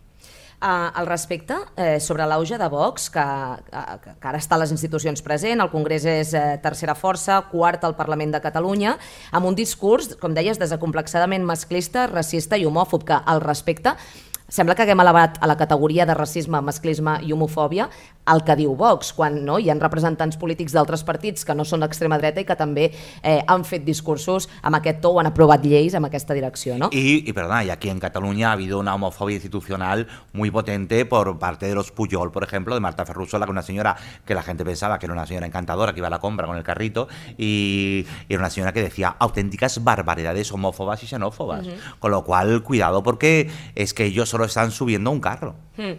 Uh, 0.62 0.92
al 0.94 1.06
respecte, 1.08 1.54
eh, 1.74 1.98
sobre 1.98 2.22
l'auge 2.22 2.54
de 2.54 2.68
Vox, 2.70 3.08
que, 3.10 3.22
que, 3.66 4.12
que 4.22 4.28
ara 4.30 4.38
està 4.38 4.54
a 4.54 4.60
les 4.62 4.70
institucions 4.70 5.18
present, 5.26 5.58
el 5.58 5.72
Congrés 5.72 6.04
és 6.06 6.30
eh, 6.38 6.42
tercera 6.62 6.94
força, 6.94 7.40
quarta 7.50 7.88
al 7.88 7.96
Parlament 7.98 8.30
de 8.36 8.40
Catalunya, 8.44 8.92
amb 9.34 9.48
un 9.50 9.58
discurs, 9.58 10.12
com 10.22 10.36
deies, 10.36 10.60
desacomplexadament 10.62 11.42
masclista, 11.42 12.06
racista 12.06 12.54
i 12.54 12.68
homòfob, 12.68 13.08
que 13.08 13.18
al 13.18 13.42
respecte 13.42 13.96
sembla 14.52 14.74
que 14.76 14.84
haguem 14.84 15.00
elevat 15.00 15.38
a 15.40 15.48
la 15.48 15.56
categoria 15.56 16.04
de 16.04 16.14
racisme, 16.14 16.60
masclisme 16.60 17.16
i 17.24 17.32
homofòbia 17.32 17.88
el 18.30 18.44
que 18.46 18.54
diu 18.54 18.74
Vox, 18.78 19.10
quan 19.16 19.40
no, 19.46 19.56
hi 19.58 19.70
ha 19.70 19.74
representants 19.78 20.36
polítics 20.38 20.74
d'altres 20.76 21.02
partits 21.06 21.46
que 21.46 21.56
no 21.58 21.64
són 21.66 21.82
d'extrema 21.82 22.18
dreta 22.20 22.42
i 22.42 22.46
que 22.46 22.56
també 22.58 22.84
eh, 22.92 23.40
han 23.50 23.64
fet 23.66 23.82
discursos 23.86 24.48
amb 24.62 24.78
aquest 24.78 25.00
to 25.02 25.10
o 25.10 25.18
han 25.18 25.30
aprovat 25.32 25.64
lleis 25.66 25.96
amb 25.98 26.06
aquesta 26.06 26.34
direcció. 26.34 26.76
¿no? 26.78 26.90
Y, 26.92 27.28
y 27.28 27.32
perdona, 27.32 27.64
y 27.64 27.70
aquí 27.70 27.88
en 27.88 27.98
Cataluña 27.98 28.50
ha 28.50 28.52
habido 28.52 28.78
una 28.78 28.94
homofobia 28.94 29.34
institucional 29.34 30.06
muy 30.32 30.50
potente 30.50 31.04
por 31.06 31.38
parte 31.38 31.66
de 31.66 31.74
los 31.74 31.90
Puyol, 31.90 32.30
por 32.30 32.44
ejemplo, 32.44 32.74
de 32.74 32.80
Marta 32.80 33.04
Ferrusola, 33.04 33.46
que 33.46 33.50
una 33.50 33.62
señora 33.62 33.96
que 34.24 34.34
la 34.34 34.42
gente 34.42 34.64
pensaba 34.64 34.98
que 34.98 35.06
era 35.06 35.14
una 35.14 35.26
señora 35.26 35.46
encantadora, 35.46 35.92
que 35.92 35.98
iba 36.00 36.06
a 36.06 36.10
la 36.10 36.20
compra 36.20 36.46
con 36.46 36.56
el 36.56 36.62
carrito, 36.62 37.08
y, 37.36 38.06
y 38.28 38.34
era 38.34 38.40
una 38.40 38.50
señora 38.50 38.72
que 38.72 38.82
decía 38.82 39.16
auténticas 39.18 39.82
barbaridades 39.82 40.52
homófobas 40.52 41.02
y 41.02 41.06
xenófobas. 41.06 41.66
Con 41.98 42.10
lo 42.10 42.22
cual, 42.22 42.62
cuidado, 42.62 43.02
porque 43.02 43.50
es 43.74 43.94
que 43.94 44.04
ellos 44.04 44.28
solo 44.42 44.46
están 44.46 44.70
subiendo 44.70 45.10
un 45.10 45.20
carro. 45.20 45.54
Mm. 45.76 45.92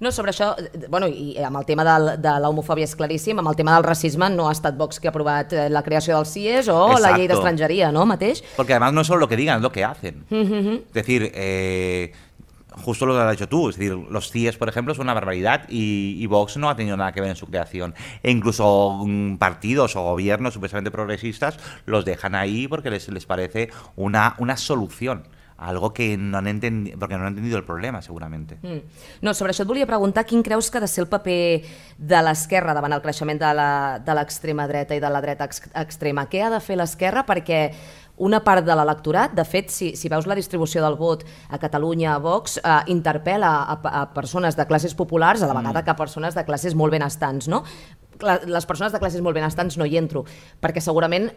No, 0.00 0.10
sobre 0.10 0.30
això, 0.32 0.54
eh, 0.56 0.86
bueno, 0.88 1.06
i 1.08 1.36
amb 1.44 1.58
el 1.60 1.66
tema 1.68 1.84
del, 1.84 2.14
de 2.22 2.32
l'homofòbia 2.40 2.86
és 2.88 2.96
claríssim, 2.96 3.38
amb 3.38 3.50
el 3.50 3.56
tema 3.56 3.74
del 3.74 3.84
racisme 3.84 4.30
no 4.32 4.48
ha 4.48 4.54
estat 4.56 4.78
Vox 4.78 4.98
que 4.98 5.10
ha 5.10 5.12
aprovat 5.12 5.52
eh, 5.52 5.68
la 5.68 5.82
creació 5.84 6.16
del 6.16 6.24
CIES 6.24 6.70
o 6.72 6.78
la 6.96 7.12
llei 7.12 7.26
Exacto. 7.26 7.34
d'estrangeria, 7.34 7.90
no, 7.92 8.06
mateix? 8.08 8.40
Porque 8.56 8.72
además 8.72 8.94
no 8.94 9.02
es 9.02 9.06
solo 9.06 9.20
lo 9.20 9.28
que 9.28 9.36
digan, 9.36 9.56
es 9.56 9.62
lo 9.62 9.72
que 9.72 9.84
hacen. 9.84 10.24
Es 10.30 10.94
decir, 10.94 11.30
eh, 11.34 12.14
justo 12.82 13.04
lo 13.04 13.12
que 13.12 13.20
has 13.20 13.32
dicho 13.32 13.48
tú, 13.50 13.68
es 13.68 13.76
decir, 13.76 13.92
los 13.92 14.30
CIES, 14.30 14.56
por 14.56 14.70
ejemplo, 14.70 14.94
son 14.94 15.04
una 15.04 15.12
barbaridad 15.12 15.68
y, 15.68 16.16
y 16.18 16.26
Vox 16.26 16.56
no 16.56 16.70
ha 16.70 16.76
tenido 16.76 16.96
nada 16.96 17.12
que 17.12 17.20
ver 17.20 17.28
en 17.28 17.36
su 17.36 17.46
creación. 17.46 17.94
E 18.22 18.30
incluso 18.30 19.02
mm, 19.04 19.36
partidos 19.36 19.96
o 19.96 20.02
gobiernos 20.02 20.54
supuestamente 20.54 20.90
progresistas 20.90 21.58
los 21.84 22.06
dejan 22.06 22.34
ahí 22.34 22.68
porque 22.68 22.88
les, 22.88 23.06
les 23.10 23.26
parece 23.26 23.68
una, 23.96 24.34
una 24.38 24.56
solución. 24.56 25.24
Algo 25.60 25.92
que 25.92 26.16
no 26.16 26.38
han 26.38 26.46
entendido, 26.46 26.98
porque 26.98 27.16
no 27.16 27.22
han 27.22 27.34
entendido 27.34 27.58
el 27.58 27.64
problema, 27.64 28.00
seguramente. 28.00 28.58
Mm. 28.62 28.80
No, 29.20 29.34
sobre 29.36 29.52
això 29.52 29.66
et 29.66 29.68
volia 29.68 29.84
preguntar 29.84 30.24
quin 30.24 30.40
creus 30.42 30.70
que 30.72 30.80
ha 30.80 30.80
de 30.80 30.88
ser 30.88 31.04
el 31.04 31.10
paper 31.12 31.40
de 31.98 32.22
l'esquerra 32.24 32.72
davant 32.72 32.96
el 32.96 33.02
creixement 33.04 33.42
de 33.42 34.14
l'extrema 34.16 34.64
dreta 34.70 34.96
i 34.96 35.02
de 35.04 35.10
la 35.12 35.20
dreta 35.20 35.44
ex 35.44 35.66
extrema. 35.76 36.24
Què 36.32 36.46
ha 36.46 36.50
de 36.54 36.62
fer 36.64 36.80
l'esquerra 36.80 37.26
perquè 37.28 37.60
una 38.20 38.40
part 38.44 38.64
de 38.64 38.76
l'electorat, 38.76 39.36
de 39.36 39.44
fet, 39.48 39.68
si, 39.72 39.94
si 39.96 40.08
veus 40.12 40.26
la 40.28 40.36
distribució 40.36 40.80
del 40.84 40.96
vot 41.00 41.24
a 41.48 41.60
Catalunya, 41.60 42.14
a 42.14 42.20
Vox, 42.24 42.58
eh, 42.60 42.80
interpel·la 42.92 43.52
a, 43.60 43.78
a 44.00 44.02
persones 44.16 44.56
de 44.56 44.66
classes 44.68 44.96
populars 44.96 45.42
a 45.42 45.48
la 45.48 45.56
vegada 45.56 45.84
que 45.84 45.92
a 45.92 45.96
persones 45.96 46.36
de 46.36 46.44
classes 46.44 46.76
molt 46.76 46.92
benestants, 46.92 47.48
no? 47.48 47.64
Les 48.22 48.66
persones 48.66 48.92
de 48.92 48.98
classes 48.98 49.20
molt 49.24 49.34
benestants 49.36 49.78
no 49.78 49.86
hi 49.88 49.96
entro, 50.00 50.24
perquè 50.60 50.80
segurament 50.84 51.30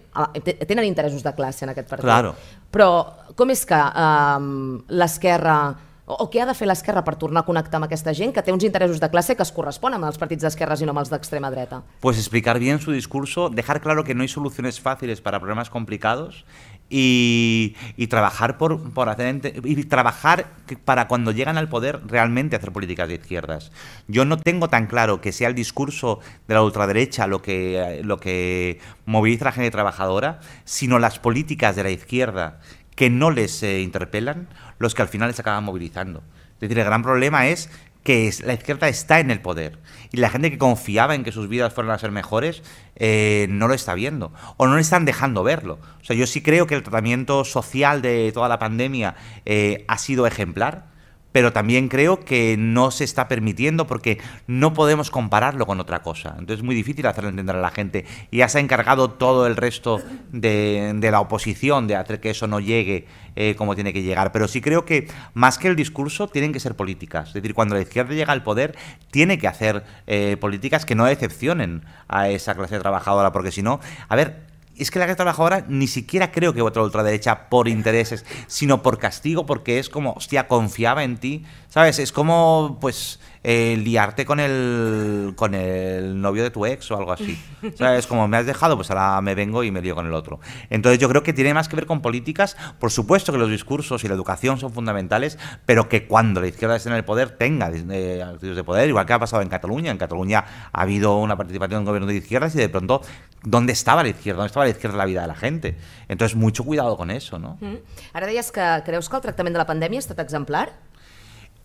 te- 0.44 0.58
tenen 0.66 0.86
interessos 0.86 1.24
de 1.24 1.34
classe 1.36 1.66
en 1.66 1.72
aquest 1.74 1.90
partit. 1.90 2.06
Claro. 2.06 2.36
Però 2.72 2.90
com 3.36 3.50
és 3.54 3.66
que 3.66 3.80
um, 3.80 4.84
l'esquerra 4.90 5.58
o, 6.06 6.18
o 6.26 6.28
què 6.28 6.42
ha 6.44 6.46
de 6.46 6.54
fer 6.58 6.68
l'esquerra 6.68 7.00
per 7.08 7.14
tornar 7.16 7.46
a 7.46 7.48
connectar 7.48 7.80
amb 7.80 7.86
aquesta 7.88 8.12
gent 8.12 8.34
que 8.36 8.42
té 8.44 8.52
uns 8.52 8.66
interessos 8.68 9.00
de 9.00 9.08
classe 9.10 9.38
que 9.40 9.44
es 9.46 9.52
corresponen 9.56 10.02
amb 10.02 10.10
els 10.10 10.18
partits 10.20 10.44
d'esquerres 10.44 10.82
i 10.84 10.88
no 10.88 10.92
amb 10.92 11.00
els 11.00 11.12
d'extrema 11.14 11.48
dreta? 11.54 11.80
Pues 12.04 12.18
explicar 12.20 12.60
bien 12.60 12.82
su 12.84 12.92
discurso, 12.92 13.48
dejar 13.50 13.80
claro 13.80 14.04
que 14.04 14.14
no 14.14 14.22
hay 14.24 14.28
soluciones 14.28 14.82
fáciles 14.82 15.22
para 15.22 15.40
problemas 15.40 15.70
complicados 15.70 16.44
y, 16.90 17.76
trabajar 18.08 18.58
por, 18.58 18.94
por 18.94 19.10
hacer 19.10 19.54
y 19.64 19.84
trabajar 19.86 20.48
para 20.86 21.08
cuando 21.08 21.32
llegan 21.32 21.58
al 21.58 21.70
poder 21.70 22.02
realmente 22.06 22.56
hacer 22.56 22.72
políticas 22.72 23.08
de 23.08 23.16
izquierdas. 23.16 23.72
Yo 24.08 24.26
no 24.26 24.38
tengo 24.38 24.70
tan 24.70 24.88
claro 24.88 25.22
que 25.22 25.32
sea 25.32 25.48
el 25.48 25.56
discurso 25.56 26.20
de 26.48 26.54
la 26.54 26.62
ultraderecha 26.62 27.28
lo 27.28 27.42
que, 27.42 28.02
lo 28.04 28.20
que 28.20 28.80
moviliza 29.06 29.46
a 29.46 29.48
la 29.48 29.52
gente 29.54 29.72
trabajadora, 29.72 30.40
sino 30.66 31.00
las 31.00 31.20
políticas 31.20 31.76
de 31.76 31.84
la 31.84 31.92
izquierda 31.92 32.60
que 32.96 33.10
no 33.10 33.32
les 33.32 33.64
eh, 33.64 33.82
interpelan 33.82 34.48
los 34.78 34.94
que 34.94 35.02
al 35.02 35.08
final 35.08 35.30
les 35.30 35.40
acaban 35.40 35.64
movilizando. 35.64 36.24
Es 36.56 36.70
decir, 36.70 36.80
el 36.80 36.86
gran 36.86 37.04
problema 37.04 37.48
es 37.48 37.70
que 38.04 38.28
es- 38.28 38.41
la 38.41 38.54
izquierda 38.54 38.88
está 38.89 39.20
en 39.20 39.32
el 39.32 39.41
poder 39.41 39.80
y 40.12 40.18
la 40.18 40.30
gente 40.30 40.51
que 40.51 40.58
confiaba 40.58 41.16
en 41.16 41.24
que 41.24 41.32
sus 41.32 41.47
vidas 41.47 41.74
fueran 41.74 41.93
a 41.93 41.99
ser 41.99 42.12
mejores 42.12 42.62
eh, 42.95 43.47
no 43.49 43.68
lo 43.68 43.74
está 43.74 43.93
viendo 43.95 44.34
o 44.58 44.68
no 44.68 44.76
le 44.76 44.82
están 44.82 45.06
dejando 45.06 45.43
verlo. 45.43 45.80
O 46.01 46.04
sea, 46.06 46.16
yo 46.16 46.28
sí 46.28 46.41
creo 46.41 46.68
que 46.68 46.76
el 46.76 46.84
tratamiento 46.84 47.43
social 47.45 48.01
de 48.01 48.32
toda 48.34 48.49
la 48.49 48.60
pandemia 48.60 49.16
eh, 49.45 49.86
ha 49.88 49.97
sido 49.97 50.28
ejemplar, 50.28 50.93
pero 51.34 51.52
también 51.52 51.90
creo 51.90 52.22
que 52.22 52.56
no 52.58 52.92
se 52.92 53.04
está 53.04 53.28
permitiendo 53.28 53.86
porque 53.86 54.20
no 54.48 54.74
podemos 54.74 55.12
compararlo 55.12 55.66
con 55.66 55.82
otra 55.82 56.02
cosa. 56.02 56.30
Entonces 56.30 56.60
es 56.60 56.64
muy 56.64 56.76
difícil 56.76 57.06
hacerlo 57.08 57.30
entender 57.32 57.56
a 57.56 57.60
la 57.60 57.72
gente. 57.72 58.06
Y 58.32 58.38
ya 58.38 58.48
se 58.48 58.60
ha 58.60 58.62
encargado 58.62 59.10
todo 59.10 59.46
el 59.48 59.58
resto 59.58 60.00
de, 60.32 60.96
la 61.02 61.20
oposición 61.20 61.88
de 61.88 61.96
hacer 61.98 62.22
que 62.22 62.30
eso 62.30 62.48
no 62.48 62.60
llegue 62.60 63.08
eh, 63.36 63.56
como 63.56 63.76
tiene 63.76 63.92
que 63.92 64.04
llegar. 64.04 64.32
Pero 64.32 64.48
sí 64.48 64.62
creo 64.62 64.86
que 64.86 65.08
más 65.34 65.58
que 65.58 65.68
el 65.68 65.76
discurso 65.76 66.28
tienen 66.28 66.54
que 66.54 66.60
ser 66.60 66.76
políticas. 66.76 67.30
Es 67.30 67.34
decir, 67.34 67.56
cuando 67.56 67.76
la 67.76 67.82
izquierda 67.82 68.14
llega 68.14 68.32
al 68.32 68.44
poder 68.44 68.78
tiene 69.12 69.40
que 69.40 69.48
hacer 69.48 69.84
eh, 70.06 70.38
políticas 70.40 70.86
que 70.86 70.94
no 70.94 71.06
decepcionen 71.06 71.84
a 72.08 72.30
esa 72.30 72.54
clase 72.54 72.80
trabajadora 72.80 73.32
porque 73.32 73.52
si 73.52 73.64
no, 73.64 73.80
a 74.08 74.16
ver, 74.16 74.53
es 74.78 74.92
que 74.92 75.00
la 75.00 75.06
clase 75.06 75.18
trabajadora 75.18 75.66
ni 75.68 75.88
siquiera 75.88 76.32
creo 76.32 76.54
que 76.54 76.62
vota 76.62 76.80
a 76.80 76.82
la 76.82 76.86
ultraderecha 76.86 77.50
por 77.50 77.68
intereses, 77.68 78.26
sino 78.48 78.82
por 78.82 78.98
castigo, 78.98 79.46
porque 79.46 79.80
es 79.80 79.90
como, 79.90 80.14
hostia, 80.14 80.48
confiaba 80.48 81.04
en 81.04 81.18
ti, 81.18 81.46
¿sabes? 81.70 82.00
Es 82.00 82.12
como, 82.12 82.78
pues, 82.82 83.20
eh, 83.44 83.78
liarte 83.78 84.26
con 84.26 84.39
el, 84.39 85.34
con 85.36 85.54
el 85.54 86.22
novio 86.22 86.44
de 86.44 86.52
tu 86.52 86.66
ex 86.66 86.89
o 86.91 86.98
algo 86.98 87.12
así. 87.12 87.38
¿Sabes? 87.76 88.08
Como 88.08 88.28
me 88.28 88.38
has 88.38 88.46
dejado, 88.46 88.76
pues 88.76 88.89
ahora 88.89 89.20
me 89.22 89.36
vengo 89.36 89.64
y 89.64 89.72
me 89.72 89.82
lío 89.82 89.96
con 89.96 90.08
el 90.08 90.14
otro. 90.14 90.39
Entonces 90.70 91.00
yo 91.00 91.10
creo 91.10 91.24
que 91.24 91.34
tiene 91.34 91.54
más 91.54 91.68
que 91.68 91.76
ver 91.76 91.86
con 91.86 92.02
políticas. 92.02 92.56
Por 92.80 92.91
supuesto 92.91 93.32
que 93.32 93.38
los 93.38 93.50
discursos 93.50 94.04
y 94.04 94.08
la 94.08 94.14
educación 94.14 94.58
son 94.58 94.72
fundamentales, 94.72 95.38
pero 95.66 95.89
que 95.89 96.08
cuando 96.08 96.41
la 96.41 96.48
izquierda 96.48 96.78
esté 96.78 96.89
en 96.89 96.96
el 96.96 97.04
poder 97.04 97.32
tenga 97.32 97.70
eh, 97.70 98.26
de 98.41 98.64
poder, 98.64 98.89
igual 98.89 99.06
que 99.06 99.14
ha 99.14 99.20
pasado 99.20 99.41
en 99.41 99.50
Cataluña. 99.50 99.91
En 99.91 99.98
Cataluña 99.98 100.46
ha 100.72 100.82
habido 100.82 101.18
una 101.18 101.36
participación 101.36 101.82
en 101.82 101.86
gobierno 101.86 102.08
de 102.08 102.16
izquierdas 102.16 102.56
y 102.56 102.60
de 102.60 102.70
pronto, 102.70 103.02
¿dónde 103.44 103.74
estaba 103.74 104.04
la 104.04 104.10
izquierda? 104.10 104.38
¿Dónde 104.38 104.48
estaba 104.48 104.66
la 104.66 104.72
izquierda 104.72 104.98
la 104.98 105.06
vida 105.06 105.22
de 105.22 105.28
la 105.28 105.36
gente? 105.36 105.78
Entonces, 106.08 106.38
mucho 106.38 106.64
cuidado 106.64 106.96
con 106.98 107.12
eso, 107.12 107.39
¿no? 107.39 107.58
Mm. 107.60 107.78
Ara 108.14 108.28
deies 108.28 108.52
que 108.52 108.82
creus 108.86 109.10
que 109.10 109.16
el 109.18 109.22
tractament 109.22 109.54
de 109.54 109.60
la 109.60 109.68
pandèmia 109.68 110.00
ha 110.00 110.04
estat 110.04 110.20
exemplar? 110.20 110.72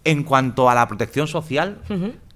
En 0.09 0.23
cuanto 0.23 0.71
a 0.71 0.75
la 0.75 0.89
protección 0.89 1.29
social, 1.29 1.83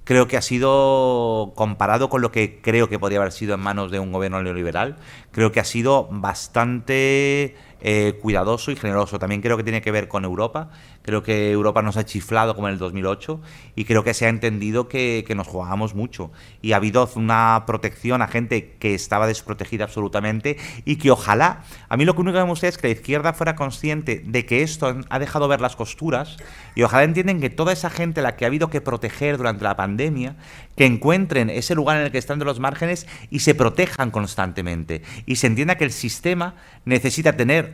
creo 0.05 0.29
que 0.29 0.37
ha 0.37 0.43
sido, 0.43 1.55
comparado 1.55 2.11
con 2.11 2.21
lo 2.21 2.31
que 2.31 2.61
creo 2.61 2.91
que 2.91 2.99
podría 2.99 3.19
haber 3.19 3.33
sido 3.33 3.55
en 3.55 3.61
manos 3.61 3.91
de 3.91 3.99
un 3.99 4.13
gobierno 4.13 4.43
neoliberal, 4.43 4.97
creo 5.31 5.53
que 5.53 5.61
ha 5.61 5.65
sido 5.65 6.07
bastante 6.11 7.57
eh, 7.83 8.19
cuidadoso 8.21 8.71
y 8.71 8.77
generoso. 8.77 9.19
También 9.19 9.41
creo 9.43 9.57
que 9.57 9.65
tiene 9.65 9.83
que 9.83 9.91
ver 9.91 10.09
con 10.09 10.25
Europa. 10.25 10.71
Creo 11.03 11.23
que 11.23 11.51
Europa 11.51 11.83
nos 11.83 11.97
ha 11.97 12.05
chiflado 12.05 12.55
como 12.55 12.69
en 12.69 12.75
el 12.75 12.79
2008 12.79 13.41
y 13.75 13.85
creo 13.85 14.05
que 14.05 14.15
se 14.15 14.27
ha 14.27 14.29
entendido 14.29 14.89
que, 14.89 15.25
que 15.27 15.35
nos 15.35 15.49
jugábamos 15.49 15.95
mucho. 15.95 16.31
Y 16.61 16.73
ha 16.73 16.77
habido 16.77 17.09
una 17.17 17.65
protección 17.67 18.23
a 18.23 18.29
gente 18.29 18.77
que 18.79 18.95
estaba 18.95 19.27
desprotegida 19.27 19.85
absolutamente 19.85 20.57
y 20.85 20.97
que 20.97 21.11
ojalá, 21.11 21.65
a 21.89 21.97
mí 21.97 22.05
lo 22.05 22.15
único 22.15 22.39
que 22.39 22.45
me 22.45 22.51
gustaría 22.51 22.71
es 22.71 22.79
que 22.79 22.87
la 22.87 22.93
izquierda 22.93 23.33
fuera 23.33 23.57
consciente 23.57 24.23
de 24.25 24.47
que 24.47 24.63
esto 24.63 25.01
ha 25.09 25.19
dejado 25.19 25.49
ver 25.49 25.61
las 25.61 25.77
costuras 25.77 26.37
y 26.75 26.83
ojalá 26.83 27.05
entiendan 27.05 27.41
que 27.41 27.51
toda 27.51 27.73
esa 27.73 27.91
gente 27.91 28.21
a 28.21 28.23
la 28.23 28.37
que 28.37 28.45
ha 28.45 28.49
habido 28.49 28.71
que 28.71 28.81
proteger 28.81 29.37
durante 29.37 29.65
la 29.65 29.77
pandemia, 29.77 30.37
que 30.77 30.87
encuentren 30.87 31.51
ese 31.51 31.75
lugar 31.75 31.99
en 31.99 32.05
el 32.05 32.13
que 32.13 32.19
están 32.19 32.39
de 32.39 32.45
los 32.45 32.61
márgenes 32.61 33.07
y 33.31 33.41
se 33.41 33.55
protejan 33.55 34.11
constantemente. 34.11 35.03
Y 35.27 35.37
se 35.37 35.47
entienda 35.49 35.77
que 35.77 35.85
el 35.85 35.93
sistema 35.93 36.55
necesita 36.85 37.37
tener 37.37 37.72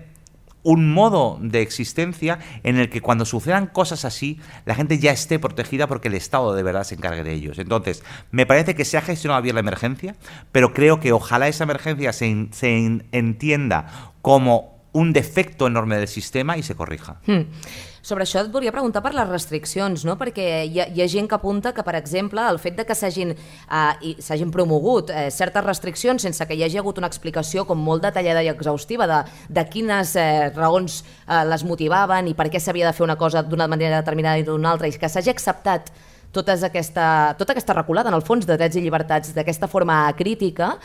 un 0.70 0.92
modo 0.92 1.38
de 1.40 1.62
existencia 1.62 2.38
en 2.62 2.76
el 2.78 2.90
que 2.90 3.00
cuando 3.00 3.24
sucedan 3.24 3.66
cosas 3.68 4.04
así, 4.04 4.38
la 4.66 4.74
gente 4.74 4.98
ya 4.98 5.12
esté 5.12 5.38
protegida 5.38 5.86
porque 5.86 6.08
el 6.08 6.14
Estado 6.14 6.54
de 6.54 6.62
verdad 6.62 6.84
se 6.84 6.94
encargue 6.96 7.24
de 7.24 7.32
ellos. 7.32 7.58
Entonces, 7.58 8.02
me 8.30 8.44
parece 8.44 8.74
que 8.74 8.84
se 8.84 8.98
ha 8.98 9.00
gestionado 9.02 9.40
bien 9.40 9.54
la 9.54 9.60
emergencia, 9.60 10.14
pero 10.52 10.74
creo 10.74 11.00
que 11.00 11.12
ojalá 11.12 11.48
esa 11.48 11.64
emergencia 11.64 12.12
se, 12.12 12.48
se 12.52 12.76
en- 12.76 13.06
entienda 13.12 14.12
como 14.20 14.76
un 14.92 15.12
defecto 15.12 15.66
enorme 15.66 15.96
del 15.96 16.08
sistema 16.08 16.58
y 16.58 16.62
se 16.62 16.74
corrija. 16.74 17.20
Hmm. 17.26 17.42
Sobre 18.08 18.24
això 18.24 18.40
et 18.40 18.48
volia 18.48 18.72
preguntar 18.72 19.02
per 19.04 19.10
les 19.12 19.28
restriccions, 19.28 20.00
no? 20.08 20.14
perquè 20.16 20.44
hi 20.64 20.78
ha, 20.80 20.86
hi 20.88 21.02
ha 21.04 21.06
gent 21.12 21.26
que 21.28 21.36
apunta 21.36 21.74
que, 21.76 21.82
per 21.84 21.92
exemple, 21.98 22.40
el 22.40 22.56
fet 22.62 22.78
de 22.78 22.86
que 22.88 22.94
s'hagin 22.96 23.34
eh, 23.34 24.46
promogut 24.54 25.10
eh, 25.12 25.26
certes 25.34 25.66
restriccions 25.66 26.24
sense 26.24 26.46
que 26.48 26.56
hi 26.56 26.64
hagi 26.64 26.80
hagut 26.80 26.96
una 27.02 27.10
explicació 27.12 27.66
com 27.68 27.82
molt 27.84 28.06
detallada 28.06 28.40
i 28.46 28.48
exhaustiva 28.48 29.04
de, 29.10 29.18
de 29.52 29.64
quines 29.68 30.14
eh, 30.16 30.48
raons 30.56 31.02
eh, 31.02 31.42
les 31.50 31.66
motivaven 31.68 32.32
i 32.32 32.36
per 32.38 32.48
què 32.48 32.62
s'havia 32.64 32.88
de 32.88 32.94
fer 32.96 33.04
una 33.04 33.18
cosa 33.20 33.44
d'una 33.44 33.68
manera 33.68 34.00
determinada 34.00 34.40
i 34.40 34.48
d'una 34.48 34.72
altra, 34.72 34.88
i 34.88 34.96
que 34.96 35.12
s'hagi 35.12 35.34
acceptat 35.34 35.92
tota 36.32 36.56
aquesta, 36.64 37.34
tota 37.36 37.52
aquesta 37.52 37.76
reculada, 37.76 38.08
en 38.08 38.16
el 38.16 38.24
fons, 38.24 38.48
de 38.48 38.56
drets 38.56 38.80
i 38.80 38.86
llibertats 38.86 39.36
d'aquesta 39.36 39.68
forma 39.68 40.00
crítica, 40.16 40.78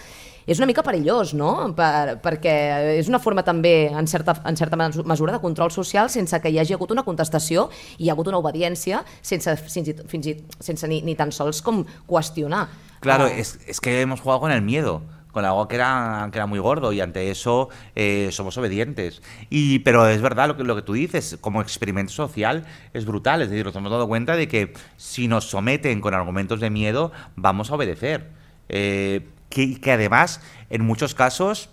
és 0.46 0.60
una 0.60 0.68
mica 0.70 0.84
perillós, 0.86 1.34
no? 1.38 1.54
Per, 1.78 2.18
perquè 2.24 2.56
és 3.00 3.10
una 3.12 3.22
forma 3.24 3.44
també, 3.46 3.90
en 3.92 4.08
certa, 4.08 4.36
en 4.46 4.60
certa 4.60 4.78
mesura, 4.78 5.34
de 5.34 5.42
control 5.42 5.72
social 5.72 6.10
sense 6.14 6.40
que 6.42 6.52
hi 6.52 6.60
hagi 6.60 6.76
hagut 6.76 6.92
una 6.92 7.06
contestació 7.08 7.70
i 7.98 8.06
hi 8.06 8.10
ha 8.10 8.14
hagut 8.18 8.30
una 8.32 8.42
obediència 8.44 9.04
sense, 9.22 9.56
fins 9.64 9.90
i, 9.90 9.98
fins 10.10 10.30
i, 10.30 10.38
sense 10.60 10.88
ni, 10.88 11.02
ni 11.02 11.16
tan 11.16 11.32
sols 11.32 11.64
com 11.64 11.84
qüestionar. 12.08 12.68
Claro, 13.04 13.28
uh, 13.28 13.36
es, 13.40 13.58
es 13.68 13.80
que 13.80 14.02
hemos 14.02 14.22
jugado 14.22 14.42
con 14.42 14.52
el 14.52 14.62
miedo 14.62 15.02
con 15.34 15.44
algo 15.46 15.68
que 15.68 15.76
era, 15.76 16.30
que 16.32 16.38
era 16.38 16.46
muy 16.46 16.60
gordo 16.60 16.94
y 16.94 17.02
ante 17.02 17.32
eso 17.32 17.70
eh, 17.96 18.30
somos 18.32 18.56
obedientes. 18.58 19.22
Y, 19.50 19.80
pero 19.80 20.08
es 20.08 20.22
verdad 20.22 20.48
lo 20.48 20.56
que, 20.56 20.64
lo 20.64 20.76
que 20.76 20.84
tú 20.84 20.94
dices, 20.94 21.38
como 21.42 21.62
experimento 21.62 22.14
social 22.14 22.66
es 22.94 23.06
brutal, 23.06 23.42
es 23.42 23.50
decir, 23.50 23.66
nos 23.66 23.76
hemos 23.76 23.92
dado 23.92 24.08
cuenta 24.08 24.36
de 24.36 24.48
que 24.48 24.74
si 24.96 25.28
nos 25.28 25.50
someten 25.50 26.02
con 26.02 26.14
argumentos 26.14 26.60
de 26.60 26.70
miedo, 26.70 27.12
vamos 27.36 27.72
a 27.72 27.76
obedecer. 27.76 28.30
Eh, 28.70 29.28
que, 29.54 29.80
que 29.80 29.92
además, 29.92 30.42
en 30.72 30.84
muchos 30.84 31.14
casos, 31.14 31.70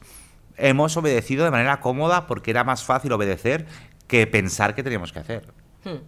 hemos 0.58 0.96
obedecido 0.98 1.44
de 1.44 1.50
manera 1.50 1.80
cómoda 1.80 2.26
porque 2.26 2.50
era 2.50 2.62
más 2.62 2.84
fácil 2.84 3.12
obedecer 3.12 3.66
que 4.06 4.26
pensar 4.26 4.74
que 4.74 4.82
teníamos 4.82 5.12
que 5.12 5.20
hacer. 5.20 5.52
Hmm. 5.84 6.04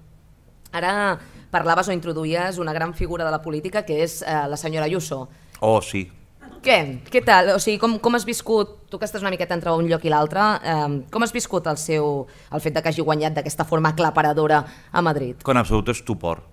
Ara 0.73 1.19
parlaves 1.53 1.89
o 1.89 1.93
introduïes 1.97 2.59
una 2.61 2.73
gran 2.73 2.93
figura 2.93 3.25
de 3.25 3.31
la 3.33 3.41
política 3.41 3.85
que 3.89 4.03
és 4.05 4.21
eh, 4.21 4.45
la 4.49 4.57
senyora 4.57 4.85
Ayuso. 4.85 5.29
Oh, 5.61 5.81
sí. 5.81 6.11
Què? 6.63 6.79
Què 7.09 7.25
tal? 7.25 7.55
O 7.57 7.59
sigui, 7.61 7.79
com, 7.81 7.97
com 7.99 8.17
has 8.17 8.29
viscut, 8.29 8.77
tu 8.93 9.01
que 9.01 9.09
estàs 9.09 9.25
una 9.25 9.33
miqueta 9.33 9.57
entre 9.57 9.73
un 9.73 9.89
lloc 9.89 10.05
i 10.05 10.13
l'altre, 10.13 10.45
eh, 10.61 10.89
com 11.13 11.25
has 11.25 11.33
viscut 11.33 11.69
el 11.73 11.81
seu, 11.81 12.27
el 12.53 12.65
fet 12.65 12.77
de 12.77 12.85
que 12.85 12.93
hagi 12.93 13.05
guanyat 13.05 13.41
d'aquesta 13.41 13.65
forma 13.69 13.97
aclaparadora 13.97 14.65
a 14.93 15.05
Madrid? 15.05 15.41
Con 15.43 15.57
absoluto 15.57 15.93
estupor. 15.97 16.52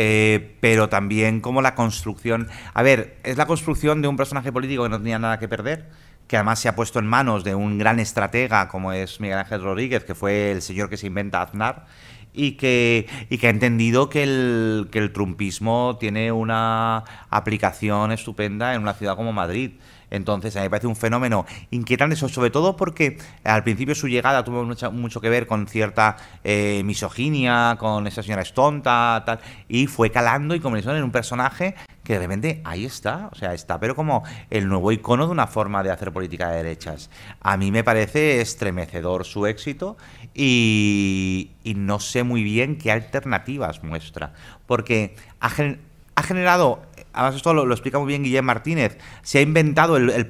Eh, 0.00 0.54
pero 0.60 0.88
también 0.88 1.40
como 1.40 1.60
la 1.60 1.74
construcción... 1.74 2.46
A 2.72 2.84
ver, 2.84 3.18
es 3.24 3.36
la 3.36 3.46
construcción 3.46 4.00
de 4.00 4.06
un 4.06 4.16
personaje 4.16 4.52
político 4.52 4.84
que 4.84 4.90
no 4.90 4.98
tenía 4.98 5.18
nada 5.18 5.40
que 5.40 5.48
perder, 5.48 5.88
que 6.28 6.36
además 6.36 6.60
se 6.60 6.68
ha 6.68 6.76
puesto 6.76 7.00
en 7.00 7.06
manos 7.08 7.42
de 7.42 7.56
un 7.56 7.78
gran 7.78 7.98
estratega 7.98 8.68
como 8.68 8.92
es 8.92 9.18
Miguel 9.18 9.38
Ángel 9.38 9.60
Rodríguez, 9.60 10.04
que 10.04 10.14
fue 10.14 10.52
el 10.52 10.62
señor 10.62 10.88
que 10.88 10.96
se 10.96 11.08
inventa 11.08 11.42
Aznar, 11.42 11.86
y 12.32 12.52
que, 12.52 13.08
y 13.28 13.38
que 13.38 13.48
ha 13.48 13.50
entendido 13.50 14.08
que 14.08 14.22
el, 14.22 14.88
que 14.92 15.00
el 15.00 15.12
trumpismo 15.12 15.96
tiene 15.98 16.30
una 16.30 17.02
aplicación 17.28 18.12
estupenda 18.12 18.74
en 18.74 18.82
una 18.82 18.94
ciudad 18.94 19.16
como 19.16 19.32
Madrid. 19.32 19.72
Entonces, 20.10 20.56
a 20.56 20.60
mí 20.60 20.64
me 20.64 20.70
parece 20.70 20.86
un 20.86 20.96
fenómeno 20.96 21.46
inquietante, 21.70 22.16
sobre 22.16 22.50
todo 22.50 22.76
porque 22.76 23.18
al 23.44 23.64
principio 23.64 23.94
su 23.94 24.08
llegada 24.08 24.44
tuvo 24.44 24.64
mucho, 24.64 25.20
que 25.20 25.28
ver 25.28 25.46
con 25.46 25.66
cierta 25.66 26.16
eh, 26.44 26.82
misoginia, 26.84 27.76
con 27.78 28.06
esa 28.06 28.22
señora 28.22 28.42
estonta, 28.42 29.22
tal, 29.26 29.40
y 29.68 29.86
fue 29.86 30.10
calando 30.10 30.54
y 30.54 30.60
comenzó 30.60 30.94
en 30.96 31.02
un 31.02 31.10
personaje 31.10 31.74
que 32.08 32.14
de 32.14 32.20
repente 32.20 32.62
ahí 32.64 32.86
está, 32.86 33.28
o 33.30 33.34
sea, 33.34 33.52
está, 33.52 33.78
pero 33.78 33.94
como 33.94 34.22
el 34.48 34.66
nuevo 34.66 34.92
icono 34.92 35.26
de 35.26 35.32
una 35.32 35.46
forma 35.46 35.82
de 35.82 35.90
hacer 35.90 36.10
política 36.10 36.48
de 36.48 36.56
derechas. 36.62 37.10
A 37.40 37.58
mí 37.58 37.70
me 37.70 37.84
parece 37.84 38.40
estremecedor 38.40 39.26
su 39.26 39.46
éxito 39.46 39.98
y, 40.34 41.50
no 41.76 42.00
sé 42.00 42.22
muy 42.22 42.42
bien 42.42 42.78
qué 42.78 42.92
alternativas 42.92 43.82
muestra, 43.84 44.32
porque 44.66 45.16
ha 45.40 46.22
generado 46.22 46.87
además 47.18 47.36
esto 47.36 47.52
lo, 47.52 47.66
lo, 47.66 47.74
explica 47.74 47.98
muy 47.98 48.08
bien 48.08 48.22
Guillem 48.22 48.44
Martínez, 48.44 48.98
se 49.22 49.38
ha 49.38 49.42
inventado 49.42 49.96
el, 49.96 50.10
el 50.10 50.28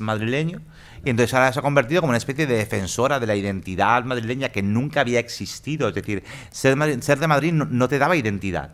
madrileño 0.00 0.62
y 1.04 1.10
entonces 1.10 1.34
ahora 1.34 1.52
se 1.52 1.58
ha 1.58 1.62
convertido 1.62 2.00
como 2.00 2.10
una 2.10 2.18
especie 2.18 2.46
de 2.46 2.56
defensora 2.56 3.20
de 3.20 3.26
la 3.26 3.36
identidad 3.36 4.04
madrileña 4.04 4.48
que 4.48 4.62
nunca 4.62 5.00
había 5.00 5.20
existido. 5.20 5.88
Es 5.88 5.94
decir, 5.94 6.24
ser, 6.50 6.76
de 6.76 7.26
Madrid 7.26 7.52
no, 7.52 7.66
no 7.66 7.88
te 7.88 7.98
daba 7.98 8.16
identidad. 8.16 8.72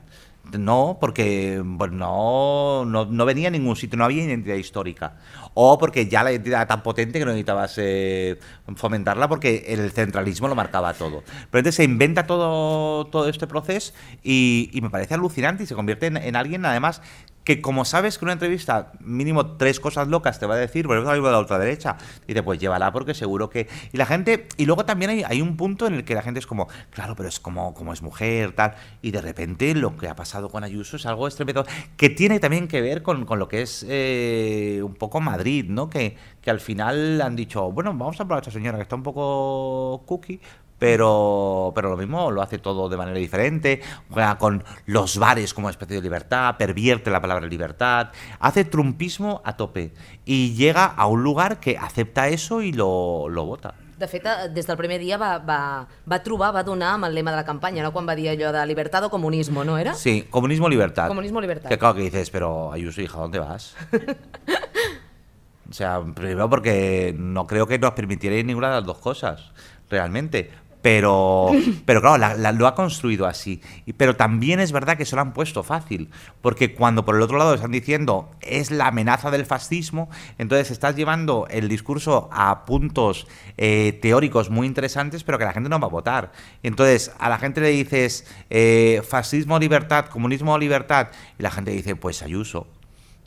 No, 0.59 0.99
porque 1.01 1.63
pues 1.79 1.93
no, 1.93 2.85
no, 2.85 3.05
no, 3.05 3.25
venía 3.25 3.49
a 3.49 3.51
ningún 3.51 3.77
sitio, 3.77 3.97
no 3.97 4.05
había 4.05 4.25
identidad 4.25 4.57
histórica. 4.57 5.17
O 5.55 5.79
porque 5.79 6.09
ya 6.09 6.25
la 6.25 6.33
identidad 6.33 6.61
era 6.61 6.67
tan 6.67 6.83
potente 6.83 7.19
que 7.19 7.25
no 7.25 7.31
necesitabas 7.31 7.75
eh, 7.77 8.39
fomentarla 8.75 9.29
porque 9.29 9.65
el 9.69 9.93
centralismo 9.93 10.49
lo 10.49 10.55
marcaba 10.55 10.95
todo. 10.95 11.23
Pero 11.23 11.61
entonces 11.61 11.75
se 11.77 11.85
inventa 11.85 12.27
todo, 12.27 13.07
todo 13.07 13.29
este 13.29 13.47
proceso 13.47 13.93
y, 14.25 14.71
me 14.83 14.91
parece 14.91 15.15
alucinante 15.15 15.65
y 15.65 15.67
se 15.67 15.75
convierte 15.75 16.07
en 16.07 16.35
alguien 16.37 16.65
además 16.65 17.01
que 17.45 17.61
como 17.61 17.85
sabes 17.85 18.19
que 18.19 18.25
una 18.25 18.35
entrevista 18.35 18.93
mínimo 19.01 19.57
tres 19.57 19.81
cosas 19.81 20.09
locas 20.09 20.39
te 20.39 20.47
va 20.47 20.55
a 20.55 20.59
decir, 20.59 20.87
ejemplo, 20.87 21.27
de 21.27 21.33
la 21.33 21.39
ultraderecha, 21.39 21.97
dice, 22.27 22.43
pues 22.43 22.61
llévala 22.61 22.93
porque 22.93 23.15
seguro 23.15 23.49
que... 23.49 23.69
Y 23.93 23.97
la 23.97 24.07
gente, 24.07 24.47
y 24.57 24.67
luego 24.67 24.85
también 24.85 25.11
hay, 25.11 25.23
hay, 25.25 25.41
un 25.41 25.57
punto 25.57 25.87
en 25.87 25.95
el 25.95 26.05
que 26.05 26.15
la 26.15 26.23
gente 26.23 26.41
es 26.41 26.47
como, 26.47 26.69
claro, 26.91 27.17
pero 27.17 27.29
es 27.29 27.41
como, 27.41 27.75
como 27.75 27.93
es 27.93 28.03
mujer, 28.03 28.53
tal, 28.53 28.75
y 29.03 29.11
de 29.11 29.21
repente 29.21 29.75
lo 29.75 29.97
que 29.97 30.09
ha 30.09 30.17
pasado 30.17 30.51
con 30.51 30.65
Ayuso 30.65 30.97
es 30.97 31.07
algo 31.07 31.27
estremecedor, 31.27 31.67
que 31.97 32.11
tiene 32.11 32.41
también 32.41 32.69
que 32.69 32.81
ver 32.81 33.03
con, 33.03 33.25
con 33.25 33.39
lo 33.39 33.49
que 33.49 33.63
es 33.63 33.87
eh, 33.89 34.81
un 34.85 34.95
poco 34.95 35.21
Madrid, 35.21 35.65
¿no? 35.69 35.89
Que, 35.89 36.17
que 36.43 36.51
al 36.51 36.61
final 36.61 37.21
han 37.23 37.37
dicho, 37.37 37.71
bueno, 37.73 37.91
vamos 37.91 38.21
a 38.21 38.25
probar 38.25 38.39
a 38.39 38.41
esta 38.41 38.51
señora 38.51 38.77
que 38.77 38.83
está 38.83 38.97
un 38.97 39.03
poco 39.03 40.03
cookie, 40.07 40.41
pero, 40.81 41.73
pero 41.75 41.91
lo 41.91 41.97
mismo 41.97 42.33
lo 42.33 42.43
hace 42.43 42.59
todo 42.59 42.89
de 42.89 42.97
manera 42.97 43.19
diferente, 43.19 43.83
juega 44.11 44.39
con 44.39 44.65
los 44.87 45.19
bares 45.19 45.55
como 45.55 45.71
especie 45.71 45.97
de 45.97 46.03
libertad, 46.03 46.57
pervierte 46.57 47.11
la 47.11 47.21
palabra 47.21 47.47
libertad, 47.47 48.09
hace 48.41 48.65
trumpismo 48.65 49.43
a 49.45 49.57
tope 49.57 49.93
y 50.25 50.55
llega 50.55 50.87
a 50.87 51.07
un 51.07 51.23
lugar 51.23 51.61
que 51.61 51.77
acepta 51.77 52.29
eso 52.29 52.63
y 52.63 52.73
lo, 52.73 53.29
lo 53.29 53.45
vota. 53.45 53.75
De 53.99 54.09
fet, 54.09 54.25
eh, 54.25 54.49
des 54.49 54.65
del 54.67 54.79
primer 54.79 54.97
dia 54.99 55.19
va, 55.21 55.37
va, 55.37 55.87
va 56.09 56.19
trobar, 56.25 56.55
va 56.57 56.63
donar 56.65 56.95
amb 56.97 57.05
el 57.11 57.15
lema 57.15 57.35
de 57.35 57.37
la 57.37 57.45
campanya, 57.45 57.85
no? 57.85 57.93
quan 57.93 58.09
va 58.09 58.17
dir 58.17 58.31
allò 58.33 58.49
de 58.57 58.63
libertad 58.65 59.05
o 59.05 59.11
comunismo, 59.13 59.63
¿no 59.69 59.77
era? 59.77 59.93
Sí, 59.93 60.25
comunismo 60.31 60.71
libertad. 60.71 61.09
Comunismo 61.09 61.43
libertad. 61.43 61.69
Que 61.69 61.77
claro 61.77 61.97
que 61.97 62.09
dices, 62.09 62.31
pero 62.31 62.73
Ayuso, 62.73 63.03
hija, 63.03 63.19
¿dónde 63.19 63.39
vas? 63.39 63.77
o 65.71 65.73
sea, 65.75 66.01
primero 66.15 66.49
porque 66.49 67.15
no 67.19 67.47
creo 67.47 67.67
que 67.67 67.79
nos 67.79 67.93
permitierais 67.93 68.43
ninguna 68.47 68.69
de 68.69 68.77
las 68.77 68.87
dos 68.87 68.97
cosas, 68.97 69.53
realmente. 69.91 70.51
Pero, 70.83 71.51
pero 71.85 72.01
claro, 72.01 72.19
la, 72.19 72.35
la, 72.35 72.53
lo 72.53 72.67
ha 72.67 72.75
construido 72.75 73.27
así. 73.27 73.61
Pero 73.97 74.17
también 74.17 74.61
es 74.61 74.73
verdad 74.73 74.97
que 74.97 75.05
se 75.05 75.17
lo 75.17 75.23
han 75.23 75.33
puesto 75.33 75.63
fácil, 75.63 76.11
porque 76.41 76.75
cuando 76.75 77.05
por 77.05 77.17
el 77.17 77.23
otro 77.23 77.39
lado 77.39 77.55
están 77.55 77.71
diciendo 77.71 78.31
es 78.41 78.71
la 78.71 78.89
amenaza 78.89 79.31
del 79.31 79.47
fascismo, 79.47 80.09
entonces 80.39 80.71
estás 80.71 80.97
llevando 80.97 81.47
el 81.51 81.69
discurso 81.69 82.29
a 82.33 82.65
puntos 82.65 83.27
eh, 83.57 83.99
teóricos 84.01 84.51
muy 84.51 84.67
interesantes, 84.67 85.25
pero 85.25 85.39
que 85.39 85.45
la 85.45 85.53
gente 85.53 85.69
no 85.69 85.79
va 85.79 85.87
a 85.87 85.91
votar. 85.91 86.33
Entonces 86.63 87.13
a 87.19 87.29
la 87.29 87.39
gente 87.39 87.61
le 87.61 87.69
dices 87.69 88.27
eh, 88.49 89.03
fascismo 89.09 89.59
libertad, 89.59 90.07
comunismo 90.07 90.57
libertad, 90.59 91.09
y 91.39 91.43
la 91.43 91.51
gente 91.51 91.71
dice 91.71 91.97
pues 91.97 92.23
Ayuso. 92.23 92.67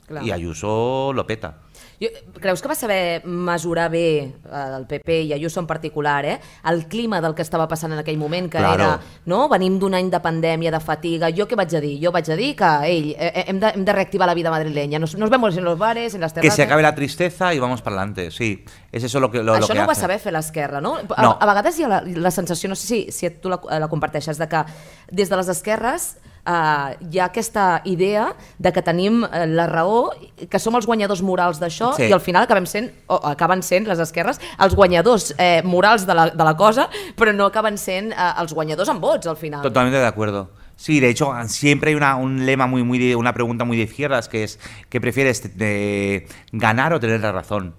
Claro. 0.06 0.26
Y 0.26 0.32
Ayuso 0.32 1.12
lo 1.14 1.26
peta. 1.26 1.58
Jo, 2.00 2.10
creus 2.40 2.62
que 2.62 2.68
va 2.68 2.74
saber 2.74 3.22
mesurar 3.24 3.88
bé 3.90 4.06
eh, 4.24 4.64
el 4.76 4.86
PP 4.86 5.20
i 5.28 5.32
Ayuso 5.32 5.60
en 5.60 5.66
particular, 5.66 6.24
eh, 6.26 6.40
el 6.70 6.86
clima 6.88 7.20
del 7.20 7.34
que 7.34 7.42
estava 7.42 7.68
passant 7.68 7.92
en 7.92 8.00
aquell 8.02 8.18
moment, 8.18 8.50
que 8.50 8.58
claro. 8.58 8.74
era, 8.74 9.18
no? 9.26 9.44
venim 9.48 9.78
d'un 9.78 9.94
any 9.94 10.10
de 10.10 10.20
pandèmia, 10.20 10.72
de 10.74 10.80
fatiga, 10.82 11.30
jo 11.34 11.46
què 11.48 11.58
vaig 11.58 11.76
a 11.76 11.82
dir? 11.84 11.94
Jo 12.02 12.12
vaig 12.14 12.30
a 12.30 12.38
dir 12.38 12.52
que, 12.58 12.72
ell, 12.90 13.12
eh, 13.14 13.30
eh, 13.30 13.44
hem, 13.48 13.60
de, 13.62 13.72
hem 13.78 13.84
de 13.86 13.96
reactivar 13.96 14.28
la 14.28 14.34
vida 14.34 14.50
madrileña, 14.50 14.98
nos, 14.98 15.14
nos 15.16 15.30
vemos 15.30 15.56
en 15.56 15.64
los 15.64 15.78
bares, 15.78 16.14
en 16.14 16.20
las 16.20 16.34
terrazas... 16.34 16.56
Que 16.56 16.62
se 16.62 16.66
acabe 16.66 16.82
la 16.82 16.94
tristeza 16.94 17.54
y 17.54 17.58
vamos 17.58 17.82
para 17.82 17.96
adelante, 17.96 18.30
sí. 18.30 18.64
És 18.94 19.02
eso 19.02 19.18
lo 19.18 19.30
que, 19.30 19.42
lo, 19.42 19.56
Això 19.56 19.66
lo 19.66 19.68
que 19.72 19.74
no 19.74 19.86
ho 19.88 19.90
va 19.90 19.96
saber 19.98 20.20
fer 20.22 20.30
l'esquerra, 20.30 20.80
no? 20.80 20.94
A, 21.02 21.22
no? 21.22 21.32
A 21.34 21.48
vegades 21.50 21.80
hi 21.80 21.86
ha 21.86 21.88
la, 21.90 21.96
la 22.04 22.30
sensació, 22.30 22.68
no 22.70 22.76
sé 22.78 22.86
si, 22.86 23.00
si 23.10 23.30
tu 23.42 23.50
la, 23.50 23.58
la 23.82 23.88
comparteixes, 23.90 24.38
de 24.38 24.46
que 24.46 24.60
des 25.10 25.32
de 25.32 25.40
les 25.40 25.50
esquerres 25.50 26.12
Uh, 26.44 26.92
hi 27.10 27.20
ha 27.20 27.30
aquesta 27.30 27.80
idea 27.88 28.34
de 28.58 28.70
que 28.70 28.82
tenim 28.84 29.22
uh, 29.24 29.28
la 29.48 29.64
raó, 29.66 30.10
que 30.50 30.58
som 30.60 30.74
els 30.76 30.84
guanyadors 30.84 31.22
morals 31.24 31.56
d'això 31.56 31.94
Sí. 31.96 32.10
i 32.10 32.12
al 32.12 32.20
final 32.20 32.44
acabem 32.44 32.66
sent, 32.68 32.90
o 33.08 33.16
acaben 33.30 33.62
sent 33.64 33.88
les 33.88 33.98
esquerres, 33.98 34.40
els 34.60 34.74
guanyadors 34.76 35.32
eh, 35.38 35.62
morals 35.64 36.04
de 36.04 36.14
la, 36.14 36.28
de 36.30 36.44
la 36.44 36.54
cosa, 36.56 36.90
però 37.16 37.32
no 37.32 37.46
acaben 37.46 37.78
sent 37.80 38.12
eh, 38.12 38.28
els 38.42 38.52
guanyadors 38.52 38.92
en 38.92 39.00
vots 39.00 39.26
al 39.26 39.38
final. 39.40 39.62
Totalmente 39.62 39.98
de 39.98 40.06
acuerdo. 40.06 40.50
Sí, 40.76 41.00
de 41.00 41.08
hecho, 41.08 41.32
siempre 41.46 41.90
hay 41.90 41.94
una, 41.96 42.16
un 42.16 42.44
lema 42.44 42.66
muy, 42.66 42.82
muy 42.82 42.98
de, 42.98 43.16
una 43.16 43.32
pregunta 43.32 43.64
muy 43.64 43.76
de 43.78 43.84
izquierdas 43.84 44.28
que 44.28 44.44
es 44.44 44.58
¿qué 44.90 45.00
prefieres, 45.00 45.56
de 45.56 46.26
ganar 46.52 46.92
o 46.92 47.00
tener 47.00 47.20
la 47.20 47.32
razón? 47.32 47.74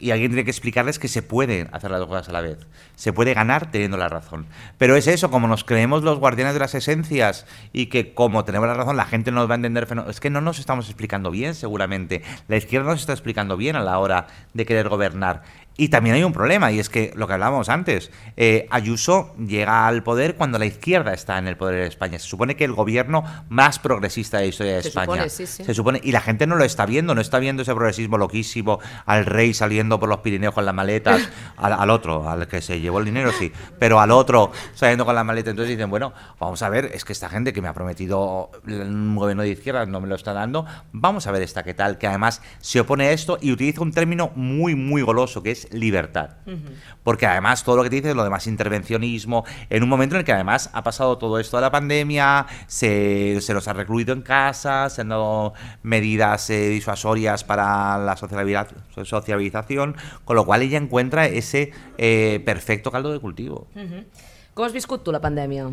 Y 0.00 0.12
alguien 0.12 0.30
tiene 0.30 0.44
que 0.44 0.50
explicarles 0.50 0.98
que 0.98 1.08
se 1.08 1.20
puede 1.22 1.68
hacer 1.72 1.90
las 1.90 2.00
dos 2.00 2.08
cosas 2.08 2.30
a 2.30 2.32
la 2.32 2.40
vez. 2.40 2.56
Se 3.00 3.14
puede 3.14 3.32
ganar 3.32 3.70
teniendo 3.70 3.96
la 3.96 4.10
razón. 4.10 4.44
Pero 4.76 4.94
es 4.94 5.06
eso, 5.06 5.30
como 5.30 5.48
nos 5.48 5.64
creemos 5.64 6.02
los 6.02 6.18
guardianes 6.18 6.52
de 6.52 6.60
las 6.60 6.74
esencias 6.74 7.46
y 7.72 7.86
que 7.86 8.12
como 8.12 8.44
tenemos 8.44 8.68
la 8.68 8.74
razón 8.74 8.98
la 8.98 9.06
gente 9.06 9.32
nos 9.32 9.48
va 9.48 9.54
a 9.54 9.56
entender. 9.56 9.88
Es 10.06 10.20
que 10.20 10.28
no 10.28 10.42
nos 10.42 10.58
estamos 10.58 10.84
explicando 10.84 11.30
bien, 11.30 11.54
seguramente. 11.54 12.20
La 12.46 12.58
izquierda 12.58 12.90
no 12.90 12.96
se 12.96 13.00
está 13.00 13.14
explicando 13.14 13.56
bien 13.56 13.74
a 13.74 13.82
la 13.82 13.98
hora 13.98 14.26
de 14.52 14.66
querer 14.66 14.90
gobernar. 14.90 15.44
Y 15.76 15.88
también 15.88 16.14
hay 16.14 16.24
un 16.24 16.34
problema, 16.34 16.70
y 16.72 16.78
es 16.78 16.90
que 16.90 17.10
lo 17.16 17.26
que 17.26 17.32
hablábamos 17.32 17.70
antes, 17.70 18.10
eh, 18.36 18.66
Ayuso 18.70 19.34
llega 19.38 19.86
al 19.86 20.02
poder 20.02 20.34
cuando 20.34 20.58
la 20.58 20.66
izquierda 20.66 21.14
está 21.14 21.38
en 21.38 21.48
el 21.48 21.56
poder 21.56 21.76
de 21.76 21.86
España. 21.86 22.18
Se 22.18 22.28
supone 22.28 22.54
que 22.54 22.64
el 22.64 22.74
gobierno 22.74 23.24
más 23.48 23.78
progresista 23.78 24.36
de 24.36 24.42
la 24.42 24.48
historia 24.48 24.74
de 24.74 24.82
Se 24.82 24.88
España. 24.88 25.06
supone, 25.06 25.28
sí, 25.30 25.46
sí. 25.46 25.64
Se 25.64 25.72
supone, 25.72 25.98
y 26.04 26.12
la 26.12 26.20
gente 26.20 26.46
no 26.46 26.56
lo 26.56 26.64
está 26.64 26.84
viendo, 26.84 27.14
no 27.14 27.22
está 27.22 27.38
viendo 27.38 27.62
ese 27.62 27.72
progresismo 27.74 28.18
loquísimo, 28.18 28.78
al 29.06 29.24
rey 29.24 29.54
saliendo 29.54 29.98
por 29.98 30.10
los 30.10 30.18
Pirineos 30.18 30.52
con 30.52 30.66
las 30.66 30.74
maletas, 30.74 31.26
al, 31.56 31.72
al 31.72 31.88
otro, 31.88 32.28
al 32.28 32.46
que 32.46 32.60
se 32.60 32.78
llevó 32.78 32.89
el 32.98 33.04
dinero, 33.04 33.30
sí, 33.32 33.52
pero 33.78 34.00
al 34.00 34.10
otro 34.10 34.50
saliendo 34.74 35.04
con 35.04 35.14
las 35.14 35.24
maletas. 35.24 35.50
Entonces 35.50 35.76
dicen, 35.76 35.90
bueno, 35.90 36.12
vamos 36.38 36.62
a 36.62 36.68
ver, 36.68 36.90
es 36.94 37.04
que 37.04 37.12
esta 37.12 37.28
gente 37.28 37.52
que 37.52 37.62
me 37.62 37.68
ha 37.68 37.74
prometido 37.74 38.50
un 38.66 39.16
gobierno 39.16 39.42
de 39.42 39.50
izquierda 39.50 39.86
no 39.86 40.00
me 40.00 40.08
lo 40.08 40.14
está 40.14 40.32
dando, 40.32 40.66
vamos 40.92 41.26
a 41.26 41.30
ver 41.30 41.42
esta 41.42 41.62
qué 41.62 41.74
tal, 41.74 41.98
que 41.98 42.06
además 42.06 42.42
se 42.60 42.80
opone 42.80 43.08
a 43.08 43.12
esto 43.12 43.38
y 43.40 43.52
utiliza 43.52 43.82
un 43.82 43.92
término 43.92 44.30
muy, 44.34 44.74
muy 44.74 45.02
goloso, 45.02 45.42
que 45.42 45.50
es 45.50 45.72
libertad. 45.72 46.30
Porque 47.04 47.26
además 47.26 47.62
todo 47.64 47.76
lo 47.76 47.82
que 47.82 47.90
te 47.90 47.96
dice, 47.96 48.14
lo 48.14 48.24
demás 48.24 48.46
intervencionismo, 48.46 49.44
en 49.68 49.82
un 49.82 49.88
momento 49.88 50.14
en 50.14 50.20
el 50.20 50.24
que 50.24 50.32
además 50.32 50.70
ha 50.72 50.82
pasado 50.82 51.18
todo 51.18 51.38
esto 51.38 51.56
de 51.56 51.60
la 51.60 51.70
pandemia, 51.70 52.46
se, 52.66 53.40
se 53.40 53.54
los 53.54 53.68
ha 53.68 53.72
recluido 53.72 54.12
en 54.12 54.22
casa, 54.22 54.88
se 54.88 55.02
han 55.02 55.10
dado 55.10 55.52
medidas 55.82 56.48
eh, 56.50 56.68
disuasorias 56.68 57.44
para 57.44 57.98
la 57.98 58.16
sociabilidad- 58.16 58.68
sociabilización, 59.04 59.96
con 60.24 60.36
lo 60.36 60.44
cual 60.46 60.62
ella 60.62 60.78
encuentra 60.78 61.26
ese 61.26 61.72
eh, 61.98 62.40
perfecto 62.44 62.79
caldo 62.88 63.12
de 63.12 63.20
cultivo. 63.20 63.66
Com 64.54 64.64
has 64.64 64.72
viscut 64.72 65.04
tu 65.04 65.12
la 65.12 65.20
pandèmia? 65.20 65.68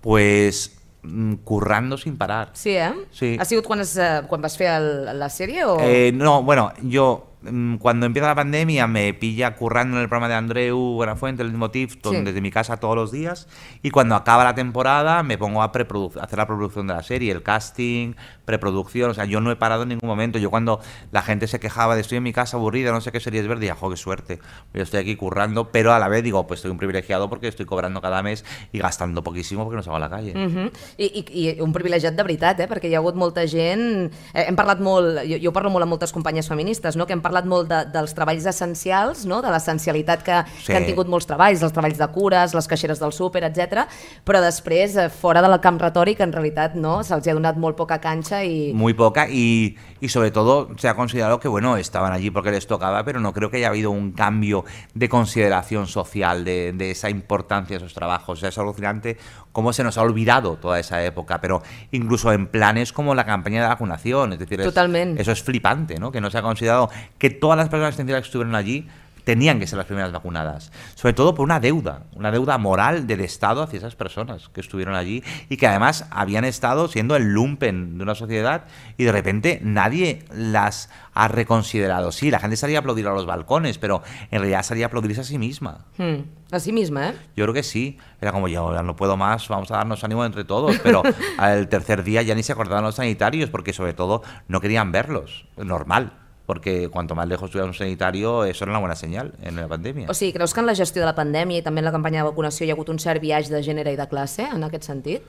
Pues 0.00 0.76
mm, 1.02 1.34
currando 1.44 1.96
sin 1.96 2.16
parar. 2.18 2.50
Sí, 2.52 2.70
eh? 2.76 2.92
Sí. 3.12 3.36
Ha 3.38 3.44
sigut 3.44 3.64
quan, 3.66 3.80
es, 3.80 3.96
eh, 3.96 4.22
quan 4.28 4.42
vas 4.42 4.56
fer 4.58 4.68
el, 4.74 5.18
la 5.18 5.28
sèrie 5.30 5.64
o...? 5.64 5.78
Eh, 5.80 6.10
no, 6.12 6.42
bueno, 6.42 6.72
yo 6.82 7.32
mm, 7.42 7.76
cuando 7.76 8.06
empieza 8.06 8.28
la 8.28 8.34
pandemia 8.34 8.86
me 8.86 9.14
pilla 9.14 9.56
currando 9.56 9.96
en 9.96 10.02
el 10.02 10.08
programa 10.08 10.28
de 10.28 10.34
Andreu 10.34 10.76
Buenafuente, 10.94 11.42
el 11.42 11.50
mismo 11.50 11.70
TIFF, 11.70 11.96
Sí. 12.02 12.22
desde 12.22 12.40
mi 12.40 12.50
casa 12.50 12.76
todos 12.78 12.96
los 12.96 13.10
días. 13.10 13.48
Y 13.82 13.90
cuando 13.90 14.14
acaba 14.14 14.44
la 14.44 14.54
temporada 14.54 15.22
me 15.22 15.38
pongo 15.38 15.62
a 15.62 15.66
a 15.66 15.68
hacer 15.70 16.38
la 16.38 16.46
preproducción 16.46 16.86
de 16.86 16.94
la 16.94 17.02
serie, 17.02 17.32
el 17.32 17.42
casting, 17.42 18.14
preproducción. 18.58 19.10
O 19.10 19.14
sea, 19.14 19.24
yo 19.24 19.40
no 19.40 19.50
he 19.50 19.56
parado 19.56 19.82
en 19.84 19.90
ningún 19.90 20.08
momento. 20.08 20.38
Yo 20.38 20.50
cuando 20.50 20.80
la 21.12 21.22
gente 21.22 21.46
se 21.46 21.60
quejaba 21.60 21.94
de 21.94 22.00
estoy 22.00 22.18
en 22.18 22.24
mi 22.24 22.32
casa 22.32 22.56
aburrida, 22.56 22.92
no 22.92 23.00
sé 23.00 23.12
qué 23.12 23.20
series 23.20 23.46
ver, 23.46 23.58
decía, 23.58 23.74
jo, 23.74 23.90
qué 23.90 23.96
suerte. 23.96 24.38
Yo 24.74 24.82
estoy 24.82 25.00
aquí 25.00 25.16
currando, 25.16 25.70
pero 25.70 25.92
a 25.92 25.98
la 25.98 26.08
vez 26.08 26.22
digo, 26.22 26.46
pues 26.46 26.60
soy 26.60 26.70
un 26.70 26.78
privilegiado 26.78 27.28
porque 27.28 27.48
estoy 27.48 27.66
cobrando 27.66 28.00
cada 28.00 28.22
mes 28.22 28.44
y 28.72 28.78
gastando 28.78 29.22
poquísimo 29.22 29.64
porque 29.64 29.76
no 29.76 29.82
salgo 29.82 29.96
a 29.96 30.00
la 30.00 30.10
calle. 30.10 30.34
Mhm. 30.34 30.70
I, 30.98 31.04
i, 31.32 31.48
I 31.50 31.60
un 31.60 31.72
privilegiat 31.72 32.14
de 32.14 32.22
veritat, 32.22 32.60
eh? 32.60 32.68
perquè 32.68 32.88
hi 32.88 32.94
ha 32.94 32.98
hagut 32.98 33.14
molta 33.16 33.46
gent... 33.46 34.10
Eh, 34.34 34.44
hem 34.48 34.56
parlat 34.56 34.80
molt, 34.80 35.20
jo, 35.28 35.38
jo 35.42 35.52
parlo 35.52 35.70
molt 35.70 35.84
amb 35.86 35.90
moltes 35.94 36.12
companyes 36.12 36.48
feministes, 36.48 36.96
no? 36.96 37.06
que 37.06 37.12
hem 37.12 37.22
parlat 37.22 37.44
molt 37.46 37.68
de, 37.70 37.84
dels 37.92 38.14
treballs 38.16 38.46
essencials, 38.46 39.24
no? 39.26 39.40
de 39.42 39.50
l'essencialitat 39.52 40.22
que, 40.26 40.40
Sí. 40.60 40.66
que 40.72 40.76
han 40.76 40.86
tingut 40.86 41.08
molts 41.08 41.26
treballs, 41.28 41.62
els 41.62 41.72
treballs 41.72 41.98
de 41.98 42.06
cures, 42.12 42.54
les 42.54 42.68
caixeres 42.68 43.00
del 43.00 43.12
súper, 43.12 43.44
etc. 43.44 43.84
però 44.24 44.40
després, 44.42 44.96
eh, 44.96 45.08
fora 45.10 45.42
del 45.42 45.58
camp 45.60 45.78
retòric, 45.80 46.20
en 46.20 46.32
realitat 46.32 46.74
no? 46.74 47.00
se'ls 47.04 47.26
ha 47.28 47.34
donat 47.36 47.56
molt 47.60 47.76
poca 47.76 47.98
canxa 48.00 48.39
i... 48.44 48.72
Muy 48.74 48.94
poca 48.94 49.28
y, 49.28 49.76
y 50.00 50.08
sobre 50.08 50.30
todo 50.30 50.68
se 50.76 50.88
ha 50.88 50.94
considerado 50.94 51.40
que, 51.40 51.48
bueno, 51.48 51.76
estaban 51.76 52.12
allí 52.12 52.30
porque 52.30 52.50
les 52.50 52.66
tocaba, 52.66 53.04
pero 53.04 53.20
no 53.20 53.32
creo 53.32 53.50
que 53.50 53.58
haya 53.58 53.68
habido 53.68 53.90
un 53.90 54.12
cambio 54.12 54.64
de 54.94 55.08
consideración 55.08 55.86
social 55.86 56.44
de, 56.44 56.72
de 56.72 56.90
esa 56.92 57.10
importancia 57.10 57.78
de 57.78 57.84
esos 57.84 57.94
trabajos. 57.94 58.38
O 58.38 58.40
sea, 58.40 58.48
es 58.50 58.58
alucinante 58.58 59.16
cómo 59.52 59.72
se 59.72 59.82
nos 59.84 59.98
ha 59.98 60.02
olvidado 60.02 60.56
toda 60.56 60.78
esa 60.78 61.04
época, 61.04 61.40
pero 61.40 61.62
incluso 61.90 62.32
en 62.32 62.46
planes 62.46 62.92
como 62.92 63.14
la 63.14 63.24
campaña 63.26 63.62
de 63.62 63.68
vacunación, 63.68 64.32
es 64.32 64.38
decir, 64.38 64.60
es- 64.60 64.66
Totalmente. 64.66 65.20
eso 65.20 65.32
es 65.32 65.42
flipante, 65.42 65.98
¿no? 65.98 66.12
Que 66.12 66.20
no 66.20 66.30
se 66.30 66.38
ha 66.38 66.42
considerado 66.42 66.90
que 67.18 67.30
todas 67.30 67.56
las 67.58 67.68
personas 67.68 67.94
esenciales 67.94 68.22
que 68.22 68.28
estuvieron 68.28 68.54
allí 68.54 68.86
tenían 69.30 69.60
que 69.60 69.68
ser 69.68 69.76
las 69.76 69.86
primeras 69.86 70.10
vacunadas, 70.10 70.72
sobre 70.96 71.12
todo 71.12 71.36
por 71.36 71.44
una 71.44 71.60
deuda, 71.60 72.02
una 72.16 72.32
deuda 72.32 72.58
moral 72.58 73.06
del 73.06 73.20
Estado 73.20 73.62
hacia 73.62 73.76
esas 73.76 73.94
personas 73.94 74.48
que 74.48 74.60
estuvieron 74.60 74.96
allí 74.96 75.22
y 75.48 75.56
que 75.56 75.68
además 75.68 76.06
habían 76.10 76.44
estado 76.44 76.88
siendo 76.88 77.14
el 77.14 77.32
lumpen 77.32 77.96
de 77.96 78.02
una 78.02 78.16
sociedad 78.16 78.64
y 78.96 79.04
de 79.04 79.12
repente 79.12 79.60
nadie 79.62 80.24
las 80.34 80.90
ha 81.14 81.28
reconsiderado. 81.28 82.10
Sí, 82.10 82.32
la 82.32 82.40
gente 82.40 82.56
salía 82.56 82.78
a 82.78 82.80
aplaudir 82.80 83.06
a 83.06 83.12
los 83.12 83.24
balcones, 83.24 83.78
pero 83.78 84.02
en 84.32 84.40
realidad 84.40 84.64
salía 84.64 84.86
a 84.86 84.88
aplaudirse 84.88 85.20
a 85.20 85.24
sí 85.24 85.38
misma. 85.38 85.86
Mm. 85.96 86.22
A 86.50 86.58
sí 86.58 86.72
misma, 86.72 87.10
eh? 87.10 87.14
Yo 87.36 87.44
creo 87.44 87.54
que 87.54 87.62
sí. 87.62 87.98
Era 88.20 88.32
como, 88.32 88.48
yo 88.48 88.74
ya 88.74 88.82
no 88.82 88.96
puedo 88.96 89.16
más, 89.16 89.46
vamos 89.46 89.70
a 89.70 89.76
darnos 89.76 90.02
ánimo 90.02 90.24
entre 90.24 90.42
todos. 90.42 90.76
Pero 90.82 91.04
al 91.38 91.68
tercer 91.68 92.02
día 92.02 92.22
ya 92.22 92.34
ni 92.34 92.42
se 92.42 92.50
acordaban 92.50 92.82
los 92.82 92.96
sanitarios, 92.96 93.48
porque 93.48 93.72
sobre 93.72 93.92
todo 93.92 94.24
no 94.48 94.60
querían 94.60 94.90
verlos. 94.90 95.46
Normal. 95.56 96.14
Porque 96.50 96.88
cuanto 96.88 97.14
más 97.14 97.28
lejos 97.28 97.46
estuviera 97.46 97.68
un 97.68 97.74
sanitario, 97.74 98.42
eso 98.44 98.64
era 98.64 98.72
una 98.72 98.80
buena 98.80 98.96
señal 98.96 99.34
en 99.40 99.54
la 99.54 99.68
pandemia. 99.68 100.08
O 100.10 100.14
sigui, 100.14 100.32
creus 100.32 100.52
que 100.52 100.58
en 100.58 100.66
la 100.66 100.74
gestió 100.74 101.00
de 101.00 101.06
la 101.06 101.14
pandèmia 101.14 101.60
i 101.60 101.62
també 101.62 101.78
en 101.78 101.84
la 101.86 101.92
campanya 101.94 102.24
de 102.24 102.30
vacunació 102.32 102.66
hi 102.66 102.72
ha 102.72 102.74
hagut 102.74 102.88
un 102.90 102.98
cert 102.98 103.22
viatge 103.22 103.52
de 103.54 103.60
gènere 103.62 103.92
i 103.94 103.98
de 104.00 104.06
classe, 104.10 104.48
en 104.50 104.64
aquest 104.66 104.82
sentit? 104.88 105.22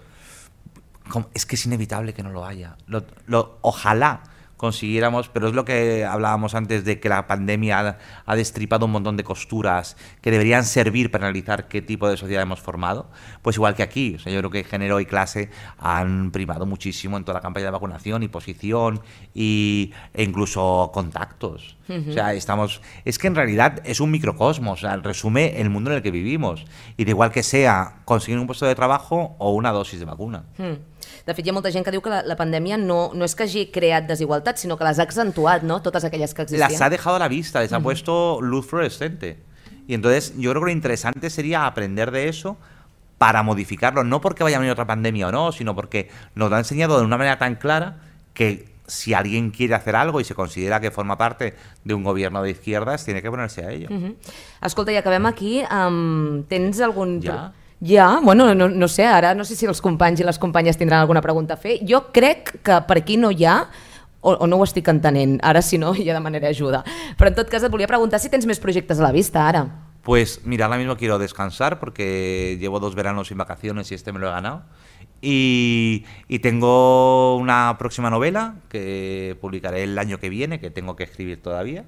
Como- 1.11 1.29
es 1.35 1.45
que 1.45 1.53
es 1.59 1.65
inevitable 1.67 2.15
que 2.15 2.23
no 2.23 2.31
lo 2.31 2.43
haya. 2.43 2.75
Lo- 2.87 3.03
lo- 3.27 3.59
ojalá 3.61 4.23
consiguiéramos, 4.61 5.27
pero 5.27 5.47
es 5.47 5.55
lo 5.55 5.65
que 5.65 6.05
hablábamos 6.05 6.53
antes 6.53 6.85
de 6.85 6.99
que 6.99 7.09
la 7.09 7.25
pandemia 7.25 7.79
ha, 7.79 7.97
ha 8.27 8.35
destripado 8.35 8.85
un 8.85 8.91
montón 8.91 9.17
de 9.17 9.23
costuras 9.23 9.97
que 10.21 10.29
deberían 10.29 10.65
servir 10.65 11.09
para 11.09 11.25
analizar 11.25 11.67
qué 11.67 11.81
tipo 11.81 12.07
de 12.07 12.15
sociedad 12.15 12.43
hemos 12.43 12.61
formado. 12.61 13.09
Pues 13.41 13.55
igual 13.55 13.73
que 13.73 13.81
aquí, 13.81 14.13
o 14.15 14.19
sea, 14.19 14.31
yo 14.31 14.37
creo 14.37 14.51
que 14.51 14.63
género 14.63 14.99
y 14.99 15.07
clase 15.07 15.49
han 15.79 16.29
primado 16.29 16.67
muchísimo 16.67 17.17
en 17.17 17.23
toda 17.23 17.39
la 17.39 17.41
campaña 17.41 17.65
de 17.65 17.71
vacunación 17.71 18.21
y 18.21 18.27
posición 18.27 19.01
y, 19.33 19.93
e 20.13 20.21
incluso 20.21 20.91
contactos. 20.93 21.77
O 21.89 22.13
sea, 22.13 22.33
estamos. 22.33 22.81
Es 23.03 23.19
que 23.19 23.27
en 23.27 23.35
realidad 23.35 23.81
es 23.83 23.99
un 23.99 24.11
microcosmos, 24.11 24.79
o 24.79 24.87
sea, 24.87 24.95
resume 24.97 25.59
el 25.59 25.69
mundo 25.69 25.89
en 25.89 25.97
el 25.97 26.01
que 26.03 26.11
vivimos. 26.11 26.65
Y 26.95 27.03
da 27.03 27.09
igual 27.09 27.31
que 27.31 27.43
sea 27.43 28.01
conseguir 28.05 28.39
un 28.39 28.47
puesto 28.47 28.65
de 28.65 28.75
trabajo 28.75 29.35
o 29.39 29.51
una 29.51 29.71
dosis 29.71 29.99
de 29.99 30.05
vacuna. 30.05 30.45
Mm. 30.57 30.90
De 31.25 31.33
fet, 31.33 31.45
hi 31.45 31.51
ha 31.51 31.53
molta 31.53 31.71
gent 31.71 31.85
que 31.85 31.91
diu 31.93 32.01
que 32.01 32.09
la, 32.09 32.21
la 32.25 32.35
pandèmia 32.39 32.77
no, 32.81 33.11
no 33.13 33.25
és 33.25 33.35
que 33.35 33.45
hagi 33.45 33.67
creat 33.73 34.07
desigualtats, 34.09 34.65
sinó 34.65 34.77
que 34.77 34.87
les 34.87 34.99
ha 34.99 35.05
accentuat, 35.05 35.63
no?, 35.63 35.81
totes 35.81 36.03
aquelles 36.03 36.33
que 36.33 36.41
existien. 36.43 36.67
las 36.69 36.81
ha 36.81 36.89
dejado 36.89 37.15
a 37.17 37.19
la 37.19 37.27
vista, 37.27 37.61
les 37.61 37.73
ha 37.73 37.79
puesto 37.79 38.39
luz 38.41 38.65
fluorescente. 38.65 39.37
Y 39.87 39.93
entonces 39.93 40.33
yo 40.37 40.51
creo 40.51 40.61
que 40.61 40.67
lo 40.67 40.71
interesante 40.71 41.29
sería 41.29 41.65
aprender 41.65 42.11
de 42.11 42.29
eso 42.29 42.57
para 43.17 43.43
modificarlo, 43.43 44.03
no 44.03 44.21
porque 44.21 44.43
vaya 44.43 44.57
a 44.57 44.59
venir 44.59 44.71
otra 44.71 44.87
pandemia 44.87 45.27
o 45.27 45.31
no, 45.31 45.51
sino 45.51 45.75
porque 45.75 46.09
nos 46.33 46.49
lo 46.49 46.55
ha 46.55 46.59
enseñado 46.59 46.97
de 46.97 47.05
una 47.05 47.17
manera 47.17 47.37
tan 47.37 47.55
clara 47.55 47.97
que 48.33 48.71
si 48.87 49.13
alguien 49.13 49.51
quiere 49.51 49.75
hacer 49.75 49.95
algo 49.95 50.19
y 50.19 50.23
se 50.23 50.35
considera 50.35 50.79
que 50.79 50.91
forma 50.91 51.17
parte 51.17 51.53
de 51.83 51.93
un 51.93 52.03
gobierno 52.03 52.41
de 52.41 52.51
izquierdas, 52.51 53.05
tiene 53.05 53.21
que 53.21 53.29
ponerse 53.29 53.63
a 53.63 53.71
ello. 53.71 53.87
Mhm. 53.89 54.15
Escolta, 54.61 54.91
i 54.91 54.97
acabem 54.97 55.25
aquí. 55.25 55.63
Um, 55.71 56.43
tens 56.49 56.81
algun... 56.81 57.21
Ja? 57.21 57.53
Ja, 57.81 58.19
bueno, 58.21 58.53
no, 58.53 58.69
no 58.69 58.87
sé, 58.87 59.07
ara 59.09 59.33
no 59.33 59.43
sé 59.43 59.55
si 59.57 59.65
els 59.65 59.81
companys 59.81 60.21
i 60.21 60.25
les 60.25 60.37
companyes 60.37 60.77
tindran 60.77 61.01
alguna 61.01 61.21
pregunta 61.25 61.55
a 61.55 61.57
fer. 61.57 61.79
Jo 61.89 62.03
crec 62.13 62.59
que 62.61 62.77
per 62.85 62.99
aquí 63.01 63.17
no 63.17 63.31
hi 63.33 63.47
ha, 63.49 63.55
o, 64.21 64.35
o 64.35 64.47
no 64.47 64.59
ho 64.61 64.67
estic 64.67 64.91
entenent, 64.93 65.39
ara 65.41 65.63
si 65.65 65.79
no 65.81 65.95
ja 65.97 66.13
demanaré 66.13 66.51
ajuda. 66.51 66.83
Però 67.17 67.31
en 67.31 67.39
tot 67.39 67.49
cas 67.49 67.65
et 67.65 67.73
volia 67.73 67.89
preguntar 67.89 68.21
si 68.21 68.29
tens 68.29 68.45
més 68.45 68.61
projectes 68.61 69.01
a 69.01 69.07
la 69.07 69.15
vista 69.15 69.47
ara. 69.47 69.65
Pues 70.01 70.41
mira, 70.45 70.65
ahora 70.65 70.77
mismo 70.77 70.97
quiero 70.97 71.19
descansar 71.19 71.79
porque 71.79 72.57
llevo 72.59 72.79
dos 72.79 72.95
veranos 72.95 73.27
sin 73.27 73.37
vacaciones 73.37 73.91
y 73.91 73.95
este 73.95 74.11
me 74.11 74.19
lo 74.19 74.27
he 74.27 74.31
ganado. 74.31 74.63
Y, 75.23 76.03
y 76.27 76.39
tengo 76.39 77.37
una 77.37 77.75
próxima 77.77 78.09
novela 78.09 78.55
que 78.69 79.37
publicaré 79.39 79.83
el 79.83 79.99
año 79.99 80.19
que 80.19 80.29
viene, 80.29 80.59
que 80.59 80.71
tengo 80.71 80.95
que 80.95 81.03
escribir 81.03 81.39
todavía. 81.43 81.85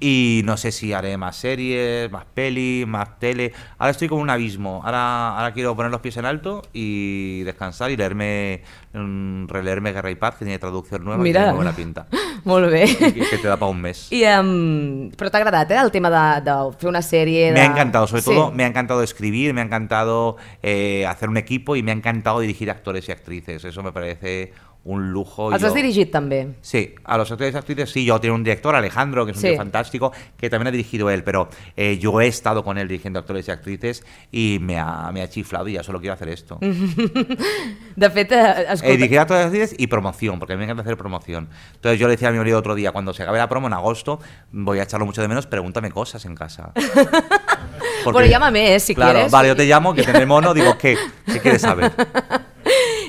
Y 0.00 0.42
no 0.44 0.58
sé 0.58 0.70
si 0.70 0.92
haré 0.92 1.16
más 1.16 1.36
series, 1.36 2.12
más 2.12 2.26
pelis, 2.34 2.86
más 2.86 3.18
tele. 3.18 3.52
Ahora 3.78 3.92
estoy 3.92 4.08
como 4.08 4.20
un 4.20 4.28
abismo. 4.28 4.82
Ahora, 4.84 5.38
ahora 5.38 5.54
quiero 5.54 5.74
poner 5.74 5.90
los 5.90 6.02
pies 6.02 6.18
en 6.18 6.26
alto 6.26 6.62
y 6.74 7.40
descansar 7.44 7.90
y 7.90 7.96
leerme, 7.96 8.62
mm, 8.92 9.46
releerme 9.48 9.92
Guerra 9.94 10.10
y 10.10 10.16
Paz, 10.16 10.34
que 10.34 10.44
tiene 10.44 10.58
traducción 10.58 11.04
nueva 11.04 11.20
y 11.20 11.24
Mira. 11.24 11.40
tiene 11.40 11.52
muy 11.52 11.64
buena 11.64 11.74
pinta. 11.74 12.06
Molt 12.44 12.70
bé. 12.70 12.84
Y 12.84 13.12
que, 13.12 13.28
que 13.30 13.38
te 13.38 13.48
da 13.48 13.56
para 13.56 13.70
un 13.70 13.80
mes. 13.80 14.12
I, 14.12 14.22
um, 14.38 15.08
però 15.16 15.30
t'ha 15.32 15.40
agradat, 15.40 15.72
eh, 15.72 15.80
el 15.80 15.90
tema 15.90 16.10
de, 16.12 16.24
de 16.46 16.54
fer 16.78 16.88
una 16.90 17.02
sèrie... 17.02 17.37
Me 17.52 17.60
ha 17.60 17.66
encantado, 17.66 18.06
sobre 18.06 18.22
Sí. 18.22 18.30
todo 18.30 18.50
me 18.52 18.64
ha 18.64 18.66
encantado 18.66 19.02
escribir, 19.02 19.54
me 19.54 19.60
ha 19.60 19.64
encantado 19.64 20.36
eh, 20.62 21.06
hacer 21.06 21.28
un 21.28 21.36
equipo 21.36 21.76
y 21.76 21.82
me 21.82 21.90
ha 21.90 21.94
encantado 21.94 22.40
dirigir 22.40 22.70
actores 22.70 23.08
y 23.08 23.12
actrices. 23.12 23.64
Eso 23.64 23.82
me 23.82 23.92
parece 23.92 24.52
un 24.84 25.10
lujo. 25.12 25.52
Els 25.52 25.62
has 25.64 25.74
dirigit 25.74 26.10
també? 26.10 26.54
Sí, 26.62 26.94
a 27.04 27.18
los 27.18 27.30
actores 27.30 27.52
y 27.54 27.58
actrices 27.58 27.90
sí, 27.90 28.04
yo 28.06 28.18
tengo 28.20 28.34
un 28.34 28.42
director, 28.44 28.74
Alejandro, 28.74 29.26
que 29.26 29.32
es 29.32 29.36
un 29.36 29.42
Sí. 29.42 29.48
tío 29.48 29.56
fantástico, 29.58 30.12
que 30.36 30.48
también 30.48 30.68
ha 30.68 30.70
dirigido 30.70 31.10
él, 31.10 31.22
pero 31.24 31.48
eh, 31.76 31.98
yo 31.98 32.18
he 32.22 32.26
estado 32.26 32.64
con 32.64 32.78
él 32.78 32.88
dirigiendo 32.88 33.18
actores 33.18 33.46
y 33.48 33.50
actrices 33.50 34.02
y 34.32 34.58
me 34.62 34.78
ha, 34.78 35.10
me 35.12 35.20
ha 35.20 35.28
chiflado 35.28 35.68
y 35.68 35.74
ya 35.74 35.82
solo 35.82 36.00
quiero 36.00 36.14
hacer 36.14 36.28
esto. 36.30 36.58
De 37.96 38.10
fet, 38.10 38.32
eh, 38.32 38.62
escolta... 38.70 38.86
Eh, 38.86 38.96
dirigir 38.96 39.18
actores 39.18 39.42
y 39.42 39.46
actrices 39.46 39.74
y 39.78 39.86
promoción, 39.88 40.38
porque 40.38 40.54
a 40.54 40.56
mí 40.56 40.60
me 40.60 40.64
encanta 40.64 40.82
hacer 40.82 40.96
promoción. 40.96 41.48
Entonces 41.74 41.98
yo 42.00 42.06
le 42.06 42.12
decía 42.12 42.28
a 42.28 42.32
mi 42.32 42.38
marido 42.38 42.58
otro 42.58 42.74
día, 42.74 42.92
cuando 42.92 43.12
se 43.12 43.22
acabe 43.22 43.38
la 43.38 43.48
promo 43.48 43.66
en 43.66 43.74
agosto, 43.74 44.20
voy 44.52 44.78
a 44.78 44.84
echarlo 44.84 45.04
mucho 45.04 45.20
de 45.20 45.28
menos, 45.28 45.46
pregúntame 45.46 45.90
cosas 45.90 46.24
en 46.24 46.34
casa. 46.34 46.72
Porque- 48.04 48.12
Bueno, 48.12 48.26
llámame, 48.30 48.74
eh, 48.74 48.80
si 48.80 48.94
claro, 48.94 49.12
quieres. 49.14 49.32
Vale, 49.32 49.48
yo 49.48 49.56
te 49.56 49.66
llamo, 49.66 49.92
que 49.92 50.02
tener 50.02 50.26
mono, 50.26 50.54
digo, 50.54 50.78
¿qué? 50.78 50.96
¿Qué 51.26 51.40
quieres 51.40 51.60
saber? 51.62 51.92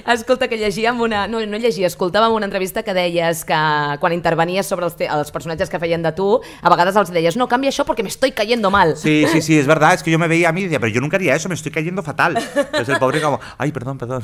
Escolta, 0.10 0.48
que 0.48 0.58
llegíem 0.58 1.00
una... 1.02 1.28
No, 1.28 1.40
no 1.46 1.58
llegia, 1.62 1.86
escoltàvem 1.86 2.34
una 2.34 2.48
entrevista 2.48 2.82
que 2.82 2.96
deies 2.98 3.44
que 3.46 3.60
quan 4.02 4.16
intervenies 4.16 4.66
sobre 4.66 4.88
els, 4.88 4.96
te... 4.98 5.06
els 5.06 5.30
personatges 5.30 5.70
que 5.70 5.78
feien 5.82 6.02
de 6.02 6.12
tu, 6.18 6.30
a 6.42 6.72
vegades 6.74 6.98
els 6.98 7.12
deies, 7.14 7.38
no, 7.38 7.46
canvia 7.52 7.70
això 7.70 7.86
porque 7.86 8.02
me 8.02 8.10
estoy 8.10 8.32
cayendo 8.34 8.72
mal. 8.74 8.96
Sí, 8.98 9.26
sí, 9.30 9.44
sí, 9.46 9.60
es 9.60 9.68
verdad, 9.68 9.94
es 9.94 10.04
que 10.04 10.10
yo 10.10 10.18
me 10.18 10.28
veía 10.28 10.50
a 10.50 10.52
mí 10.52 10.62
y 10.62 10.64
decía, 10.64 10.80
pero 10.80 10.92
yo 10.92 11.02
nunca 11.02 11.18
haría 11.18 11.36
eso, 11.36 11.48
me 11.48 11.56
estoy 11.56 11.72
cayendo 11.72 12.02
fatal. 12.02 12.38
Entonces 12.38 12.90
el 12.90 13.00
pobre 13.00 13.22
como, 13.22 13.40
ay, 13.58 13.72
perdón, 13.72 14.00
perdón. 14.00 14.24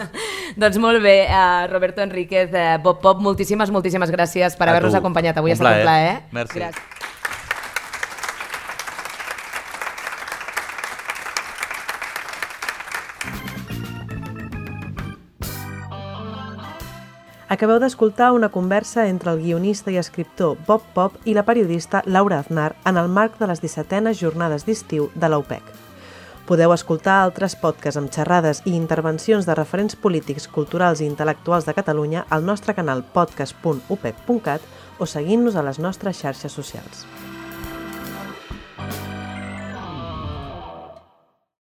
doncs 0.56 0.78
molt 0.82 1.02
bé, 1.02 1.28
uh, 1.30 1.70
Roberto 1.70 2.02
Enríquez, 2.02 2.50
uh, 2.50 2.82
Bob 2.82 2.98
Pop, 3.00 3.22
moltíssimes, 3.22 3.70
moltíssimes 3.70 4.10
gràcies 4.10 4.58
per 4.58 4.72
haver-nos 4.72 4.98
acompanyat 4.98 5.38
avui. 5.38 5.54
Un 5.54 5.60
ha 5.60 5.60
estat 5.60 5.76
un 5.78 5.86
plaer. 5.86 5.86
plaer. 5.86 6.26
Merci. 6.32 6.58
Gràcies. 6.58 6.99
Acabeu 17.50 17.80
d'escoltar 17.82 18.28
una 18.30 18.48
conversa 18.54 19.08
entre 19.10 19.32
el 19.32 19.40
guionista 19.42 19.90
i 19.90 19.96
escriptor 19.98 20.52
Bob 20.68 20.84
Pop 20.94 21.16
i 21.26 21.32
la 21.34 21.42
periodista 21.42 21.98
Laura 22.06 22.38
Aznar 22.38 22.76
en 22.86 22.96
el 22.96 23.08
marc 23.10 23.40
de 23.40 23.48
les 23.50 23.58
17enes 23.58 24.20
jornades 24.20 24.62
d'estiu 24.68 25.08
de 25.16 25.26
l'UPEC. 25.32 25.72
Podeu 26.46 26.70
escoltar 26.70 27.16
altres 27.24 27.56
podcasts 27.58 27.98
amb 27.98 28.14
xerrades 28.14 28.62
i 28.70 28.76
intervencions 28.78 29.50
de 29.50 29.56
referents 29.58 29.98
polítics, 29.98 30.46
culturals 30.46 31.02
i 31.02 31.08
intel·lectuals 31.10 31.66
de 31.66 31.74
Catalunya 31.74 32.22
al 32.30 32.46
nostre 32.46 32.76
canal 32.78 33.02
podcast.upec.cat 33.18 34.70
o 35.02 35.10
seguint-nos 35.10 35.58
a 35.58 35.66
les 35.66 35.82
nostres 35.82 36.22
xarxes 36.22 36.54
socials. 36.54 37.02